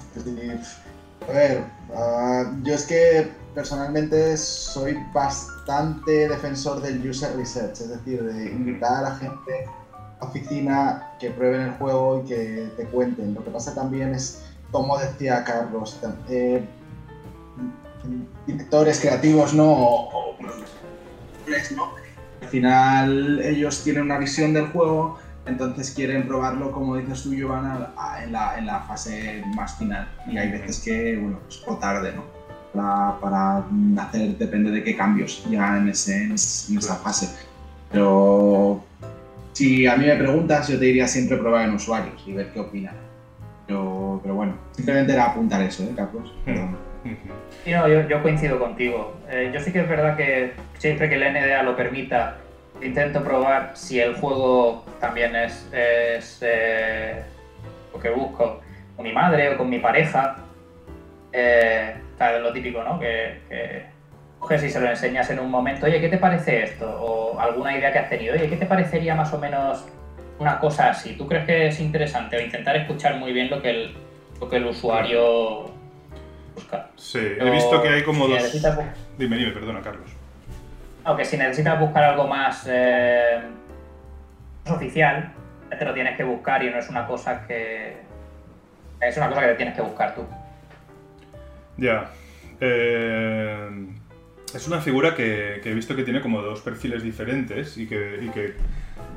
A 1.28 1.32
ver, 1.32 1.64
ah, 1.96 2.52
yo 2.64 2.74
es 2.74 2.86
que 2.86 3.32
personalmente 3.56 4.36
soy 4.38 4.98
bastante 5.14 6.28
defensor 6.28 6.82
del 6.82 7.08
user 7.08 7.36
research, 7.38 7.80
es 7.82 7.90
decir, 7.90 8.22
de 8.24 8.52
invitar 8.52 8.98
a 8.98 9.10
la 9.10 9.16
gente 9.16 9.66
oficina 10.24 11.12
que 11.20 11.30
prueben 11.32 11.62
el 11.62 11.72
juego 11.74 12.24
y 12.24 12.28
que 12.28 12.70
te 12.78 12.86
cuenten. 12.86 13.34
Lo 13.34 13.44
que 13.44 13.52
pasa 13.52 13.74
también 13.74 14.14
es, 14.14 14.44
como 14.72 14.98
decía 14.98 15.44
Carlos, 15.44 16.00
eh, 16.30 16.64
directores 18.48 19.00
creativos, 19.00 19.54
¿no? 19.54 19.72
O. 19.72 20.36
Al 22.42 22.50
final 22.50 23.42
ellos 23.42 23.84
tienen 23.84 24.04
una 24.04 24.18
visión 24.18 24.54
del 24.54 24.68
juego 24.68 25.18
entonces 25.46 25.92
quieren 25.92 26.28
probarlo, 26.28 26.72
como 26.72 26.96
dices 26.96 27.24
tú, 27.24 27.34
Giovanna, 27.34 27.90
en 28.24 28.32
la, 28.32 28.58
en 28.58 28.66
la 28.66 28.80
fase 28.82 29.44
más 29.56 29.78
final. 29.78 30.08
Y 30.28 30.38
hay 30.38 30.52
veces 30.52 30.80
que, 30.80 31.18
bueno, 31.18 31.40
es 31.50 31.58
por 31.58 31.80
tarde, 31.80 32.14
¿no? 32.14 32.24
Para, 32.74 33.20
para 33.20 33.64
hacer, 34.02 34.38
depende 34.38 34.72
de 34.72 34.84
qué 34.84 34.96
cambios 34.96 35.44
ya 35.50 35.78
en, 35.78 35.90
ese, 35.90 36.24
en 36.24 36.34
esa 36.34 36.96
fase. 36.96 37.30
Pero 37.92 38.84
si 39.54 39.88
a 39.88 39.96
mí 39.96 40.06
me 40.06 40.16
preguntas, 40.16 40.68
yo 40.68 40.78
te 40.78 40.86
diría 40.86 41.08
siempre 41.08 41.38
probar 41.38 41.68
en 41.68 41.76
usuarios 41.76 42.22
y 42.26 42.34
ver 42.34 42.52
qué 42.52 42.60
opinan. 42.60 42.96
Pero, 43.68 44.20
pero 44.22 44.36
bueno, 44.36 44.58
simplemente 44.72 45.14
era 45.14 45.26
apuntar 45.26 45.62
eso, 45.62 45.84
¿eh, 45.84 45.94
Carlos? 45.96 46.34
Perdón. 46.44 46.76
Sí, 47.64 47.72
no, 47.72 47.88
yo, 47.88 48.08
yo 48.08 48.22
coincido 48.22 48.60
contigo. 48.60 49.16
Eh, 49.30 49.52
yo 49.54 49.60
sí 49.60 49.72
que 49.72 49.82
es 49.82 49.90
verdad 49.90 50.18
que 50.18 50.54
siempre 50.78 51.10
que 51.10 51.16
el 51.16 51.34
NDA 51.34 51.64
lo 51.64 51.76
permita, 51.76 52.38
intento 52.82 53.24
probar 53.24 53.72
si 53.76 54.00
el 54.00 54.16
juego 54.16 54.86
también 55.00 55.36
es, 55.36 55.70
es, 55.72 56.40
eh, 56.42 57.24
lo 57.94 58.00
que 58.00 58.10
busco 58.10 58.62
con 58.96 59.06
mi 59.06 59.14
madre 59.14 59.54
o 59.54 59.58
con 59.58 59.70
mi 59.70 59.80
pareja. 59.80 60.38
Eh, 61.32 61.96
claro, 62.18 62.40
lo 62.40 62.54
típico, 62.54 62.84
¿no? 62.84 63.00
Que, 63.00 63.40
que 63.50 63.86
coges 64.44 64.64
y 64.64 64.70
se 64.70 64.80
lo 64.80 64.90
enseñas 64.90 65.30
en 65.30 65.40
un 65.40 65.50
momento, 65.50 65.86
oye, 65.86 66.02
¿qué 66.02 66.10
te 66.10 66.18
parece 66.18 66.64
esto? 66.64 66.86
O 66.86 67.40
alguna 67.40 67.78
idea 67.78 67.94
que 67.94 68.00
has 68.00 68.10
tenido, 68.10 68.36
oye, 68.36 68.50
¿qué 68.50 68.58
te 68.58 68.66
parecería 68.66 69.16
más 69.16 69.34
o 69.34 69.38
menos 69.38 69.86
una 70.38 70.60
cosa 70.60 70.90
así? 70.90 71.16
¿Tú 71.16 71.28
crees 71.28 71.46
que 71.46 71.68
es 71.68 71.80
interesante? 71.80 72.36
O 72.36 72.42
intentar 72.42 72.76
escuchar 72.76 73.16
muy 73.16 73.32
bien 73.32 73.50
lo 73.50 73.62
que 73.62 73.70
el, 73.70 73.96
lo 74.42 74.50
que 74.50 74.58
el 74.58 74.66
usuario 74.66 75.72
busca. 76.56 76.90
Sí, 76.98 77.20
he 77.20 77.50
visto 77.50 77.82
que 77.82 77.88
hay 77.88 78.04
como 78.04 78.26
Si 78.26 78.32
dos... 78.32 78.42
necesitas 78.42 78.80
Dime, 79.18 79.38
dime, 79.38 79.52
perdona, 79.52 79.82
Carlos. 79.82 80.10
Aunque 81.06 81.24
si 81.24 81.38
necesitas 81.38 81.80
buscar 81.80 82.04
algo 82.04 82.28
más, 82.28 82.68
eh, 82.70 83.40
más 84.66 84.76
oficial, 84.76 85.32
ya 85.72 85.78
te 85.78 85.86
lo 85.86 85.94
tienes 85.94 86.18
que 86.18 86.24
buscar 86.24 86.64
y 86.64 86.70
no 86.70 86.80
es 86.80 86.90
una 86.90 87.08
cosa 87.08 87.46
que. 87.48 87.96
Es 89.00 89.18
una 89.18 89.30
cosa 89.30 89.42
que 89.42 89.48
te 89.48 89.56
tienes 89.56 89.76
que 89.76 89.82
buscar 89.82 90.16
tú. 90.16 90.26
Ya. 91.78 92.10
Eh, 92.60 93.70
es 94.56 94.68
una 94.68 94.82
figura 94.82 95.16
que, 95.16 95.62
he 95.64 95.74
visto 95.74 95.96
que 95.96 96.04
tiene 96.04 96.22
como 96.22 96.42
dos 96.42 96.62
perfiles 96.62 97.04
diferentes 97.04 97.78
y 97.78 97.88
que, 97.88 98.56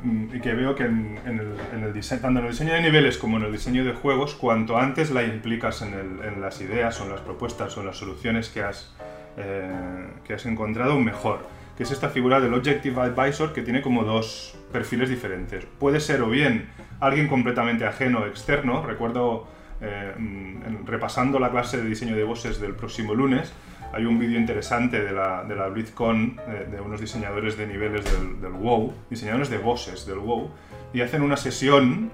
mm, 0.03 0.41
que 0.41 0.55
veo 0.55 0.75
que 0.75 0.85
en, 0.85 1.19
el, 1.27 1.55
en 1.75 1.93
diseño, 1.93 2.23
tanto 2.23 2.41
en 2.41 2.47
el 2.47 2.53
diseño 2.53 2.73
de 2.73 2.83
niveles 2.83 3.19
como 3.19 3.37
en 3.37 3.45
el 3.45 3.53
diseño 3.53 3.85
de 3.85 3.93
juegos, 3.93 4.35
cuanto 4.35 4.79
antes 4.79 5.11
la 5.11 5.25
implicas 5.25 5.83
en, 5.83 6.41
las 6.41 6.61
ideas 6.61 7.01
o 7.01 7.05
en 7.05 7.11
las 7.11 7.21
propuestas 7.21 7.77
o 7.77 7.81
en 7.81 7.87
las 7.87 7.97
soluciones 7.97 8.49
que 8.49 8.63
has, 8.63 8.95
eh, 9.37 10.07
que 10.25 10.35
has 10.35 10.47
encontrado, 10.47 10.99
mejor. 10.99 11.41
Que 11.77 11.83
es 11.83 11.91
esta 11.91 12.09
figura 12.09 12.41
del 12.41 12.55
Objective 12.55 12.99
Advisor 13.03 13.53
que 13.53 13.61
tiene 13.61 13.83
como 13.83 14.05
dos 14.05 14.57
perfiles 14.73 15.11
diferentes. 15.11 15.67
Puede 15.79 16.01
ser 16.01 16.23
o 16.23 16.31
bien 16.31 16.71
alguien 17.01 17.29
completamente 17.29 17.85
ajeno, 17.85 18.25
externo. 18.27 18.83
Recuerdo 18.83 19.47
eh, 19.83 20.15
mm, 20.17 20.87
repasando 20.87 21.39
la 21.39 21.51
clase 21.51 21.77
de 21.77 21.85
diseño 21.85 22.17
de 22.17 22.25
bosses 22.25 22.61
del 22.61 22.75
próximo 22.75 23.15
lunes, 23.15 23.53
hay 23.97 24.05
un 24.07 24.19
vídeo 24.19 24.39
interesante 24.39 25.03
de 25.03 25.13
la, 25.13 25.43
de 25.45 25.55
la 25.57 25.69
BlizzCon 25.69 26.39
eh, 26.49 26.69
de 26.71 26.81
unos 26.81 27.01
diseñadores 27.01 27.57
de 27.57 27.67
niveles 27.67 28.05
del, 28.05 28.41
del 28.41 28.53
WoW, 28.53 28.93
diseñadores 29.11 29.51
de 29.51 29.59
bosses 29.59 30.07
del 30.07 30.19
WoW, 30.19 30.51
y 30.93 31.01
hacen 31.01 31.23
una 31.23 31.37
sesión 31.37 32.11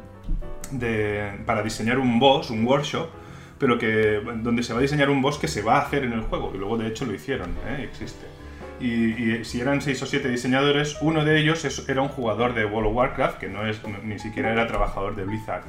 de, 0.70 1.32
para 1.46 1.62
diseñar 1.62 1.98
un 1.98 2.18
boss, 2.18 2.50
un 2.50 2.66
workshop, 2.66 3.08
pero 3.58 3.78
que 3.78 4.20
donde 4.42 4.62
se 4.62 4.72
va 4.72 4.78
a 4.78 4.82
diseñar 4.82 5.10
un 5.10 5.22
boss 5.22 5.38
que 5.38 5.48
se 5.48 5.62
va 5.62 5.76
a 5.76 5.80
hacer 5.82 6.04
en 6.04 6.12
el 6.12 6.22
juego, 6.22 6.52
y 6.54 6.58
luego 6.58 6.78
de 6.78 6.88
hecho 6.88 7.04
lo 7.04 7.14
hicieron, 7.14 7.50
¿eh? 7.68 7.82
existe. 7.88 8.26
Y, 8.80 9.40
y 9.40 9.44
si 9.44 9.60
eran 9.60 9.80
6 9.80 10.02
o 10.02 10.06
7 10.06 10.28
diseñadores, 10.28 10.98
uno 11.02 11.24
de 11.24 11.38
ellos 11.38 11.64
es- 11.64 11.88
era 11.88 12.02
un 12.02 12.08
jugador 12.08 12.54
de 12.54 12.64
World 12.64 12.88
of 12.88 12.96
Warcraft, 12.96 13.38
que 13.38 13.48
no 13.48 13.64
es, 13.66 13.80
ni 14.02 14.18
siquiera 14.18 14.50
era 14.52 14.66
trabajador 14.66 15.14
de 15.14 15.24
Blizzard. 15.24 15.62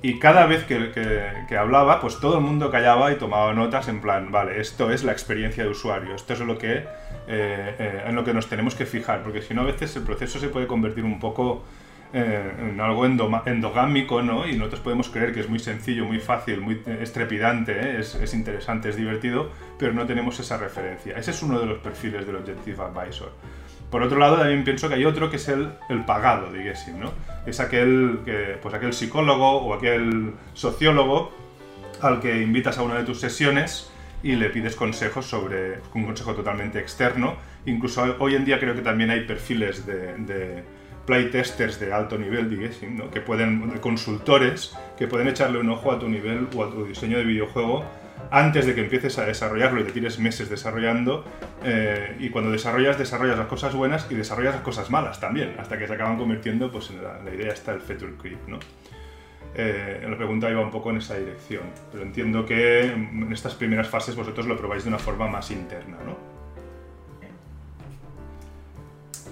Y 0.00 0.20
cada 0.20 0.46
vez 0.46 0.64
que, 0.64 0.92
que- 0.92 1.56
hablaba, 1.58 2.00
pues 2.00 2.20
todo 2.20 2.38
el 2.38 2.44
mundo 2.44 2.70
callaba 2.70 3.10
y 3.12 3.16
tomaba 3.16 3.52
notas 3.52 3.88
en 3.88 4.00
plan, 4.00 4.30
vale, 4.30 4.60
esto 4.60 4.90
es 4.92 5.02
la 5.02 5.10
experiencia 5.10 5.64
de 5.64 5.70
usuario, 5.70 6.14
esto 6.14 6.34
es 6.34 6.40
lo 6.40 6.56
que, 6.56 6.76
eh, 6.76 6.84
eh, 7.26 8.02
en 8.06 8.14
lo 8.14 8.22
que 8.24 8.32
nos 8.32 8.48
tenemos 8.48 8.76
que 8.76 8.86
fijar, 8.86 9.22
porque 9.24 9.42
si 9.42 9.54
no 9.54 9.62
a 9.62 9.64
veces 9.64 9.96
el 9.96 10.04
proceso 10.04 10.38
se 10.38 10.48
puede 10.48 10.68
convertir 10.68 11.04
un 11.04 11.18
poco 11.18 11.64
eh, 12.12 12.52
en 12.70 12.80
algo 12.80 13.04
endogámico, 13.06 14.22
¿no? 14.22 14.46
Y 14.46 14.56
nosotros 14.56 14.80
podemos 14.80 15.08
creer 15.08 15.34
que 15.34 15.40
es 15.40 15.48
muy 15.48 15.58
sencillo, 15.58 16.04
muy 16.04 16.20
fácil, 16.20 16.60
muy 16.60 16.80
estrepidante, 17.00 17.98
es, 17.98 18.14
es 18.14 18.32
interesante, 18.34 18.88
es 18.90 18.96
divertido, 18.96 19.50
pero 19.78 19.92
no 19.92 20.06
tenemos 20.06 20.38
esa 20.38 20.56
referencia. 20.58 21.16
Ese 21.18 21.32
es 21.32 21.42
uno 21.42 21.58
de 21.58 21.66
los 21.66 21.78
perfiles 21.78 22.24
del 22.24 22.36
Objective 22.36 22.82
Advisor. 22.82 23.32
Por 23.90 24.02
otro 24.02 24.18
lado, 24.18 24.36
también 24.36 24.64
pienso 24.64 24.88
que 24.88 24.96
hay 24.96 25.04
otro 25.04 25.30
que 25.30 25.36
es 25.36 25.48
el, 25.48 25.70
el 25.88 26.04
pagado, 26.04 26.52
digamos, 26.52 26.88
¿no? 26.88 27.12
Es 27.46 27.60
aquel, 27.60 28.20
que, 28.24 28.58
pues 28.60 28.74
aquel 28.74 28.92
psicólogo 28.92 29.62
o 29.62 29.74
aquel 29.74 30.32
sociólogo 30.52 31.32
al 32.02 32.20
que 32.20 32.42
invitas 32.42 32.78
a 32.78 32.82
una 32.82 32.96
de 32.96 33.04
tus 33.04 33.20
sesiones 33.20 33.90
y 34.22 34.36
le 34.36 34.50
pides 34.50 34.76
consejos 34.76 35.26
sobre 35.26 35.80
un 35.94 36.04
consejo 36.04 36.34
totalmente 36.34 36.78
externo. 36.78 37.36
Incluso 37.64 38.16
hoy 38.18 38.34
en 38.34 38.44
día 38.44 38.58
creo 38.58 38.74
que 38.74 38.82
también 38.82 39.10
hay 39.10 39.20
perfiles 39.20 39.86
de, 39.86 40.14
de 40.18 40.64
playtesters 41.06 41.80
de 41.80 41.92
alto 41.92 42.18
nivel, 42.18 42.50
digamos, 42.50 42.82
¿no? 42.82 43.10
que 43.10 43.22
pueden, 43.22 43.70
de 43.70 43.80
consultores, 43.80 44.76
que 44.98 45.06
pueden 45.06 45.28
echarle 45.28 45.58
un 45.58 45.70
ojo 45.70 45.92
a 45.92 45.98
tu 45.98 46.08
nivel 46.08 46.48
o 46.54 46.64
a 46.64 46.70
tu 46.70 46.84
diseño 46.84 47.16
de 47.16 47.24
videojuego 47.24 47.84
antes 48.30 48.66
de 48.66 48.74
que 48.74 48.82
empieces 48.82 49.18
a 49.18 49.24
desarrollarlo 49.24 49.80
y 49.80 49.84
te 49.84 49.92
tires 49.92 50.18
meses 50.18 50.48
desarrollando. 50.50 51.24
eh, 51.64 52.16
y 52.20 52.30
cuando 52.30 52.50
desarrollas, 52.50 52.98
desarrollas 52.98 53.36
las 53.38 53.46
cosas 53.48 53.74
buenas 53.74 54.06
y 54.10 54.14
desarrollas 54.14 54.54
las 54.54 54.62
cosas 54.62 54.90
malas 54.90 55.18
también, 55.20 55.54
hasta 55.58 55.76
que 55.78 55.86
se 55.86 55.94
acaban 55.94 56.16
convirtiendo, 56.16 56.70
pues 56.70 56.90
en 56.90 57.02
la, 57.02 57.18
la 57.24 57.34
idea 57.34 57.52
está 57.52 57.72
el 57.72 57.80
feature 57.80 58.12
creep, 58.20 58.46
¿no? 58.48 58.58
Eh, 59.54 60.06
la 60.08 60.16
pregunta 60.16 60.48
iba 60.50 60.60
un 60.60 60.70
poco 60.70 60.90
en 60.90 60.98
esa 60.98 61.16
dirección, 61.16 61.62
pero 61.90 62.04
entiendo 62.04 62.44
que 62.46 62.82
en 62.92 63.32
estas 63.32 63.54
primeras 63.54 63.88
fases 63.88 64.14
vosotros 64.14 64.46
lo 64.46 64.56
probáis 64.56 64.84
de 64.84 64.90
una 64.90 64.98
forma 64.98 65.26
más 65.26 65.50
interna, 65.50 65.96
¿no? 66.04 66.16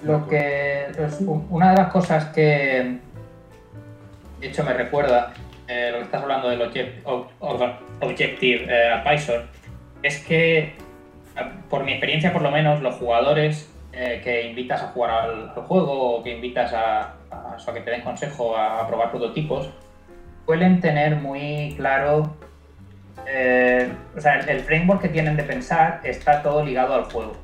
Lo 0.03 0.27
que. 0.27 0.87
es 0.97 1.21
u- 1.21 1.45
una 1.49 1.71
de 1.71 1.77
las 1.77 1.91
cosas 1.91 2.25
que. 2.25 2.99
De 4.39 4.47
hecho, 4.47 4.63
me 4.63 4.73
recuerda 4.73 5.33
eh, 5.67 5.89
lo 5.91 5.97
que 5.97 6.03
estás 6.05 6.23
hablando 6.23 6.49
del 6.49 6.61
object- 6.61 7.03
ob- 7.03 7.27
ob- 7.39 7.77
Objective 7.99 8.65
eh, 8.69 8.89
Advisor. 8.89 9.45
Es 10.01 10.19
que, 10.19 10.75
por 11.69 11.83
mi 11.83 11.91
experiencia, 11.91 12.31
por 12.31 12.41
lo 12.41 12.51
menos, 12.51 12.81
los 12.81 12.95
jugadores 12.95 13.69
eh, 13.91 14.21
que 14.23 14.43
invitas 14.43 14.81
a 14.81 14.87
jugar 14.87 15.11
al, 15.11 15.49
juego 15.49 16.17
o 16.17 16.23
que 16.23 16.35
invitas 16.35 16.71
a, 16.73 17.15
que 17.73 17.81
te 17.81 17.91
den 17.91 18.01
consejo 18.01 18.55
a, 18.55 18.87
probar 18.87 19.09
prototipos, 19.09 19.69
suelen 20.45 20.79
tener 20.79 21.17
muy 21.17 21.73
claro. 21.75 22.35
o 24.15 24.21
sea, 24.21 24.39
el, 24.47 24.61
framework 24.61 25.01
que 25.01 25.09
tienen 25.09 25.35
de 25.35 25.43
pensar 25.43 25.99
está 26.03 26.41
todo 26.41 26.63
ligado 26.63 26.93
al 26.93 27.03
juego. 27.05 27.35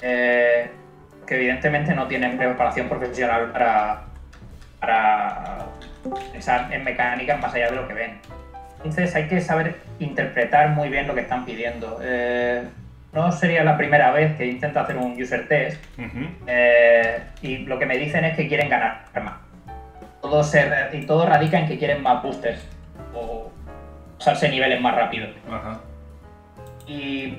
que 0.00 1.34
evidentemente 1.34 1.94
no 1.94 2.08
tienen 2.08 2.36
preparación 2.38 2.88
profesional 2.88 3.52
para, 3.52 4.04
para 4.80 5.66
pensar 6.32 6.72
en 6.72 6.84
mecánica 6.84 7.36
más 7.36 7.54
allá 7.54 7.70
de 7.70 7.76
lo 7.76 7.88
que 7.88 7.94
ven. 7.94 8.18
Entonces 8.76 9.14
hay 9.14 9.26
que 9.26 9.40
saber 9.40 9.76
interpretar 9.98 10.70
muy 10.70 10.88
bien 10.88 11.06
lo 11.06 11.14
que 11.14 11.22
están 11.22 11.44
pidiendo. 11.44 11.98
Eh, 12.02 12.62
no 13.12 13.32
sería 13.32 13.64
la 13.64 13.76
primera 13.76 14.10
vez 14.10 14.36
que 14.36 14.46
intento 14.46 14.78
hacer 14.78 14.96
un 14.96 15.20
user 15.20 15.48
test 15.48 15.82
eh, 16.46 17.22
y 17.40 17.58
lo 17.58 17.78
que 17.78 17.86
me 17.86 17.96
dicen 17.96 18.24
es 18.24 18.36
que 18.36 18.46
quieren 18.46 18.68
ganar 18.68 19.04
más. 19.22 19.34
Todo 20.20 20.42
y 20.92 21.06
todo 21.06 21.26
radica 21.26 21.58
en 21.58 21.66
que 21.66 21.78
quieren 21.78 22.02
más 22.02 22.22
boosters 22.22 22.60
o 23.14 23.50
usarse 24.18 24.48
niveles 24.48 24.80
más 24.80 24.94
rápido. 24.94 25.28
Y 26.86 27.38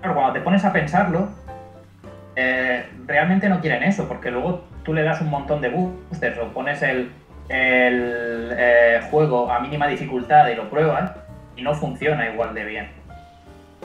claro, 0.00 0.14
cuando 0.16 0.32
te 0.32 0.40
pones 0.40 0.64
a 0.64 0.72
pensarlo, 0.72 1.28
eh, 2.36 2.84
realmente 3.06 3.48
no 3.48 3.60
quieren 3.60 3.82
eso, 3.84 4.08
porque 4.08 4.30
luego 4.30 4.64
tú 4.84 4.92
le 4.92 5.02
das 5.02 5.20
un 5.20 5.30
montón 5.30 5.60
de 5.60 5.68
boosters 5.68 6.38
o 6.38 6.48
pones 6.48 6.82
el, 6.82 7.10
eh, 7.48 9.00
juego 9.10 9.50
a 9.50 9.60
mínima 9.60 9.86
dificultad 9.86 10.48
y 10.48 10.54
lo 10.54 10.70
pruebas 10.70 11.12
y 11.56 11.62
no 11.62 11.74
funciona 11.74 12.28
igual 12.30 12.54
de 12.54 12.64
bien. 12.64 12.88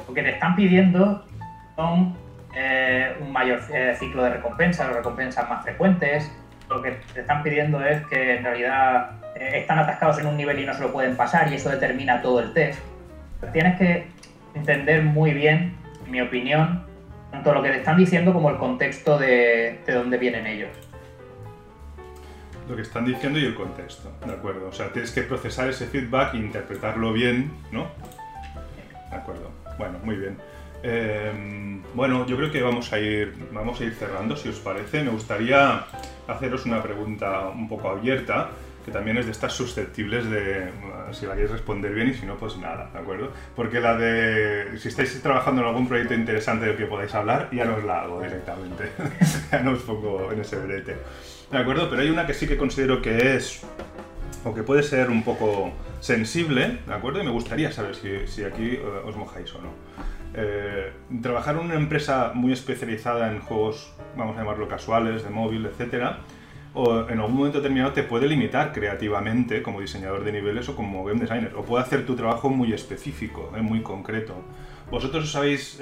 Lo 0.08 0.14
que 0.14 0.24
te 0.24 0.32
están 0.32 0.56
pidiendo 0.56 1.26
son 1.76 2.16
eh, 2.56 3.16
un 3.22 3.32
mayor 3.32 3.62
ciclo 3.98 4.24
de 4.24 4.32
recompensas, 4.32 4.94
recompensas 4.94 5.48
más 5.50 5.64
frecuentes. 5.64 6.32
Lo 6.70 6.82
que 6.82 6.92
te 7.14 7.22
están 7.22 7.44
pidiendo 7.44 7.84
es 7.84 8.06
que 8.08 8.38
en 8.38 8.44
realidad 8.44 9.12
están 9.36 9.80
atascados 9.80 10.20
en 10.20 10.28
un 10.28 10.38
nivel 10.38 10.60
y 10.60 10.66
no 10.66 10.74
se 10.74 10.82
lo 10.82 10.92
pueden 10.92 11.16
pasar 11.16 11.52
y 11.52 11.56
eso 11.56 11.70
determina 11.70 12.22
todo 12.22 12.40
el 12.40 12.54
test. 12.54 12.80
Tienes 13.54 13.78
que 13.78 14.08
entender 14.54 15.04
muy 15.04 15.34
bien, 15.34 15.76
en 16.06 16.12
mi 16.12 16.22
opinión, 16.22 16.84
tanto 17.32 17.54
lo 17.54 17.62
que 17.62 17.70
te 17.70 17.78
están 17.78 17.98
diciendo 17.98 18.34
como 18.34 18.50
el 18.50 18.58
contexto 18.58 19.18
de, 19.18 19.80
de 19.86 19.94
dónde 19.94 20.18
vienen 20.18 20.46
ellos. 20.46 20.89
Lo 22.70 22.76
que 22.76 22.84
están 22.84 23.04
diciendo 23.04 23.40
y 23.40 23.46
el 23.46 23.56
contexto, 23.56 24.12
¿de 24.26 24.32
acuerdo? 24.32 24.68
O 24.68 24.72
sea, 24.72 24.94
tienes 24.94 25.12
que 25.12 25.24
procesar 25.24 25.70
ese 25.70 25.88
feedback 25.88 26.36
e 26.36 26.38
interpretarlo 26.38 27.12
bien, 27.12 27.52
¿no? 27.72 27.88
De 29.10 29.16
acuerdo. 29.16 29.50
Bueno, 29.78 29.98
muy 30.04 30.16
bien. 30.16 30.38
Eh, 30.84 31.82
bueno, 31.96 32.28
yo 32.28 32.38
creo 32.38 32.52
que 32.52 32.62
vamos 32.62 32.94
a 32.94 33.00
ir, 33.00 33.34
vamos 33.52 33.82
a 33.82 33.84
ir 33.84 33.94
cerrando, 33.96 34.38
si 34.38 34.50
os 34.50 34.60
parece. 34.60 35.04
Me 35.04 35.10
gustaría 35.10 35.84
haceros 36.28 36.66
una 36.66 36.84
pregunta 36.84 37.50
un 37.50 37.68
poco 37.68 37.90
abierta 37.90 38.52
también 38.92 39.18
es 39.18 39.26
de 39.26 39.32
estas 39.32 39.54
susceptibles 39.54 40.30
de 40.30 40.70
si 41.12 41.26
la 41.26 41.34
queréis 41.34 41.52
responder 41.52 41.94
bien 41.94 42.10
y 42.10 42.14
si 42.14 42.26
no, 42.26 42.36
pues 42.36 42.58
nada, 42.58 42.90
¿de 42.92 43.00
acuerdo? 43.00 43.32
Porque 43.56 43.80
la 43.80 43.98
de 43.98 44.78
si 44.78 44.90
estáis 44.90 45.22
trabajando 45.22 45.62
en 45.62 45.68
algún 45.68 45.88
proyecto 45.88 46.14
interesante 46.14 46.66
del 46.66 46.78
que 46.78 46.86
podáis 46.86 47.14
hablar, 47.14 47.50
ya 47.52 47.66
no 47.66 47.76
os 47.76 47.84
la 47.84 48.02
hago 48.02 48.22
directamente, 48.22 48.92
ya 49.52 49.60
no 49.62 49.72
os 49.72 49.80
pongo 49.80 50.32
en 50.32 50.42
ese 50.42 50.58
brete, 50.58 50.98
¿de 51.52 51.58
acuerdo? 51.58 51.90
Pero 51.90 52.02
hay 52.02 52.10
una 52.10 52.26
que 52.26 52.34
sí 52.34 52.48
que 52.48 52.58
considero 52.58 53.02
que 53.02 53.36
es 53.36 53.64
o 54.46 54.54
que 54.54 54.64
puede 54.64 54.84
ser 54.84 55.10
un 55.10 55.24
poco 55.24 55.72
sensible, 56.00 56.80
¿de 56.88 56.94
acuerdo? 56.94 57.22
Y 57.22 57.26
me 57.26 57.32
gustaría 57.32 57.72
saber 57.72 57.96
si, 57.96 58.44
aquí 58.44 58.76
eh, 58.76 58.82
os 59.06 59.16
mojáis 59.16 59.54
o 59.56 59.62
no. 59.62 59.70
Eh, 60.34 60.92
trabajar 61.22 61.56
en 61.56 61.66
una 61.66 61.76
empresa 61.76 62.32
muy 62.34 62.54
especializada 62.54 63.32
en 63.32 63.40
juegos, 63.42 63.94
vamos 64.16 64.38
a 64.38 64.42
llamarlo 64.42 64.68
casuales, 64.68 65.24
de 65.24 65.30
móvil, 65.30 65.66
etcétera, 65.66 66.20
o 66.74 67.10
en 67.10 67.20
algún 67.20 67.36
momento 67.36 67.58
determinado 67.58 67.94
te 67.94 68.04
puede 68.04 68.28
limitar 68.28 68.72
creativamente 68.72 69.64
como 69.64 69.82
diseñador 69.82 70.24
de 70.24 70.32
niveles 70.32 70.70
o 70.70 70.76
como 70.76 71.04
game 71.04 71.20
designer, 71.20 71.54
o 71.56 71.64
puede 71.64 71.84
hacer 71.84 72.06
tu 72.06 72.16
trabajo 72.16 72.50
muy 72.50 72.72
específico, 72.74 73.52
eh, 73.58 73.62
muy 73.62 73.82
concreto. 73.82 74.36
¿Vosotros 74.90 75.26
os 75.26 75.36
habéis, 75.36 75.80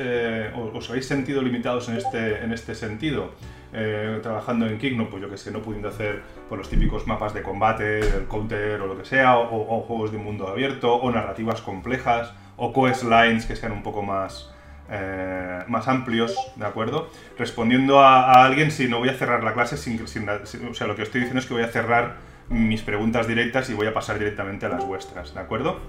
os 0.53 0.89
habéis 0.89 1.05
sentido 1.05 1.41
limitados 1.41 1.87
en 1.87 1.95
este, 1.95 2.43
en 2.43 2.51
este 2.51 2.75
sentido? 2.75 3.31
Eh, 3.73 4.19
trabajando 4.23 4.65
en 4.65 4.77
Kigno, 4.77 5.09
pues 5.09 5.21
yo 5.21 5.29
que 5.29 5.37
sé, 5.37 5.51
no 5.51 5.61
pudiendo 5.61 5.89
hacer 5.89 6.21
por 6.47 6.57
los 6.57 6.69
típicos 6.69 7.05
mapas 7.05 7.33
de 7.33 7.41
combate, 7.41 7.99
el 7.99 8.25
counter 8.27 8.79
o 8.81 8.87
lo 8.87 8.97
que 8.97 9.05
sea, 9.05 9.37
o, 9.37 9.81
juegos 9.81 10.11
de 10.11 10.17
mundo 10.17 10.47
abierto, 10.47 10.95
o 10.95 11.11
narrativas 11.11 11.61
complejas, 11.61 12.33
o 12.55 12.71
quest 12.73 13.03
lines 13.03 13.45
que 13.45 13.55
sean 13.55 13.73
un 13.73 13.83
poco 13.83 14.01
más, 14.01 14.53
eh, 14.89 15.63
más 15.67 15.87
amplios, 15.87 16.35
¿de 16.55 16.65
acuerdo? 16.65 17.09
Respondiendo 17.37 17.99
a, 17.99 18.45
alguien 18.45 18.71
si 18.71 18.87
no 18.87 18.99
voy 18.99 19.09
a 19.09 19.13
cerrar 19.13 19.43
la 19.43 19.53
clase 19.53 19.75
sin, 19.75 20.01
O 20.01 20.73
sea, 20.73 20.87
lo 20.87 20.95
que 20.95 21.03
estoy 21.03 21.21
diciendo 21.21 21.39
es 21.39 21.45
que 21.45 21.53
voy 21.53 21.63
a 21.63 21.67
cerrar 21.67 22.15
mis 22.49 22.81
preguntas 22.81 23.27
directas 23.27 23.69
y 23.69 23.73
voy 23.73 23.87
a 23.87 23.93
pasar 23.93 24.17
directamente 24.17 24.65
a 24.65 24.69
las 24.69 24.85
vuestras, 24.85 25.33
¿de 25.33 25.41
acuerdo? 25.41 25.79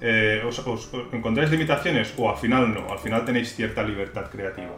Eh, 0.00 0.42
os, 0.44 0.90
encontráis 1.12 1.50
limitaciones 1.50 2.12
o 2.16 2.28
al 2.28 2.36
final 2.36 2.74
no? 2.74 2.92
Al 2.92 2.98
final 2.98 3.24
tenéis 3.24 3.54
cierta 3.54 3.82
libertad 3.82 4.28
creativa. 4.30 4.72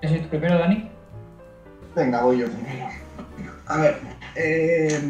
¿Es 0.00 0.22
tu 0.22 0.28
primero, 0.28 0.58
Dani? 0.58 0.88
Venga, 1.96 2.22
voy 2.22 2.38
yo 2.38 2.46
primero. 2.46 2.86
A 3.66 3.76
ver, 3.78 3.98
eh, 4.36 5.00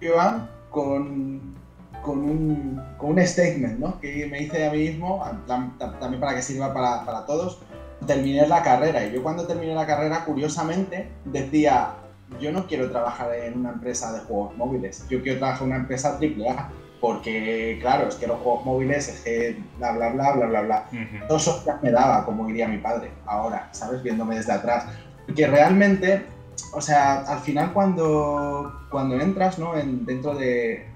Iván, 0.00 0.50
con, 0.70 1.54
con, 2.02 2.18
un, 2.18 2.82
con 2.98 3.10
un 3.10 3.26
statement 3.26 3.78
¿no? 3.78 4.00
que 4.00 4.26
me 4.26 4.42
hice 4.42 4.66
a 4.66 4.72
mí 4.72 4.78
mismo, 4.78 5.24
también 5.46 6.20
para 6.20 6.34
que 6.34 6.42
sirva 6.42 6.74
para, 6.74 7.04
para 7.04 7.24
todos. 7.26 7.60
Terminé 8.06 8.46
la 8.46 8.62
carrera 8.62 9.04
y 9.06 9.12
yo 9.12 9.22
cuando 9.22 9.46
terminé 9.46 9.74
la 9.74 9.86
carrera, 9.86 10.24
curiosamente, 10.24 11.08
decía, 11.24 11.94
yo 12.40 12.52
no 12.52 12.66
quiero 12.66 12.90
trabajar 12.90 13.32
en 13.34 13.58
una 13.58 13.70
empresa 13.70 14.12
de 14.12 14.20
juegos 14.20 14.56
móviles, 14.56 15.06
yo 15.08 15.22
quiero 15.22 15.38
trabajar 15.38 15.62
en 15.62 15.68
una 15.68 15.80
empresa 15.80 16.18
AAA, 16.20 16.70
porque 17.00 17.78
claro, 17.80 18.08
es 18.08 18.16
que 18.16 18.26
los 18.26 18.38
juegos 18.40 18.64
móviles 18.64 19.08
es 19.08 19.20
que 19.20 19.58
bla 19.78 19.92
bla 19.92 20.10
bla 20.10 20.32
bla 20.32 20.46
bla 20.46 20.60
bla. 20.62 20.90
Todo 21.26 21.38
eso 21.38 21.62
ya 21.64 21.78
me 21.82 21.90
daba, 21.90 22.24
como 22.24 22.46
diría 22.46 22.68
mi 22.68 22.78
padre, 22.78 23.10
ahora, 23.26 23.68
¿sabes? 23.72 24.02
Viéndome 24.02 24.36
desde 24.36 24.52
atrás. 24.52 24.86
Porque 25.26 25.46
realmente 25.46 26.26
o 26.72 26.80
sea, 26.80 27.20
al 27.20 27.40
final 27.40 27.72
cuando, 27.72 28.72
cuando 28.90 29.18
entras 29.18 29.58
¿no? 29.58 29.76
en, 29.76 30.04
dentro 30.04 30.34
de, 30.34 30.86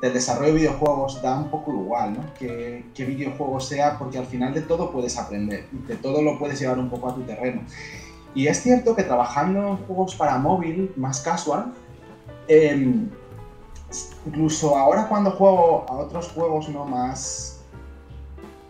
del 0.00 0.12
desarrollo 0.12 0.52
de 0.52 0.58
videojuegos 0.60 1.20
da 1.22 1.36
un 1.38 1.50
poco 1.50 1.72
igual, 1.72 2.14
¿no? 2.14 2.34
Que, 2.38 2.86
qué 2.94 3.04
videojuego 3.04 3.60
sea, 3.60 3.98
porque 3.98 4.18
al 4.18 4.26
final 4.26 4.54
de 4.54 4.62
todo 4.62 4.90
puedes 4.90 5.18
aprender, 5.18 5.66
de 5.70 5.96
todo 5.96 6.22
lo 6.22 6.38
puedes 6.38 6.58
llevar 6.60 6.78
un 6.78 6.88
poco 6.88 7.10
a 7.10 7.14
tu 7.14 7.22
terreno. 7.22 7.62
Y 8.34 8.46
es 8.46 8.62
cierto 8.62 8.94
que 8.94 9.02
trabajando 9.02 9.68
en 9.68 9.76
juegos 9.78 10.14
para 10.14 10.38
móvil, 10.38 10.92
más 10.96 11.20
casual, 11.20 11.72
em, 12.46 13.10
incluso 14.26 14.76
ahora 14.76 15.08
cuando 15.08 15.30
juego 15.30 15.86
a 15.88 15.94
otros 15.94 16.30
juegos 16.32 16.68
no 16.68 16.84
más, 16.84 17.60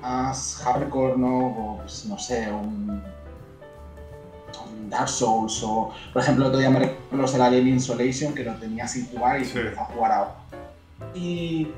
más 0.01 0.57
hardcore, 0.62 1.16
¿no? 1.16 1.78
Pues, 1.82 2.05
no 2.07 2.19
sé, 2.19 2.51
un 2.53 3.03
Dark 4.89 5.09
Souls 5.09 5.62
o, 5.62 5.90
por 6.12 6.23
ejemplo, 6.23 6.45
el 6.45 6.49
otro 6.49 6.61
día 6.61 6.70
me 6.70 6.81
recuerdo 6.81 7.23
los 7.23 7.32
del 7.32 7.43
Alien 7.43 7.69
Insolation 7.69 8.35
que 8.35 8.45
lo 8.45 8.55
tenía 8.55 8.89
sin 8.89 9.07
jugar 9.09 9.40
y 9.40 9.45
empezó 9.45 9.81
a 9.81 9.85
jugar 9.85 10.12
ahora. 10.12 10.35
Y, 11.15 11.69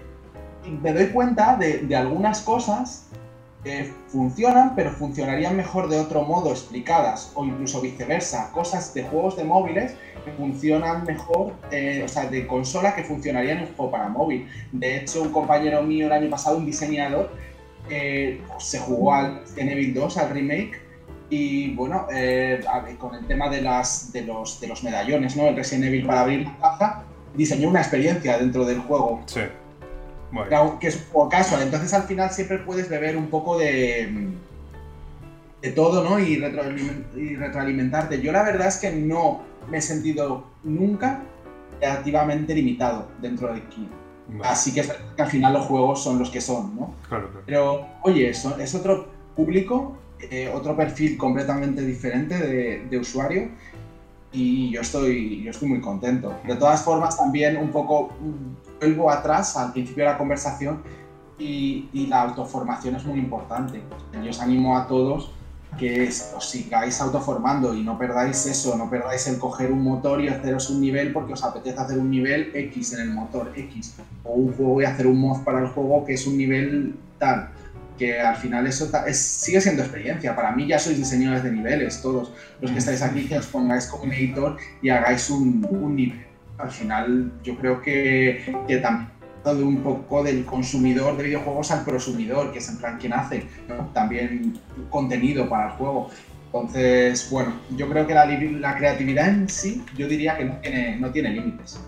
me 0.83 0.93
doy 0.93 1.07
cuenta 1.09 1.57
de, 1.57 1.97
algunas 1.97 2.43
cosas 2.43 3.07
que 3.65 3.93
funcionan, 4.09 4.75
pero 4.75 4.91
funcionarían 4.91 5.57
mejor 5.57 5.89
de 5.89 5.99
otro 5.99 6.23
modo 6.23 6.51
explicadas, 6.51 7.33
o 7.35 7.45
incluso 7.45 7.81
viceversa, 7.81 8.51
cosas 8.53 8.95
de 8.95 9.03
juegos 9.03 9.37
de 9.37 9.45
móviles 9.45 9.95
que 10.25 10.33
funcionan 10.33 11.05
mejor, 11.05 11.53
eh, 11.71 12.03
o 12.05 12.09
sea, 12.09 12.27
de 12.27 12.47
consola 12.47 12.95
que 12.95 13.05
funcionarían 13.05 13.59
en 13.59 13.75
juego 13.75 13.91
para 13.91 14.09
móvil. 14.09 14.49
De 14.73 14.99
hecho, 14.99 15.23
un 15.23 15.31
compañero 15.31 15.83
mío 15.83 16.07
el 16.07 16.13
año 16.13 16.31
pasado, 16.31 16.57
un 16.57 16.67
diseñador, 16.67 17.31
eh, 17.91 18.41
se 18.59 18.79
jugó 18.79 19.15
al 19.15 19.43
Evil 19.57 19.93
2, 19.95 20.17
al 20.17 20.31
remake, 20.31 20.81
y 21.29 21.75
bueno, 21.75 22.07
eh, 22.13 22.61
con 22.99 23.15
el 23.15 23.27
tema 23.27 23.49
de, 23.49 23.63
las, 23.63 24.13
de, 24.13 24.23
los, 24.23 24.61
de 24.61 24.67
los 24.69 24.83
medallones, 24.83 25.37
¿no? 25.37 25.47
El 25.47 25.57
Resident 25.57 25.87
Evil 25.87 26.07
para 26.07 26.23
abrir 26.23 26.45
la 26.45 26.59
caja, 26.61 27.05
diseñó 27.35 27.69
una 27.69 27.81
experiencia 27.81 28.39
dentro 28.39 28.65
del 28.65 28.81
juego. 28.81 29.23
Sí. 29.27 29.41
Que 30.81 30.89
es 30.89 31.07
un 31.13 31.29
casual. 31.29 31.63
Entonces 31.63 31.93
al 31.95 32.05
final 32.05 32.31
siempre 32.31 32.59
puedes 32.59 32.89
beber 32.89 33.17
un 33.17 33.29
poco 33.29 33.59
de, 33.59 34.29
de 35.61 35.71
todo, 35.73 36.05
¿no? 36.05 36.19
Y, 36.19 36.37
retroalimentarte. 36.37 38.21
Yo 38.21 38.33
la 38.33 38.43
verdad 38.43 38.69
es 38.69 38.77
que 38.79 38.93
no 38.93 39.43
me 39.69 39.79
he 39.79 39.83
sentido 39.83 40.45
nunca 40.65 41.23
activamente 41.83 42.55
limitado 42.55 43.09
dentro 43.21 43.53
de 43.53 43.63
Kino. 43.65 44.01
Así 44.45 44.73
que, 44.73 44.83
que, 45.17 45.23
al 45.23 45.29
final 45.29 45.55
los 45.55 45.67
juegos 45.67 46.03
son 46.05 46.19
los 46.19 46.31
que 46.31 46.41
son, 46.41 46.77
¿no? 46.77 46.95
Claro, 47.09 47.31
Pero, 47.47 47.87
oye, 48.03 48.29
eso 48.29 48.57
es 48.61 48.75
otro 48.77 49.09
público 49.35 49.97
eh, 50.29 50.51
otro 50.53 50.77
perfil 50.77 51.17
completamente 51.17 51.83
diferente 51.83 52.37
de, 52.37 52.99
usuario 52.99 53.49
y 54.33 54.71
yo 54.71 54.81
estoy, 54.81 55.43
yo 55.43 55.51
estoy 55.51 55.69
muy 55.69 55.81
contento. 55.81 56.35
De 56.47 56.57
todas 56.57 56.83
formas, 56.83 57.17
también 57.17 57.57
un 57.57 57.71
poco 57.71 58.11
mm, 58.21 58.79
vuelvo 58.81 59.11
atrás 59.11 59.57
al 59.57 59.73
principio 59.73 60.05
de 60.05 60.11
la 60.11 60.19
conversación 60.19 60.83
y, 61.39 62.07
la 62.09 62.23
autoformación 62.23 62.97
es 62.97 63.05
muy 63.05 63.19
importante. 63.19 63.83
Yo 64.23 64.31
os 64.31 64.41
animo 64.41 64.77
a 64.77 64.87
todos 64.87 65.31
que 65.79 66.09
os 66.37 66.51
sigáis 66.51 67.01
autoformando 67.01 67.75
y 67.75 67.83
no 67.83 67.97
perdáis 67.97 68.45
eso, 68.47 68.77
no 68.77 68.91
perdáis 68.91 69.27
el 69.29 69.39
coger 69.39 69.71
un 69.71 69.85
motor 69.85 70.21
y 70.21 70.29
haceros 70.29 70.69
un 70.69 70.81
nivel 70.81 71.13
porque 71.13 71.35
os 71.35 71.45
apetece 71.45 71.79
hacer 71.79 71.99
un 71.99 72.11
nivel 72.11 72.51
X 72.55 72.95
en 72.95 73.01
el 73.03 73.11
motor 73.11 73.53
X, 73.55 73.95
o 74.25 74.33
un 74.33 74.53
juego 74.53 74.83
y 74.83 74.85
hacer 74.85 75.07
un 75.07 75.21
mod 75.21 75.43
para 75.45 75.61
el 75.61 75.69
juego 75.69 76.05
que 76.05 76.15
es 76.15 76.27
un 76.27 76.37
nivel 76.37 76.97
tal, 77.19 77.51
que 78.01 78.19
al 78.19 78.35
final 78.37 78.67
eso 78.67 78.91
sigue 79.13 79.61
siendo 79.61 79.83
experiencia. 79.83 80.35
Para 80.35 80.53
mí 80.53 80.67
ya 80.67 80.79
sois 80.79 80.97
diseñadores 80.97 81.45
de 81.45 81.53
niveles, 81.53 82.01
todos 82.01 82.33
los 82.63 82.71
que 82.71 82.79
estáis 82.79 83.03
aquí, 83.03 83.29
que 83.29 83.37
os 83.37 83.47
pongáis 83.47 83.87
como 83.89 84.05
un 84.05 84.13
editor 84.13 84.57
y 84.81 84.89
hagáis 84.89 85.29
un, 85.29 85.69
un 85.69 85.95
nivel. 85.95 86.25
Al 86.57 86.71
final 86.71 87.31
yo 87.45 87.59
creo 87.59 87.83
que, 87.83 88.57
que 88.67 88.79
también 88.79 89.11
de 89.45 89.63
un 89.63 89.83
poco 89.83 90.23
del 90.23 90.47
consumidor 90.47 91.19
de 91.19 91.25
videojuegos 91.25 91.71
al 91.73 91.85
prosumidor, 91.85 92.53
que 92.53 92.59
es 92.59 92.71
en 92.71 92.79
plan 92.79 92.97
quien 92.99 93.13
hace 93.13 93.45
también 93.93 94.59
contenido 94.89 95.47
para 95.47 95.67
el 95.67 95.73
juego. 95.73 96.09
Entonces, 96.47 97.29
bueno, 97.31 97.53
yo 97.77 97.87
creo 97.91 98.07
que 98.07 98.15
la, 98.15 98.25
la 98.25 98.77
creatividad 98.77 99.29
en 99.29 99.47
sí, 99.47 99.85
yo 99.95 100.09
diría 100.09 100.39
que 100.39 100.47
no 100.47 100.57
tiene, 100.57 100.97
no 100.97 101.11
tiene 101.11 101.31
límites. 101.31 101.79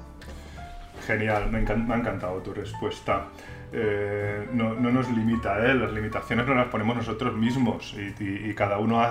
Genial, 1.06 1.50
me, 1.50 1.60
me, 1.62 1.94
ha 1.94 1.98
encantado 1.98 2.36
tu 2.42 2.52
respuesta. 2.52 3.28
Eh, 3.74 4.48
no, 4.52 4.74
no, 4.74 4.90
nos 4.90 5.08
limita, 5.10 5.58
¿eh? 5.64 5.74
las 5.74 5.90
limitaciones 5.92 6.46
no 6.46 6.54
las 6.54 6.66
ponemos 6.66 6.94
nosotros 6.94 7.34
mismos 7.34 7.96
y, 7.96 8.52
cada 8.54 8.78
uno 8.78 9.02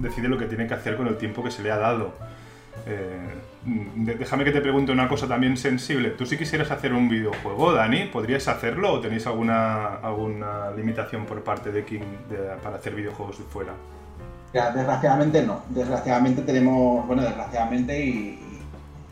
decide 0.00 0.28
lo 0.28 0.36
que 0.36 0.44
tiene 0.44 0.66
que 0.66 0.74
hacer 0.74 0.96
con 0.96 1.06
el 1.06 1.16
tiempo 1.16 1.42
que 1.42 1.50
se 1.50 1.62
le 1.62 1.70
ha 1.70 1.78
dado. 1.78 2.12
Eh, 2.86 3.18
déjame 3.64 4.44
que 4.44 4.50
te 4.50 4.60
pregunte 4.60 4.92
una 4.92 5.08
cosa 5.08 5.26
también 5.26 5.56
sensible. 5.56 6.10
¿Tú 6.10 6.26
si 6.26 6.36
quisieras 6.36 6.70
hacer 6.70 6.92
un 6.92 7.08
videojuego, 7.08 7.72
Dani, 7.72 8.04
podrías 8.06 8.46
hacerlo 8.46 8.92
o 8.92 9.00
tenéis 9.00 9.26
alguna, 9.26 9.96
alguna 9.96 10.70
limitación 10.76 11.24
por 11.24 11.42
parte 11.42 11.72
de 11.72 11.84
King 11.84 12.02
para 12.62 12.76
hacer 12.76 12.94
videojuegos 12.94 13.38
de 13.38 13.44
fuera? 13.44 13.72
desgraciadamente 14.52 15.42
no. 15.42 15.62
Desgraciadamente 15.68 16.42
tenemos, 16.42 17.06
bueno, 17.06 17.22
desgraciadamente 17.22 18.04
y, 18.04 18.43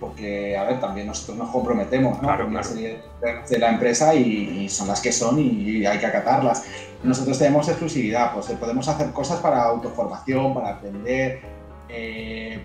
porque, 0.02 0.56
a 0.56 0.64
ver, 0.64 0.80
también 0.80 1.06
nosotros 1.06 1.38
nos 1.38 1.50
comprometemos 1.50 2.20
¿no? 2.20 2.36
con 2.36 2.46
una 2.46 2.64
serie 2.64 3.00
de, 3.48 3.58
la 3.60 3.70
empresa 3.70 4.12
y, 4.16 4.68
son 4.68 4.88
las 4.88 5.00
que 5.00 5.12
son 5.12 5.38
y, 5.38 5.86
hay 5.86 5.98
que 6.00 6.06
acatarlas. 6.06 6.64
Nosotros 7.04 7.38
tenemos 7.38 7.68
exclusividad, 7.68 8.34
pues 8.34 8.46
podemos 8.58 8.88
hacer 8.88 9.12
cosas 9.12 9.38
para 9.38 9.62
autoformación, 9.62 10.54
para 10.54 10.70
aprender. 10.70 11.40
Eh, 11.88 12.60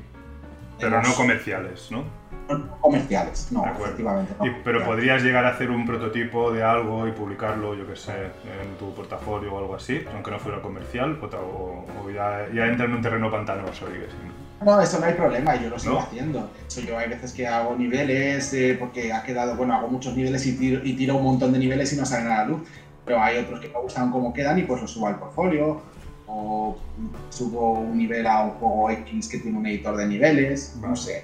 pero 0.79 0.99
no 0.99 1.13
comerciales, 1.13 1.91
¿no? 1.91 2.05
No 2.49 2.77
comerciales, 2.79 3.51
no, 3.51 3.65
efectivamente. 3.65 4.33
pero 4.63 4.85
podrías 4.85 5.21
llegar 5.21 5.45
a 5.45 5.49
hacer 5.49 5.69
un 5.69 5.85
prototipo 5.85 6.51
de 6.51 6.63
algo 6.63 7.07
y 7.07 7.11
publicarlo, 7.11 7.75
yo 7.75 7.85
qué 7.87 7.95
sé, 7.95 8.11
en 8.13 8.77
tu 8.79 8.93
portafolio 8.93 9.53
o 9.53 9.59
algo 9.59 9.75
así, 9.75 10.03
aunque 10.13 10.31
no 10.31 10.39
fuera 10.39 10.61
comercial, 10.61 11.19
o, 11.21 11.85
ya, 12.09 12.45
entra 12.65 12.85
en 12.85 12.93
un 12.93 13.01
terreno 13.01 13.29
pantanoso, 13.29 13.87
digas. 13.87 14.09
¿no? 14.63 14.81
eso 14.81 14.99
no 14.99 15.05
hay 15.05 15.13
problema, 15.13 15.55
yo 15.55 15.69
lo 15.69 15.77
sigo 15.77 15.99
haciendo. 15.99 16.49
De 16.73 16.81
yo 16.83 16.97
hay 16.97 17.09
veces 17.09 17.33
que 17.33 17.47
hago 17.47 17.75
niveles, 17.75 18.53
eh, 18.53 18.75
porque 18.79 19.13
ha 19.13 19.23
quedado, 19.23 19.55
bueno, 19.55 19.73
hago 19.73 19.87
muchos 19.87 20.15
niveles 20.15 20.45
y 20.47 20.57
tiro, 20.57 20.81
y 20.83 20.93
tiro 20.93 21.15
un 21.15 21.23
montón 21.23 21.53
de 21.53 21.59
niveles 21.59 21.93
y 21.93 21.97
no 21.97 22.05
salen 22.05 22.27
a 22.31 22.37
la 22.37 22.45
luz. 22.45 22.61
Pero 23.05 23.21
hay 23.21 23.37
otros 23.37 23.59
que 23.59 23.69
me 23.69 23.79
gustan 23.79 24.11
cómo 24.11 24.33
quedan 24.33 24.59
y 24.59 24.63
pues 24.63 24.81
los 24.81 24.91
subo 24.91 25.07
al 25.07 25.17
portfolio 25.17 25.81
o 26.27 26.77
subo 27.29 27.79
un 27.79 27.97
nivel 27.97 28.27
a 28.27 28.41
un 28.41 28.51
juego 28.51 28.89
X 28.89 29.29
que 29.29 29.37
tiene 29.37 29.57
un 29.57 29.65
editor 29.65 29.95
de 29.95 30.07
niveles, 30.07 30.75
no 30.81 30.95
sé. 30.95 31.23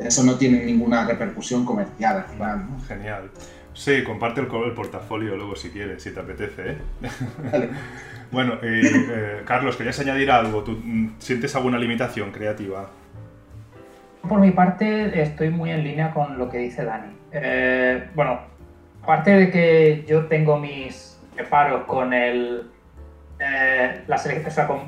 Eso 0.00 0.24
no 0.24 0.36
tiene 0.36 0.64
ninguna 0.64 1.06
repercusión 1.06 1.64
comercial 1.64 2.18
al 2.18 2.24
final. 2.24 2.66
Genial. 2.88 3.30
Sí, 3.72 4.02
comparte 4.04 4.40
el, 4.40 4.46
el, 4.46 4.72
portafolio 4.72 5.36
luego 5.36 5.54
si 5.56 5.70
quieres, 5.70 6.02
si 6.02 6.12
te 6.12 6.20
apetece. 6.20 6.72
¿eh? 6.72 6.78
bueno, 8.32 8.54
eh, 8.62 9.42
Carlos, 9.44 9.76
¿querías 9.76 9.98
añadir 10.00 10.30
algo? 10.30 10.64
¿Tú 10.64 10.72
mm, 10.82 11.14
sientes 11.18 11.54
alguna 11.54 11.78
limitación 11.78 12.32
creativa? 12.32 12.90
Por 14.28 14.40
mi 14.40 14.50
parte, 14.50 15.22
estoy 15.22 15.50
muy 15.50 15.70
en 15.70 15.84
línea 15.84 16.12
con 16.12 16.36
lo 16.36 16.48
que 16.48 16.58
dice 16.58 16.84
Dani. 16.84 17.12
Eh, 17.32 18.08
bueno, 18.14 18.40
aparte 19.02 19.30
de 19.30 19.50
que 19.50 20.04
yo 20.06 20.26
tengo 20.26 20.58
mis 20.58 21.18
reparos 21.36 21.84
con 21.84 22.12
el 22.12 22.70
eh, 23.38 24.02
la 24.06 24.22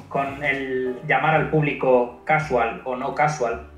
con, 0.08 0.44
el 0.44 1.00
llamar 1.06 1.34
al 1.36 1.50
público 1.50 2.20
casual 2.24 2.82
o 2.84 2.96
no 2.96 3.14
casual, 3.14 3.70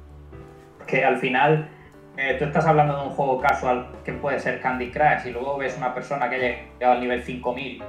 que 0.87 1.05
al 1.05 1.19
final 1.19 1.69
eh, 2.17 2.37
tú 2.39 2.45
estás 2.45 2.67
hablando 2.67 2.97
de 2.97 3.09
un 3.09 3.11
juego 3.11 3.41
casual 3.41 3.89
que 4.05 4.13
puede 4.13 4.39
ser 4.39 4.61
Candy 4.61 4.91
Crush 4.91 5.27
y 5.27 5.31
luego 5.31 5.57
ves 5.59 5.77
una 5.77 5.95
persona 5.95 6.29
que 6.29 6.37
haya 6.37 6.49
llegado 6.79 6.93
al 6.95 7.01
nivel 7.01 7.23
5000 7.23 7.83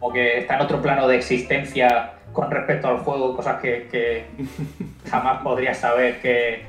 o 0.00 0.12
que 0.12 0.38
está 0.38 0.56
en 0.56 0.62
otro 0.62 0.82
plano 0.82 1.06
de 1.06 1.16
existencia 1.16 2.14
con 2.32 2.50
respecto 2.50 2.88
al 2.88 2.98
juego, 2.98 3.36
cosas 3.36 3.60
que, 3.60 4.26
jamás 5.10 5.42
podrías 5.42 5.78
saber 5.78 6.20
que 6.20 6.66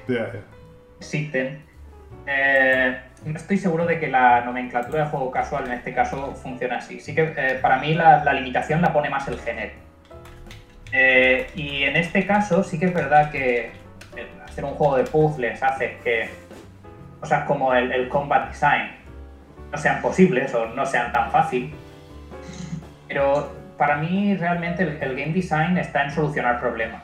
existen. 0.99 1.63
Eh, 2.27 2.97
no 3.25 3.37
estoy 3.37 3.57
seguro 3.57 3.85
de 3.85 3.99
que 3.99 4.07
la 4.07 4.41
nomenclatura 4.41 5.05
de 5.05 5.09
juego 5.09 5.31
casual 5.31 5.65
en 5.67 5.73
este 5.73 5.93
caso 5.93 6.33
funcione 6.35 6.75
así. 6.75 6.99
Sí 6.99 7.15
que 7.15 7.33
eh, 7.35 7.59
para 7.61 7.77
mí 7.79 7.93
la, 7.93 8.23
limitación 8.33 8.81
la 8.81 8.91
pone 8.91 9.09
más 9.09 9.27
el 9.27 9.39
género. 9.39 9.73
Eh, 10.91 11.47
y 11.55 11.83
en 11.83 11.95
este 11.95 12.25
caso 12.25 12.63
sí 12.63 12.79
que 12.79 12.85
es 12.85 12.93
verdad 12.93 13.31
que 13.31 13.71
hacer 14.53 14.65
un 14.65 14.75
juego 14.75 14.97
de 14.97 15.03
puzzles 15.03 15.61
hace 15.63 15.97
que 16.03 16.29
cosas 17.19 17.45
como 17.45 17.73
el, 17.73 18.07
combat 18.09 18.49
design 18.49 18.91
no 19.71 19.77
sean 19.77 20.01
posibles 20.01 20.53
o 20.53 20.67
no 20.67 20.85
sean 20.85 21.11
tan 21.11 21.31
fácil. 21.31 21.73
Pero 23.07 23.51
para 23.77 23.97
mí 23.97 24.35
realmente 24.35 24.83
el, 24.83 25.15
game 25.15 25.33
design 25.33 25.77
está 25.77 26.03
en 26.03 26.11
solucionar 26.11 26.59
problemas. 26.59 27.03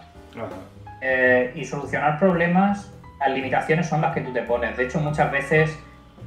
Eh, 1.02 1.52
y 1.56 1.66
solucionar 1.66 2.20
problemas, 2.20 2.94
las 3.20 3.32
limitaciones 3.32 3.88
son 3.88 4.02
las 4.02 4.14
que 4.14 4.22
tú 4.22 4.32
te 4.32 4.44
pones. 4.44 4.78
De 4.78 4.86
hecho, 4.86 5.00
muchas 5.00 5.32
veces 5.32 5.78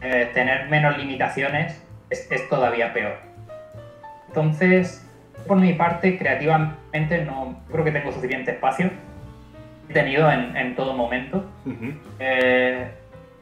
eh, 0.01 0.31
tener 0.35 0.69
menos 0.69 0.99
limitaciones 0.99 1.81
es, 2.11 2.49
todavía 2.49 2.93
peor. 2.93 3.15
Entonces, 4.29 5.07
por 5.47 5.59
mi 5.59 5.75
parte, 5.75 6.19
creativamente 6.19 7.25
no 7.25 7.61
creo 7.71 7.85
que 7.85 7.93
tengo 7.93 8.11
suficiente 8.13 8.51
espacio. 8.53 8.91
Tenido 9.93 10.31
en, 10.31 10.75
todo 10.77 10.95
momento. 10.95 11.45
Eh, 12.19 12.91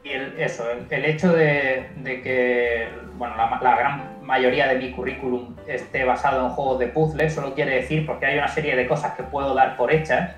y 0.03 0.09
eso, 0.41 0.65
el, 0.89 1.05
hecho 1.05 1.31
de, 1.33 1.89
que 2.03 2.87
bueno, 3.17 3.35
la, 3.37 3.59
la, 3.61 3.75
gran 3.77 4.25
mayoría 4.25 4.67
de 4.67 4.79
mi 4.79 4.91
currículum 4.91 5.55
esté 5.67 6.03
basado 6.03 6.45
en 6.45 6.53
juegos 6.53 6.79
de 6.79 6.87
puzzles 6.87 7.33
solo 7.33 7.53
quiere 7.53 7.75
decir 7.75 8.05
porque 8.05 8.25
hay 8.25 8.37
una 8.37 8.47
serie 8.47 8.75
de 8.75 8.87
cosas 8.87 9.13
que 9.13 9.23
puedo 9.23 9.53
dar 9.53 9.77
por 9.77 9.93
hechas 9.93 10.35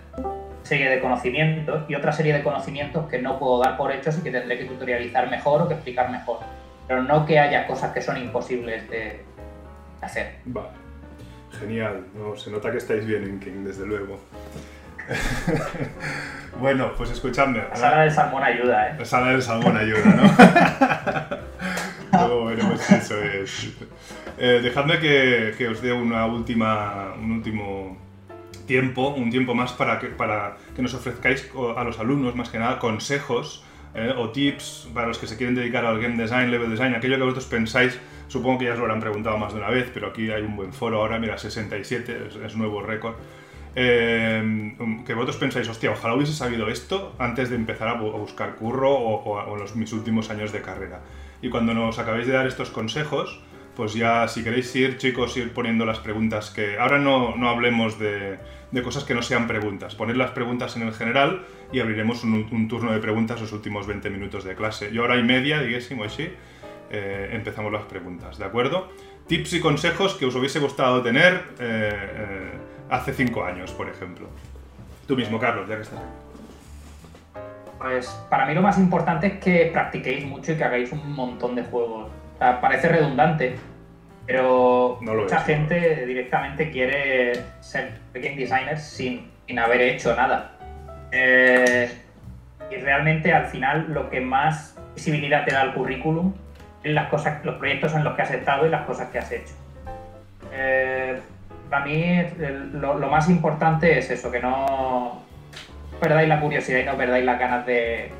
serie 0.63 0.89
de 0.89 0.99
conocimientos 0.99 1.83
y 1.89 1.95
otra 1.95 2.11
serie 2.11 2.33
de 2.33 2.41
conocimientos 2.41 3.09
que 3.09 3.21
no 3.21 3.37
puedo 3.37 3.59
dar 3.59 3.77
por 3.77 3.91
hechos 3.91 4.17
y 4.17 4.21
que 4.21 4.31
tendré 4.31 4.57
que 4.57 4.65
tutorializar 4.65 5.29
mejor 5.29 5.61
o 5.61 5.67
que 5.67 5.75
explicar 5.75 6.09
mejor. 6.09 6.39
Pero 6.87 7.03
no 7.03 7.25
que 7.25 7.39
haya 7.39 7.67
cosas 7.67 7.93
que 7.93 8.01
son 8.01 8.17
imposibles 8.17 8.89
de 8.89 9.21
hacer. 10.01 10.35
Vale. 10.45 10.69
Genial. 11.59 12.05
se 12.35 12.49
nota 12.49 12.71
que 12.71 12.77
estáis 12.77 13.05
bien 13.05 13.23
en 13.23 13.39
King, 13.39 13.63
desde 13.63 13.85
luego. 13.85 14.19
bueno, 16.59 16.93
pues 16.95 17.11
escuchadme. 17.11 17.63
La 17.69 17.75
sala 17.75 18.01
del 18.01 18.11
salmón 18.11 18.43
ayuda, 18.43 18.89
¿eh? 18.89 18.95
La 18.99 19.05
sala 19.05 19.31
del 19.31 19.41
salmón 19.41 19.77
ayuda, 19.77 20.05
¿no? 22.11 22.17
Luego 22.27 22.45
veremos 22.45 22.79
si 22.81 22.95
eso 22.95 23.21
es. 23.21 23.73
Eh, 24.37 24.59
dejadme 24.61 24.99
que, 24.99 25.55
que, 25.57 25.67
os 25.67 25.81
dé 25.81 25.91
una 25.91 26.25
última, 26.25 27.13
un 27.19 27.31
último 27.31 27.97
tiempo, 28.65 29.09
un 29.09 29.29
tiempo 29.29 29.53
más 29.53 29.73
para 29.73 29.99
que, 29.99 30.07
para 30.07 30.57
que 30.75 30.81
nos 30.81 30.93
ofrezcáis 30.93 31.49
a 31.75 31.83
los 31.83 31.99
alumnos, 31.99 32.35
más 32.35 32.49
que 32.49 32.59
nada, 32.59 32.79
consejos 32.79 33.63
eh, 33.95 34.13
o 34.17 34.29
tips 34.29 34.89
para 34.93 35.07
los 35.07 35.19
que 35.19 35.27
se 35.27 35.37
quieren 35.37 35.53
dedicar 35.53 35.85
al 35.85 35.99
game 35.99 36.17
design, 36.17 36.49
level 36.49 36.71
design, 36.71 36.95
aquello 36.95 37.17
que 37.17 37.23
vosotros 37.23 37.45
pensáis, 37.45 37.99
supongo 38.27 38.59
que 38.59 38.65
ya 38.65 38.71
os 38.71 38.77
lo 38.77 38.85
habrán 38.85 38.99
preguntado 38.99 39.37
más 39.37 39.53
de 39.53 39.59
una 39.59 39.69
vez, 39.69 39.91
pero 39.93 40.07
aquí 40.07 40.31
hay 40.31 40.41
un 40.41 40.55
buen 40.55 40.73
foro 40.73 40.97
ahora, 40.97 41.19
mira, 41.19 41.37
67, 41.37 42.29
es, 42.43 42.55
nuevo 42.55 42.81
récord. 42.81 43.15
Eh, 43.75 44.75
que 45.05 45.13
vosotros 45.13 45.37
pensáis, 45.37 45.67
hostia, 45.67 45.91
ojalá 45.91 46.13
hubiese 46.13 46.33
sabido 46.33 46.69
esto 46.69 47.15
antes 47.17 47.49
de 47.49 47.55
empezar 47.55 47.87
a, 47.87 47.93
buscar 47.93 48.55
curro 48.55 48.91
o, 48.93 49.55
los, 49.57 49.75
mis 49.75 49.91
últimos 49.93 50.29
años 50.29 50.51
de 50.51 50.61
carrera. 50.61 51.01
Y 51.41 51.49
cuando 51.49 51.73
nos 51.73 51.99
acabéis 51.99 52.27
de 52.27 52.33
dar 52.33 52.47
estos 52.47 52.69
consejos, 52.69 53.41
pues 53.75 53.93
ya 53.93 54.27
si 54.27 54.43
queréis 54.43 54.73
ir, 54.75 54.97
chicos, 54.97 55.35
ir 55.37 55.51
poniendo 55.53 55.85
las 55.85 55.99
preguntas 55.99 56.51
que... 56.51 56.77
Ahora 56.77 56.99
no, 56.99 57.35
no 57.35 57.49
hablemos 57.49 57.97
de, 57.97 58.37
cosas 58.83 59.03
que 59.03 59.13
no 59.13 59.21
sean 59.21 59.47
preguntas. 59.47 59.95
Poned 59.95 60.15
las 60.15 60.31
preguntas 60.31 60.75
en 60.75 60.83
el 60.83 60.93
general 60.93 61.45
y 61.71 61.79
abriremos 61.79 62.23
un, 62.23 62.67
turno 62.67 62.91
de 62.91 62.99
preguntas 62.99 63.41
los 63.41 63.51
últimos 63.51 63.87
20 63.87 64.09
minutos 64.09 64.43
de 64.43 64.55
clase. 64.55 64.89
Y 64.91 64.99
hora 64.99 65.17
y 65.17 65.23
media, 65.23 65.61
digésimo 65.61 66.03
así, 66.03 66.29
eh, 66.91 67.29
empezamos 67.33 67.71
las 67.71 67.83
preguntas, 67.83 68.37
¿de 68.37 68.45
acuerdo? 68.45 68.89
Tips 69.27 69.53
y 69.53 69.59
consejos 69.59 70.15
que 70.15 70.25
os 70.25 70.35
hubiese 70.35 70.59
gustado 70.59 71.01
tener 71.01 71.33
eh, 71.59 71.91
eh, 71.91 72.51
hace 72.93 73.13
5 73.13 73.43
años, 73.43 73.71
por 73.71 73.89
ejemplo. 73.89 74.27
Tú 75.07 75.15
mismo, 75.15 75.39
Carlos, 75.39 75.67
ya 75.67 75.75
que 75.75 75.81
estás 75.81 75.99
aquí. 75.99 76.07
Pues 77.79 78.07
para 78.29 78.45
mí 78.45 78.53
lo 78.53 78.61
más 78.61 78.77
importante 78.77 79.27
es 79.27 79.39
que 79.39 79.69
practiquéis 79.73 80.25
mucho 80.25 80.53
y 80.53 80.55
que 80.55 80.63
hagáis 80.63 80.91
un 80.91 81.11
montón 81.13 81.55
de 81.55 81.63
juegos 81.63 82.09
parece 82.61 82.87
redundante, 82.89 83.55
Pero 84.25 84.99
No 85.01 85.13
mucha 85.15 85.37
es. 85.37 85.43
gente 85.43 86.05
directamente 86.05 86.71
quiere 86.71 87.33
ser 87.59 87.99
game 88.13 88.35
designer 88.37 88.79
sin, 88.79 89.29
sin 89.47 89.59
haber 89.59 89.81
hecho 89.81 90.15
nada. 90.15 90.51
Eh, 91.11 91.89
y 92.71 92.75
realmente 92.77 93.33
al 93.33 93.47
final 93.47 93.87
lo 93.93 94.09
que 94.09 94.21
más 94.21 94.77
visibilidad 94.95 95.43
te 95.45 95.53
da 95.53 95.63
el 95.63 95.73
currículum 95.73 96.33
es 96.83 96.93
las 96.93 97.09
cosas, 97.09 97.43
los 97.43 97.55
proyectos 97.55 97.93
en 97.95 98.03
los 98.05 98.15
que 98.15 98.21
has 98.21 98.31
estado 98.31 98.65
y 98.65 98.69
las 98.69 98.85
cosas 98.85 99.09
que 99.09 99.19
has 99.19 99.31
hecho. 99.31 99.53
Eh, 100.53 101.19
para 101.73 101.85
mí 101.85 102.05
lo, 102.73 102.99
lo 102.99 103.09
más 103.09 103.27
importante 103.29 103.97
es 103.97 104.11
eso, 104.11 104.29
que 104.29 104.39
no 104.39 105.23
perdáis 105.99 106.29
la 106.29 106.39
curiosidad 106.39 106.81
y 106.81 106.83
no 106.83 106.95
perdáis 106.95 107.25
las 107.25 107.39
ganas 107.39 107.65
de 107.65 108.11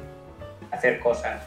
hacer 0.72 1.00
cosas. 1.00 1.40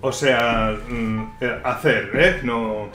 O 0.00 0.12
sea, 0.12 0.76
mm, 0.88 1.38
eh, 1.40 1.60
hacer, 1.64 2.10
¿eh? 2.14 2.40
No, 2.44 2.88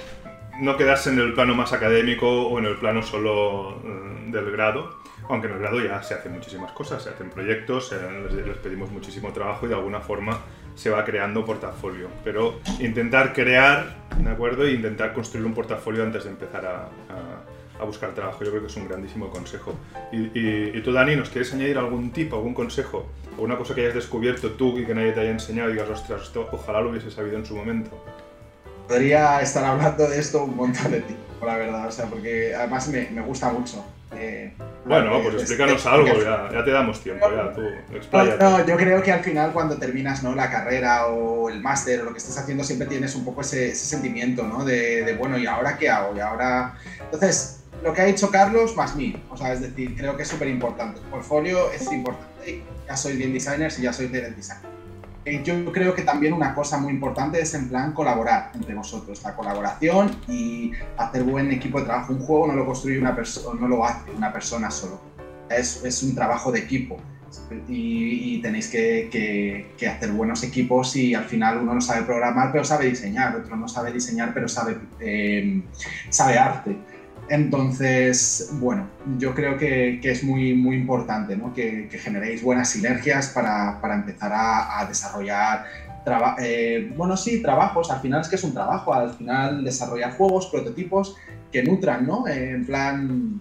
no 0.62 0.78
quedarse 0.78 1.10
en 1.10 1.20
el 1.20 1.34
plano 1.34 1.54
más 1.54 1.74
académico 1.74 2.48
o 2.48 2.60
en 2.60 2.66
el 2.66 2.78
plano 2.78 3.04
solo 3.04 3.82
mm, 3.84 4.32
del 4.32 4.52
grado. 4.54 5.02
Aunque 5.28 5.48
en 5.48 5.54
el 5.56 5.60
grado 5.60 5.82
ya 5.82 6.02
se 6.02 6.14
hacen 6.14 6.32
muchísimas 6.32 6.72
cosas, 6.72 7.04
se 7.04 7.10
hacen 7.10 7.30
proyectos, 7.30 7.94
les 8.32 8.58
pedimos 8.58 8.90
muchísimo 8.90 9.34
trabajo 9.34 9.66
y 9.66 9.70
de 9.70 9.76
alguna 9.76 10.00
forma 10.00 10.40
se 10.76 10.90
va 10.90 11.04
creando 11.06 11.46
portafolio. 11.46 12.08
Pero 12.24 12.60
intentar 12.80 13.34
crear, 13.34 13.96
¿de 14.18 14.30
acuerdo? 14.30 14.66
E 14.66 14.74
intentar 14.74 15.14
construir 15.14 15.46
un 15.46 15.54
portafolio 15.54 16.04
antes 16.04 16.24
de 16.26 16.30
empezar 16.32 16.66
a, 16.66 16.76
a- 17.80 17.84
buscar 17.86 18.12
trabajo. 18.14 18.44
Yo 18.44 18.52
creo 18.52 18.62
que 18.62 18.68
es 18.68 18.76
un 18.78 18.88
grandísimo 18.88 19.30
consejo. 19.32 19.74
Y, 20.12 20.18
y- 20.38 20.72
y 20.76 20.82
tú, 20.84 20.92
Dani, 20.94 21.16
¿nos 21.16 21.30
quieres 21.30 21.52
añadir 21.54 21.78
algún 21.80 22.12
tip, 22.12 22.32
algún 22.34 22.54
consejo? 22.54 23.08
¿O 23.40 23.42
una 23.42 23.58
cosa 23.58 23.74
que 23.74 23.82
hayas 23.82 23.96
descubierto 23.96 24.52
tú 24.52 24.78
y 24.78 24.86
que 24.86 24.94
nadie 24.94 25.14
te 25.14 25.22
haya 25.22 25.32
enseñado 25.32 25.70
y 25.70 25.74
digas, 25.74 25.90
ostras, 25.90 26.22
esto 26.22 26.48
ojalá 26.52 26.82
lo 26.82 26.92
hubiese 26.92 27.10
sabido 27.10 27.38
en 27.38 27.46
su 27.46 27.56
momento? 27.56 27.90
Podría 28.88 29.42
estar 29.42 29.64
hablando 29.64 30.08
de 30.08 30.20
esto 30.20 30.44
un 30.44 30.56
montón 30.56 30.92
de 30.92 31.02
tiempo, 31.02 31.46
la 31.46 31.56
verdad, 31.58 31.88
o 31.88 31.92
sea, 31.92 32.06
porque 32.06 32.54
además 32.54 32.88
me, 32.90 33.10
me 33.10 33.22
gusta 33.22 33.52
mucho. 33.52 33.84
Eh, 34.14 34.54
Bueno, 34.86 35.22
pues 35.24 35.36
explícanos 35.36 35.86
algo, 35.86 36.08
ya, 36.22 36.50
ya 36.52 36.64
te 36.64 36.72
damos 36.72 37.02
tiempo, 37.02 37.28
ya 37.30 37.54
tú, 37.54 37.62
No, 37.62 37.98
expláyate. 37.98 38.44
no, 38.44 38.66
yo 38.66 38.78
creo 38.78 39.02
que 39.02 39.12
al 39.12 39.24
final 39.24 39.52
cuando 39.54 39.78
terminas 39.78 40.24
¿no? 40.24 40.36
la 40.36 40.50
carrera 40.50 41.08
o 41.08 41.50
el 41.50 41.62
máster 41.62 42.02
o 42.02 42.06
lo 42.06 42.12
que 42.12 42.18
estés 42.18 42.38
haciendo 42.38 42.64
siempre 42.64 42.88
tienes 42.88 43.16
un 43.16 43.24
poco 43.24 43.42
ese, 43.42 43.72
ese 43.72 43.86
sentimiento 43.86 44.44
¿no? 44.44 44.66
de, 44.66 45.04
de, 45.04 45.14
bueno, 45.16 45.38
¿y 45.38 45.46
ahora 45.46 45.78
qué 45.78 45.90
hago? 45.90 46.16
Y 46.16 46.20
ahora... 46.20 46.76
Entonces, 47.04 47.64
lo 47.84 47.94
que 47.94 48.02
ha 48.02 48.06
dicho 48.06 48.30
Carlos 48.30 48.76
más 48.76 48.96
mí, 48.96 49.16
o 49.30 49.38
sea, 49.38 49.54
es 49.54 49.62
decir, 49.62 49.96
creo 49.96 50.16
que 50.16 50.24
es 50.24 50.30
súper 50.30 50.48
importante. 50.48 51.00
El 51.00 51.06
portfolio 51.08 51.72
es 51.72 51.92
importante, 51.92 52.50
y 52.50 52.64
ya 52.88 52.96
soy 52.96 53.18
game 53.18 53.34
designer 53.34 53.72
si 53.72 53.82
ya 53.82 53.94
soy 53.94 54.08
game 54.08 54.30
designer. 54.32 54.70
Eh, 55.24 55.42
Yo 55.44 55.72
creo 55.72 55.94
que 55.94 56.02
también 56.02 56.34
una 56.34 56.54
cosa 56.56 56.78
muy 56.80 56.92
importante 56.92 57.40
es 57.40 57.54
en 57.54 57.70
plan 57.70 57.94
colaborar 57.94 58.50
entre 58.56 58.74
vosotros, 58.74 59.22
la 59.24 59.36
colaboración 59.36 60.10
y 60.28 60.72
hacer 60.98 61.24
buen 61.24 61.52
equipo 61.52 61.80
de 61.80 61.86
trabajo. 61.86 62.14
Un 62.14 62.20
juego 62.20 62.48
no 62.48 62.54
lo 62.56 62.66
construye 62.66 62.98
una 63.00 63.16
persona, 63.16 63.60
no 63.60 63.68
lo 63.68 63.86
hace 63.86 64.12
una 64.12 64.32
persona 64.34 64.72
solo. 64.72 65.00
Es, 65.50 65.84
es 65.84 66.02
un 66.04 66.16
trabajo 66.16 66.52
de 66.52 66.60
equipo 66.60 66.98
y, 67.68 68.36
y 68.38 68.42
tenéis 68.42 68.68
que, 68.68 69.08
que- 69.12 69.68
que 69.78 69.88
hacer 69.88 70.12
buenos 70.12 70.44
equipos 70.44 70.96
y 70.96 71.14
al 71.14 71.26
final 71.26 71.58
uno 71.60 71.74
no 71.76 71.82
sabe 71.82 72.04
programar 72.04 72.52
pero 72.52 72.64
sabe 72.64 72.86
diseñar, 72.88 73.36
otro 73.36 73.56
no 73.56 73.68
sabe 73.68 73.92
diseñar 73.92 74.34
pero 74.34 74.48
sabe, 74.48 74.78
eh, 75.00 75.62
sabe 76.10 76.38
arte. 76.38 76.78
Entonces, 77.32 78.50
bueno, 78.60 78.90
yo 79.18 79.34
creo 79.34 79.58
que, 79.58 80.02
es 80.04 80.22
muy, 80.22 80.54
muy 80.54 80.76
importante 80.76 81.38
¿no? 81.38 81.54
que, 81.54 81.88
generéis 81.92 82.44
buenas 82.44 82.70
sinergias 82.70 83.30
para, 83.30 83.80
para 83.80 83.96
empezar 83.96 84.34
a, 84.36 84.86
desarrollar, 84.86 85.64
eh, 86.42 86.92
bueno, 86.98 87.16
sí, 87.16 87.42
trabajos, 87.42 87.90
al 87.90 88.02
final 88.02 88.20
es 88.20 88.28
que 88.28 88.36
es 88.36 88.44
un 88.44 88.54
trabajo, 88.54 88.94
al 88.94 89.14
final 89.14 89.64
desarrollar 89.64 90.12
juegos, 90.18 90.48
prototipos 90.48 91.16
que 91.54 91.64
nutran, 91.64 92.06
¿no? 92.06 92.28
Eh, 92.28 92.50
en 92.52 92.66
plan, 92.66 93.40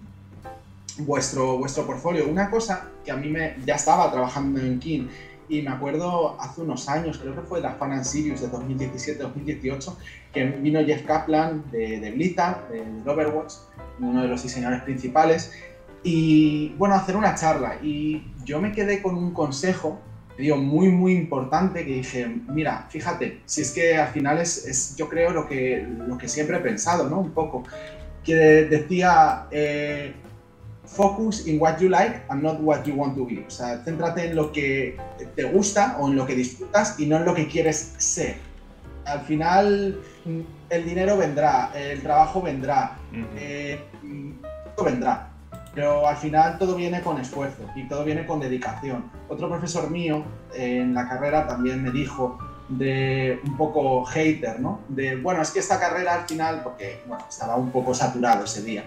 vuestro, 0.99 1.57
vuestro 1.57 1.85
portfolio. 1.85 2.29
Una 2.29 2.49
cosa 2.49 2.87
que 3.03 3.11
a 3.11 3.17
mí 3.17 3.27
me, 3.27 3.55
ya 3.65 3.75
estaba 3.75 4.09
trabajando 4.09 4.61
en 4.61 4.79
King 4.79 5.07
y 5.51 5.61
me 5.61 5.69
acuerdo 5.69 6.39
hace 6.39 6.61
unos 6.61 6.87
años, 6.87 7.17
creo 7.17 7.35
que 7.35 7.41
fue 7.41 7.59
la 7.59 7.73
Fan 7.73 7.91
and 7.91 8.05
Sirius 8.05 8.39
de 8.39 8.49
2017-2018, 8.49 9.95
que 10.31 10.45
vino 10.45 10.79
Jeff 10.85 11.05
Kaplan 11.05 11.69
de, 11.71 11.99
de 11.99 12.11
Blizzard, 12.11 12.69
de, 12.69 13.09
Overwatch, 13.09 13.55
uno 13.99 14.21
de 14.21 14.29
los 14.29 14.41
diseñadores 14.41 14.83
principales, 14.83 15.51
y 16.03 16.69
bueno, 16.77 16.95
hacer 16.95 17.17
una 17.17 17.35
charla. 17.35 17.75
Y 17.83 18.23
yo 18.45 18.61
me 18.61 18.71
quedé 18.71 19.01
con 19.01 19.17
un 19.17 19.33
consejo, 19.33 19.99
digo, 20.37 20.55
muy, 20.55 20.87
muy 20.87 21.15
importante, 21.15 21.85
que 21.85 21.95
dije, 21.95 22.27
mira, 22.47 22.87
fíjate, 22.89 23.41
si 23.45 23.63
es 23.63 23.71
que 23.71 23.97
al 23.97 24.07
final 24.07 24.39
es, 24.39 24.65
es 24.65 24.95
yo 24.95 25.09
creo, 25.09 25.31
lo 25.31 25.49
que, 25.49 25.85
lo 26.07 26.17
que 26.17 26.29
siempre 26.29 26.57
he 26.57 26.61
pensado, 26.61 27.09
¿no? 27.09 27.19
Un 27.19 27.31
poco, 27.31 27.63
que 28.23 28.35
decía... 28.35 29.47
eh, 29.51 30.13
focus 30.95 31.47
in 31.47 31.59
what 31.59 31.79
you 31.79 31.89
like 31.89 32.21
and 32.29 32.43
not 32.43 32.59
what 32.59 32.85
you 32.85 32.93
want 32.95 33.15
to 33.15 33.25
be. 33.25 33.43
O 33.47 33.49
sea, 33.49 33.81
céntrate 33.83 34.25
en 34.29 34.35
lo 34.35 34.51
que 34.51 34.97
te 35.35 35.43
gusta 35.43 35.97
o 35.99 36.09
en 36.09 36.15
lo 36.15 36.25
que 36.25 36.35
disfrutas 36.35 36.99
y 36.99 37.05
no 37.05 37.17
en 37.17 37.25
lo 37.25 37.33
que 37.33 37.47
quieres 37.47 37.93
ser. 37.97 38.35
Al 39.05 39.21
final, 39.21 39.99
mm, 40.25 40.39
el 40.69 40.85
dinero 40.85 41.17
vendrá, 41.17 41.71
el 41.75 42.01
trabajo 42.01 42.41
vendrá, 42.41 42.97
eh, 43.35 43.79
mm, 44.03 44.31
todo 44.75 44.85
vendrá. 44.85 45.27
Pero 45.73 46.05
al 46.05 46.17
final 46.17 46.57
todo 46.57 46.75
viene 46.75 47.01
con 47.01 47.17
esfuerzo 47.19 47.63
y 47.75 47.87
todo 47.87 48.03
viene 48.03 48.25
con 48.25 48.41
dedicación. 48.41 49.09
Otro 49.29 49.47
profesor 49.47 49.89
mío 49.89 50.25
eh, 50.53 50.81
en 50.81 50.93
la 50.93 51.07
carrera 51.07 51.47
también 51.47 51.81
me 51.81 51.91
dijo 51.91 52.37
de 52.77 53.39
un 53.45 53.57
poco 53.57 54.03
hater, 54.05 54.59
¿no? 54.59 54.79
De, 54.87 55.15
bueno, 55.17 55.41
es 55.41 55.51
que 55.51 55.59
esta 55.59 55.79
carrera 55.79 56.15
al 56.15 56.27
final, 56.27 56.61
porque 56.63 57.01
bueno, 57.07 57.23
estaba 57.29 57.55
un 57.55 57.69
poco 57.71 57.93
saturado 57.93 58.45
ese 58.45 58.61
día, 58.63 58.83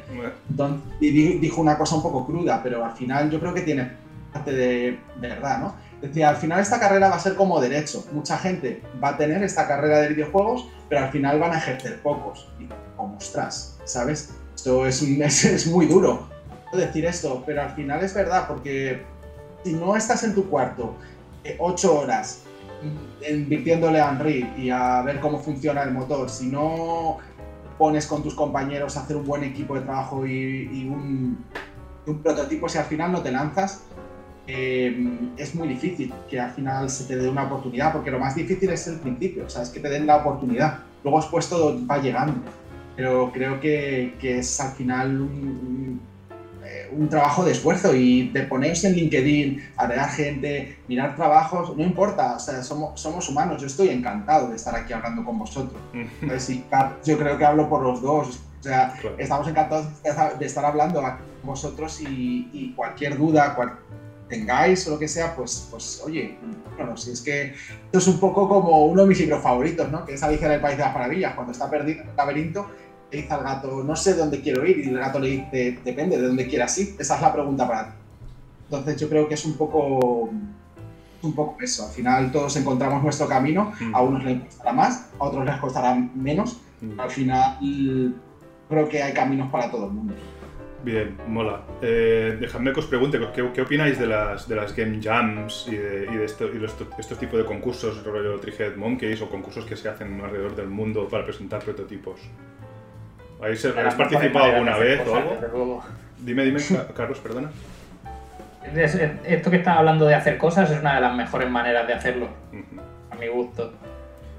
entonces, 0.50 0.80
y 1.00 1.10
di- 1.10 1.38
dijo 1.38 1.60
una 1.60 1.76
cosa 1.78 1.96
un 1.96 2.02
poco 2.02 2.26
cruda, 2.26 2.60
pero 2.62 2.84
al 2.84 2.92
final 2.92 3.30
yo 3.30 3.38
creo 3.40 3.52
que 3.54 3.62
tiene 3.62 3.90
parte 4.32 4.52
de 4.52 4.98
verdad, 5.20 5.58
¿no? 5.60 5.74
Decía, 6.00 6.28
al 6.28 6.36
final 6.36 6.60
esta 6.60 6.78
carrera 6.78 7.08
va 7.08 7.16
a 7.16 7.18
ser 7.18 7.34
como 7.34 7.58
derecho. 7.60 8.04
Mucha 8.12 8.36
gente 8.36 8.82
va 9.02 9.10
a 9.10 9.16
tener 9.16 9.42
esta 9.42 9.66
carrera 9.66 10.00
de 10.00 10.08
videojuegos, 10.08 10.66
pero 10.88 11.02
al 11.06 11.10
final 11.10 11.38
van 11.38 11.52
a 11.52 11.58
ejercer 11.58 12.00
pocos. 12.02 12.46
Y 12.60 12.68
como, 12.96 13.16
ostras, 13.16 13.78
¿sabes? 13.84 14.30
Esto 14.54 14.84
es, 14.86 15.00
es, 15.02 15.44
es 15.44 15.66
muy 15.66 15.86
duro 15.86 16.28
decir 16.72 17.06
esto, 17.06 17.42
pero 17.46 17.62
al 17.62 17.70
final 17.70 18.02
es 18.02 18.12
verdad, 18.12 18.46
porque 18.48 19.02
si 19.64 19.72
no 19.74 19.96
estás 19.96 20.24
en 20.24 20.34
tu 20.34 20.50
cuarto 20.50 20.94
eh, 21.44 21.56
ocho 21.60 22.00
horas 22.00 22.40
invirtiéndole 23.28 24.00
a 24.00 24.10
Unreal 24.10 24.54
y 24.58 24.70
a 24.70 25.02
ver 25.02 25.20
cómo 25.20 25.38
funciona 25.38 25.82
el 25.82 25.92
motor, 25.92 26.28
si 26.28 26.46
no 26.46 27.18
pones 27.78 28.06
con 28.06 28.22
tus 28.22 28.34
compañeros 28.34 28.96
a 28.96 29.00
hacer 29.00 29.16
un 29.16 29.24
buen 29.24 29.44
equipo 29.44 29.74
de 29.74 29.80
trabajo 29.82 30.26
y, 30.26 30.68
y 30.72 30.88
un, 30.88 31.44
un 32.06 32.18
prototipo, 32.22 32.68
si 32.68 32.78
al 32.78 32.84
final 32.84 33.12
no 33.12 33.22
te 33.22 33.32
lanzas, 33.32 33.82
eh, 34.46 35.18
es 35.38 35.54
muy 35.54 35.68
difícil 35.68 36.12
que 36.28 36.38
al 36.38 36.50
final 36.50 36.90
se 36.90 37.04
te 37.04 37.16
dé 37.16 37.28
una 37.28 37.44
oportunidad, 37.44 37.92
porque 37.92 38.10
lo 38.10 38.18
más 38.18 38.34
difícil 38.34 38.68
es 38.70 38.86
el 38.86 38.98
principio, 38.98 39.46
o 39.46 39.48
sea, 39.48 39.62
es 39.62 39.70
que 39.70 39.80
te 39.80 39.88
den 39.88 40.06
la 40.06 40.16
oportunidad. 40.16 40.80
Luego 41.02 41.20
después 41.20 41.48
todo 41.48 41.78
va 41.86 41.98
llegando, 41.98 42.34
pero 42.96 43.30
creo 43.32 43.58
que, 43.60 44.14
que 44.20 44.38
es 44.38 44.60
al 44.60 44.72
final 44.72 45.20
un, 45.20 45.28
un, 45.28 46.00
un 46.96 47.08
trabajo 47.08 47.44
de 47.44 47.52
esfuerzo 47.52 47.94
y 47.94 48.28
de 48.28 48.42
ponerse 48.44 48.88
en 48.88 48.94
LinkedIn, 48.94 49.70
agregar 49.76 50.10
gente, 50.10 50.78
mirar 50.88 51.14
trabajos, 51.16 51.76
no 51.76 51.82
importa, 51.82 52.36
o 52.36 52.38
sea, 52.38 52.62
somos, 52.62 53.00
somos 53.00 53.28
humanos, 53.28 53.60
yo 53.60 53.66
estoy 53.66 53.88
encantado 53.90 54.48
de 54.48 54.56
estar 54.56 54.74
aquí 54.74 54.92
hablando 54.92 55.24
con 55.24 55.38
vosotros. 55.38 55.80
Yo 57.04 57.18
creo 57.18 57.36
que 57.38 57.44
hablo 57.44 57.68
por 57.68 57.82
los 57.82 58.00
dos, 58.00 58.40
o 58.60 58.62
sea, 58.62 58.94
Claro. 59.00 59.16
estamos 59.18 59.46
encantados 59.48 59.86
de 60.38 60.46
estar 60.46 60.64
hablando 60.64 61.02
con 61.02 61.16
vosotros 61.44 62.00
y, 62.00 62.48
y 62.52 62.72
cualquier 62.74 63.18
duda, 63.18 63.54
cual, 63.54 63.74
tengáis 64.28 64.86
o 64.88 64.92
lo 64.92 64.98
que 64.98 65.06
sea, 65.06 65.34
pues, 65.36 65.68
pues 65.70 66.02
oye, 66.04 66.38
bueno, 66.76 66.96
si 66.96 67.10
es 67.10 67.20
que 67.20 67.52
esto 67.52 67.98
es 67.98 68.06
un 68.08 68.18
poco 68.18 68.48
como 68.48 68.86
uno 68.86 69.02
de 69.02 69.08
mis 69.08 69.20
libros 69.20 69.42
favoritos, 69.42 69.90
¿no? 69.90 70.04
Que 70.06 70.14
es 70.14 70.22
Alicia 70.22 70.46
en 70.46 70.54
el 70.54 70.60
País 70.60 70.78
de 70.78 70.82
las 70.82 70.94
Maravillas, 70.94 71.34
cuando 71.34 71.52
está 71.52 71.68
perdido 71.68 72.02
en 72.02 72.08
el 72.08 72.16
laberinto, 72.16 72.66
le 73.14 73.22
dice 73.22 73.34
al 73.34 73.42
gato, 73.42 73.82
no 73.84 73.94
sé 73.96 74.14
dónde 74.14 74.40
quiero 74.40 74.66
ir, 74.66 74.78
y 74.78 74.88
el 74.88 74.98
gato 74.98 75.18
le 75.18 75.28
dice, 75.28 75.78
depende 75.84 76.18
de 76.18 76.26
dónde 76.26 76.46
quieras 76.48 76.76
ir, 76.78 76.96
esa 76.98 77.16
es 77.16 77.22
la 77.22 77.32
pregunta 77.32 77.66
para 77.66 77.86
ti. 77.86 77.92
Entonces 78.64 79.00
yo 79.00 79.08
creo 79.08 79.28
que 79.28 79.34
es 79.34 79.44
un 79.44 79.56
poco, 79.56 80.30
un 81.22 81.34
poco 81.34 81.56
eso, 81.60 81.86
al 81.86 81.92
final 81.92 82.32
todos 82.32 82.56
encontramos 82.56 83.02
nuestro 83.02 83.28
camino, 83.28 83.72
a 83.92 84.02
unos 84.02 84.24
les 84.24 84.40
costará 84.42 84.72
más, 84.72 85.10
a 85.18 85.24
otros 85.24 85.44
les 85.44 85.56
costará 85.58 85.94
menos, 85.94 86.60
al 86.98 87.10
final 87.10 87.58
creo 88.68 88.88
que 88.88 89.02
hay 89.02 89.12
caminos 89.12 89.50
para 89.50 89.70
todo 89.70 89.86
el 89.86 89.92
mundo. 89.92 90.14
Bien, 90.82 91.16
mola. 91.28 91.62
Eh, 91.80 92.36
dejadme 92.38 92.70
que 92.74 92.80
os 92.80 92.86
pregunte, 92.86 93.18
¿qué, 93.34 93.50
qué 93.54 93.62
opináis 93.62 93.98
de 93.98 94.06
las, 94.06 94.46
de 94.46 94.54
las 94.54 94.76
Game 94.76 95.00
Jams 95.02 95.66
y 95.66 95.76
de, 95.76 96.06
y 96.12 96.16
de 96.16 96.24
esto, 96.26 96.46
y 96.54 96.58
de 96.58 96.66
esto- 96.66 96.86
estos 96.98 97.18
tipos 97.18 97.38
de 97.38 97.46
concursos, 97.46 98.04
rollo 98.04 98.38
Three-Head 98.38 98.76
Monkeys 98.76 99.22
o 99.22 99.30
concursos 99.30 99.64
que 99.64 99.76
se 99.76 99.88
hacen 99.88 100.20
alrededor 100.20 100.54
del 100.54 100.68
mundo 100.68 101.08
para 101.08 101.24
presentar 101.24 101.62
prototipos? 101.64 102.20
¿Habéis, 103.44 103.62
De 103.62 103.68
las 103.68 103.78
¿habéis 103.78 103.98
mejores 103.98 104.12
participado 104.12 104.44
alguna 104.52 104.78
vez 104.78 105.00
o 105.00 105.04
cosas, 105.04 105.18
algo? 105.18 105.34
desde 105.34 105.48
luego. 105.48 105.84
Dime, 106.18 106.44
dime, 106.44 106.60
Ca- 106.66 106.94
Carlos, 106.94 107.18
perdona. 107.18 107.50
Es- 108.74 108.94
es- 108.94 109.10
Esto 109.26 109.50
que 109.50 109.56
estás 109.58 109.76
hablando 109.76 110.06
de 110.06 110.14
hacer 110.14 110.38
cosas 110.38 110.70
es 110.70 110.80
una 110.80 110.94
de 110.94 111.00
las 111.02 111.14
mejores 111.14 111.50
maneras 111.50 111.86
de 111.86 111.92
hacerlo, 111.92 112.28
Ujú. 112.52 112.80
a 113.10 113.14
mi 113.16 113.28
gusto. 113.28 113.72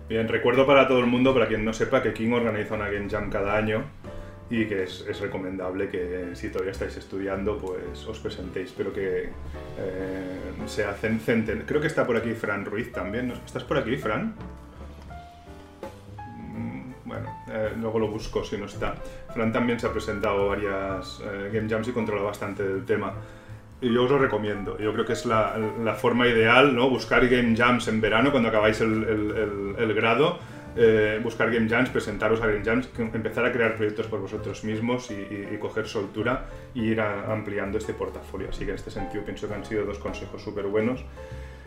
Bien, 0.10 0.28
recuerdo 0.28 0.66
para 0.66 0.88
todo 0.88 1.00
el 1.00 1.06
mundo, 1.06 1.34
para 1.34 1.48
quien 1.48 1.64
no 1.64 1.74
sepa, 1.74 2.02
que 2.02 2.14
King 2.14 2.32
organiza 2.34 2.74
una 2.76 2.90
Game 2.90 3.08
Jam 3.10 3.30
cada 3.30 3.56
año 3.56 3.84
y 4.50 4.66
que 4.66 4.84
es, 4.84 5.06
es 5.10 5.20
recomendable 5.20 5.90
que 5.90 6.30
si 6.34 6.50
todavía 6.50 6.72
estáis 6.72 6.98
estudiando, 6.98 7.58
pues 7.60 8.06
os 8.08 8.20
presentéis, 8.20 8.72
pero 8.76 8.92
que 8.94 9.30
eh, 9.80 10.40
se 10.68 10.86
hacen 10.86 11.20
centen... 11.20 11.64
Creo 11.68 11.82
que 11.82 11.88
está 11.88 12.06
por 12.06 12.18
aquí 12.18 12.34
Fran 12.34 12.66
Ruiz 12.66 12.92
también. 12.92 13.32
¿Estás 13.46 13.64
por 13.64 13.78
aquí, 13.78 13.98
Fran? 13.98 14.34
Bueno, 17.06 17.30
eh, 17.52 17.72
luego 17.80 18.00
lo 18.00 18.08
busco 18.08 18.44
si 18.44 18.58
no 18.58 18.66
está. 18.66 18.96
Fran 19.34 19.52
también 19.54 19.80
se 19.80 19.88
ha 19.88 19.92
presentado 19.92 20.48
varias 20.50 21.22
eh, 21.24 21.52
Game 21.54 21.70
Jams 21.70 21.88
y 21.88 21.92
controla 21.92 22.24
bastante 22.24 22.64
del 22.64 22.84
tema. 22.86 23.14
Y 23.82 23.94
yo 23.94 24.04
os 24.06 24.10
lo 24.12 24.18
recomiendo. 24.18 24.78
Yo 24.80 24.92
creo 24.94 25.06
que 25.06 25.14
es 25.14 25.26
la, 25.26 25.54
forma 26.00 26.28
ideal, 26.28 26.76
¿no? 26.76 26.90
Buscar 26.90 27.28
Game 27.28 27.56
Jams 27.56 27.88
en 27.90 28.02
verano 28.02 28.32
cuando 28.32 28.50
acabáis 28.50 28.82
el, 28.82 29.04
el- 29.04 29.32
el- 29.38 29.76
el 29.78 29.94
grado. 29.94 30.40
eh, 30.78 31.22
buscar 31.24 31.52
Game 31.54 31.70
Jams, 31.70 31.90
presentaros 31.90 32.42
a 32.42 32.48
Game 32.48 32.62
Jams, 32.66 32.90
empezar 32.98 33.46
a 33.46 33.52
crear 33.54 33.76
proyectos 33.76 34.08
por 34.08 34.20
vosotros 34.20 34.62
mismos 34.66 35.10
y, 35.10 35.58
coger 35.58 35.88
soltura 35.88 36.48
y 36.74 36.88
ir 36.88 37.00
ampliando 37.00 37.78
este 37.78 37.94
portafolio. 37.94 38.50
Así 38.50 38.66
que 38.66 38.72
en 38.72 38.76
este 38.76 38.92
sentido 38.92 39.24
pienso 39.24 39.48
que 39.48 39.54
han 39.54 39.64
sido 39.64 39.86
dos 39.86 40.00
consejos 40.00 40.42
súper 40.42 40.66
buenos. 40.66 41.06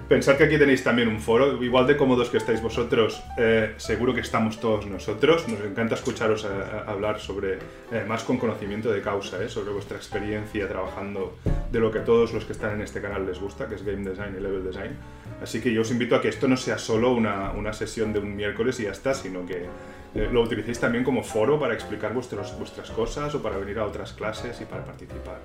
Pensad 0.09 0.39
que 0.39 0.45
aquí 0.45 0.57
tenéis 0.57 0.83
también 0.83 1.07
un 1.09 1.21
foro, 1.21 1.63
igual 1.63 1.87
de 1.87 1.95
cómodos 1.99 2.31
que 2.31 2.39
estáis 2.39 2.63
vosotros, 2.63 3.23
eh, 3.37 3.75
seguro 3.77 4.15
que 4.15 4.21
estamos 4.23 4.59
todos 4.59 4.87
nosotros. 4.87 5.47
Nos 5.49 5.61
encanta 5.61 5.97
escucharos 5.97 6.47
a- 6.47 6.85
a 6.89 6.93
hablar 6.93 7.21
sobre, 7.21 7.59
eh, 7.93 8.05
más 8.09 8.25
con 8.25 8.39
conocimiento 8.39 8.91
de 8.91 9.03
causa, 9.03 9.43
eh, 9.45 9.51
sobre 9.51 9.71
vuestra 9.71 9.99
experiencia 9.99 10.67
trabajando 10.67 11.37
de 11.71 11.79
lo 11.79 11.91
que 11.91 11.99
todos 12.01 12.33
los 12.33 12.47
que 12.47 12.53
están 12.53 12.77
en 12.77 12.81
este 12.81 13.03
canal 13.03 13.27
les 13.27 13.39
gusta, 13.39 13.69
que 13.69 13.75
es 13.75 13.85
Game 13.85 14.09
Design 14.09 14.35
y 14.35 14.41
Level 14.41 14.65
Design. 14.65 14.97
Así 15.43 15.61
que 15.61 15.75
yo 15.75 15.83
os 15.83 15.91
invito 15.91 16.17
a 16.17 16.23
que 16.23 16.29
esto 16.29 16.49
no 16.49 16.57
sea 16.57 16.79
solo 16.79 17.13
una, 17.13 17.73
sesión 17.75 18.15
de 18.15 18.21
un 18.21 18.35
miércoles 18.35 18.81
y 18.81 18.85
ya 18.85 18.93
está, 18.93 19.13
sino 19.13 19.45
que 19.45 19.67
eh, 20.15 20.29
lo 20.33 20.41
utilicéis 20.41 20.81
también 20.81 21.05
como 21.05 21.23
foro 21.23 21.61
para 21.61 21.75
explicar 21.75 22.15
vuestras 22.15 22.51
cosas 22.97 23.35
o 23.35 23.43
para 23.43 23.59
venir 23.59 23.79
a 23.79 23.85
otras 23.85 24.15
clases 24.15 24.59
y 24.63 24.65
para 24.65 24.83
participar. 24.87 25.39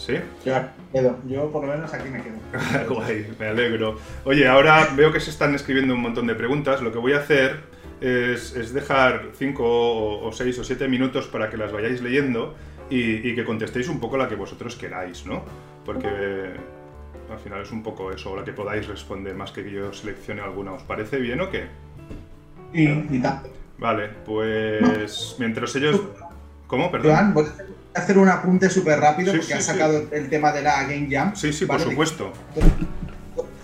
¿Sí? 0.00 0.14
Yo 0.46 0.54
quedo. 0.92 1.18
Yo 1.28 1.52
por 1.52 1.66
lo 1.66 1.74
menos 1.74 1.92
aquí 1.92 2.08
me 2.08 2.22
quedo. 2.22 2.38
Guay, 2.94 3.34
me 3.38 3.48
alegro. 3.48 3.98
Oye, 4.24 4.48
ahora 4.48 4.88
veo 4.96 5.12
que 5.12 5.20
se 5.20 5.28
están 5.28 5.54
escribiendo 5.54 5.92
un 5.92 6.00
montón 6.00 6.26
de 6.26 6.34
preguntas. 6.34 6.80
Lo 6.80 6.90
que 6.90 6.96
voy 6.96 7.12
a 7.12 7.18
hacer 7.18 7.60
es, 8.00 8.56
es 8.56 8.72
dejar 8.72 9.28
5 9.34 9.62
o 9.62 10.32
6 10.32 10.58
o 10.58 10.64
7 10.64 10.88
minutos 10.88 11.26
para 11.26 11.50
que 11.50 11.58
las 11.58 11.70
vayáis 11.70 12.00
leyendo 12.00 12.54
y, 12.88 13.28
y 13.28 13.34
que 13.34 13.44
contestéis 13.44 13.88
un 13.88 14.00
poco 14.00 14.16
la 14.16 14.26
que 14.26 14.36
vosotros 14.36 14.74
queráis, 14.74 15.26
¿no? 15.26 15.44
Porque 15.84 16.08
eh, 16.10 16.54
al 17.30 17.38
final 17.38 17.60
es 17.60 17.70
un 17.70 17.82
poco 17.82 18.10
eso, 18.10 18.34
la 18.34 18.42
que 18.42 18.54
podáis 18.54 18.88
responder, 18.88 19.34
más 19.34 19.52
que 19.52 19.70
yo 19.70 19.92
seleccione 19.92 20.40
alguna. 20.40 20.72
¿Os 20.72 20.82
parece 20.82 21.18
bien 21.18 21.42
o 21.42 21.50
qué? 21.50 21.66
Y, 22.72 22.88
y 22.88 23.20
tal. 23.20 23.42
Vale, 23.76 24.08
pues 24.24 25.36
mientras 25.38 25.76
ellos... 25.76 26.00
¿Cómo? 26.66 26.90
Perdón. 26.90 27.34
Joan, 27.94 27.94
voy 27.94 28.00
a 28.00 28.04
hacer 28.04 28.18
un 28.18 28.28
apunte 28.28 28.70
súper 28.70 29.00
rápido 29.00 29.32
Sí, 29.32 29.38
porque 29.38 29.52
sí, 29.52 29.58
has 29.58 29.64
sí. 29.64 29.72
sacado 29.72 30.06
el 30.12 30.28
tema 30.28 30.52
de 30.52 30.62
la 30.62 30.82
Game 30.84 31.08
Jam. 31.10 31.34
Sí, 31.34 31.52
sí, 31.52 31.66
por 31.66 31.80
supuesto. 31.80 32.32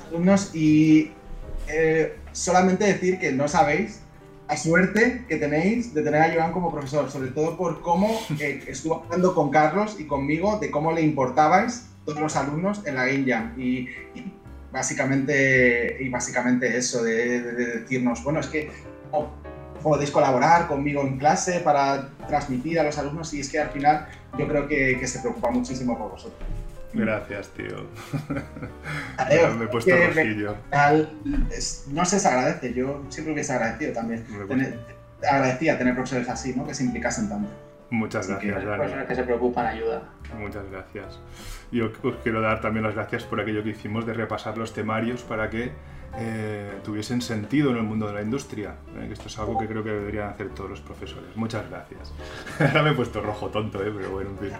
alumnos 0.08 0.54
y 0.54 1.10
eh, 1.68 2.16
solamente 2.32 2.84
decir 2.84 3.18
que 3.18 3.32
no 3.32 3.48
sabéis 3.48 4.00
la 4.48 4.56
suerte 4.56 5.24
que 5.28 5.36
tenéis 5.36 5.92
de 5.92 6.02
tener 6.02 6.22
a 6.22 6.32
Joan 6.32 6.52
como 6.52 6.70
profesor, 6.70 7.10
sobre 7.10 7.30
todo 7.30 7.56
por 7.56 7.82
cómo 7.82 8.20
eh, 8.40 8.62
estuvo 8.68 9.02
hablando 9.04 9.34
con 9.34 9.50
Carlos 9.50 9.96
y 9.98 10.04
conmigo 10.06 10.58
de 10.60 10.70
cómo 10.70 10.92
le 10.92 11.00
importabais 11.02 11.86
todos 12.04 12.20
los 12.20 12.36
alumnos 12.36 12.82
en 12.86 12.94
la 12.94 13.06
Game 13.06 13.24
Jam 13.26 13.54
y, 13.58 13.88
y 14.14 14.32
básicamente 14.72 15.96
y 16.00 16.08
básicamente 16.08 16.76
eso 16.76 17.02
de, 17.02 17.40
de- 17.40 17.52
de 17.52 17.66
decirnos 17.80 18.22
bueno 18.22 18.38
es 18.40 18.46
que 18.46 18.70
¿cómo 19.10 19.32
podéis 19.86 20.10
colaborar 20.10 20.66
conmigo 20.66 21.00
en 21.02 21.16
clase 21.16 21.60
para 21.60 22.08
transmitir 22.26 22.80
a 22.80 22.82
los 22.82 22.98
alumnos 22.98 23.32
y 23.34 23.38
es 23.38 23.48
que 23.48 23.60
al 23.60 23.68
final 23.68 24.08
yo 24.36 24.48
creo 24.48 24.66
que, 24.66 24.98
que 24.98 25.06
se 25.06 25.20
preocupa 25.20 25.48
muchísimo 25.52 25.96
por 25.96 26.10
vosotros. 26.10 26.42
Gracias, 26.92 27.50
tío. 27.50 27.86
Adiós. 29.16 29.54
Me 29.56 29.66
he 29.66 29.68
puesto 29.68 29.92
rojillo. 29.94 30.56
No 31.92 32.04
sé, 32.04 32.18
se 32.18 32.26
agradece. 32.26 32.74
Yo 32.74 33.04
siempre 33.10 33.32
hubiese 33.32 33.52
agradecido 33.52 33.92
también. 33.92 34.24
Tener, 34.48 34.76
agradecía 35.22 35.78
tener 35.78 35.94
profesores 35.94 36.28
así, 36.28 36.52
¿no? 36.52 36.66
Que 36.66 36.74
se 36.74 36.82
implicasen 36.82 37.28
tanto. 37.28 37.48
Muchas 37.90 38.28
gracias, 38.28 38.64
Dani. 38.64 38.78
personas 38.78 39.06
que 39.06 39.14
se 39.14 39.22
preocupan 39.22 39.66
ayuda. 39.66 40.02
Muchas 40.38 40.68
gracias. 40.70 41.20
Yo 41.70 41.90
os 42.02 42.16
quiero 42.22 42.40
dar 42.40 42.60
también 42.60 42.84
las 42.84 42.94
gracias 42.94 43.24
por 43.24 43.40
aquello 43.40 43.62
que 43.62 43.70
hicimos 43.70 44.06
de 44.06 44.14
repasar 44.14 44.58
los 44.58 44.72
temarios 44.72 45.22
para 45.22 45.48
que 45.50 45.72
eh, 46.18 46.72
tuviesen 46.82 47.20
sentido 47.20 47.70
en 47.70 47.76
el 47.76 47.82
mundo 47.82 48.08
de 48.08 48.14
la 48.14 48.22
industria. 48.22 48.74
eh, 48.96 49.08
esto 49.12 49.28
es 49.28 49.38
algo 49.38 49.58
que 49.58 49.66
creo 49.66 49.84
que 49.84 49.90
deberían 49.90 50.28
hacer 50.28 50.48
todos 50.50 50.70
los 50.70 50.80
profesores. 50.80 51.36
Muchas 51.36 51.68
gracias. 51.70 52.12
Ahora 52.60 52.82
me 52.82 52.90
he 52.90 52.94
puesto 52.94 53.20
rojo 53.20 53.48
tonto, 53.48 53.82
¿eh? 53.84 53.92
pero 53.96 54.10
bueno, 54.10 54.30
en 54.30 54.38
fin. 54.38 54.52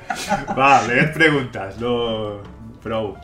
Va, 0.57 0.87
leed 0.87 1.13
preguntas, 1.13 1.79
no... 1.81 2.41
Pro. 2.83 3.17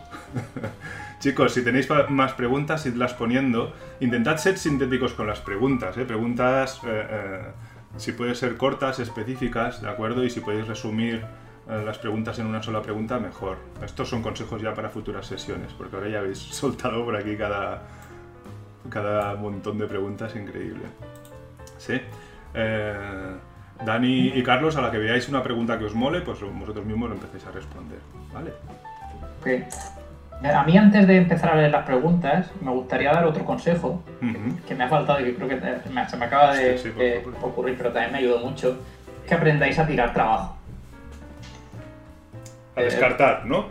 Chicos, 1.20 1.54
si 1.54 1.62
tenéis 1.62 1.88
más 2.08 2.32
preguntas, 2.32 2.84
idlas 2.84 3.14
poniendo. 3.14 3.72
Intentad 4.00 4.38
ser 4.38 4.58
sintéticos 4.58 5.12
con 5.12 5.28
las 5.28 5.40
preguntas. 5.40 5.96
¿eh? 5.96 6.04
Preguntas, 6.04 6.80
eh, 6.84 7.06
eh, 7.08 7.40
si 7.96 8.12
pueden 8.12 8.34
ser 8.34 8.56
cortas, 8.56 8.98
específicas, 8.98 9.82
¿de 9.82 9.88
acuerdo? 9.88 10.24
Y 10.24 10.30
si 10.30 10.40
podéis 10.40 10.66
resumir 10.66 11.24
eh, 11.68 11.82
las 11.84 11.98
preguntas 11.98 12.38
en 12.38 12.46
una 12.46 12.62
sola 12.62 12.82
pregunta, 12.82 13.18
mejor. 13.18 13.58
Estos 13.84 14.08
son 14.08 14.22
consejos 14.22 14.60
ya 14.60 14.74
para 14.74 14.88
futuras 14.88 15.26
sesiones, 15.26 15.72
porque 15.72 15.96
ahora 15.96 16.08
ya 16.08 16.18
habéis 16.20 16.38
soltado 16.38 17.04
por 17.04 17.16
aquí 17.16 17.36
cada, 17.36 17.82
cada 18.88 19.34
montón 19.36 19.78
de 19.78 19.86
preguntas 19.86 20.34
increíble. 20.34 20.84
¿Sí? 21.78 22.00
Eh, 22.54 23.34
Dani 23.84 24.28
y 24.28 24.42
Carlos, 24.42 24.76
a 24.76 24.82
la 24.82 24.90
que 24.90 24.98
veáis 24.98 25.28
una 25.28 25.42
pregunta 25.42 25.78
que 25.78 25.84
os 25.84 25.94
mole, 25.94 26.20
pues 26.20 26.40
vosotros 26.40 26.84
mismos 26.84 27.10
lo 27.10 27.16
empecéis 27.16 27.46
a 27.46 27.50
responder. 27.50 27.98
¿Vale? 28.32 28.52
Ok. 29.40 30.01
A 30.44 30.64
mí 30.64 30.76
antes 30.76 31.06
de 31.06 31.16
empezar 31.18 31.50
a 31.50 31.56
leer 31.56 31.70
las 31.70 31.84
preguntas, 31.86 32.50
me 32.60 32.70
gustaría 32.72 33.12
dar 33.12 33.24
otro 33.26 33.44
consejo 33.44 34.02
que 34.66 34.74
me 34.74 34.84
ha 34.84 34.88
faltado 34.88 35.20
y 35.20 35.24
que 35.24 35.34
creo 35.36 35.48
que 35.48 35.56
me- 35.90 36.08
se 36.08 36.16
me 36.16 36.24
acaba 36.24 36.54
de, 36.54 36.76
Sí, 36.78 36.84
sí, 36.84 36.90
por 36.90 37.02
de 37.04 37.20
favor. 37.20 37.34
ocurrir, 37.50 37.76
pero 37.76 37.92
también 37.92 38.12
me 38.12 38.18
ayudó 38.18 38.38
mucho, 38.40 38.78
es 39.22 39.28
que 39.28 39.34
aprendáis 39.34 39.78
a 39.78 39.86
tirar 39.86 40.12
trabajo. 40.12 40.56
A 42.74 42.80
Eh, 42.80 42.84
descartar, 42.84 43.44
¿no? 43.46 43.66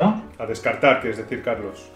¿no? 0.00 0.22
A 0.38 0.46
descartar, 0.46 1.00
quieres 1.00 1.16
decir, 1.18 1.42
Carlos. 1.42 1.90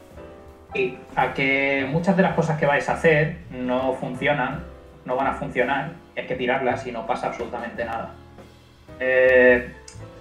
Y 0.75 0.97
a 1.15 1.35
que 1.35 1.87
muchas 1.91 2.17
de 2.17 2.23
las 2.23 2.35
cosas 2.35 2.59
que 2.59 2.65
vais 2.67 2.89
a 2.89 2.93
hacer 2.95 3.39
no 3.51 3.95
funcionan, 3.95 4.63
no 5.05 5.17
van 5.17 5.27
a 5.27 5.33
funcionar, 5.35 5.93
y 6.17 6.21
hay 6.21 6.27
que 6.27 6.37
tirarlas 6.37 6.87
y 6.87 6.93
no 6.93 7.07
pasa 7.07 7.29
absolutamente 7.29 7.85
nada. 7.85 8.13
Eh, 9.01 9.73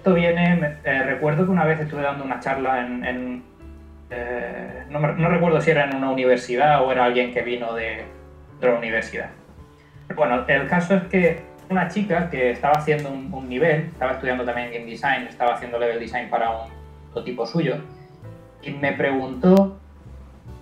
esto 0.06 0.14
viene, 0.14 0.76
eh, 0.84 1.02
recuerdo 1.02 1.44
que 1.44 1.50
una 1.50 1.64
vez 1.64 1.80
estuve 1.80 2.02
dando 2.02 2.22
una 2.22 2.38
charla 2.38 2.86
en, 2.86 3.42
eh, 4.08 4.84
no, 4.88 5.00
recuerdo 5.00 5.60
si 5.60 5.72
era 5.72 5.90
en 5.90 5.96
una 5.96 6.10
universidad 6.10 6.84
o 6.84 6.92
era 6.92 7.06
alguien 7.06 7.34
que 7.34 7.42
vino 7.42 7.74
de, 7.74 8.04
de 8.60 8.66
la 8.68 8.74
universidad. 8.74 9.30
Bueno, 10.14 10.44
el 10.46 10.68
caso 10.68 10.94
es 10.94 11.02
que 11.08 11.40
una 11.68 11.88
chica 11.88 12.30
que 12.30 12.52
estaba 12.52 12.74
haciendo 12.74 13.10
un, 13.10 13.48
nivel, 13.48 13.86
estaba 13.86 14.12
estudiando 14.12 14.44
también 14.44 14.70
Game 14.72 14.84
Design, 14.84 15.26
estaba 15.28 15.54
haciendo 15.54 15.76
level 15.76 15.98
design 15.98 16.30
para 16.30 16.52
un 16.52 16.68
prototipo 17.06 17.44
suyo, 17.44 17.78
y 18.62 18.70
me 18.70 18.92
preguntó 18.92 19.76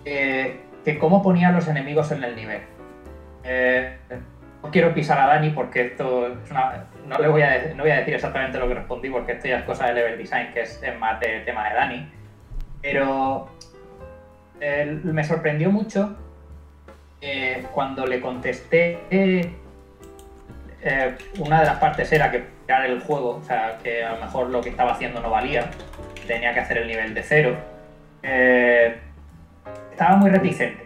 eh, 0.06 0.58
que 0.86 0.98
cómo 0.98 1.22
ponía 1.22 1.50
a 1.50 1.52
los 1.52 1.68
enemigos 1.68 2.10
en 2.12 2.24
el 2.24 2.34
nivel. 2.34 2.62
No 4.62 4.70
quiero 4.70 4.94
pisar 4.94 5.20
a 5.20 5.26
Dani 5.26 5.50
porque 5.50 5.82
esto 5.82 6.28
es 6.28 6.50
una, 6.50 6.86
no 7.06 7.18
le 7.18 7.28
voy 7.28 7.42
a, 7.42 7.74
no 7.74 7.82
voy 7.82 7.92
a 7.92 7.98
decir 7.98 8.14
exactamente 8.14 8.58
lo 8.58 8.68
que 8.68 8.74
respondí 8.74 9.10
porque 9.10 9.32
esto 9.32 9.48
ya 9.48 9.58
es 9.58 9.64
cosa 9.64 9.86
de 9.86 9.94
level 9.94 10.18
design, 10.18 10.52
que 10.52 10.62
es 10.62 10.80
más 10.98 11.20
de 11.20 11.40
tema 11.40 11.68
de 11.68 11.74
Dani. 11.74 12.12
Pero 12.82 13.48
eh, 14.60 15.00
me 15.02 15.24
sorprendió 15.24 15.70
mucho 15.70 16.16
eh, 17.20 17.64
cuando 17.72 18.06
le 18.06 18.20
contesté. 18.20 18.98
eh, 19.10 19.54
una 21.38 21.60
de 21.60 21.66
las 21.66 21.78
partes 21.78 22.12
era 22.12 22.30
que 22.30 22.44
era 22.68 22.86
el 22.86 23.00
juego, 23.00 23.36
o 23.36 23.42
sea, 23.42 23.78
que 23.82 24.04
a 24.04 24.14
lo 24.14 24.20
mejor 24.20 24.50
lo 24.50 24.60
que 24.60 24.70
estaba 24.70 24.92
haciendo 24.92 25.20
no 25.20 25.30
valía, 25.30 25.70
tenía 26.26 26.52
que 26.54 26.60
hacer 26.60 26.78
el 26.78 26.88
nivel 26.88 27.14
de 27.14 27.22
cero. 27.22 27.56
Eh, 28.22 28.96
estaba 29.90 30.16
muy 30.16 30.30
reticente. 30.30 30.84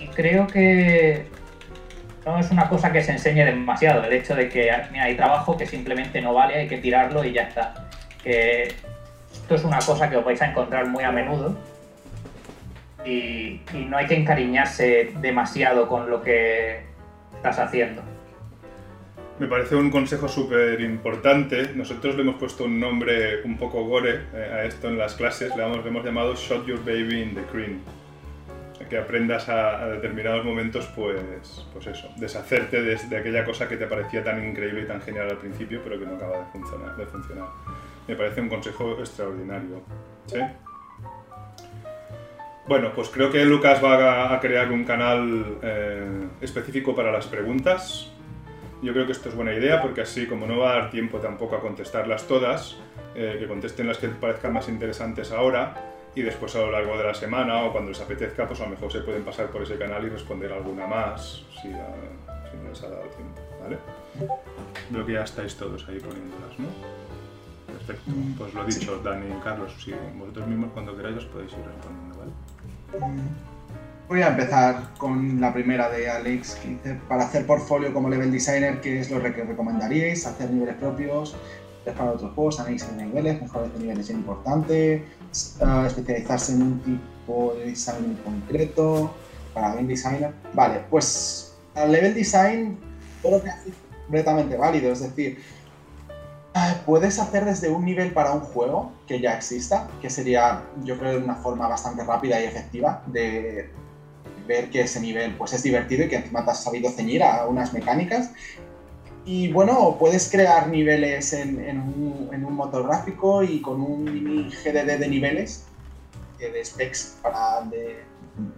Y 0.00 0.08
creo 0.08 0.46
que 0.46 1.26
no 2.24 2.38
es 2.38 2.50
una 2.50 2.68
cosa 2.68 2.92
que 2.92 3.02
se 3.02 3.12
enseñe 3.12 3.44
demasiado, 3.44 4.04
el 4.04 4.12
hecho 4.12 4.34
de 4.34 4.48
que 4.48 4.70
mira, 4.90 5.04
hay 5.04 5.16
trabajo 5.16 5.56
que 5.56 5.66
simplemente 5.66 6.20
no 6.20 6.34
vale, 6.34 6.54
hay 6.54 6.68
que 6.68 6.78
tirarlo 6.78 7.24
y 7.24 7.32
ya 7.32 7.42
está. 7.42 7.88
Esto 8.24 9.54
es 9.54 9.64
una 9.64 9.78
cosa 9.78 10.08
que 10.08 10.16
os 10.16 10.24
vais 10.24 10.40
a 10.40 10.46
encontrar 10.46 10.86
muy 10.86 11.04
a 11.04 11.10
menudo 11.10 11.56
y, 13.04 13.60
y 13.74 13.86
no 13.88 13.96
hay 13.96 14.06
que 14.06 14.14
encariñarse 14.14 15.12
demasiado 15.20 15.88
con 15.88 16.08
lo 16.08 16.22
que 16.22 16.82
estás 17.36 17.58
haciendo. 17.58 18.02
Me 19.38 19.48
parece 19.48 19.74
un 19.74 19.90
consejo 19.90 20.28
súper 20.28 20.80
importante. 20.80 21.70
Nosotros 21.74 22.14
le 22.14 22.22
hemos 22.22 22.36
puesto 22.36 22.64
un 22.64 22.78
nombre 22.78 23.42
un 23.42 23.56
poco 23.56 23.84
gore 23.84 24.20
eh, 24.34 24.52
a 24.54 24.64
esto 24.64 24.88
en 24.88 24.98
las 24.98 25.14
clases. 25.14 25.56
Le 25.56 25.64
hemos, 25.64 25.82
le 25.82 25.88
hemos 25.88 26.04
llamado 26.04 26.36
Shot 26.36 26.64
Your 26.66 26.78
Baby 26.84 27.22
in 27.22 27.34
the 27.34 27.42
Cream. 27.50 27.80
Que 28.92 28.98
aprendas 28.98 29.48
a, 29.48 29.88
determinados 29.88 30.44
momentos, 30.44 30.86
pues, 30.94 31.66
pues 31.72 31.86
eso, 31.86 32.10
deshacerte 32.18 32.82
de, 32.82 33.16
aquella 33.16 33.42
cosa 33.42 33.66
que 33.66 33.78
te 33.78 33.86
parecía 33.86 34.22
tan 34.22 34.46
increíble 34.46 34.82
y 34.82 34.86
tan 34.86 35.00
genial 35.00 35.30
al 35.30 35.38
principio, 35.38 35.80
pero 35.82 35.98
que 35.98 36.04
no 36.04 36.16
acaba 36.16 36.40
de 36.40 37.06
funcionar. 37.06 37.48
Me 38.06 38.14
parece 38.14 38.42
un 38.42 38.50
consejo 38.50 38.98
extraordinario. 38.98 39.80
¿Sí? 40.26 40.40
Bueno, 42.68 42.92
pues 42.94 43.08
creo 43.08 43.30
que 43.30 43.42
Lucas 43.46 43.82
va 43.82 44.34
a 44.34 44.38
crear 44.40 44.70
un 44.70 44.84
canal 44.84 45.58
eh, 45.62 46.28
específico 46.42 46.94
para 46.94 47.10
las 47.10 47.26
preguntas. 47.26 48.12
Yo 48.82 48.92
creo 48.92 49.06
que 49.06 49.12
esto 49.12 49.30
es 49.30 49.34
buena 49.34 49.54
idea 49.54 49.80
porque 49.80 50.02
así, 50.02 50.26
como 50.26 50.46
no 50.46 50.58
va 50.58 50.72
a 50.72 50.74
dar 50.80 50.90
tiempo 50.90 51.16
tampoco 51.16 51.56
a 51.56 51.60
contestarlas 51.62 52.28
todas, 52.28 52.76
eh, 53.14 53.36
que 53.40 53.46
contesten 53.46 53.86
las 53.86 53.96
que 53.96 54.08
parezcan 54.08 54.52
más 54.52 54.68
interesantes 54.68 55.32
ahora 55.32 55.91
y 56.14 56.22
después 56.22 56.54
a 56.56 56.60
lo 56.60 56.70
largo 56.70 56.96
de 56.96 57.04
la 57.04 57.14
semana 57.14 57.64
o 57.64 57.72
cuando 57.72 57.90
les 57.90 58.00
apetezca, 58.00 58.46
pues 58.46 58.60
a 58.60 58.64
lo 58.64 58.70
mejor 58.70 58.92
se 58.92 59.00
pueden 59.00 59.24
pasar 59.24 59.46
por 59.46 59.62
ese 59.62 59.78
canal 59.78 60.04
y 60.04 60.08
responder 60.10 60.52
alguna 60.52 60.86
más 60.86 61.44
si, 61.60 61.68
no 61.68 62.68
les 62.68 62.82
ha 62.82 62.88
dado 62.88 63.02
tiempo, 63.02 63.40
¿vale? 63.62 63.78
Veo 64.90 65.06
que 65.06 65.12
ya 65.14 65.22
estáis 65.22 65.56
todos 65.56 65.88
ahí 65.88 65.98
poniéndolas, 65.98 66.58
¿no? 66.58 66.68
Perfecto, 67.66 68.10
mm, 68.10 68.32
pues 68.34 68.54
lo 68.54 68.64
dicho, 68.64 68.98
Dani 68.98 69.26
y 69.26 69.40
Carlos, 69.42 69.72
si 69.82 69.94
vosotros 70.18 70.46
mismos 70.46 70.70
cuando 70.74 70.94
queráis 70.96 71.16
os 71.16 71.24
podéis 71.26 71.52
ir 71.52 71.64
respondiendo, 71.64 72.18
¿vale? 72.18 73.22
Voy 74.08 74.20
a 74.20 74.28
empezar 74.28 74.92
con 74.98 75.40
la 75.40 75.54
primera 75.54 75.88
de 75.88 76.10
Alex, 76.10 76.56
que 76.56 76.68
dice, 76.68 77.00
para 77.08 77.24
hacer 77.24 77.46
portfolio 77.46 77.94
como 77.94 78.10
level 78.10 78.30
designer, 78.30 78.80
¿qué 78.82 79.00
es 79.00 79.10
lo 79.10 79.22
que 79.22 79.30
recomendaríais? 79.30 80.26
¿Hacer 80.26 80.50
niveles 80.50 80.74
propios? 80.74 81.34
Para 81.90 82.12
otros 82.12 82.32
juegos, 82.34 82.60
análisis 82.60 82.96
de 82.96 83.04
niveles, 83.04 83.42
mejores 83.42 83.72
de 83.72 83.78
niveles 83.80 84.08
es 84.08 84.14
importante, 84.14 85.04
especializarse 85.86 86.52
en 86.52 86.62
un 86.62 86.80
tipo 86.80 87.54
de 87.58 87.66
design 87.66 88.18
concreto, 88.24 89.12
para 89.54 89.74
game 89.74 89.88
designer. 89.88 90.32
Vale, 90.54 90.84
pues 90.90 91.54
el 91.74 91.92
level 91.92 92.14
design 92.14 92.78
todo 93.22 93.42
que 93.42 93.50
hace 93.50 93.70
completamente 94.04 94.56
válido, 94.56 94.92
es 94.92 95.00
decir, 95.00 95.42
ah, 96.54 96.74
puedes 96.84 97.18
hacer 97.18 97.44
desde 97.44 97.70
un 97.70 97.84
nivel 97.84 98.12
para 98.12 98.32
un 98.32 98.40
juego 98.40 98.92
que 99.06 99.20
ya 99.20 99.34
exista, 99.34 99.88
que 100.00 100.10
sería, 100.10 100.64
yo 100.84 100.98
creo, 100.98 101.18
una 101.18 101.36
forma 101.36 101.68
bastante 101.68 102.04
rápida 102.04 102.40
y 102.40 102.44
efectiva 102.44 103.02
de 103.06 103.70
ver 104.46 104.70
que 104.70 104.80
ese 104.80 105.00
nivel 105.00 105.36
pues 105.36 105.52
es 105.52 105.62
divertido 105.62 106.04
y 106.04 106.08
que 106.08 106.16
encima 106.16 106.44
te 106.44 106.50
has 106.50 106.64
sabido 106.64 106.90
ceñir 106.90 107.22
a 107.22 107.46
unas 107.46 107.72
mecánicas 107.72 108.32
y 109.24 109.52
bueno, 109.52 109.96
puedes 109.98 110.30
crear 110.30 110.68
niveles 110.68 111.32
en, 111.32 111.78
un, 111.78 112.52
motor 112.54 112.86
gráfico 112.86 113.42
y 113.42 113.60
con 113.60 113.80
un 113.80 114.04
mini 114.04 114.50
GDD 114.50 114.98
de 114.98 115.08
niveles, 115.08 115.64
de 116.38 116.64
specs 116.64 117.18
para 117.22 117.62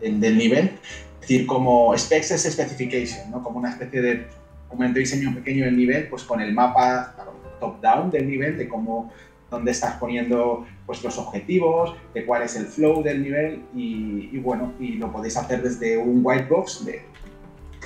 del 0.00 0.38
nivel. 0.38 0.78
Es 1.20 1.20
decir, 1.20 1.46
como 1.46 1.96
specs 1.96 2.32
es 2.32 2.42
specification, 2.52 3.30
¿no? 3.30 3.42
como 3.42 3.58
una 3.58 3.70
especie 3.70 4.02
de 4.02 4.26
documento 4.64 4.94
de 4.94 5.00
diseño 5.00 5.34
pequeño 5.34 5.64
del 5.64 5.76
nivel, 5.76 6.08
pues 6.08 6.24
con 6.24 6.40
el 6.40 6.52
mapa 6.52 7.14
top-down 7.60 8.10
del 8.10 8.28
nivel, 8.28 8.58
de 8.58 8.68
cómo 8.68 9.12
dónde 9.50 9.70
estás 9.70 9.96
poniendo 9.96 10.66
pues, 10.86 11.02
los 11.04 11.18
objetivos, 11.18 11.94
de 12.12 12.26
cuál 12.26 12.42
es 12.42 12.56
el 12.56 12.66
flow 12.66 13.02
del 13.02 13.22
nivel 13.22 13.62
y, 13.74 14.36
bueno, 14.38 14.72
y 14.80 14.94
lo 14.94 15.12
podéis 15.12 15.36
hacer 15.36 15.62
desde 15.62 15.96
un 15.96 16.20
whitebox 16.24 16.84
de 16.84 17.02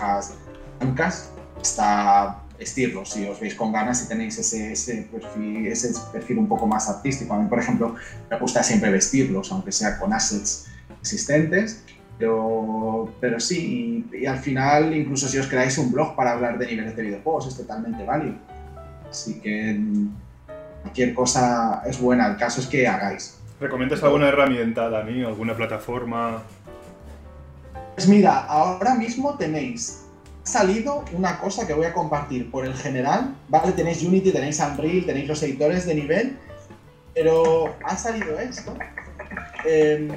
las 0.00 0.38
bancas 0.80 1.32
hasta 1.60 2.42
vestirlo, 2.58 3.04
si 3.04 3.24
os 3.26 3.38
veis 3.40 3.54
con 3.54 3.72
ganas 3.72 4.04
y 4.04 4.08
tenéis 4.08 4.38
ese, 4.38 4.72
ese, 4.72 5.08
perfil, 5.12 5.66
ese 5.66 5.92
perfil 6.12 6.38
un 6.38 6.48
poco 6.48 6.66
más 6.66 6.88
artístico. 6.88 7.34
A 7.34 7.38
mí, 7.38 7.48
por 7.48 7.60
ejemplo, 7.60 7.94
me 8.30 8.38
gusta 8.38 8.62
siempre 8.62 8.90
vestirlos, 8.90 9.52
aunque 9.52 9.70
sea 9.70 9.98
con 9.98 10.12
assets 10.12 10.66
existentes, 11.00 11.84
pero, 12.18 13.12
pero 13.20 13.38
sí, 13.38 14.04
y, 14.12 14.26
al 14.26 14.38
final, 14.38 14.94
incluso 14.94 15.28
si 15.28 15.38
os 15.38 15.46
creáis 15.46 15.78
un 15.78 15.92
blog 15.92 16.16
para 16.16 16.32
hablar 16.32 16.58
de 16.58 16.66
niveles 16.66 16.96
de 16.96 17.02
videojuegos, 17.02 17.46
es 17.46 17.56
totalmente 17.56 18.04
válido. 18.04 18.34
Así 19.08 19.40
que 19.40 19.80
cualquier 20.82 21.14
cosa 21.14 21.82
es 21.86 22.00
buena, 22.00 22.26
el 22.26 22.36
caso 22.36 22.60
es 22.60 22.66
que 22.66 22.88
hagáis. 22.88 23.38
¿Recomiendas 23.60 24.02
alguna 24.02 24.28
herramienta, 24.28 24.88
Dani? 24.88 25.24
¿Alguna 25.24 25.56
plataforma? 25.56 26.42
Pues 27.94 28.08
mira, 28.08 28.44
ahora 28.46 28.94
mismo 28.94 29.36
tenéis 29.36 30.07
salido 30.48 31.04
una 31.12 31.38
cosa 31.38 31.66
que 31.66 31.74
voy 31.74 31.86
a 31.86 31.92
compartir 31.92 32.50
por 32.50 32.64
el 32.64 32.74
general, 32.74 33.36
¿vale? 33.48 33.72
Tenéis 33.72 34.02
Unity, 34.02 34.32
tenéis 34.32 34.58
Unreal, 34.60 35.04
tenéis 35.04 35.28
los 35.28 35.42
editores 35.42 35.86
de 35.86 35.94
nivel, 35.94 36.38
pero 37.14 37.74
ha 37.84 37.96
salido 37.96 38.38
esto, 38.38 38.74
em, 39.64 40.08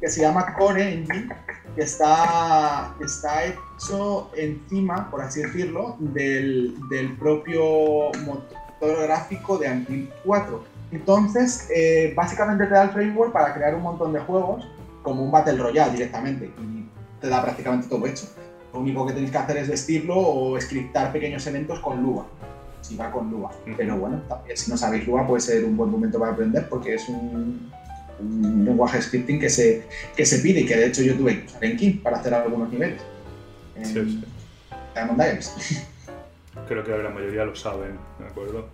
que 0.00 0.08
se 0.08 0.20
llama 0.20 0.54
Core 0.54 0.92
Engine, 0.92 1.28
que 1.76 1.82
está, 1.82 2.94
está 3.04 3.44
hecho 3.44 4.30
encima, 4.36 5.10
por 5.10 5.22
así 5.22 5.42
decirlo, 5.42 5.96
del, 5.98 6.76
del 6.90 7.16
propio 7.16 8.10
motor 8.26 9.02
gráfico 9.02 9.58
de 9.58 9.70
Unreal 9.70 10.14
4. 10.24 10.64
Entonces, 10.92 11.68
eh, 11.74 12.12
básicamente 12.16 12.66
te 12.66 12.74
da 12.74 12.84
el 12.84 12.90
framework 12.90 13.32
para 13.32 13.54
crear 13.54 13.74
un 13.74 13.82
montón 13.82 14.12
de 14.12 14.20
juegos, 14.20 14.68
como 15.02 15.22
un 15.22 15.30
Battle 15.30 15.56
Royale 15.56 15.92
directamente, 15.92 16.46
y 16.46 16.88
te 17.20 17.28
da 17.28 17.42
prácticamente 17.42 17.88
todo 17.88 18.06
hecho. 18.06 18.26
Lo 18.74 18.80
único 18.80 19.06
que 19.06 19.12
tenéis 19.12 19.30
que 19.30 19.38
hacer 19.38 19.56
es 19.58 19.68
vestirlo 19.68 20.18
o 20.18 20.60
scriptar 20.60 21.12
pequeños 21.12 21.46
eventos 21.46 21.78
con 21.78 22.02
Lua, 22.02 22.26
si 22.80 22.96
va 22.96 23.08
con 23.12 23.30
Lua. 23.30 23.52
Pero 23.76 23.96
bueno, 23.96 24.20
también 24.28 24.56
si 24.56 24.68
no 24.68 24.76
sabéis 24.76 25.06
Lua 25.06 25.24
puede 25.24 25.40
ser 25.40 25.64
un 25.64 25.76
buen 25.76 25.90
momento 25.90 26.18
para 26.18 26.32
aprender 26.32 26.68
porque 26.68 26.94
es 26.94 27.08
un, 27.08 27.70
lenguaje 28.64 29.00
scripting 29.00 29.38
que 29.38 29.48
se, 29.48 29.86
que 30.16 30.26
se 30.26 30.40
pide 30.40 30.60
y 30.60 30.66
que 30.66 30.76
de 30.76 30.86
hecho 30.86 31.02
yo 31.02 31.14
tuve 31.16 31.40
que 31.40 31.46
usar 31.46 31.64
en 31.64 31.76
King 31.76 31.98
para 32.02 32.16
hacer 32.16 32.34
algunos 32.34 32.68
niveles. 32.68 33.00
En 33.76 33.84
sí, 33.86 33.92
sí. 33.94 34.24
Diamond 34.92 35.22
Creo 36.68 36.84
que 36.84 36.90
la 36.90 37.10
mayoría 37.10 37.44
lo 37.44 37.54
saben, 37.54 37.96
¿de 38.18 38.26
acuerdo? 38.26 38.66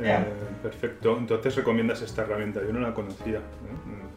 Eh, 0.00 0.24
perfecto. 0.62 1.18
Entonces 1.18 1.54
recomiendas 1.54 2.02
esta 2.02 2.22
herramienta. 2.22 2.60
Yo 2.66 2.72
no 2.72 2.80
la 2.80 2.94
conocía. 2.94 3.38
¿eh? 3.38 3.42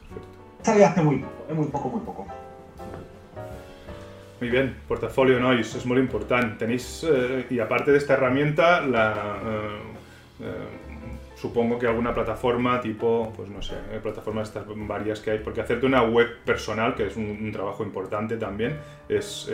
Perfecto. 0.10 0.38
Salió 0.64 0.88
hace 0.88 1.02
muy 1.03 1.18
poco, 1.18 1.53
muy 1.53 1.68
poco, 1.68 1.90
muy 1.90 2.02
poco. 2.02 2.43
Muy 4.44 4.49
bien, 4.49 4.76
portafolio 4.90 5.40
noise 5.40 5.78
es 5.78 5.86
muy 5.86 5.98
importante. 5.99 6.57
Tenéis, 6.57 7.06
eh, 7.10 7.45
y 7.49 7.60
aparte 7.60 7.94
de 7.94 7.98
esta 7.98 8.15
herramienta, 8.15 8.84
eh, 8.84 8.90
eh, 10.41 10.52
supongo 11.38 11.80
que 11.80 11.88
alguna 11.88 12.14
plataforma 12.14 12.82
tipo, 12.82 13.32
pues 13.38 13.48
no 13.48 13.61
sé, 13.61 13.76
plataformas 14.02 14.49
estas 14.49 14.65
varias 14.68 15.22
que 15.22 15.32
hay, 15.32 15.40
porque 15.40 15.61
hacerte 15.61 15.86
una 15.86 16.03
web 16.03 16.28
personal, 16.44 16.94
que 16.94 17.07
es 17.07 17.15
un, 17.15 17.49
trabajo 17.53 17.86
importante 17.86 18.36
también, 18.36 18.78
es, 19.07 19.49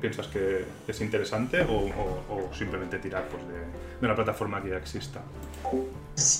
¿piensas 0.00 0.28
que 0.28 0.64
es 0.86 1.00
interesante 1.00 1.66
o, 1.68 2.48
simplemente 2.52 3.00
tirar 3.00 3.24
pues, 3.28 3.42
de, 3.48 4.06
una 4.06 4.14
plataforma 4.14 4.62
que 4.62 4.68
ya 4.68 4.76
exista? 4.76 5.20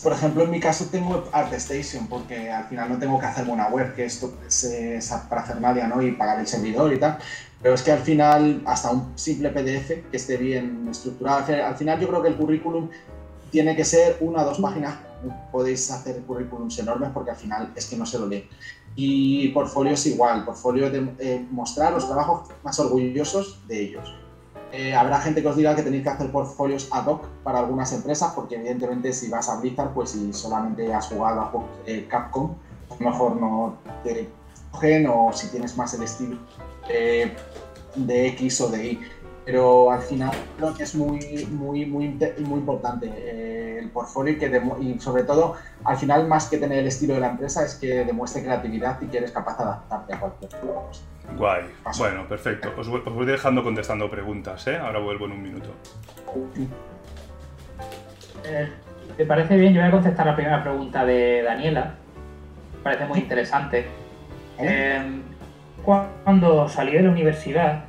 Por 0.02 0.12
ejemplo, 0.12 0.44
en 0.44 0.51
mi 0.51 0.59
caso 0.59 0.86
tengo 0.90 1.28
ArtStation, 1.32 2.06
porque 2.06 2.51
al 2.51 2.64
final 2.64 2.88
no 2.88 2.98
tengo 2.98 3.20
que 3.20 3.26
hacerme 3.26 3.52
una 3.52 3.68
web, 3.68 3.94
que 3.94 4.06
esto 4.06 4.32
es, 4.47 4.64
es 4.64 5.12
para 5.28 5.43
hacer 5.43 5.60
nadie, 5.60 5.86
¿no? 5.86 6.01
Y 6.01 6.12
pagar 6.12 6.40
el 6.40 6.47
servidor 6.47 6.94
y 6.94 6.98
tal. 6.98 7.18
Pero 7.62 7.74
es 7.74 7.83
que 7.83 7.93
al 7.93 8.01
final, 8.01 8.62
hasta 8.66 8.91
un 8.91 9.12
simple 9.16 9.51
PDF 9.51 10.11
que 10.11 10.16
esté 10.16 10.37
bien 10.37 10.87
estructurado, 10.91 11.53
al 11.65 11.74
final 11.77 11.99
yo 11.99 12.09
creo 12.09 12.23
que 12.23 12.28
el 12.28 12.37
currículum 12.37 12.89
tiene 13.51 13.74
que 13.74 13.85
ser 13.85 14.19
una 14.20 14.43
o 14.43 14.45
dos 14.45 14.61
páginas. 14.61 14.99
Podéis 15.51 15.91
hacer 15.91 16.20
currículums 16.23 16.78
enormes 16.78 17.11
porque 17.15 17.31
al 17.31 17.37
final 17.37 17.73
es 17.74 17.87
que 17.87 17.97
no 17.97 18.05
se 18.05 18.19
lo 18.19 18.27
leen. 18.27 18.45
Y 18.95 19.49
portfolio 19.49 19.93
es 19.93 20.07
igual, 20.07 20.45
portfolio 20.45 20.91
de 20.91 21.11
eh, 21.19 21.47
mostrar 21.51 21.93
los 21.93 22.07
trabajos 22.07 22.49
más 22.62 22.78
orgullosos 22.78 23.66
de 23.66 23.81
ellos. 23.81 24.15
Eh, 24.73 24.95
habrá 24.95 25.20
gente 25.20 25.43
que 25.43 25.49
os 25.49 25.57
diga 25.57 25.74
que 25.74 25.83
tenéis 25.83 26.03
que 26.03 26.11
hacer 26.11 26.31
portfolios 26.31 26.89
ad 26.91 27.07
hoc 27.07 27.27
para 27.43 27.61
algunas 27.61 27.93
empresas, 27.93 28.33
porque 28.35 28.57
evidentemente 28.57 29.12
si 29.12 29.28
vas 29.28 29.49
a 29.49 29.59
Blizzard, 29.61 29.95
pues 29.95 30.11
si 30.11 30.33
solamente 30.33 30.93
has 30.93 31.07
jugado 31.07 31.41
a 31.41 31.53
Capcom, 32.09 32.55
a 32.91 33.03
lo 33.03 33.11
mejor 33.11 33.37
no 33.37 33.78
te 34.05 34.28
cogen 34.70 35.07
o 35.07 35.31
si 35.33 35.49
tienes 35.49 35.77
más 35.77 35.95
el 35.95 36.03
estilo 36.03 36.37
de 36.88 38.26
X 38.28 38.60
o 38.60 38.68
de 38.68 38.86
Y 38.86 39.00
pero 39.46 39.92
al 39.92 40.02
final 40.02 40.32
creo 40.56 40.74
que 40.74 40.82
es 40.82 40.94
muy, 40.96 41.46
muy, 41.52 41.86
muy, 41.86 42.08
muy 42.08 42.58
importante 42.58 43.06
eh, 43.06 43.78
el 43.80 43.90
portfolio 43.90 44.34
y, 44.34 44.38
que 44.38 44.60
y 44.80 44.98
sobre 44.98 45.22
todo, 45.22 45.54
al 45.84 45.96
final, 45.96 46.26
más 46.26 46.50
que 46.50 46.58
tener 46.58 46.80
el 46.80 46.88
estilo 46.88 47.14
de 47.14 47.20
la 47.20 47.30
empresa, 47.30 47.64
es 47.64 47.76
que 47.76 48.04
demuestre 48.04 48.42
creatividad 48.42 49.00
y 49.00 49.06
que 49.06 49.18
eres 49.18 49.30
capaz 49.30 49.56
de 49.56 49.62
adaptarte 49.62 50.14
a 50.14 50.18
cualquier 50.18 50.50
cosa. 50.50 51.04
Guay. 51.36 51.62
Bueno, 51.96 52.28
perfecto. 52.28 52.72
Os 52.76 52.88
voy, 52.88 53.24
dejando 53.24 53.62
contestando 53.62 54.10
preguntas, 54.10 54.66
¿eh? 54.66 54.78
Ahora 54.78 54.98
vuelvo 54.98 55.26
en 55.26 55.32
un 55.32 55.42
minuto. 55.42 55.70
Eh, 58.44 58.68
¿Te 59.16 59.26
parece 59.26 59.56
bien? 59.56 59.72
Yo 59.74 59.80
voy 59.80 59.88
a 59.88 59.92
contestar 59.92 60.26
la 60.26 60.34
primera 60.34 60.60
pregunta 60.60 61.04
de 61.04 61.42
Daniela. 61.42 61.94
Me 62.78 62.82
parece 62.82 63.06
muy 63.06 63.20
interesante. 63.20 63.86
Eh, 64.58 65.22
cuando 65.86 66.68
salí 66.68 66.92
de 66.94 67.02
la 67.02 67.10
universidad, 67.10 67.84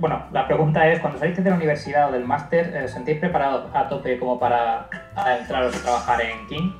bueno, 0.00 0.24
la 0.32 0.48
pregunta 0.48 0.88
es, 0.88 0.98
cuando 0.98 1.20
saliste 1.20 1.40
de 1.40 1.50
la 1.50 1.56
universidad 1.56 2.08
o 2.08 2.12
del 2.12 2.24
máster, 2.24 2.74
eh, 2.74 2.88
¿sentís 2.88 3.18
preparado 3.18 3.70
a 3.72 3.88
tope 3.88 4.18
como 4.18 4.40
para 4.40 4.88
entrar 5.38 5.62
a 5.62 5.70
trabajar 5.70 6.20
en 6.20 6.44
King? 6.48 6.72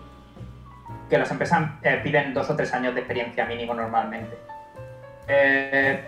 Que 1.09 1.17
las 1.17 1.31
empresas 1.31 1.71
eh, 1.83 2.01
piden 2.03 2.35
dos 2.35 2.51
o 2.51 2.57
tres 2.57 2.75
años 2.75 2.93
de 2.95 3.01
experiencia 3.03 3.47
mínimo 3.47 3.73
normalmente. 3.75 4.37
Eh, 5.29 6.01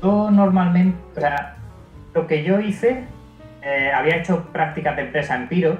yo 0.00 0.30
normalmente, 0.30 0.96
o 1.16 1.20
sea, 1.20 1.56
lo 2.14 2.28
que 2.28 2.44
yo 2.44 2.60
hice, 2.60 3.04
había 3.92 4.16
hecho 4.16 4.44
prácticas 4.52 4.94
de 4.94 5.02
empresa 5.02 5.34
en 5.34 5.48
Piro. 5.48 5.72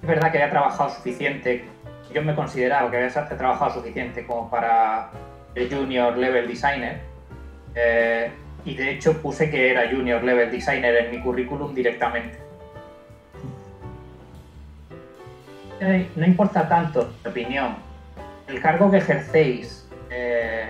Es 0.00 0.08
verdad 0.08 0.32
que 0.32 0.38
había 0.38 0.50
trabajado 0.50 0.88
suficiente, 0.88 1.66
yo 2.14 2.22
me 2.22 2.34
consideraba 2.34 2.90
que 2.90 2.96
había 2.96 3.10
trabajado 3.10 3.72
suficiente 3.74 4.24
como 4.24 4.48
para 4.48 5.10
el 5.54 5.68
Junior 5.68 6.16
Level 6.16 6.48
Designer. 6.48 7.09
Eh, 7.74 8.30
y 8.64 8.74
de 8.74 8.90
hecho 8.90 9.20
puse 9.22 9.50
que 9.50 9.70
era 9.70 9.88
Junior 9.90 10.22
Level 10.22 10.50
Designer 10.50 10.94
en 10.96 11.10
mi 11.10 11.20
currículum 11.20 11.74
directamente. 11.74 12.38
No 16.14 16.26
importa 16.26 16.68
tanto, 16.68 17.10
mi 17.24 17.30
opinión, 17.30 17.76
el 18.48 18.60
cargo 18.60 18.90
que 18.90 18.98
ejercéis, 18.98 19.88
eh, 20.10 20.66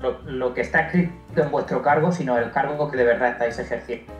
lo, 0.00 0.52
que 0.52 0.60
está 0.60 0.82
escrito 0.82 1.42
en 1.42 1.50
vuestro 1.50 1.80
cargo, 1.80 2.12
sino 2.12 2.36
el 2.36 2.50
cargo 2.50 2.90
que 2.90 2.98
de 2.98 3.04
verdad 3.04 3.30
estáis 3.30 3.58
ejerciendo. 3.58 4.12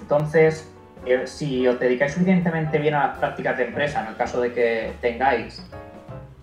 Entonces, 0.00 0.72
eh, 1.04 1.26
si 1.26 1.66
os 1.66 1.78
dedicáis 1.78 2.12
suficientemente 2.12 2.78
bien 2.78 2.94
a 2.94 3.08
las 3.08 3.18
prácticas 3.18 3.58
de 3.58 3.64
empresa, 3.64 4.00
en 4.02 4.06
el 4.08 4.16
caso 4.16 4.40
de 4.40 4.52
que 4.52 4.92
tengáis, 5.02 5.62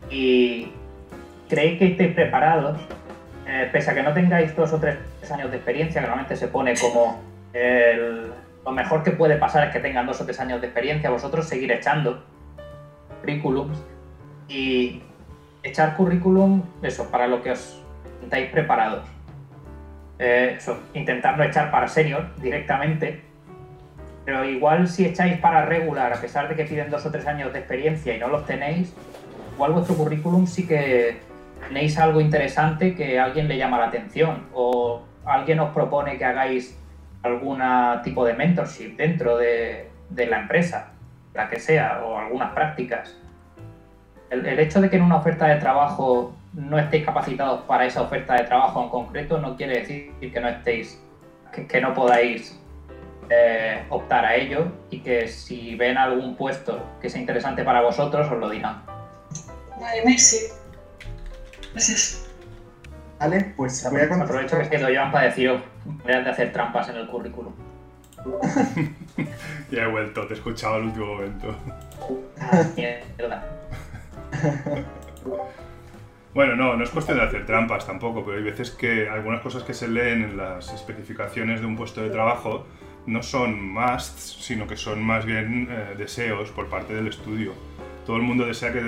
y 0.10 0.72
creéis 1.50 1.80
que 1.80 1.86
estéis 1.88 2.14
preparados, 2.14 2.80
eh, 3.48 3.70
pese 3.72 3.92
a 3.92 3.94
que 3.96 4.04
no 4.04 4.14
tengáis 4.14 4.56
dos 4.56 4.72
o 4.74 4.80
tres 4.80 4.98
años 5.32 5.52
de 5.52 5.58
experiencia, 5.58 6.26
que 6.28 6.36
se 6.36 6.48
pone 6.48 6.74
como 6.76 7.22
lo 8.66 8.72
mejor 8.72 9.04
que 9.04 9.12
puede 9.12 9.38
pasar 9.38 9.68
es 9.68 9.74
que 9.74 9.80
tengan 9.80 10.06
dos 10.06 10.22
o 10.22 10.26
tres 10.26 10.40
años 10.40 10.62
de 10.62 10.68
experiencia, 10.68 11.10
vosotros 11.10 11.48
seguir 11.48 11.72
echando 11.72 12.24
currículums 13.22 13.78
y 14.48 15.02
echar 15.64 15.96
currículum, 15.96 16.64
eso, 16.82 17.10
para 17.10 17.28
lo 17.28 17.42
que 17.42 17.52
os 17.52 17.82
estáis 18.24 18.52
preparados. 18.52 19.06
Eh, 20.20 20.56
eso, 20.58 20.80
intentar 20.94 21.38
no 21.38 21.44
echar 21.44 21.72
para 21.72 21.88
senior 21.88 22.28
directamente, 22.38 23.22
pero 24.26 24.46
igual 24.46 24.88
si 24.88 25.06
echáis 25.06 25.40
para 25.40 25.66
regular, 25.66 26.14
a 26.14 26.22
pesar 26.22 26.48
de 26.48 26.56
que 26.56 26.66
piden 26.66 26.92
dos 26.92 27.06
o 27.06 27.12
tres 27.12 27.26
años 27.26 27.52
de 27.54 27.60
experiencia 27.60 28.16
y 28.16 28.20
no 28.20 28.28
los 28.28 28.46
tenéis, 28.46 28.94
igual 29.56 29.72
vuestro 29.72 29.96
currículum 29.96 30.46
sí 30.46 30.68
que 30.68 31.20
tenéis 31.68 31.98
algo 31.98 32.22
interesante 32.22 32.96
que 32.96 33.20
a 33.20 33.26
alguien 33.26 33.48
le 33.48 33.58
llama 33.58 33.80
la 33.80 33.88
atención 33.88 34.48
o 34.54 35.04
alguien 35.26 35.60
os 35.60 35.72
propone 35.74 36.18
que 36.18 36.26
hagáis 36.26 36.78
algún 37.24 37.62
tipo 38.04 38.26
de 38.26 38.34
mentorship 38.34 38.96
dentro 38.98 39.38
de, 39.38 39.90
de 40.10 40.26
la 40.26 40.42
empresa, 40.42 40.92
la 41.34 41.50
que 41.50 41.60
sea, 41.60 42.02
o 42.04 42.18
algunas 42.18 42.52
prácticas. 42.54 43.16
El, 44.30 44.46
el, 44.46 44.60
hecho 44.60 44.82
de 44.82 44.90
que 44.90 44.96
en 44.96 45.04
una 45.04 45.18
oferta 45.18 45.48
de 45.48 45.58
trabajo 45.58 46.36
no 46.54 46.80
estéis 46.80 47.06
capacitados 47.06 47.62
para 47.62 47.86
esa 47.86 48.02
oferta 48.02 48.36
de 48.36 48.44
trabajo 48.44 48.82
en 48.84 48.90
concreto 48.90 49.40
no 49.40 49.56
quiere 49.56 49.80
decir 49.80 50.14
que 50.20 50.40
no 50.40 50.50
estéis, 50.50 51.02
que, 51.54 51.68
que 51.68 51.82
no 51.82 51.94
podáis 51.94 52.60
eh, 53.30 53.86
optar 53.90 54.26
a 54.26 54.36
ello 54.36 54.68
y 54.90 55.00
que 55.00 55.28
si 55.28 55.76
ven 55.76 55.98
algún 55.98 56.36
puesto 56.36 56.86
que 57.02 57.10
sea 57.10 57.22
interesante 57.22 57.64
para 57.64 57.82
vosotros 57.82 58.30
os 58.30 58.38
lo 58.38 58.50
dirán. 58.50 58.84
Vale, 59.80 60.02
merci. 60.06 60.61
Gracias. 61.74 62.28
Vale, 63.20 63.54
pues 63.56 63.88
voy 63.90 64.02
a. 64.02 64.24
Aprovecho 64.24 64.58
que 64.70 64.80
Joan 64.80 65.12
para 65.12 65.26
deciros, 65.26 65.62
voy 65.86 66.14
a 66.14 66.30
hacer 66.30 66.52
trampas 66.52 66.90
en 66.90 66.98
el 66.98 67.08
currículum. 67.08 67.54
ya 69.72 69.84
he 69.84 69.88
vuelto, 69.88 70.28
te 70.28 70.34
he 70.34 70.38
escuchado 70.38 70.76
al 70.76 70.84
último 70.84 71.06
momento. 71.08 71.56
Mierda. 72.76 73.46
Bueno, 76.34 76.56
no, 76.56 76.78
no 76.78 76.84
es 76.86 76.90
cuestión 76.90 77.18
de 77.18 77.26
hacer 77.26 77.46
trampas 77.46 77.86
tampoco, 77.86 78.24
pero 78.24 78.38
hay 78.38 78.44
veces 78.44 78.72
que 78.72 79.10
algunas 79.10 79.42
cosas 79.42 79.64
que 79.64 79.74
se 79.74 79.90
leen 79.90 80.24
en 80.24 80.38
las 80.38 80.72
especificaciones 80.74 81.60
de 81.60 81.66
un 81.66 81.76
puesto 81.76 82.02
de 82.02 82.10
trabajo 82.10 82.66
no 83.06 83.22
son 83.22 83.62
musts, 83.74 84.38
sino 84.40 84.66
que 84.66 84.78
son 84.78 85.04
más 85.04 85.26
bien 85.26 85.68
eh, 85.70 85.96
deseos 85.98 86.50
por 86.52 86.70
parte 86.70 86.94
del 86.94 87.08
estudio. 87.08 87.54
Todo 88.06 88.18
el 88.18 88.24
mundo 88.24 88.46
desea 88.46 88.74
que, 88.74 88.80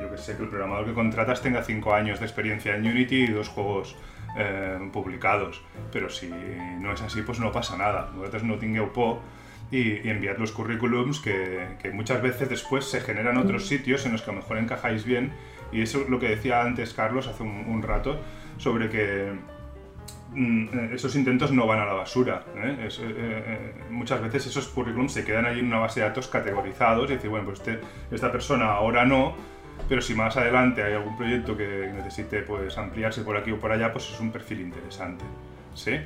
yo 0.00 0.10
que, 0.10 0.18
sé, 0.18 0.36
que 0.36 0.42
el 0.42 0.48
programador 0.48 0.86
que 0.86 0.94
contratas 0.94 1.42
tenga 1.42 1.62
5 1.62 1.94
años 1.94 2.18
de 2.18 2.26
experiencia 2.26 2.74
en 2.74 2.86
Unity 2.86 3.24
y 3.24 3.26
dos 3.28 3.48
juegos 3.48 3.96
eh, 4.38 4.78
publicados. 4.92 5.62
Pero 5.92 6.08
si 6.08 6.32
no 6.80 6.92
es 6.92 7.02
así, 7.02 7.22
pues 7.22 7.38
no 7.40 7.52
pasa 7.52 7.76
nada. 7.76 8.10
Vosotros 8.16 8.42
no 8.44 8.56
tingueu 8.56 8.92
po 8.92 9.20
y, 9.70 10.06
y 10.06 10.10
enviad 10.10 10.38
los 10.38 10.52
currículums 10.52 11.20
que, 11.20 11.76
que 11.82 11.90
muchas 11.90 12.22
veces 12.22 12.48
después 12.48 12.84
se 12.84 13.00
generan 13.00 13.36
otros 13.36 13.66
sitios 13.66 14.06
en 14.06 14.12
los 14.12 14.22
que 14.22 14.30
a 14.30 14.34
lo 14.34 14.40
mejor 14.40 14.58
encajáis 14.58 15.04
bien 15.04 15.32
y 15.74 15.82
eso 15.82 16.02
es 16.02 16.08
lo 16.08 16.20
que 16.20 16.28
decía 16.28 16.62
antes 16.62 16.94
Carlos 16.94 17.26
hace 17.26 17.42
un, 17.42 17.82
rato, 17.82 18.20
sobre 18.58 18.88
que 18.88 19.32
mm, 19.32 19.53
esos 20.92 21.14
intentos 21.16 21.52
no 21.52 21.66
van 21.66 21.80
a 21.80 21.84
la 21.84 21.92
basura. 21.92 22.44
¿eh? 22.56 22.88
Eh, 22.88 22.88
eh, 23.00 23.74
muchas 23.90 24.20
veces 24.20 24.46
esos 24.46 24.68
currículums 24.68 25.12
se 25.12 25.24
quedan 25.24 25.46
ahí 25.46 25.60
en 25.60 25.66
una 25.66 25.78
base 25.78 26.00
de 26.00 26.06
datos 26.06 26.28
categorizados 26.28 27.10
y 27.10 27.14
decir, 27.14 27.30
bueno, 27.30 27.46
pues 27.46 27.60
este, 27.60 27.80
esta 28.10 28.32
persona 28.32 28.72
ahora 28.72 29.04
no, 29.04 29.34
pero 29.88 30.00
si 30.00 30.14
más 30.14 30.36
adelante 30.36 30.82
hay 30.82 30.94
algún 30.94 31.16
proyecto 31.16 31.56
que 31.56 31.90
necesite 31.94 32.42
pues, 32.42 32.76
ampliarse 32.78 33.22
por 33.22 33.36
aquí 33.36 33.52
o 33.52 33.58
por 33.58 33.72
allá, 33.72 33.92
pues 33.92 34.10
es 34.10 34.20
un 34.20 34.30
perfil 34.30 34.60
interesante. 34.60 35.24
¿Sí? 35.74 35.98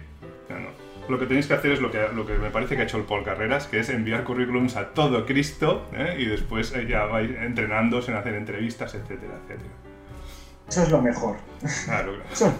lo 1.09 1.19
que 1.19 1.27
tenéis 1.27 1.47
que 1.47 1.55
hacer 1.55 1.73
es 1.73 1.81
lo 1.81 1.91
que, 1.91 2.07
lo 2.15 2.27
que 2.27 2.35
me 2.35 2.51
parece 2.51 2.77
que 2.77 2.83
ha 2.83 2.85
hecho 2.85 2.99
el 2.99 3.05
Paul 3.05 3.25
Carreras, 3.25 3.67
que 3.67 3.81
es 3.81 3.89
enviar 3.89 4.25
currículums 4.25 4.77
a 4.77 4.91
todo 4.91 5.25
Cristo 5.25 5.87
¿eh? 5.93 6.17
y 6.19 6.27
después 6.27 6.75
eh, 6.75 6.87
ya 6.87 7.05
vais 7.05 7.31
entrenándose 7.31 8.11
en 8.11 8.19
hacer 8.19 8.35
entrevistas, 8.35 8.95
etcétera, 8.95 9.35
etcétera. 9.43 9.71
Eso 10.69 10.83
es 10.83 10.91
lo 10.91 11.01
mejor. 11.01 11.37
Claro, 11.87 12.13
claro. 12.13 12.25
Eso, 12.31 12.53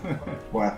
bueno, 0.51 0.73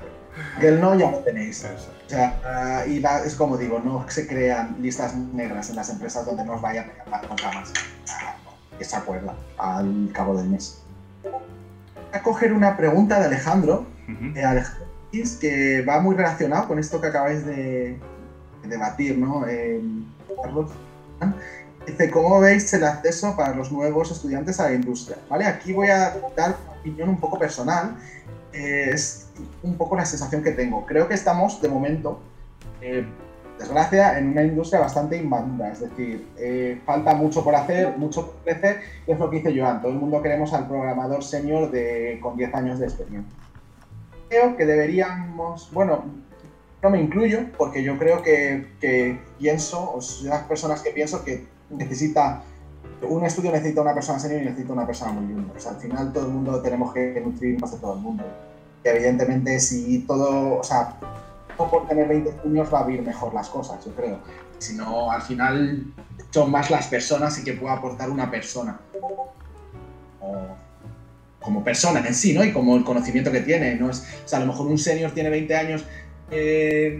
que 0.60 0.68
el 0.68 0.80
no 0.80 0.94
ya 0.94 1.10
lo 1.10 1.18
tenéis. 1.18 1.64
O 1.64 2.08
sea, 2.08 2.84
uh, 2.86 2.90
y 2.90 3.00
la, 3.00 3.24
es 3.24 3.34
como 3.34 3.56
digo, 3.56 3.80
no 3.84 4.04
se 4.08 4.26
crean 4.26 4.76
listas 4.80 5.14
negras 5.14 5.70
en 5.70 5.76
las 5.76 5.90
empresas 5.90 6.26
donde 6.26 6.44
nos 6.44 6.60
vayan 6.60 6.90
a 6.90 7.04
llamar 7.04 7.28
con 7.28 7.36
camas. 7.36 7.72
que 8.78 8.84
se 8.84 8.96
acuerda 8.96 9.34
al 9.58 10.10
cabo 10.12 10.36
del 10.36 10.48
mes. 10.48 10.82
Voy 11.22 11.32
a 12.12 12.22
coger 12.22 12.52
una 12.52 12.76
pregunta 12.76 13.18
de 13.20 13.26
Alejandro. 13.26 13.86
Uh 14.08 14.12
-huh. 14.12 14.46
Alejandro 14.46 14.90
que 15.40 15.82
va 15.82 16.00
muy 16.00 16.14
relacionado 16.14 16.68
con 16.68 16.78
esto 16.78 17.00
que 17.00 17.08
acabáis 17.08 17.44
de, 17.44 17.98
debatir, 18.64 19.18
¿no? 19.18 19.46
Eh, 19.46 19.80
Carlos. 20.42 20.70
Dice, 21.86 22.10
¿cómo 22.10 22.40
veis 22.40 22.72
el 22.74 22.84
acceso 22.84 23.34
para 23.36 23.54
los 23.54 23.72
nuevos 23.72 24.10
estudiantes 24.10 24.60
a 24.60 24.64
la 24.64 24.74
industria? 24.74 25.16
¿Vale? 25.28 25.46
Aquí 25.46 25.72
voy 25.72 25.88
a 25.88 26.14
dar 26.36 26.56
una 26.62 26.78
opinión 26.78 27.08
un 27.08 27.18
poco 27.18 27.38
personal. 27.38 27.96
Eh, 28.52 28.90
es 28.92 29.28
un 29.62 29.76
poco 29.76 29.96
la 29.96 30.04
sensación 30.04 30.42
que 30.42 30.52
tengo. 30.52 30.84
Creo 30.86 31.08
que 31.08 31.14
estamos, 31.14 31.60
de 31.60 31.68
momento, 31.68 32.20
eh, 32.80 33.04
desgracia, 33.58 34.18
en 34.18 34.30
una 34.30 34.42
industria 34.42 34.80
bastante 34.80 35.16
inmadura. 35.16 35.72
Es 35.72 35.80
decir, 35.80 36.28
eh, 36.38 36.80
falta 36.84 37.14
mucho 37.14 37.44
por 37.44 37.54
hacer, 37.54 37.96
mucho 37.96 38.26
por 38.26 38.42
crecer. 38.44 38.80
Y 39.06 39.12
es 39.12 39.18
lo 39.18 39.28
que 39.30 39.36
dice 39.36 39.58
Joan. 39.58 39.80
Todo 39.80 39.92
el 39.92 39.98
mundo 39.98 40.22
queremos 40.22 40.52
al 40.52 40.66
programador 40.66 41.22
senior 41.22 41.70
de, 41.70 42.18
con 42.22 42.36
10 42.36 42.54
años 42.54 42.78
de 42.78 42.86
experiencia 42.86 43.40
creo 44.30 44.56
que 44.56 44.64
deberíamos, 44.64 45.70
bueno, 45.72 46.04
no 46.82 46.90
me 46.90 47.00
incluyo, 47.00 47.40
porque 47.58 47.82
yo 47.82 47.98
creo 47.98 48.22
que, 48.22 48.68
que 48.80 49.18
pienso, 49.38 49.92
o 49.92 50.00
soy 50.00 50.24
de 50.24 50.30
las 50.30 50.44
personas 50.44 50.80
que 50.82 50.90
pienso 50.90 51.24
que 51.24 51.46
necesita, 51.68 52.42
un 53.02 53.26
estudio 53.26 53.50
necesita 53.50 53.82
una 53.82 53.92
persona 53.92 54.18
senior 54.18 54.40
y 54.40 54.44
necesita 54.46 54.72
una 54.72 54.86
persona 54.86 55.12
muy 55.12 55.34
junior. 55.34 55.56
O 55.56 55.60
sea, 55.60 55.72
al 55.72 55.78
final 55.78 56.12
todo 56.12 56.26
el 56.26 56.32
mundo 56.32 56.62
tenemos 56.62 56.94
que 56.94 57.20
nutrir 57.20 57.60
más 57.60 57.72
de 57.72 57.78
todo 57.78 57.94
el 57.94 58.00
mundo. 58.00 58.24
Evidentemente 58.84 59.60
si 59.60 60.00
todo, 60.00 60.58
o 60.58 60.64
sea, 60.64 60.96
por 61.56 61.86
tener 61.86 62.08
20 62.08 62.32
juniors 62.42 62.72
va 62.72 62.78
a 62.78 62.82
abrir 62.82 63.02
mejor 63.02 63.34
las 63.34 63.48
cosas, 63.48 63.84
yo 63.84 63.94
creo. 63.94 64.18
Si 64.58 64.74
no, 64.74 65.10
al 65.10 65.22
final 65.22 65.84
son 66.30 66.50
más 66.50 66.70
las 66.70 66.86
personas 66.86 67.38
y 67.38 67.44
que 67.44 67.54
pueda 67.54 67.74
aportar 67.74 68.10
una 68.10 68.30
persona. 68.30 68.80
O, 70.20 70.46
como 71.40 71.64
persona 71.64 72.00
en 72.06 72.14
sí, 72.14 72.34
¿no? 72.34 72.44
Y 72.44 72.52
como 72.52 72.76
el 72.76 72.84
conocimiento 72.84 73.32
que 73.32 73.40
tiene, 73.40 73.74
¿no? 73.74 73.90
Es, 73.90 74.06
o 74.24 74.28
sea, 74.28 74.38
a 74.38 74.42
lo 74.42 74.48
mejor 74.48 74.66
un 74.66 74.78
senior 74.78 75.10
tiene 75.12 75.30
20 75.30 75.56
años 75.56 75.84
eh, 76.30 76.98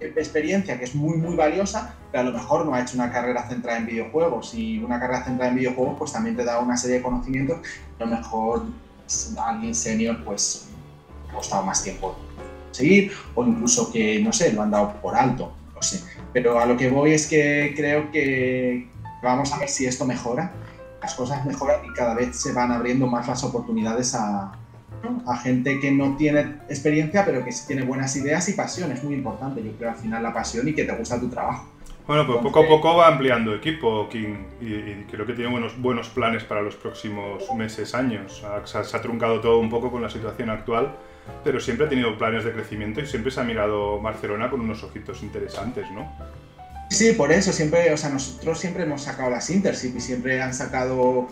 de 0.00 0.20
experiencia 0.20 0.78
que 0.78 0.84
es 0.84 0.94
muy, 0.94 1.16
muy 1.16 1.36
valiosa, 1.36 1.94
pero 2.10 2.22
a 2.22 2.30
lo 2.30 2.32
mejor 2.32 2.66
no 2.66 2.74
ha 2.74 2.80
hecho 2.80 2.96
una 2.96 3.10
carrera 3.10 3.48
centrada 3.48 3.78
en 3.78 3.86
videojuegos 3.86 4.54
y 4.54 4.78
una 4.78 4.98
carrera 4.98 5.24
centrada 5.24 5.50
en 5.50 5.58
videojuegos 5.58 5.96
pues 5.98 6.12
también 6.12 6.36
te 6.36 6.44
da 6.44 6.58
una 6.58 6.76
serie 6.76 6.96
de 6.96 7.02
conocimientos 7.02 7.58
a 7.98 8.04
lo 8.04 8.10
mejor 8.10 8.66
alguien 9.38 9.74
senior 9.74 10.24
pues 10.24 10.68
costado 11.34 11.64
más 11.64 11.82
tiempo 11.82 12.16
seguir 12.70 13.12
o 13.34 13.44
incluso 13.44 13.92
que, 13.92 14.20
no 14.20 14.32
sé, 14.32 14.52
lo 14.52 14.62
han 14.62 14.70
dado 14.70 14.94
por 15.00 15.14
alto, 15.14 15.52
no 15.74 15.82
sé. 15.82 16.02
Pero 16.32 16.58
a 16.58 16.66
lo 16.66 16.76
que 16.76 16.90
voy 16.90 17.12
es 17.12 17.26
que 17.26 17.72
creo 17.76 18.10
que 18.10 18.88
vamos 19.22 19.52
a 19.52 19.58
ver 19.58 19.68
si 19.68 19.86
esto 19.86 20.04
mejora 20.04 20.52
las 21.00 21.14
cosas 21.14 21.44
mejoran 21.44 21.84
y 21.84 21.92
cada 21.92 22.14
vez 22.14 22.34
se 22.34 22.52
van 22.52 22.72
abriendo 22.72 23.06
más 23.06 23.28
las 23.28 23.44
oportunidades 23.44 24.14
a, 24.14 24.52
a 25.26 25.36
gente 25.36 25.78
que 25.78 25.90
no 25.92 26.16
tiene 26.16 26.40
experiencia, 26.68 27.24
pero 27.24 27.44
que 27.44 27.52
sí 27.52 27.66
tiene 27.66 27.82
buenas 27.82 28.16
ideas 28.16 28.48
y 28.48 28.54
pasión. 28.54 28.90
Es 28.90 29.04
muy 29.04 29.14
importante, 29.14 29.62
yo 29.62 29.72
creo, 29.72 29.90
al 29.90 29.96
final 29.96 30.22
la 30.22 30.32
pasión 30.32 30.66
y 30.66 30.72
que 30.72 30.84
te 30.84 30.96
gusta 30.96 31.20
tu 31.20 31.28
trabajo. 31.28 31.68
Bueno, 32.06 32.26
pues 32.26 32.38
poco 32.38 32.60
a 32.60 32.68
poco 32.68 32.96
va 32.96 33.08
ampliando 33.08 33.54
equipo, 33.54 34.08
King, 34.10 34.36
y, 34.60 34.74
y, 34.74 35.06
creo 35.10 35.24
que 35.24 35.32
tiene 35.32 35.50
buenos, 35.50 35.80
buenos 35.80 36.08
planes 36.08 36.44
para 36.44 36.60
los 36.60 36.76
próximos 36.76 37.44
meses, 37.54 37.94
años. 37.94 38.42
Se 38.62 38.76
ha, 38.78 38.84
se 38.84 38.96
ha 38.96 39.00
truncado 39.00 39.40
todo 39.40 39.58
un 39.58 39.70
poco 39.70 39.90
con 39.90 40.02
la 40.02 40.10
situación 40.10 40.50
actual, 40.50 40.94
pero 41.42 41.60
siempre 41.60 41.86
ha 41.86 41.88
tenido 41.88 42.16
planes 42.16 42.44
de 42.44 42.52
crecimiento 42.52 43.00
y 43.00 43.06
siempre 43.06 43.30
se 43.30 43.40
ha 43.40 43.44
mirado 43.44 44.00
Barcelona 44.00 44.50
con 44.50 44.60
unos 44.60 44.82
ojitos 44.82 45.22
interesantes, 45.22 45.90
¿no? 45.90 46.10
Sí, 46.90 47.12
por 47.12 47.32
eso 47.32 47.52
siempre, 47.52 47.92
o 47.92 47.96
sea, 47.96 48.10
nosotros 48.10 48.58
siempre 48.58 48.84
hemos 48.84 49.02
sacado 49.02 49.30
las 49.30 49.50
Intership 49.50 49.96
y 49.96 50.00
siempre 50.00 50.40
han 50.40 50.54
sacado 50.54 51.28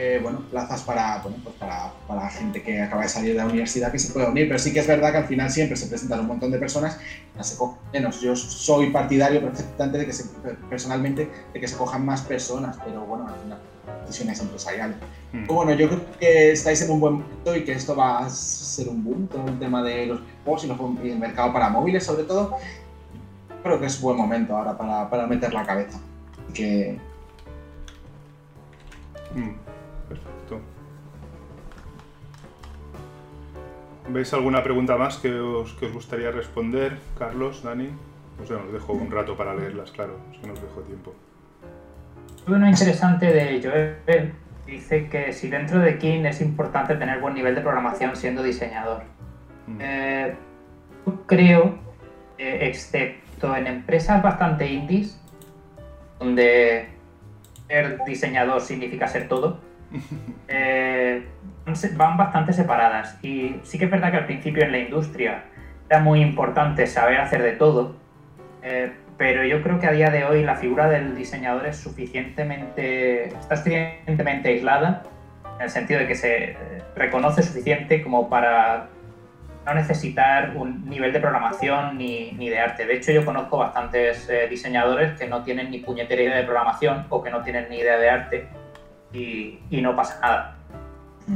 eh, 0.00 0.20
bueno, 0.22 0.44
plazas 0.48 0.82
para, 0.82 1.18
bueno, 1.22 1.38
pues 1.42 1.56
para, 1.56 1.92
para, 2.06 2.30
gente 2.30 2.62
que 2.62 2.80
acaba 2.80 3.02
de 3.02 3.08
salir 3.08 3.30
de 3.30 3.38
la 3.38 3.46
universidad 3.46 3.90
que 3.90 3.98
se 3.98 4.12
pueda 4.12 4.28
unir, 4.28 4.46
pero 4.46 4.58
sí 4.58 4.72
que 4.72 4.78
es 4.78 4.86
verdad 4.86 5.10
que 5.10 5.18
al 5.18 5.26
final 5.26 5.50
siempre 5.50 5.76
se 5.76 5.88
presentan 5.88 6.20
un 6.20 6.26
montón 6.26 6.52
de 6.52 6.58
personas, 6.58 6.98
se 7.40 7.56
menos. 7.92 8.20
Yo 8.20 8.36
soy 8.36 8.90
partidario 8.90 9.40
perfectamente 9.40 9.98
de 9.98 10.06
que 10.06 10.12
se, 10.12 10.24
personalmente 10.70 11.28
de 11.52 11.60
que 11.60 11.66
se 11.66 11.76
cojan 11.76 12.04
más 12.04 12.22
personas, 12.22 12.76
pero 12.84 13.06
bueno, 13.06 13.26
al 13.26 13.34
final 13.40 13.58
decisiones 14.06 14.40
empresariales. 14.40 14.96
Hmm. 15.32 15.46
Bueno, 15.46 15.72
yo 15.74 15.88
creo 15.88 16.00
que 16.18 16.52
estáis 16.52 16.82
en 16.82 16.90
un 16.90 17.00
buen 17.00 17.22
punto 17.22 17.56
y 17.56 17.64
que 17.64 17.72
esto 17.72 17.94
va 17.94 18.20
a 18.20 18.30
ser 18.30 18.88
un 18.88 19.04
boom, 19.04 19.26
todo 19.28 19.46
el 19.46 19.58
tema 19.58 19.82
de 19.82 20.06
los 20.06 20.20
juegos 20.44 20.64
y, 20.64 21.06
y 21.06 21.10
el 21.10 21.18
mercado 21.18 21.52
para 21.52 21.68
móviles 21.68 22.04
sobre 22.04 22.24
todo 22.24 22.56
creo 23.62 23.80
que 23.80 23.86
es 23.86 24.00
buen 24.00 24.16
momento 24.16 24.56
ahora 24.56 24.76
para, 24.76 25.08
para 25.08 25.26
meter 25.26 25.52
la 25.52 25.64
cabeza. 25.64 26.00
Que... 26.54 26.98
Mm, 29.34 30.08
perfecto. 30.08 30.60
¿Veis 34.08 34.32
alguna 34.32 34.62
pregunta 34.62 34.96
más 34.96 35.18
que 35.18 35.38
os, 35.38 35.74
que 35.74 35.86
os 35.86 35.92
gustaría 35.92 36.30
responder, 36.30 36.98
Carlos, 37.18 37.62
Dani? 37.62 37.90
No 38.38 38.46
sé, 38.46 38.54
os 38.54 38.72
dejo 38.72 38.92
un 38.92 39.10
rato 39.10 39.36
para 39.36 39.54
leerlas, 39.54 39.90
claro, 39.90 40.16
es 40.32 40.38
que 40.38 40.46
no 40.46 40.54
os 40.54 40.62
dejo 40.62 40.80
tiempo. 40.82 41.12
Uno 42.48 42.66
interesante 42.66 43.26
de 43.26 43.60
Joel 43.62 44.32
dice 44.66 45.08
que 45.08 45.32
si 45.32 45.48
dentro 45.48 45.80
de 45.80 45.98
King 45.98 46.24
es 46.24 46.40
importante 46.40 46.94
tener 46.96 47.20
buen 47.20 47.34
nivel 47.34 47.54
de 47.54 47.60
programación 47.60 48.16
siendo 48.16 48.42
diseñador. 48.42 49.02
Mm. 49.66 49.78
Eh, 49.80 50.34
creo, 51.26 51.78
eh, 52.38 52.58
excepto 52.62 53.54
en 53.54 53.66
empresas 53.66 54.22
bastante 54.22 54.66
indies, 54.66 55.20
donde 56.18 56.88
ser 57.68 57.98
diseñador 58.06 58.62
significa 58.62 59.06
ser 59.08 59.28
todo, 59.28 59.60
eh, 60.48 61.26
van 61.96 62.16
bastante 62.16 62.54
separadas. 62.54 63.22
Y 63.22 63.60
sí 63.62 63.78
que 63.78 63.84
es 63.84 63.90
verdad 63.90 64.10
que 64.10 64.16
al 64.16 64.26
principio 64.26 64.64
en 64.64 64.72
la 64.72 64.78
industria 64.78 65.44
era 65.88 66.00
muy 66.00 66.22
importante 66.22 66.86
saber 66.86 67.18
hacer 67.18 67.42
de 67.42 67.52
todo, 67.52 67.96
eh, 68.62 68.92
pero 69.18 69.44
yo 69.44 69.62
creo 69.62 69.80
que 69.80 69.88
a 69.88 69.92
día 69.92 70.10
de 70.10 70.24
hoy 70.24 70.44
la 70.44 70.54
figura 70.54 70.88
del 70.88 71.16
diseñador 71.16 71.66
es 71.66 71.76
suficientemente, 71.76 73.26
está 73.26 73.56
suficientemente 73.56 74.48
aislada, 74.48 75.02
en 75.56 75.64
el 75.64 75.70
sentido 75.70 75.98
de 75.98 76.06
que 76.06 76.14
se 76.14 76.56
reconoce 76.94 77.42
suficiente 77.42 78.00
como 78.00 78.30
para 78.30 78.86
no 79.66 79.74
necesitar 79.74 80.56
un 80.56 80.88
nivel 80.88 81.12
de 81.12 81.18
programación 81.18 81.98
ni, 81.98 82.30
ni 82.32 82.48
de 82.48 82.60
arte. 82.60 82.86
De 82.86 82.94
hecho, 82.94 83.10
yo 83.10 83.24
conozco 83.24 83.58
bastantes 83.58 84.28
eh, 84.30 84.46
diseñadores 84.48 85.18
que 85.18 85.26
no 85.26 85.42
tienen 85.42 85.72
ni 85.72 85.78
puñetera 85.78 86.22
idea 86.22 86.36
de 86.36 86.44
programación 86.44 87.06
o 87.08 87.20
que 87.20 87.30
no 87.30 87.42
tienen 87.42 87.68
ni 87.68 87.78
idea 87.78 87.98
de 87.98 88.08
arte 88.08 88.48
y, 89.12 89.58
y 89.68 89.82
no 89.82 89.96
pasa 89.96 90.20
nada. 90.22 90.56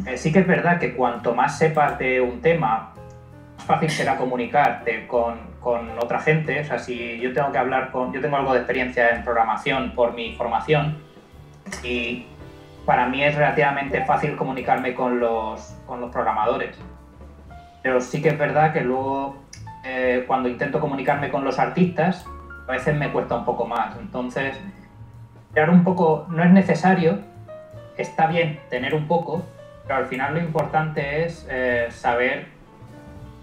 Eh, 0.06 0.16
sí 0.16 0.32
que 0.32 0.38
es 0.38 0.46
verdad 0.46 0.78
que 0.78 0.94
cuanto 0.94 1.34
más 1.34 1.58
sepas 1.58 1.98
de 1.98 2.20
un 2.20 2.40
tema, 2.40 2.94
más 3.56 3.66
fácil 3.66 3.90
será 3.90 4.16
comunicarte 4.16 5.06
con, 5.08 5.51
con, 5.62 5.98
otra 5.98 6.20
gente. 6.20 6.60
O 6.60 6.64
sea, 6.64 6.78
si 6.78 7.18
yo 7.20 7.32
tengo 7.32 7.52
que 7.52 7.58
hablar 7.58 7.90
con... 7.90 8.12
Yo 8.12 8.20
tengo 8.20 8.36
algo 8.36 8.52
de 8.52 8.60
experiencia 8.60 9.10
en 9.10 9.24
programación 9.24 9.92
por 9.94 10.14
mi 10.14 10.34
formación 10.34 10.98
y 11.82 12.26
para 12.84 13.06
mí 13.06 13.22
es 13.22 13.34
relativamente 13.34 14.04
fácil 14.04 14.36
comunicarme 14.36 14.94
con 14.94 15.20
los, 15.20 15.76
con 15.86 16.00
los 16.00 16.10
programadores 16.10 16.76
pero 17.82 18.00
sí 18.00 18.22
que 18.22 18.30
es 18.30 18.38
verdad 18.38 18.72
que 18.72 18.80
luego 18.80 19.36
eh, 19.84 20.24
cuando 20.26 20.48
intento 20.48 20.80
comunicarme 20.80 21.30
con 21.30 21.44
los 21.44 21.58
artistas, 21.58 22.24
a 22.68 22.72
veces 22.72 22.94
me 22.96 23.10
cuesta 23.10 23.36
un 23.36 23.44
poco 23.44 23.66
más. 23.66 23.96
Entonces, 23.98 24.56
crear 25.52 25.68
un 25.68 25.82
poco 25.82 26.26
no 26.30 26.44
es 26.44 26.50
necesario, 26.50 27.18
está 27.96 28.28
bien 28.28 28.60
tener 28.70 28.94
un 28.94 29.08
poco, 29.08 29.44
pero 29.86 29.96
al 29.96 30.06
final 30.06 30.34
lo 30.34 30.40
importante 30.40 31.24
es 31.24 31.46
eh, 31.50 31.88
saber 31.90 32.46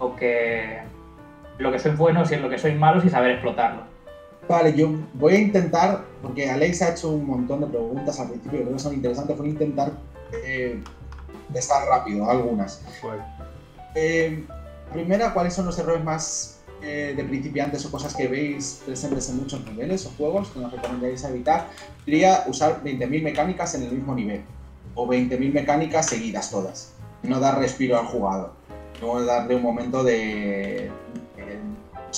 lo 0.00 0.16
que, 0.16 0.80
lo 1.60 1.70
que 1.70 1.78
soy 1.78 1.92
bueno, 1.92 2.24
si 2.24 2.34
es 2.34 2.40
lo 2.40 2.48
que 2.48 2.58
soy 2.58 2.74
malo 2.74 3.04
y 3.04 3.10
saber 3.10 3.32
explotarlo. 3.32 3.82
Vale, 4.48 4.74
yo 4.74 4.90
voy 5.14 5.34
a 5.34 5.38
intentar, 5.38 6.04
porque 6.22 6.50
Alex 6.50 6.82
ha 6.82 6.90
hecho 6.90 7.10
un 7.10 7.26
montón 7.26 7.60
de 7.60 7.66
preguntas 7.66 8.18
al 8.18 8.30
principio, 8.30 8.62
creo 8.62 8.72
que 8.72 8.78
son 8.78 8.94
interesantes, 8.94 9.38
voy 9.38 9.48
a 9.48 9.50
intentar 9.50 9.92
eh, 10.32 10.82
estar 11.54 11.86
rápido, 11.86 12.28
algunas. 12.28 12.82
Eh, 13.94 14.44
primera, 14.92 15.32
¿cuáles 15.32 15.54
son 15.54 15.66
los 15.66 15.78
errores 15.78 16.02
más 16.02 16.58
eh, 16.82 17.14
de 17.16 17.24
principiantes 17.24 17.84
o 17.84 17.90
cosas 17.90 18.14
que 18.14 18.26
veis 18.26 18.82
presentes 18.84 19.28
en 19.28 19.36
muchos 19.36 19.64
niveles 19.66 20.06
o 20.06 20.10
juegos 20.16 20.48
que 20.48 20.60
nos 20.60 20.72
recomendaréis 20.72 21.22
evitar? 21.24 21.68
Diría 22.06 22.44
usar 22.48 22.82
20.000 22.82 23.22
mecánicas 23.22 23.74
en 23.74 23.84
el 23.84 23.92
mismo 23.92 24.14
nivel 24.14 24.42
o 24.94 25.06
20.000 25.06 25.52
mecánicas 25.52 26.06
seguidas 26.06 26.50
todas. 26.50 26.94
No 27.22 27.38
dar 27.38 27.58
respiro 27.58 27.98
al 27.98 28.06
jugador, 28.06 28.54
no 29.00 29.22
darle 29.22 29.56
un 29.56 29.62
momento 29.62 30.02
de, 30.02 30.90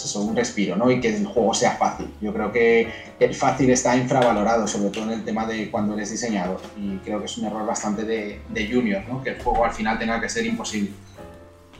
pues 0.00 0.16
un 0.16 0.34
respiro, 0.34 0.76
¿no? 0.76 0.90
Y 0.90 1.00
que 1.00 1.14
el 1.14 1.26
juego 1.26 1.54
sea 1.54 1.72
fácil. 1.72 2.08
Yo 2.20 2.32
creo 2.32 2.50
que 2.50 2.88
el 3.20 3.34
fácil 3.34 3.70
está 3.70 3.96
infravalorado, 3.96 4.66
sobre 4.66 4.90
todo 4.90 5.04
en 5.04 5.10
el 5.10 5.24
tema 5.24 5.46
de 5.46 5.70
cuando 5.70 5.94
eres 5.94 6.10
diseñador. 6.10 6.60
Y 6.76 6.96
creo 6.98 7.18
que 7.20 7.26
es 7.26 7.38
un 7.38 7.46
error 7.46 7.66
bastante 7.66 8.04
de, 8.04 8.40
de 8.48 8.72
junior, 8.72 9.02
¿no? 9.08 9.22
Que 9.22 9.30
el 9.30 9.42
juego 9.42 9.64
al 9.64 9.72
final 9.72 9.98
tenga 9.98 10.20
que 10.20 10.28
ser 10.28 10.46
imposible 10.46 10.90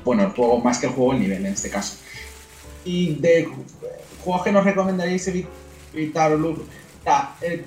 bueno, 0.04 0.24
el 0.24 0.30
juego 0.30 0.58
más 0.58 0.78
que 0.78 0.86
el 0.86 0.92
juego, 0.92 1.12
el 1.12 1.20
nivel 1.20 1.46
en 1.46 1.52
este 1.52 1.70
caso. 1.70 1.96
Y 2.84 3.14
de 3.16 3.48
juegos 4.24 4.42
que 4.42 4.52
nos 4.52 4.64
recomendaréis 4.64 5.28
evitar, 5.92 6.32
el, 6.32 7.64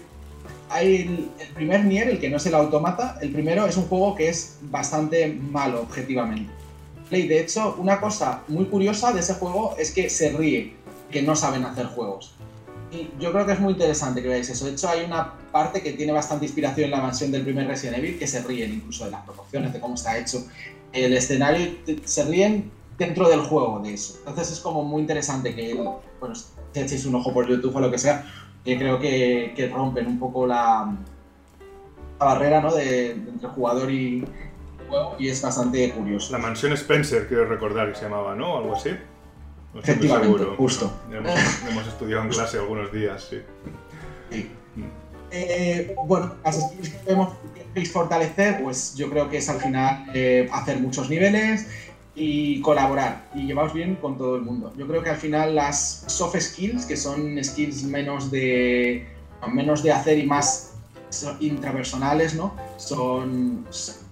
hay 0.70 0.96
el, 0.96 1.48
primer 1.54 1.86
Nier, 1.86 2.10
el 2.10 2.20
que 2.20 2.30
no 2.30 2.38
es 2.38 2.46
el 2.46 2.56
automata, 2.56 3.18
el 3.22 3.32
primero 3.32 3.66
es 3.66 3.78
un 3.78 3.86
juego 3.86 4.16
que 4.16 4.30
es 4.30 4.58
bastante 4.62 5.28
malo 5.28 5.82
objetivamente. 5.82 6.52
Y 7.12 7.28
de 7.28 7.42
hecho, 7.42 7.76
una 7.78 8.00
cosa 8.00 8.44
muy 8.48 8.66
curiosa 8.66 9.14
de 9.14 9.20
ese 9.20 9.36
juego 9.36 9.76
es 9.78 9.92
que 9.92 10.10
se 10.10 10.32
ríe, 10.32 10.76
que 11.12 11.22
no 11.22 11.36
saben 11.36 11.64
hacer 11.66 11.86
juegos. 11.88 12.34
Y 12.92 13.10
yo 13.20 13.32
creo 13.32 13.46
que 13.46 13.54
es 13.54 13.60
muy 13.60 13.74
interesante 13.74 14.22
que 14.22 14.28
veáis 14.28 14.50
eso. 14.50 14.66
De 14.66 14.72
hecho, 14.72 14.90
hay 14.90 15.06
una 15.06 15.34
parte 15.52 15.82
que 15.82 15.94
tiene 15.94 16.12
bastante 16.12 16.46
inspiración 16.46 16.86
en 16.86 16.92
la 16.92 17.02
mansión 17.02 17.32
del 17.32 17.44
primer 17.44 17.68
Resident 17.68 17.98
Evil, 17.98 18.18
que 18.18 18.28
se 18.28 18.42
ríen 18.42 18.74
incluso 18.74 19.06
de 19.06 19.12
las 19.12 19.24
proporciones, 19.24 19.74
de 19.74 19.80
cómo 19.80 19.96
está 19.96 20.18
hecho 20.18 20.46
el 20.94 21.14
escenario, 21.14 21.76
se 22.06 22.24
ríen 22.24 22.72
dentro 22.98 23.30
del 23.30 23.42
juego 23.42 23.80
de 23.80 23.94
eso. 23.94 24.16
Entonces 24.20 24.54
es 24.54 24.60
como 24.60 24.84
muy 24.84 25.02
interesante 25.02 25.54
que, 25.54 25.74
bueno, 25.74 26.36
si 26.36 26.80
echéis 26.80 27.06
un 27.06 27.16
ojo 27.16 27.34
por 27.34 27.48
YouTube 27.48 27.76
o 27.76 27.80
lo 27.80 27.92
que 27.92 27.98
sea, 27.98 28.26
que 28.64 28.78
creo 28.78 29.00
que, 29.00 29.54
que 29.56 29.68
rompen 29.68 30.08
un 30.08 30.20
poco 30.20 30.48
la, 30.48 30.96
la 32.20 32.26
barrera 32.26 32.62
¿no? 32.62 32.74
de, 32.74 33.12
entre 33.12 33.50
jugador 33.50 33.92
y 33.92 34.26
juego 34.88 35.16
y 35.20 35.30
es 35.30 35.42
bastante 35.42 35.92
curioso. 35.92 36.32
La 36.32 36.40
mansión 36.40 36.74
Spencer, 36.74 37.28
quiero 37.28 37.46
recordar 37.46 37.90
que 37.92 37.96
se 37.96 38.04
llamaba, 38.04 38.36
¿no? 38.36 38.58
Algo 38.58 38.76
así. 38.76 38.92
Efectivamente, 39.76 40.46
justo. 40.58 40.92
Hemos, 41.12 41.88
estudiado 41.88 42.24
en 42.24 42.30
clase 42.30 42.58
algunos 42.58 42.92
días, 42.92 43.28
sí. 43.30 43.42
Eh, 45.32 45.96
bueno, 46.06 46.36
las 46.44 46.62
skills 46.62 46.90
que 46.90 46.98
podemos 47.00 47.34
fortalecer, 47.92 48.64
pues 48.64 48.96
yo 48.96 49.10
creo 49.10 49.30
que 49.30 49.38
es 49.38 49.50
al 49.50 49.60
final 49.60 50.06
eh, 50.14 50.48
hacer 50.52 50.80
muchos 50.80 51.10
niveles 51.10 51.68
y 52.16 52.62
colaborar 52.62 53.30
y 53.36 53.46
llevaros 53.46 53.74
bien 53.74 53.96
con 53.96 54.18
todo 54.18 54.38
el 54.38 54.44
mundo. 54.44 54.74
Yo 54.78 54.88
creo 54.88 55.04
que 55.04 55.10
al 55.10 55.18
final 55.18 55.56
las 55.56 56.06
soft 56.08 56.40
skills, 56.40 56.86
que 56.86 56.96
son 56.96 57.44
skills 57.44 57.84
menos 57.84 58.32
de, 58.32 59.06
menos 59.52 59.84
de 59.84 59.92
hacer 59.92 60.18
y 60.20 60.26
más 60.26 60.72
intrapersonales, 61.40 62.36
¿no? 62.36 62.56
Son, 62.78 63.66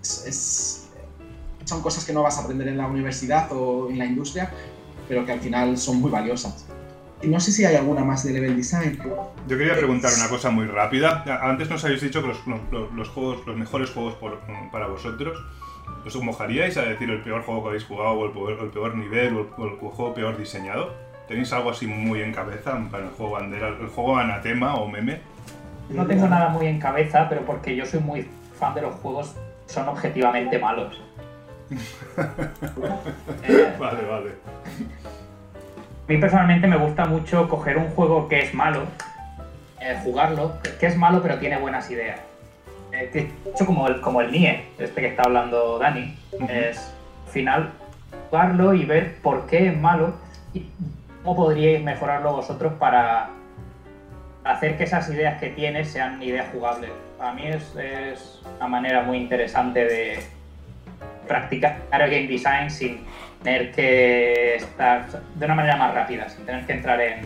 son 0.03 1.81
cosas 1.81 2.05
que 2.05 2.13
no 2.13 2.23
vas 2.23 2.37
a 2.37 2.43
aprender 2.43 2.67
en 2.67 2.77
la 2.77 2.87
universidad 2.87 3.51
o 3.51 3.89
en 3.89 3.97
la 3.97 4.05
industria, 4.05 4.51
pero 5.07 5.25
que 5.25 5.31
al 5.31 5.39
final 5.39 5.77
son 5.77 6.01
muy 6.01 6.11
valiosas. 6.11 6.67
Y 7.21 7.27
no 7.27 7.39
sé 7.39 7.53
si 7.53 7.63
hay 7.63 7.77
alguna 7.77 8.03
más 8.03 8.25
de 8.25 8.33
level 8.33 8.57
design. 8.57 8.99
Yo 9.47 9.57
quería 9.57 9.75
preguntar 9.75 10.11
una 10.17 10.27
cosa 10.27 10.49
muy 10.49 10.67
rápida. 10.67 11.23
Antes 11.41 11.69
nos 11.69 11.83
habéis 11.85 12.01
dicho 12.01 12.21
que 12.21 12.27
los, 12.27 13.09
juegos, 13.09 13.47
los 13.47 13.55
mejores 13.55 13.91
juegos 13.91 14.17
para 14.71 14.87
vosotros. 14.87 15.41
¿Os 16.05 16.21
mojaríais 16.21 16.75
a 16.75 16.81
decir 16.81 17.09
el 17.09 17.21
peor 17.23 17.43
juego 17.43 17.63
que 17.63 17.69
habéis 17.69 17.85
jugado 17.85 18.11
o 18.11 18.49
el 18.49 18.69
peor, 18.71 18.95
nivel 18.97 19.37
o 19.37 19.65
el, 19.65 19.71
juego 19.77 20.13
peor 20.13 20.37
diseñado? 20.37 20.93
¿Tenéis 21.29 21.53
algo 21.53 21.69
así 21.69 21.87
muy 21.87 22.21
en 22.21 22.33
cabeza 22.33 22.77
para 22.91 23.05
el 23.05 23.11
juego 23.11 23.33
bandera, 23.33 23.69
el 23.69 23.87
juego 23.87 24.17
anatema 24.17 24.75
o 24.75 24.89
meme? 24.89 25.21
No 25.89 26.05
tengo 26.05 26.27
nada 26.27 26.49
muy 26.49 26.67
en 26.67 26.79
cabeza, 26.79 27.27
pero 27.29 27.45
porque 27.45 27.73
yo 27.73 27.85
soy 27.85 28.01
muy 28.01 28.27
fan 28.59 28.73
de 28.73 28.81
los 28.81 28.95
juegos 28.95 29.33
son 29.65 29.87
objetivamente 29.89 30.59
malos. 30.59 31.01
vale, 33.79 34.05
vale. 34.05 34.31
A 36.03 36.11
mí 36.11 36.17
personalmente 36.17 36.67
me 36.67 36.77
gusta 36.77 37.05
mucho 37.05 37.47
coger 37.47 37.77
un 37.77 37.89
juego 37.89 38.27
que 38.27 38.39
es 38.39 38.53
malo, 38.53 38.81
eh, 39.79 39.97
jugarlo, 40.03 40.53
que 40.79 40.85
es 40.85 40.97
malo 40.97 41.21
pero 41.21 41.39
tiene 41.39 41.57
buenas 41.57 41.89
ideas. 41.89 42.19
Eh, 42.91 43.31
hecho, 43.45 43.65
como 43.65 43.87
el, 43.87 44.01
como 44.01 44.21
el 44.21 44.31
Nier, 44.31 44.65
este 44.77 45.01
que 45.01 45.07
está 45.07 45.23
hablando 45.23 45.79
Dani, 45.79 46.15
es, 46.49 46.93
al 47.25 47.31
final 47.31 47.71
jugarlo 48.29 48.73
y 48.73 48.85
ver 48.85 49.17
por 49.21 49.47
qué 49.47 49.67
es 49.69 49.77
malo 49.77 50.13
y 50.53 50.67
cómo 51.23 51.35
podríais 51.35 51.83
mejorarlo 51.83 52.33
vosotros 52.33 52.73
para 52.73 53.29
hacer 54.43 54.77
que 54.77 54.83
esas 54.83 55.09
ideas 55.09 55.39
que 55.39 55.49
tienes 55.49 55.89
sean 55.89 56.21
ideas 56.21 56.47
jugables. 56.51 56.91
Para 57.23 57.35
mí 57.35 57.47
es, 57.47 57.73
es 57.77 58.41
una 58.57 58.67
manera 58.67 59.01
muy 59.03 59.15
interesante 59.15 59.85
de 59.85 60.19
practicar 61.25 61.77
el 61.93 61.99
game 62.11 62.27
design 62.27 62.69
sin 62.69 63.05
tener 63.41 63.71
que 63.71 64.55
estar 64.55 65.07
de 65.33 65.45
una 65.45 65.55
manera 65.55 65.77
más 65.77 65.93
rápida, 65.93 66.27
sin 66.27 66.45
tener 66.45 66.65
que 66.65 66.73
entrar 66.73 66.99
en. 66.99 67.21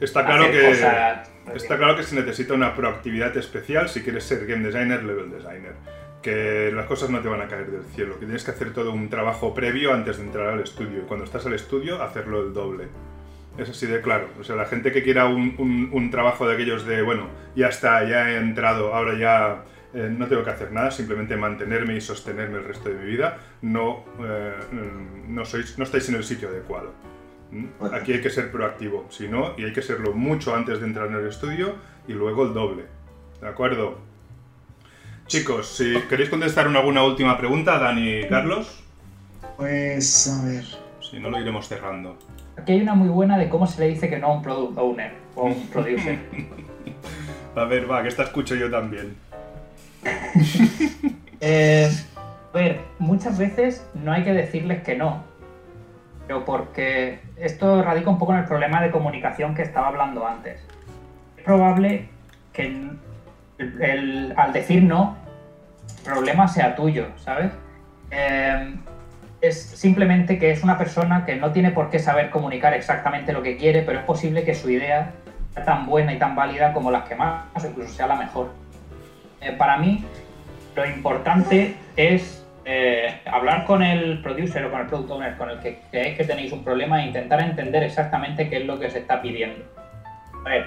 Está 0.00 0.24
claro 0.24 0.50
que 0.50 0.62
cosas- 0.66 1.28
está 1.54 1.76
claro 1.76 1.94
que 1.94 2.04
se 2.04 2.14
necesita 2.16 2.54
una 2.54 2.74
proactividad 2.74 3.36
especial 3.36 3.90
si 3.90 4.02
quieres 4.02 4.24
ser 4.24 4.46
game 4.46 4.64
designer, 4.64 5.02
level 5.02 5.30
designer. 5.30 5.74
Que 6.22 6.70
las 6.72 6.86
cosas 6.86 7.10
no 7.10 7.20
te 7.20 7.28
van 7.28 7.42
a 7.42 7.48
caer 7.48 7.70
del 7.70 7.84
cielo, 7.94 8.14
que 8.18 8.24
tienes 8.24 8.44
que 8.44 8.52
hacer 8.52 8.72
todo 8.72 8.92
un 8.94 9.10
trabajo 9.10 9.52
previo 9.52 9.92
antes 9.92 10.16
de 10.16 10.24
entrar 10.24 10.46
al 10.48 10.60
estudio. 10.60 11.00
Y 11.00 11.02
cuando 11.02 11.26
estás 11.26 11.44
al 11.44 11.52
estudio, 11.52 12.02
hacerlo 12.02 12.40
el 12.46 12.54
doble. 12.54 12.84
Es 13.60 13.68
así 13.68 13.86
de 13.86 14.00
claro. 14.00 14.28
O 14.40 14.44
sea, 14.44 14.56
la 14.56 14.64
gente 14.64 14.90
que 14.90 15.02
quiera 15.02 15.26
un, 15.26 15.54
un- 15.58 15.90
un 15.92 16.10
trabajo 16.10 16.48
de 16.48 16.54
aquellos 16.54 16.86
de, 16.86 17.02
bueno, 17.02 17.28
ya 17.54 17.68
está, 17.68 18.02
ya 18.08 18.30
he 18.30 18.36
entrado, 18.38 18.94
ahora 18.94 19.18
ya 19.18 19.64
eh, 19.92 20.08
no 20.10 20.26
tengo 20.28 20.42
que 20.44 20.50
hacer 20.50 20.72
nada, 20.72 20.90
simplemente 20.90 21.36
mantenerme 21.36 21.94
y 21.96 22.00
sostenerme 22.00 22.58
el 22.58 22.64
resto 22.64 22.88
de 22.88 22.94
mi 22.94 23.04
vida, 23.04 23.38
no, 23.62 24.04
eh, 24.24 24.54
no, 25.28 25.44
sois, 25.44 25.76
no 25.78 25.84
estáis 25.84 26.08
en 26.08 26.14
el 26.14 26.24
sitio 26.24 26.48
adecuado. 26.48 26.92
¿Mm? 27.52 27.66
Aquí 27.92 28.12
hay 28.12 28.20
que 28.22 28.30
ser 28.30 28.50
proactivo, 28.50 29.06
si 29.10 29.28
no, 29.28 29.54
y 29.58 29.64
hay 29.64 29.72
que 29.72 29.82
serlo 29.82 30.12
mucho 30.12 30.54
antes 30.54 30.80
de 30.80 30.86
entrar 30.86 31.08
en 31.08 31.16
el 31.16 31.26
estudio 31.26 31.74
y 32.08 32.12
luego 32.14 32.46
el 32.46 32.54
doble. 32.54 32.84
¿De 33.42 33.48
acuerdo? 33.48 33.98
Chicos, 35.26 35.68
si 35.68 35.94
queréis 36.08 36.30
contestar 36.30 36.66
una, 36.66 36.78
alguna 36.80 37.02
última 37.04 37.36
pregunta, 37.36 37.78
Dani 37.78 38.20
y 38.20 38.28
Carlos, 38.28 38.82
Pues, 39.56 40.28
a 40.28 40.44
ver. 40.46 40.64
si 41.00 41.18
no 41.20 41.30
lo 41.30 41.38
iremos 41.40 41.68
cerrando. 41.68 42.16
Aquí 42.60 42.72
hay 42.72 42.82
una 42.82 42.94
muy 42.94 43.08
buena 43.08 43.38
de 43.38 43.48
cómo 43.48 43.66
se 43.66 43.80
le 43.80 43.88
dice 43.88 44.10
que 44.10 44.18
no 44.18 44.26
a 44.28 44.32
un 44.34 44.42
product 44.42 44.76
owner 44.76 45.12
o 45.34 45.42
a 45.42 45.44
un 45.46 45.66
producer. 45.72 46.18
A 47.56 47.64
ver, 47.64 47.90
va, 47.90 48.02
que 48.02 48.08
esta 48.08 48.24
escucho 48.24 48.54
yo 48.54 48.70
también. 48.70 49.16
Eh, 51.42 51.90
A 52.52 52.58
ver, 52.58 52.80
muchas 52.98 53.38
veces 53.38 53.86
no 53.94 54.12
hay 54.12 54.24
que 54.24 54.34
decirles 54.34 54.82
que 54.82 54.94
no. 54.94 55.22
Pero 56.26 56.44
porque 56.44 57.20
esto 57.36 57.82
radica 57.82 58.10
un 58.10 58.18
poco 58.18 58.32
en 58.34 58.40
el 58.40 58.44
problema 58.44 58.82
de 58.82 58.90
comunicación 58.90 59.54
que 59.54 59.62
estaba 59.62 59.88
hablando 59.88 60.26
antes. 60.26 60.60
Es 61.38 61.42
probable 61.44 62.08
que 62.52 62.66
el- 62.66 62.98
el- 63.80 64.34
al 64.36 64.52
decir 64.52 64.82
no, 64.82 65.16
el 66.04 66.12
problema 66.12 66.46
sea 66.46 66.76
tuyo, 66.76 67.06
¿sabes? 67.16 67.52
Eh, 68.10 68.74
es 69.40 69.60
simplemente 69.60 70.38
que 70.38 70.50
es 70.50 70.62
una 70.62 70.76
persona 70.76 71.24
que 71.24 71.36
no 71.36 71.52
tiene 71.52 71.70
por 71.70 71.90
qué 71.90 71.98
saber 71.98 72.30
comunicar 72.30 72.74
exactamente 72.74 73.32
lo 73.32 73.42
que 73.42 73.56
quiere, 73.56 73.82
pero 73.82 73.98
es 73.98 74.04
posible 74.04 74.44
que 74.44 74.54
su 74.54 74.70
idea 74.70 75.12
sea 75.54 75.64
tan 75.64 75.86
buena 75.86 76.12
y 76.12 76.18
tan 76.18 76.34
válida 76.34 76.72
como 76.72 76.90
las 76.90 77.08
que 77.08 77.14
más, 77.14 77.44
o 77.54 77.66
incluso 77.66 77.92
sea 77.94 78.06
la 78.06 78.16
mejor. 78.16 78.52
Eh, 79.40 79.52
para 79.52 79.78
mí, 79.78 80.04
lo 80.76 80.86
importante 80.86 81.74
es 81.96 82.44
eh, 82.66 83.20
hablar 83.24 83.64
con 83.64 83.82
el 83.82 84.20
producer 84.22 84.64
o 84.66 84.70
con 84.70 84.80
el 84.82 84.86
product 84.86 85.10
owner 85.10 85.36
con 85.36 85.50
el 85.50 85.58
que 85.60 85.80
creéis 85.90 86.18
que 86.18 86.24
tenéis 86.24 86.52
un 86.52 86.62
problema 86.62 87.02
e 87.02 87.06
intentar 87.06 87.40
entender 87.40 87.82
exactamente 87.82 88.48
qué 88.50 88.58
es 88.58 88.66
lo 88.66 88.78
que 88.78 88.90
se 88.90 88.98
está 88.98 89.22
pidiendo. 89.22 89.64
A 90.44 90.48
ver, 90.48 90.66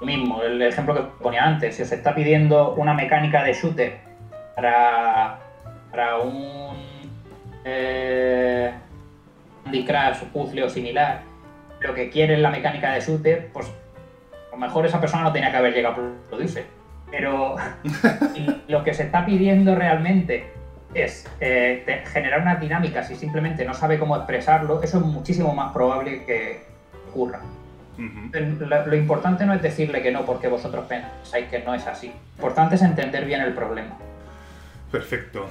lo 0.00 0.06
mismo, 0.06 0.42
el 0.42 0.60
ejemplo 0.62 0.94
que 0.94 1.02
ponía 1.22 1.44
antes, 1.44 1.76
si 1.76 1.82
os 1.82 1.92
está 1.92 2.14
pidiendo 2.14 2.74
una 2.74 2.94
mecánica 2.94 3.42
de 3.42 3.52
shooter 3.52 3.98
para, 4.54 5.38
para 5.90 6.18
un 6.18 6.95
eh, 7.66 8.70
Candy 9.64 9.84
Crush 9.84 10.28
puzzle 10.32 10.62
o 10.62 10.70
similar, 10.70 11.22
lo 11.80 11.92
que 11.92 12.08
quiere 12.08 12.34
es 12.34 12.40
la 12.40 12.50
mecánica 12.50 12.92
de 12.92 13.00
shooter, 13.00 13.48
pues 13.52 13.66
a 13.66 14.52
lo 14.52 14.56
mejor 14.56 14.86
esa 14.86 15.00
persona 15.00 15.24
no 15.24 15.32
tenía 15.32 15.50
que 15.50 15.56
haber 15.56 15.74
llegado 15.74 15.96
a 15.96 16.28
producer. 16.28 16.64
Pero 17.10 17.56
lo 18.68 18.84
que 18.84 18.94
se 18.94 19.02
está 19.04 19.26
pidiendo 19.26 19.74
realmente 19.74 20.46
es 20.94 21.28
eh, 21.40 22.04
generar 22.12 22.40
una 22.40 22.56
dinámica 22.56 23.02
si 23.02 23.16
simplemente 23.16 23.64
no 23.64 23.74
sabe 23.74 23.98
cómo 23.98 24.16
expresarlo, 24.16 24.82
eso 24.82 24.98
es 24.98 25.04
muchísimo 25.04 25.52
más 25.54 25.72
probable 25.72 26.24
que 26.24 26.64
ocurra. 27.10 27.40
Lo, 27.98 28.86
lo 28.86 28.96
importante 28.96 29.46
no 29.46 29.54
es 29.54 29.62
decirle 29.62 30.02
que 30.02 30.12
no 30.12 30.24
porque 30.24 30.48
vosotros 30.48 30.84
pensáis 30.86 31.48
que 31.48 31.60
no 31.60 31.74
es 31.74 31.86
así. 31.86 32.08
Lo 32.08 32.36
importante 32.36 32.76
es 32.76 32.82
entender 32.82 33.24
bien 33.24 33.40
el 33.40 33.54
problema. 33.54 33.96
Perfecto. 34.92 35.48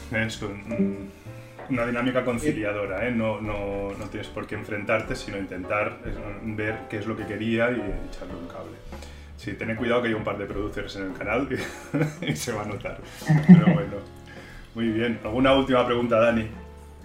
Una 1.69 1.85
dinámica 1.85 2.23
conciliadora, 2.23 3.07
¿eh? 3.07 3.11
No, 3.11 3.41
no, 3.41 3.91
no 3.97 4.05
tienes 4.09 4.27
por 4.29 4.47
qué 4.47 4.55
enfrentarte, 4.55 5.15
sino 5.15 5.37
intentar 5.37 5.99
eh, 6.05 6.13
ver 6.43 6.79
qué 6.89 6.97
es 6.97 7.05
lo 7.05 7.15
que 7.15 7.25
quería 7.25 7.71
y 7.71 7.75
echarle 8.09 8.35
un 8.35 8.47
cable. 8.47 8.77
Sí, 9.37 9.53
tened 9.53 9.77
cuidado 9.77 10.01
que 10.01 10.07
hay 10.09 10.13
un 10.13 10.23
par 10.23 10.37
de 10.37 10.45
producers 10.45 10.95
en 10.95 11.03
el 11.03 11.13
canal 11.13 11.47
y, 11.51 12.25
y 12.31 12.35
se 12.35 12.51
va 12.51 12.63
a 12.63 12.65
notar. 12.65 12.99
Pero 13.47 13.73
bueno. 13.73 13.97
Muy 14.75 14.89
bien. 14.89 15.19
¿Alguna 15.23 15.53
última 15.53 15.85
pregunta, 15.85 16.19
Dani? 16.19 16.47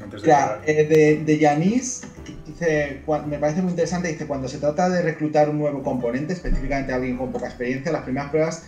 Antes 0.03 0.23
de 0.23 0.24
Claro, 0.27 0.61
eh, 0.66 0.87
de, 0.87 1.24
de 1.24 1.39
Yanis, 1.39 2.03
dice, 2.47 3.03
me 3.27 3.39
parece 3.39 3.62
muy 3.62 3.70
interesante, 3.70 4.09
dice, 4.09 4.27
cuando 4.27 4.49
se 4.49 4.59
trata 4.59 4.89
de 4.89 5.03
reclutar 5.03 5.49
un 5.49 5.59
nuevo 5.59 5.82
componente, 5.82 6.32
específicamente 6.32 6.93
alguien 6.93 7.16
con 7.16 7.31
poca 7.31 7.47
experiencia, 7.47 7.93
las 7.93 8.03
primeras 8.03 8.31
pruebas 8.31 8.66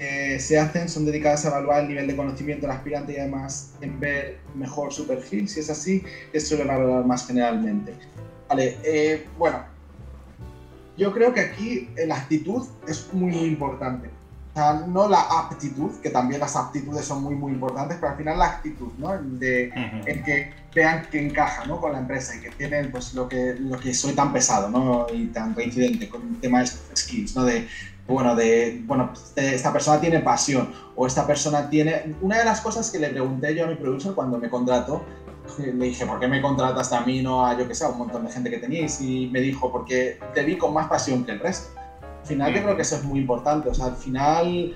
que 0.00 0.40
se 0.40 0.58
hacen 0.58 0.88
son 0.88 1.04
dedicadas 1.04 1.44
a 1.44 1.48
evaluar 1.48 1.82
el 1.82 1.88
nivel 1.88 2.06
de 2.06 2.16
conocimiento 2.16 2.66
del 2.66 2.74
aspirante 2.74 3.12
y 3.12 3.18
además 3.18 3.74
en 3.82 4.00
ver 4.00 4.38
mejor 4.54 4.94
su 4.94 5.06
perfil, 5.06 5.46
si 5.46 5.60
es 5.60 5.68
así, 5.68 6.02
se 6.32 6.40
suele 6.40 6.64
valorar 6.64 7.04
más 7.04 7.26
generalmente. 7.26 7.92
Vale, 8.48 8.78
eh, 8.82 9.26
bueno, 9.36 9.58
yo 10.96 11.12
creo 11.12 11.34
que 11.34 11.40
aquí 11.40 11.90
la 12.06 12.16
actitud 12.16 12.66
es 12.88 13.12
muy 13.12 13.36
importante. 13.36 14.08
O 14.52 14.54
sea, 14.54 14.84
no 14.88 15.06
la 15.06 15.20
aptitud, 15.20 15.90
que 16.02 16.08
también 16.08 16.40
las 16.40 16.56
aptitudes 16.56 17.04
son 17.04 17.22
muy, 17.22 17.34
muy 17.34 17.52
importantes, 17.52 17.98
pero 18.00 18.12
al 18.12 18.18
final 18.18 18.38
la 18.38 18.46
actitud, 18.46 18.92
¿no? 18.98 19.16
De, 19.22 19.68
Ujú. 19.68 20.08
en 20.08 20.24
que 20.24 20.50
vean 20.74 21.06
que 21.10 21.24
encaja 21.24 21.66
¿no? 21.66 21.80
con 21.80 21.92
la 21.92 21.98
empresa 21.98 22.34
y 22.36 22.40
que 22.40 22.50
tienen 22.50 22.90
pues, 22.90 23.12
lo, 23.14 23.28
que, 23.28 23.54
lo 23.58 23.78
que 23.78 23.92
soy 23.92 24.14
tan 24.14 24.32
pesado 24.32 24.70
¿no? 24.70 25.06
y 25.12 25.26
tan 25.26 25.54
reincidente 25.54 26.08
con 26.08 26.22
el 26.22 26.40
tema 26.40 26.60
de 26.60 26.66
skills, 26.96 27.36
¿no? 27.36 27.44
de, 27.44 27.68
bueno, 28.10 28.34
de, 28.34 28.82
bueno, 28.86 29.12
esta 29.36 29.72
persona 29.72 30.00
tiene 30.00 30.20
pasión 30.20 30.72
o 30.96 31.06
esta 31.06 31.26
persona 31.26 31.70
tiene... 31.70 32.16
Una 32.20 32.38
de 32.38 32.44
las 32.44 32.60
cosas 32.60 32.90
que 32.90 32.98
le 32.98 33.08
pregunté 33.10 33.54
yo 33.54 33.64
a 33.64 33.68
mi 33.68 33.76
producer 33.76 34.12
cuando 34.12 34.38
me 34.38 34.50
contrató, 34.50 35.02
le 35.58 35.72
dije, 35.72 36.06
¿por 36.06 36.18
qué 36.20 36.28
me 36.28 36.42
contrataste 36.42 36.94
a 36.96 37.00
mí, 37.02 37.22
no 37.22 37.46
a 37.46 37.56
yo 37.58 37.66
que 37.66 37.74
sé, 37.74 37.84
a 37.84 37.88
un 37.88 37.98
montón 37.98 38.26
de 38.26 38.32
gente 38.32 38.50
que 38.50 38.58
teníais? 38.58 39.00
Y 39.00 39.28
me 39.28 39.40
dijo, 39.40 39.70
porque 39.70 40.18
te 40.34 40.42
vi 40.42 40.58
con 40.58 40.74
más 40.74 40.88
pasión 40.88 41.24
que 41.24 41.32
el 41.32 41.40
resto. 41.40 41.78
Al 42.20 42.26
final 42.26 42.54
yo 42.54 42.62
creo 42.62 42.76
que 42.76 42.82
eso 42.82 42.96
es 42.96 43.04
muy 43.04 43.20
importante, 43.20 43.68
o 43.68 43.74
sea, 43.74 43.86
al 43.86 43.96
final 43.96 44.74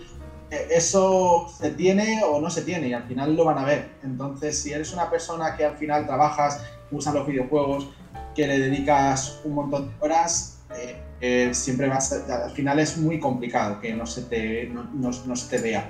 eh, 0.51 0.69
eso 0.71 1.47
se 1.49 1.71
tiene 1.73 2.23
o 2.25 2.41
no 2.41 2.49
se 2.51 2.63
tiene 2.63 2.89
y 2.89 2.93
al 2.93 3.05
final 3.05 3.37
lo 3.37 3.45
van 3.45 3.59
a 3.59 3.65
ver. 3.65 3.91
Entonces, 4.03 4.59
si 4.59 4.73
eres 4.73 4.93
una 4.93 5.11
persona 5.11 5.57
que 5.57 5.65
al 5.65 5.77
final 5.77 6.07
trabajas, 6.07 6.65
usas 6.91 7.15
los 7.15 7.27
videojuegos, 7.27 7.91
que 8.35 8.47
le 8.47 8.59
dedicas 8.59 9.41
un 9.45 9.55
montón 9.55 9.89
de 9.89 9.95
horas, 10.01 10.59
eh, 10.77 11.03
eh, 11.27 11.55
siempre 11.55 11.89
vas 11.89 12.13
a- 12.13 12.45
al 12.45 12.51
final 12.51 12.79
es 12.79 12.99
muy 12.99 13.19
complicado 13.19 13.81
que 13.81 13.95
no 13.95 14.05
se 14.07 14.23
te, 14.23 14.67
no, 14.75 14.85
no- 14.93 15.11
no 15.27 15.37
se 15.37 15.49
te 15.57 15.63
vea 15.63 15.83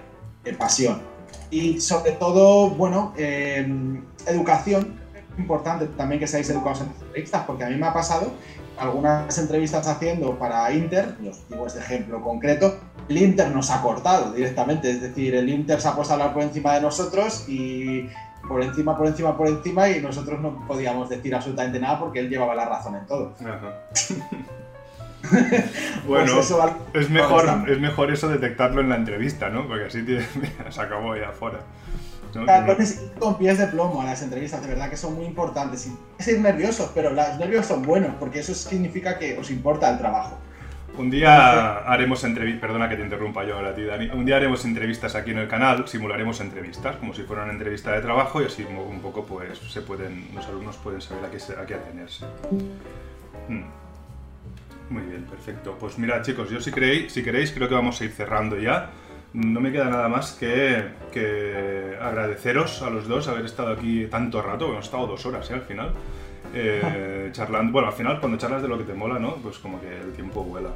eh, 0.44 0.52
pasión. 0.52 1.00
Y 1.50 1.80
sobre 1.80 2.12
todo, 2.12 2.70
bueno, 2.70 3.12
eh, 3.16 3.66
educación, 4.26 5.00
importante 5.38 5.86
también 5.96 6.20
que 6.20 6.26
seáis 6.28 6.48
educados 6.50 6.82
en 6.82 6.88
entrevistas, 6.88 7.42
porque 7.46 7.64
a 7.64 7.68
mí 7.68 7.76
me 7.76 7.86
ha 7.86 7.92
pasado 7.92 8.32
algunas 8.78 9.36
entrevistas 9.38 9.86
haciendo 9.88 10.38
para 10.38 10.70
Inter, 10.72 11.16
os 11.28 11.48
digo 11.48 11.66
este 11.66 11.80
ejemplo 11.80 12.20
concreto, 12.22 12.76
el 13.08 13.18
Inter 13.18 13.50
nos 13.50 13.70
ha 13.70 13.82
cortado 13.82 14.32
directamente, 14.32 14.90
es 14.90 15.00
decir, 15.00 15.34
el 15.34 15.48
Inter 15.48 15.80
se 15.80 15.88
ha 15.88 15.94
puesto 15.96 16.12
a 16.12 16.16
hablar 16.16 16.32
por 16.34 16.42
encima 16.42 16.74
de 16.74 16.80
nosotros 16.82 17.44
y 17.48 18.08
por 18.48 18.62
encima, 18.62 18.96
por 18.96 19.06
encima, 19.06 19.36
por 19.36 19.48
encima 19.48 19.88
y 19.90 20.00
nosotros 20.00 20.40
no 20.40 20.66
podíamos 20.66 21.08
decir 21.08 21.34
absolutamente 21.34 21.78
nada 21.80 21.98
porque 21.98 22.20
él 22.20 22.28
llevaba 22.28 22.54
la 22.54 22.66
razón 22.66 22.94
en 22.96 23.06
todo. 23.06 23.34
Ajá. 23.40 23.70
Pues 26.04 26.26
bueno, 26.26 26.40
eso 26.40 26.58
vale. 26.58 26.72
es 26.92 27.08
mejor, 27.08 27.68
es 27.68 27.80
mejor 27.80 28.12
eso 28.12 28.28
detectarlo 28.28 28.82
en 28.82 28.90
la 28.90 28.96
entrevista, 28.96 29.48
¿no? 29.48 29.66
Porque 29.66 29.86
así 29.86 30.04
se 30.70 30.80
acabó 30.80 31.16
ya 31.16 31.30
afuera. 31.30 31.60
¿no? 32.34 32.42
Ir 32.42 32.88
con 33.18 33.38
pies 33.38 33.58
de 33.58 33.66
plomo 33.68 34.02
a 34.02 34.06
las 34.06 34.22
entrevistas, 34.22 34.60
de 34.62 34.68
verdad 34.68 34.90
que 34.90 34.96
son 34.96 35.14
muy 35.14 35.24
importantes. 35.24 35.88
Es 36.18 36.28
ir 36.28 36.40
nerviosos, 36.40 36.90
pero 36.94 37.10
los 37.10 37.38
nervios 37.38 37.66
son 37.66 37.82
buenos, 37.82 38.14
porque 38.18 38.40
eso 38.40 38.54
significa 38.54 39.18
que 39.18 39.38
os 39.38 39.50
importa 39.50 39.90
el 39.90 39.98
trabajo. 39.98 40.38
Un 40.96 41.10
día 41.10 41.78
haremos 41.78 42.22
entrevistas, 42.22 42.60
perdona 42.60 42.88
que 42.88 42.96
te 42.96 43.02
interrumpa 43.02 43.44
yo 43.44 43.56
ahora 43.56 43.70
a 43.70 43.74
ti, 43.74 43.84
Dani. 43.84 44.10
Un 44.10 44.24
día 44.24 44.36
haremos 44.36 44.64
entrevistas 44.64 45.16
aquí 45.16 45.32
en 45.32 45.38
el 45.38 45.48
canal, 45.48 45.88
simularemos 45.88 46.40
entrevistas, 46.40 46.96
como 46.96 47.14
si 47.14 47.22
fuera 47.22 47.42
una 47.42 47.52
entrevista 47.52 47.92
de 47.92 48.00
trabajo 48.00 48.40
y 48.40 48.44
así 48.44 48.64
un 48.64 49.00
poco 49.00 49.24
pues 49.24 49.58
se 49.58 49.80
pueden, 49.80 50.28
los 50.34 50.46
alumnos 50.46 50.76
pueden 50.76 51.00
saber 51.00 51.24
a 51.24 51.30
qué, 51.30 51.38
a 51.38 51.66
qué 51.66 51.74
atenerse. 51.74 52.26
Mm. 53.48 53.83
Muy 54.90 55.02
bien, 55.02 55.24
perfecto. 55.24 55.76
Pues 55.78 55.98
mira 55.98 56.22
chicos, 56.22 56.50
yo 56.50 56.60
si 56.60 56.70
queréis, 56.70 57.12
si 57.12 57.22
queréis 57.22 57.52
creo 57.52 57.68
que 57.68 57.74
vamos 57.74 58.00
a 58.00 58.04
ir 58.04 58.10
cerrando 58.12 58.58
ya, 58.58 58.90
no 59.32 59.60
me 59.60 59.72
queda 59.72 59.86
nada 59.86 60.08
más 60.08 60.32
que, 60.32 60.84
que 61.12 61.96
agradeceros 62.00 62.82
a 62.82 62.90
los 62.90 63.08
dos 63.08 63.26
haber 63.28 63.44
estado 63.46 63.72
aquí 63.72 64.06
tanto 64.06 64.42
rato, 64.42 64.66
hemos 64.70 64.84
estado 64.84 65.06
dos 65.06 65.24
horas 65.26 65.50
¿eh? 65.50 65.54
al 65.54 65.62
final, 65.62 65.90
eh, 66.54 67.28
charlando. 67.32 67.72
Bueno, 67.72 67.88
al 67.88 67.94
final 67.94 68.20
cuando 68.20 68.38
charlas 68.38 68.62
de 68.62 68.68
lo 68.68 68.78
que 68.78 68.84
te 68.84 68.94
mola, 68.94 69.18
¿no? 69.18 69.36
Pues 69.36 69.58
como 69.58 69.80
que 69.80 69.88
el 70.00 70.12
tiempo 70.12 70.44
vuela. 70.44 70.70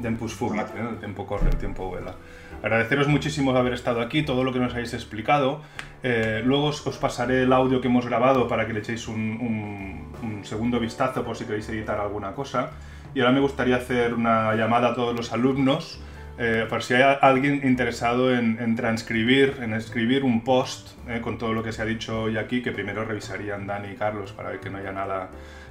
Tempus 0.00 0.32
fugit, 0.32 0.62
¿eh? 0.76 0.88
el 0.92 0.98
tiempo 0.98 1.26
corre, 1.26 1.48
el 1.50 1.56
tiempo 1.56 1.88
vuela. 1.88 2.14
Agradeceros 2.62 3.08
muchísimo 3.08 3.54
haber 3.56 3.72
estado 3.74 4.00
aquí, 4.00 4.22
todo 4.22 4.42
lo 4.44 4.52
que 4.52 4.58
nos 4.60 4.72
habéis 4.72 4.94
explicado. 4.94 5.60
Eh, 6.02 6.40
luego 6.44 6.66
os, 6.66 6.86
os 6.86 6.96
pasaré 6.98 7.42
el 7.42 7.52
audio 7.52 7.80
que 7.80 7.88
hemos 7.88 8.06
grabado 8.06 8.46
para 8.48 8.66
que 8.66 8.72
le 8.72 8.78
echéis 8.80 9.06
un, 9.08 9.16
un- 9.20 10.12
un 10.22 10.44
segundo 10.44 10.78
vistazo 10.80 11.24
por 11.24 11.36
si 11.36 11.44
queréis 11.44 11.68
editar 11.68 11.98
alguna 12.00 12.32
cosa. 12.32 12.70
Y 13.14 13.20
ahora 13.20 13.32
me 13.32 13.40
gustaría 13.40 13.76
hacer 13.76 14.14
una 14.14 14.54
llamada 14.54 14.88
a 14.90 14.94
todos 14.94 15.16
los 15.16 15.32
alumnos 15.32 16.00
eh, 16.40 16.66
por 16.68 16.84
si 16.84 16.94
hay 16.94 17.16
alguien 17.20 17.62
interesado 17.64 18.32
en, 18.32 18.58
en 18.60 18.76
transcribir, 18.76 19.56
en 19.60 19.72
escribir 19.74 20.22
un 20.22 20.44
post 20.44 20.90
eh, 21.08 21.20
con 21.20 21.36
todo 21.36 21.52
lo 21.52 21.64
que 21.64 21.72
se 21.72 21.82
ha 21.82 21.84
dicho 21.84 22.22
hoy 22.22 22.36
aquí, 22.38 22.62
que 22.62 22.70
primero 22.70 23.04
revisarían 23.04 23.66
Dani 23.66 23.88
y 23.88 23.94
Carlos 23.96 24.32
para 24.32 24.50
ver 24.50 24.60
que 24.60 24.70
no 24.70 24.78
haya 24.78 24.92
nada 24.92 25.30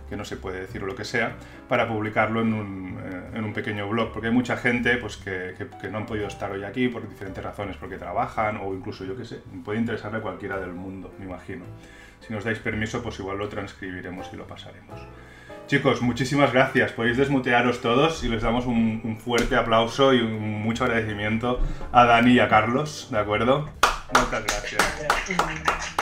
que 0.10 0.16
no 0.18 0.24
se 0.26 0.38
puede 0.38 0.62
decir 0.62 0.82
o 0.84 0.86
lo 0.86 0.96
que 0.96 1.04
sea, 1.04 1.34
para 1.68 1.88
publicarlo 1.88 2.42
en 2.42 2.54
un, 2.54 2.98
eh, 3.02 3.38
en 3.38 3.44
un 3.44 3.54
pequeño 3.54 3.88
blog, 3.90 4.12
porque 4.14 4.28
hay 4.28 4.34
mucha 4.34 4.56
gente 4.58 4.96
pues, 4.98 5.18
que, 5.18 5.54
que- 5.58 5.68
que 5.82 5.90
no 5.90 5.98
han 6.00 6.06
podido 6.06 6.28
estar 6.28 6.50
hoy 6.52 6.64
aquí 6.64 6.88
por 6.90 7.08
diferentes 7.08 7.44
razones, 7.44 7.76
porque 7.78 7.98
trabajan 7.98 8.58
o 8.64 8.74
incluso 8.74 9.04
yo 9.06 9.16
qué 9.18 9.26
sé, 9.26 9.40
puede 9.66 9.80
interesarle 9.80 10.20
a 10.20 10.22
cualquiera 10.22 10.60
del 10.60 10.72
mundo, 10.74 11.14
me 11.20 11.26
imagino. 11.26 11.66
Si 12.26 12.34
nos 12.34 12.44
dais 12.46 12.60
permiso, 12.60 13.04
pues 13.04 13.20
igual 13.20 13.38
lo 13.38 13.48
transcribiremos 13.50 14.30
y 14.34 14.38
lo 14.38 14.48
pasaremos. 14.48 15.00
Chicos, 15.68 16.02
muchísimas 16.02 16.54
gracias. 16.54 16.94
Podéis 16.94 17.18
desmutearos 17.18 17.82
todos 17.82 18.24
y 18.24 18.30
les 18.30 18.42
damos 18.42 18.66
un, 18.66 19.20
fuerte 19.22 19.58
aplauso 19.58 20.14
y 20.14 20.22
un 20.22 20.62
mucho 20.62 20.86
agradecimiento 20.86 21.60
a 21.92 22.06
Dani 22.06 22.32
y 22.34 22.40
a 22.40 22.48
Carlos, 22.48 23.10
¿de 23.12 23.20
acuerdo? 23.20 23.70
Muchas 24.14 24.46
gracias. 24.46 25.97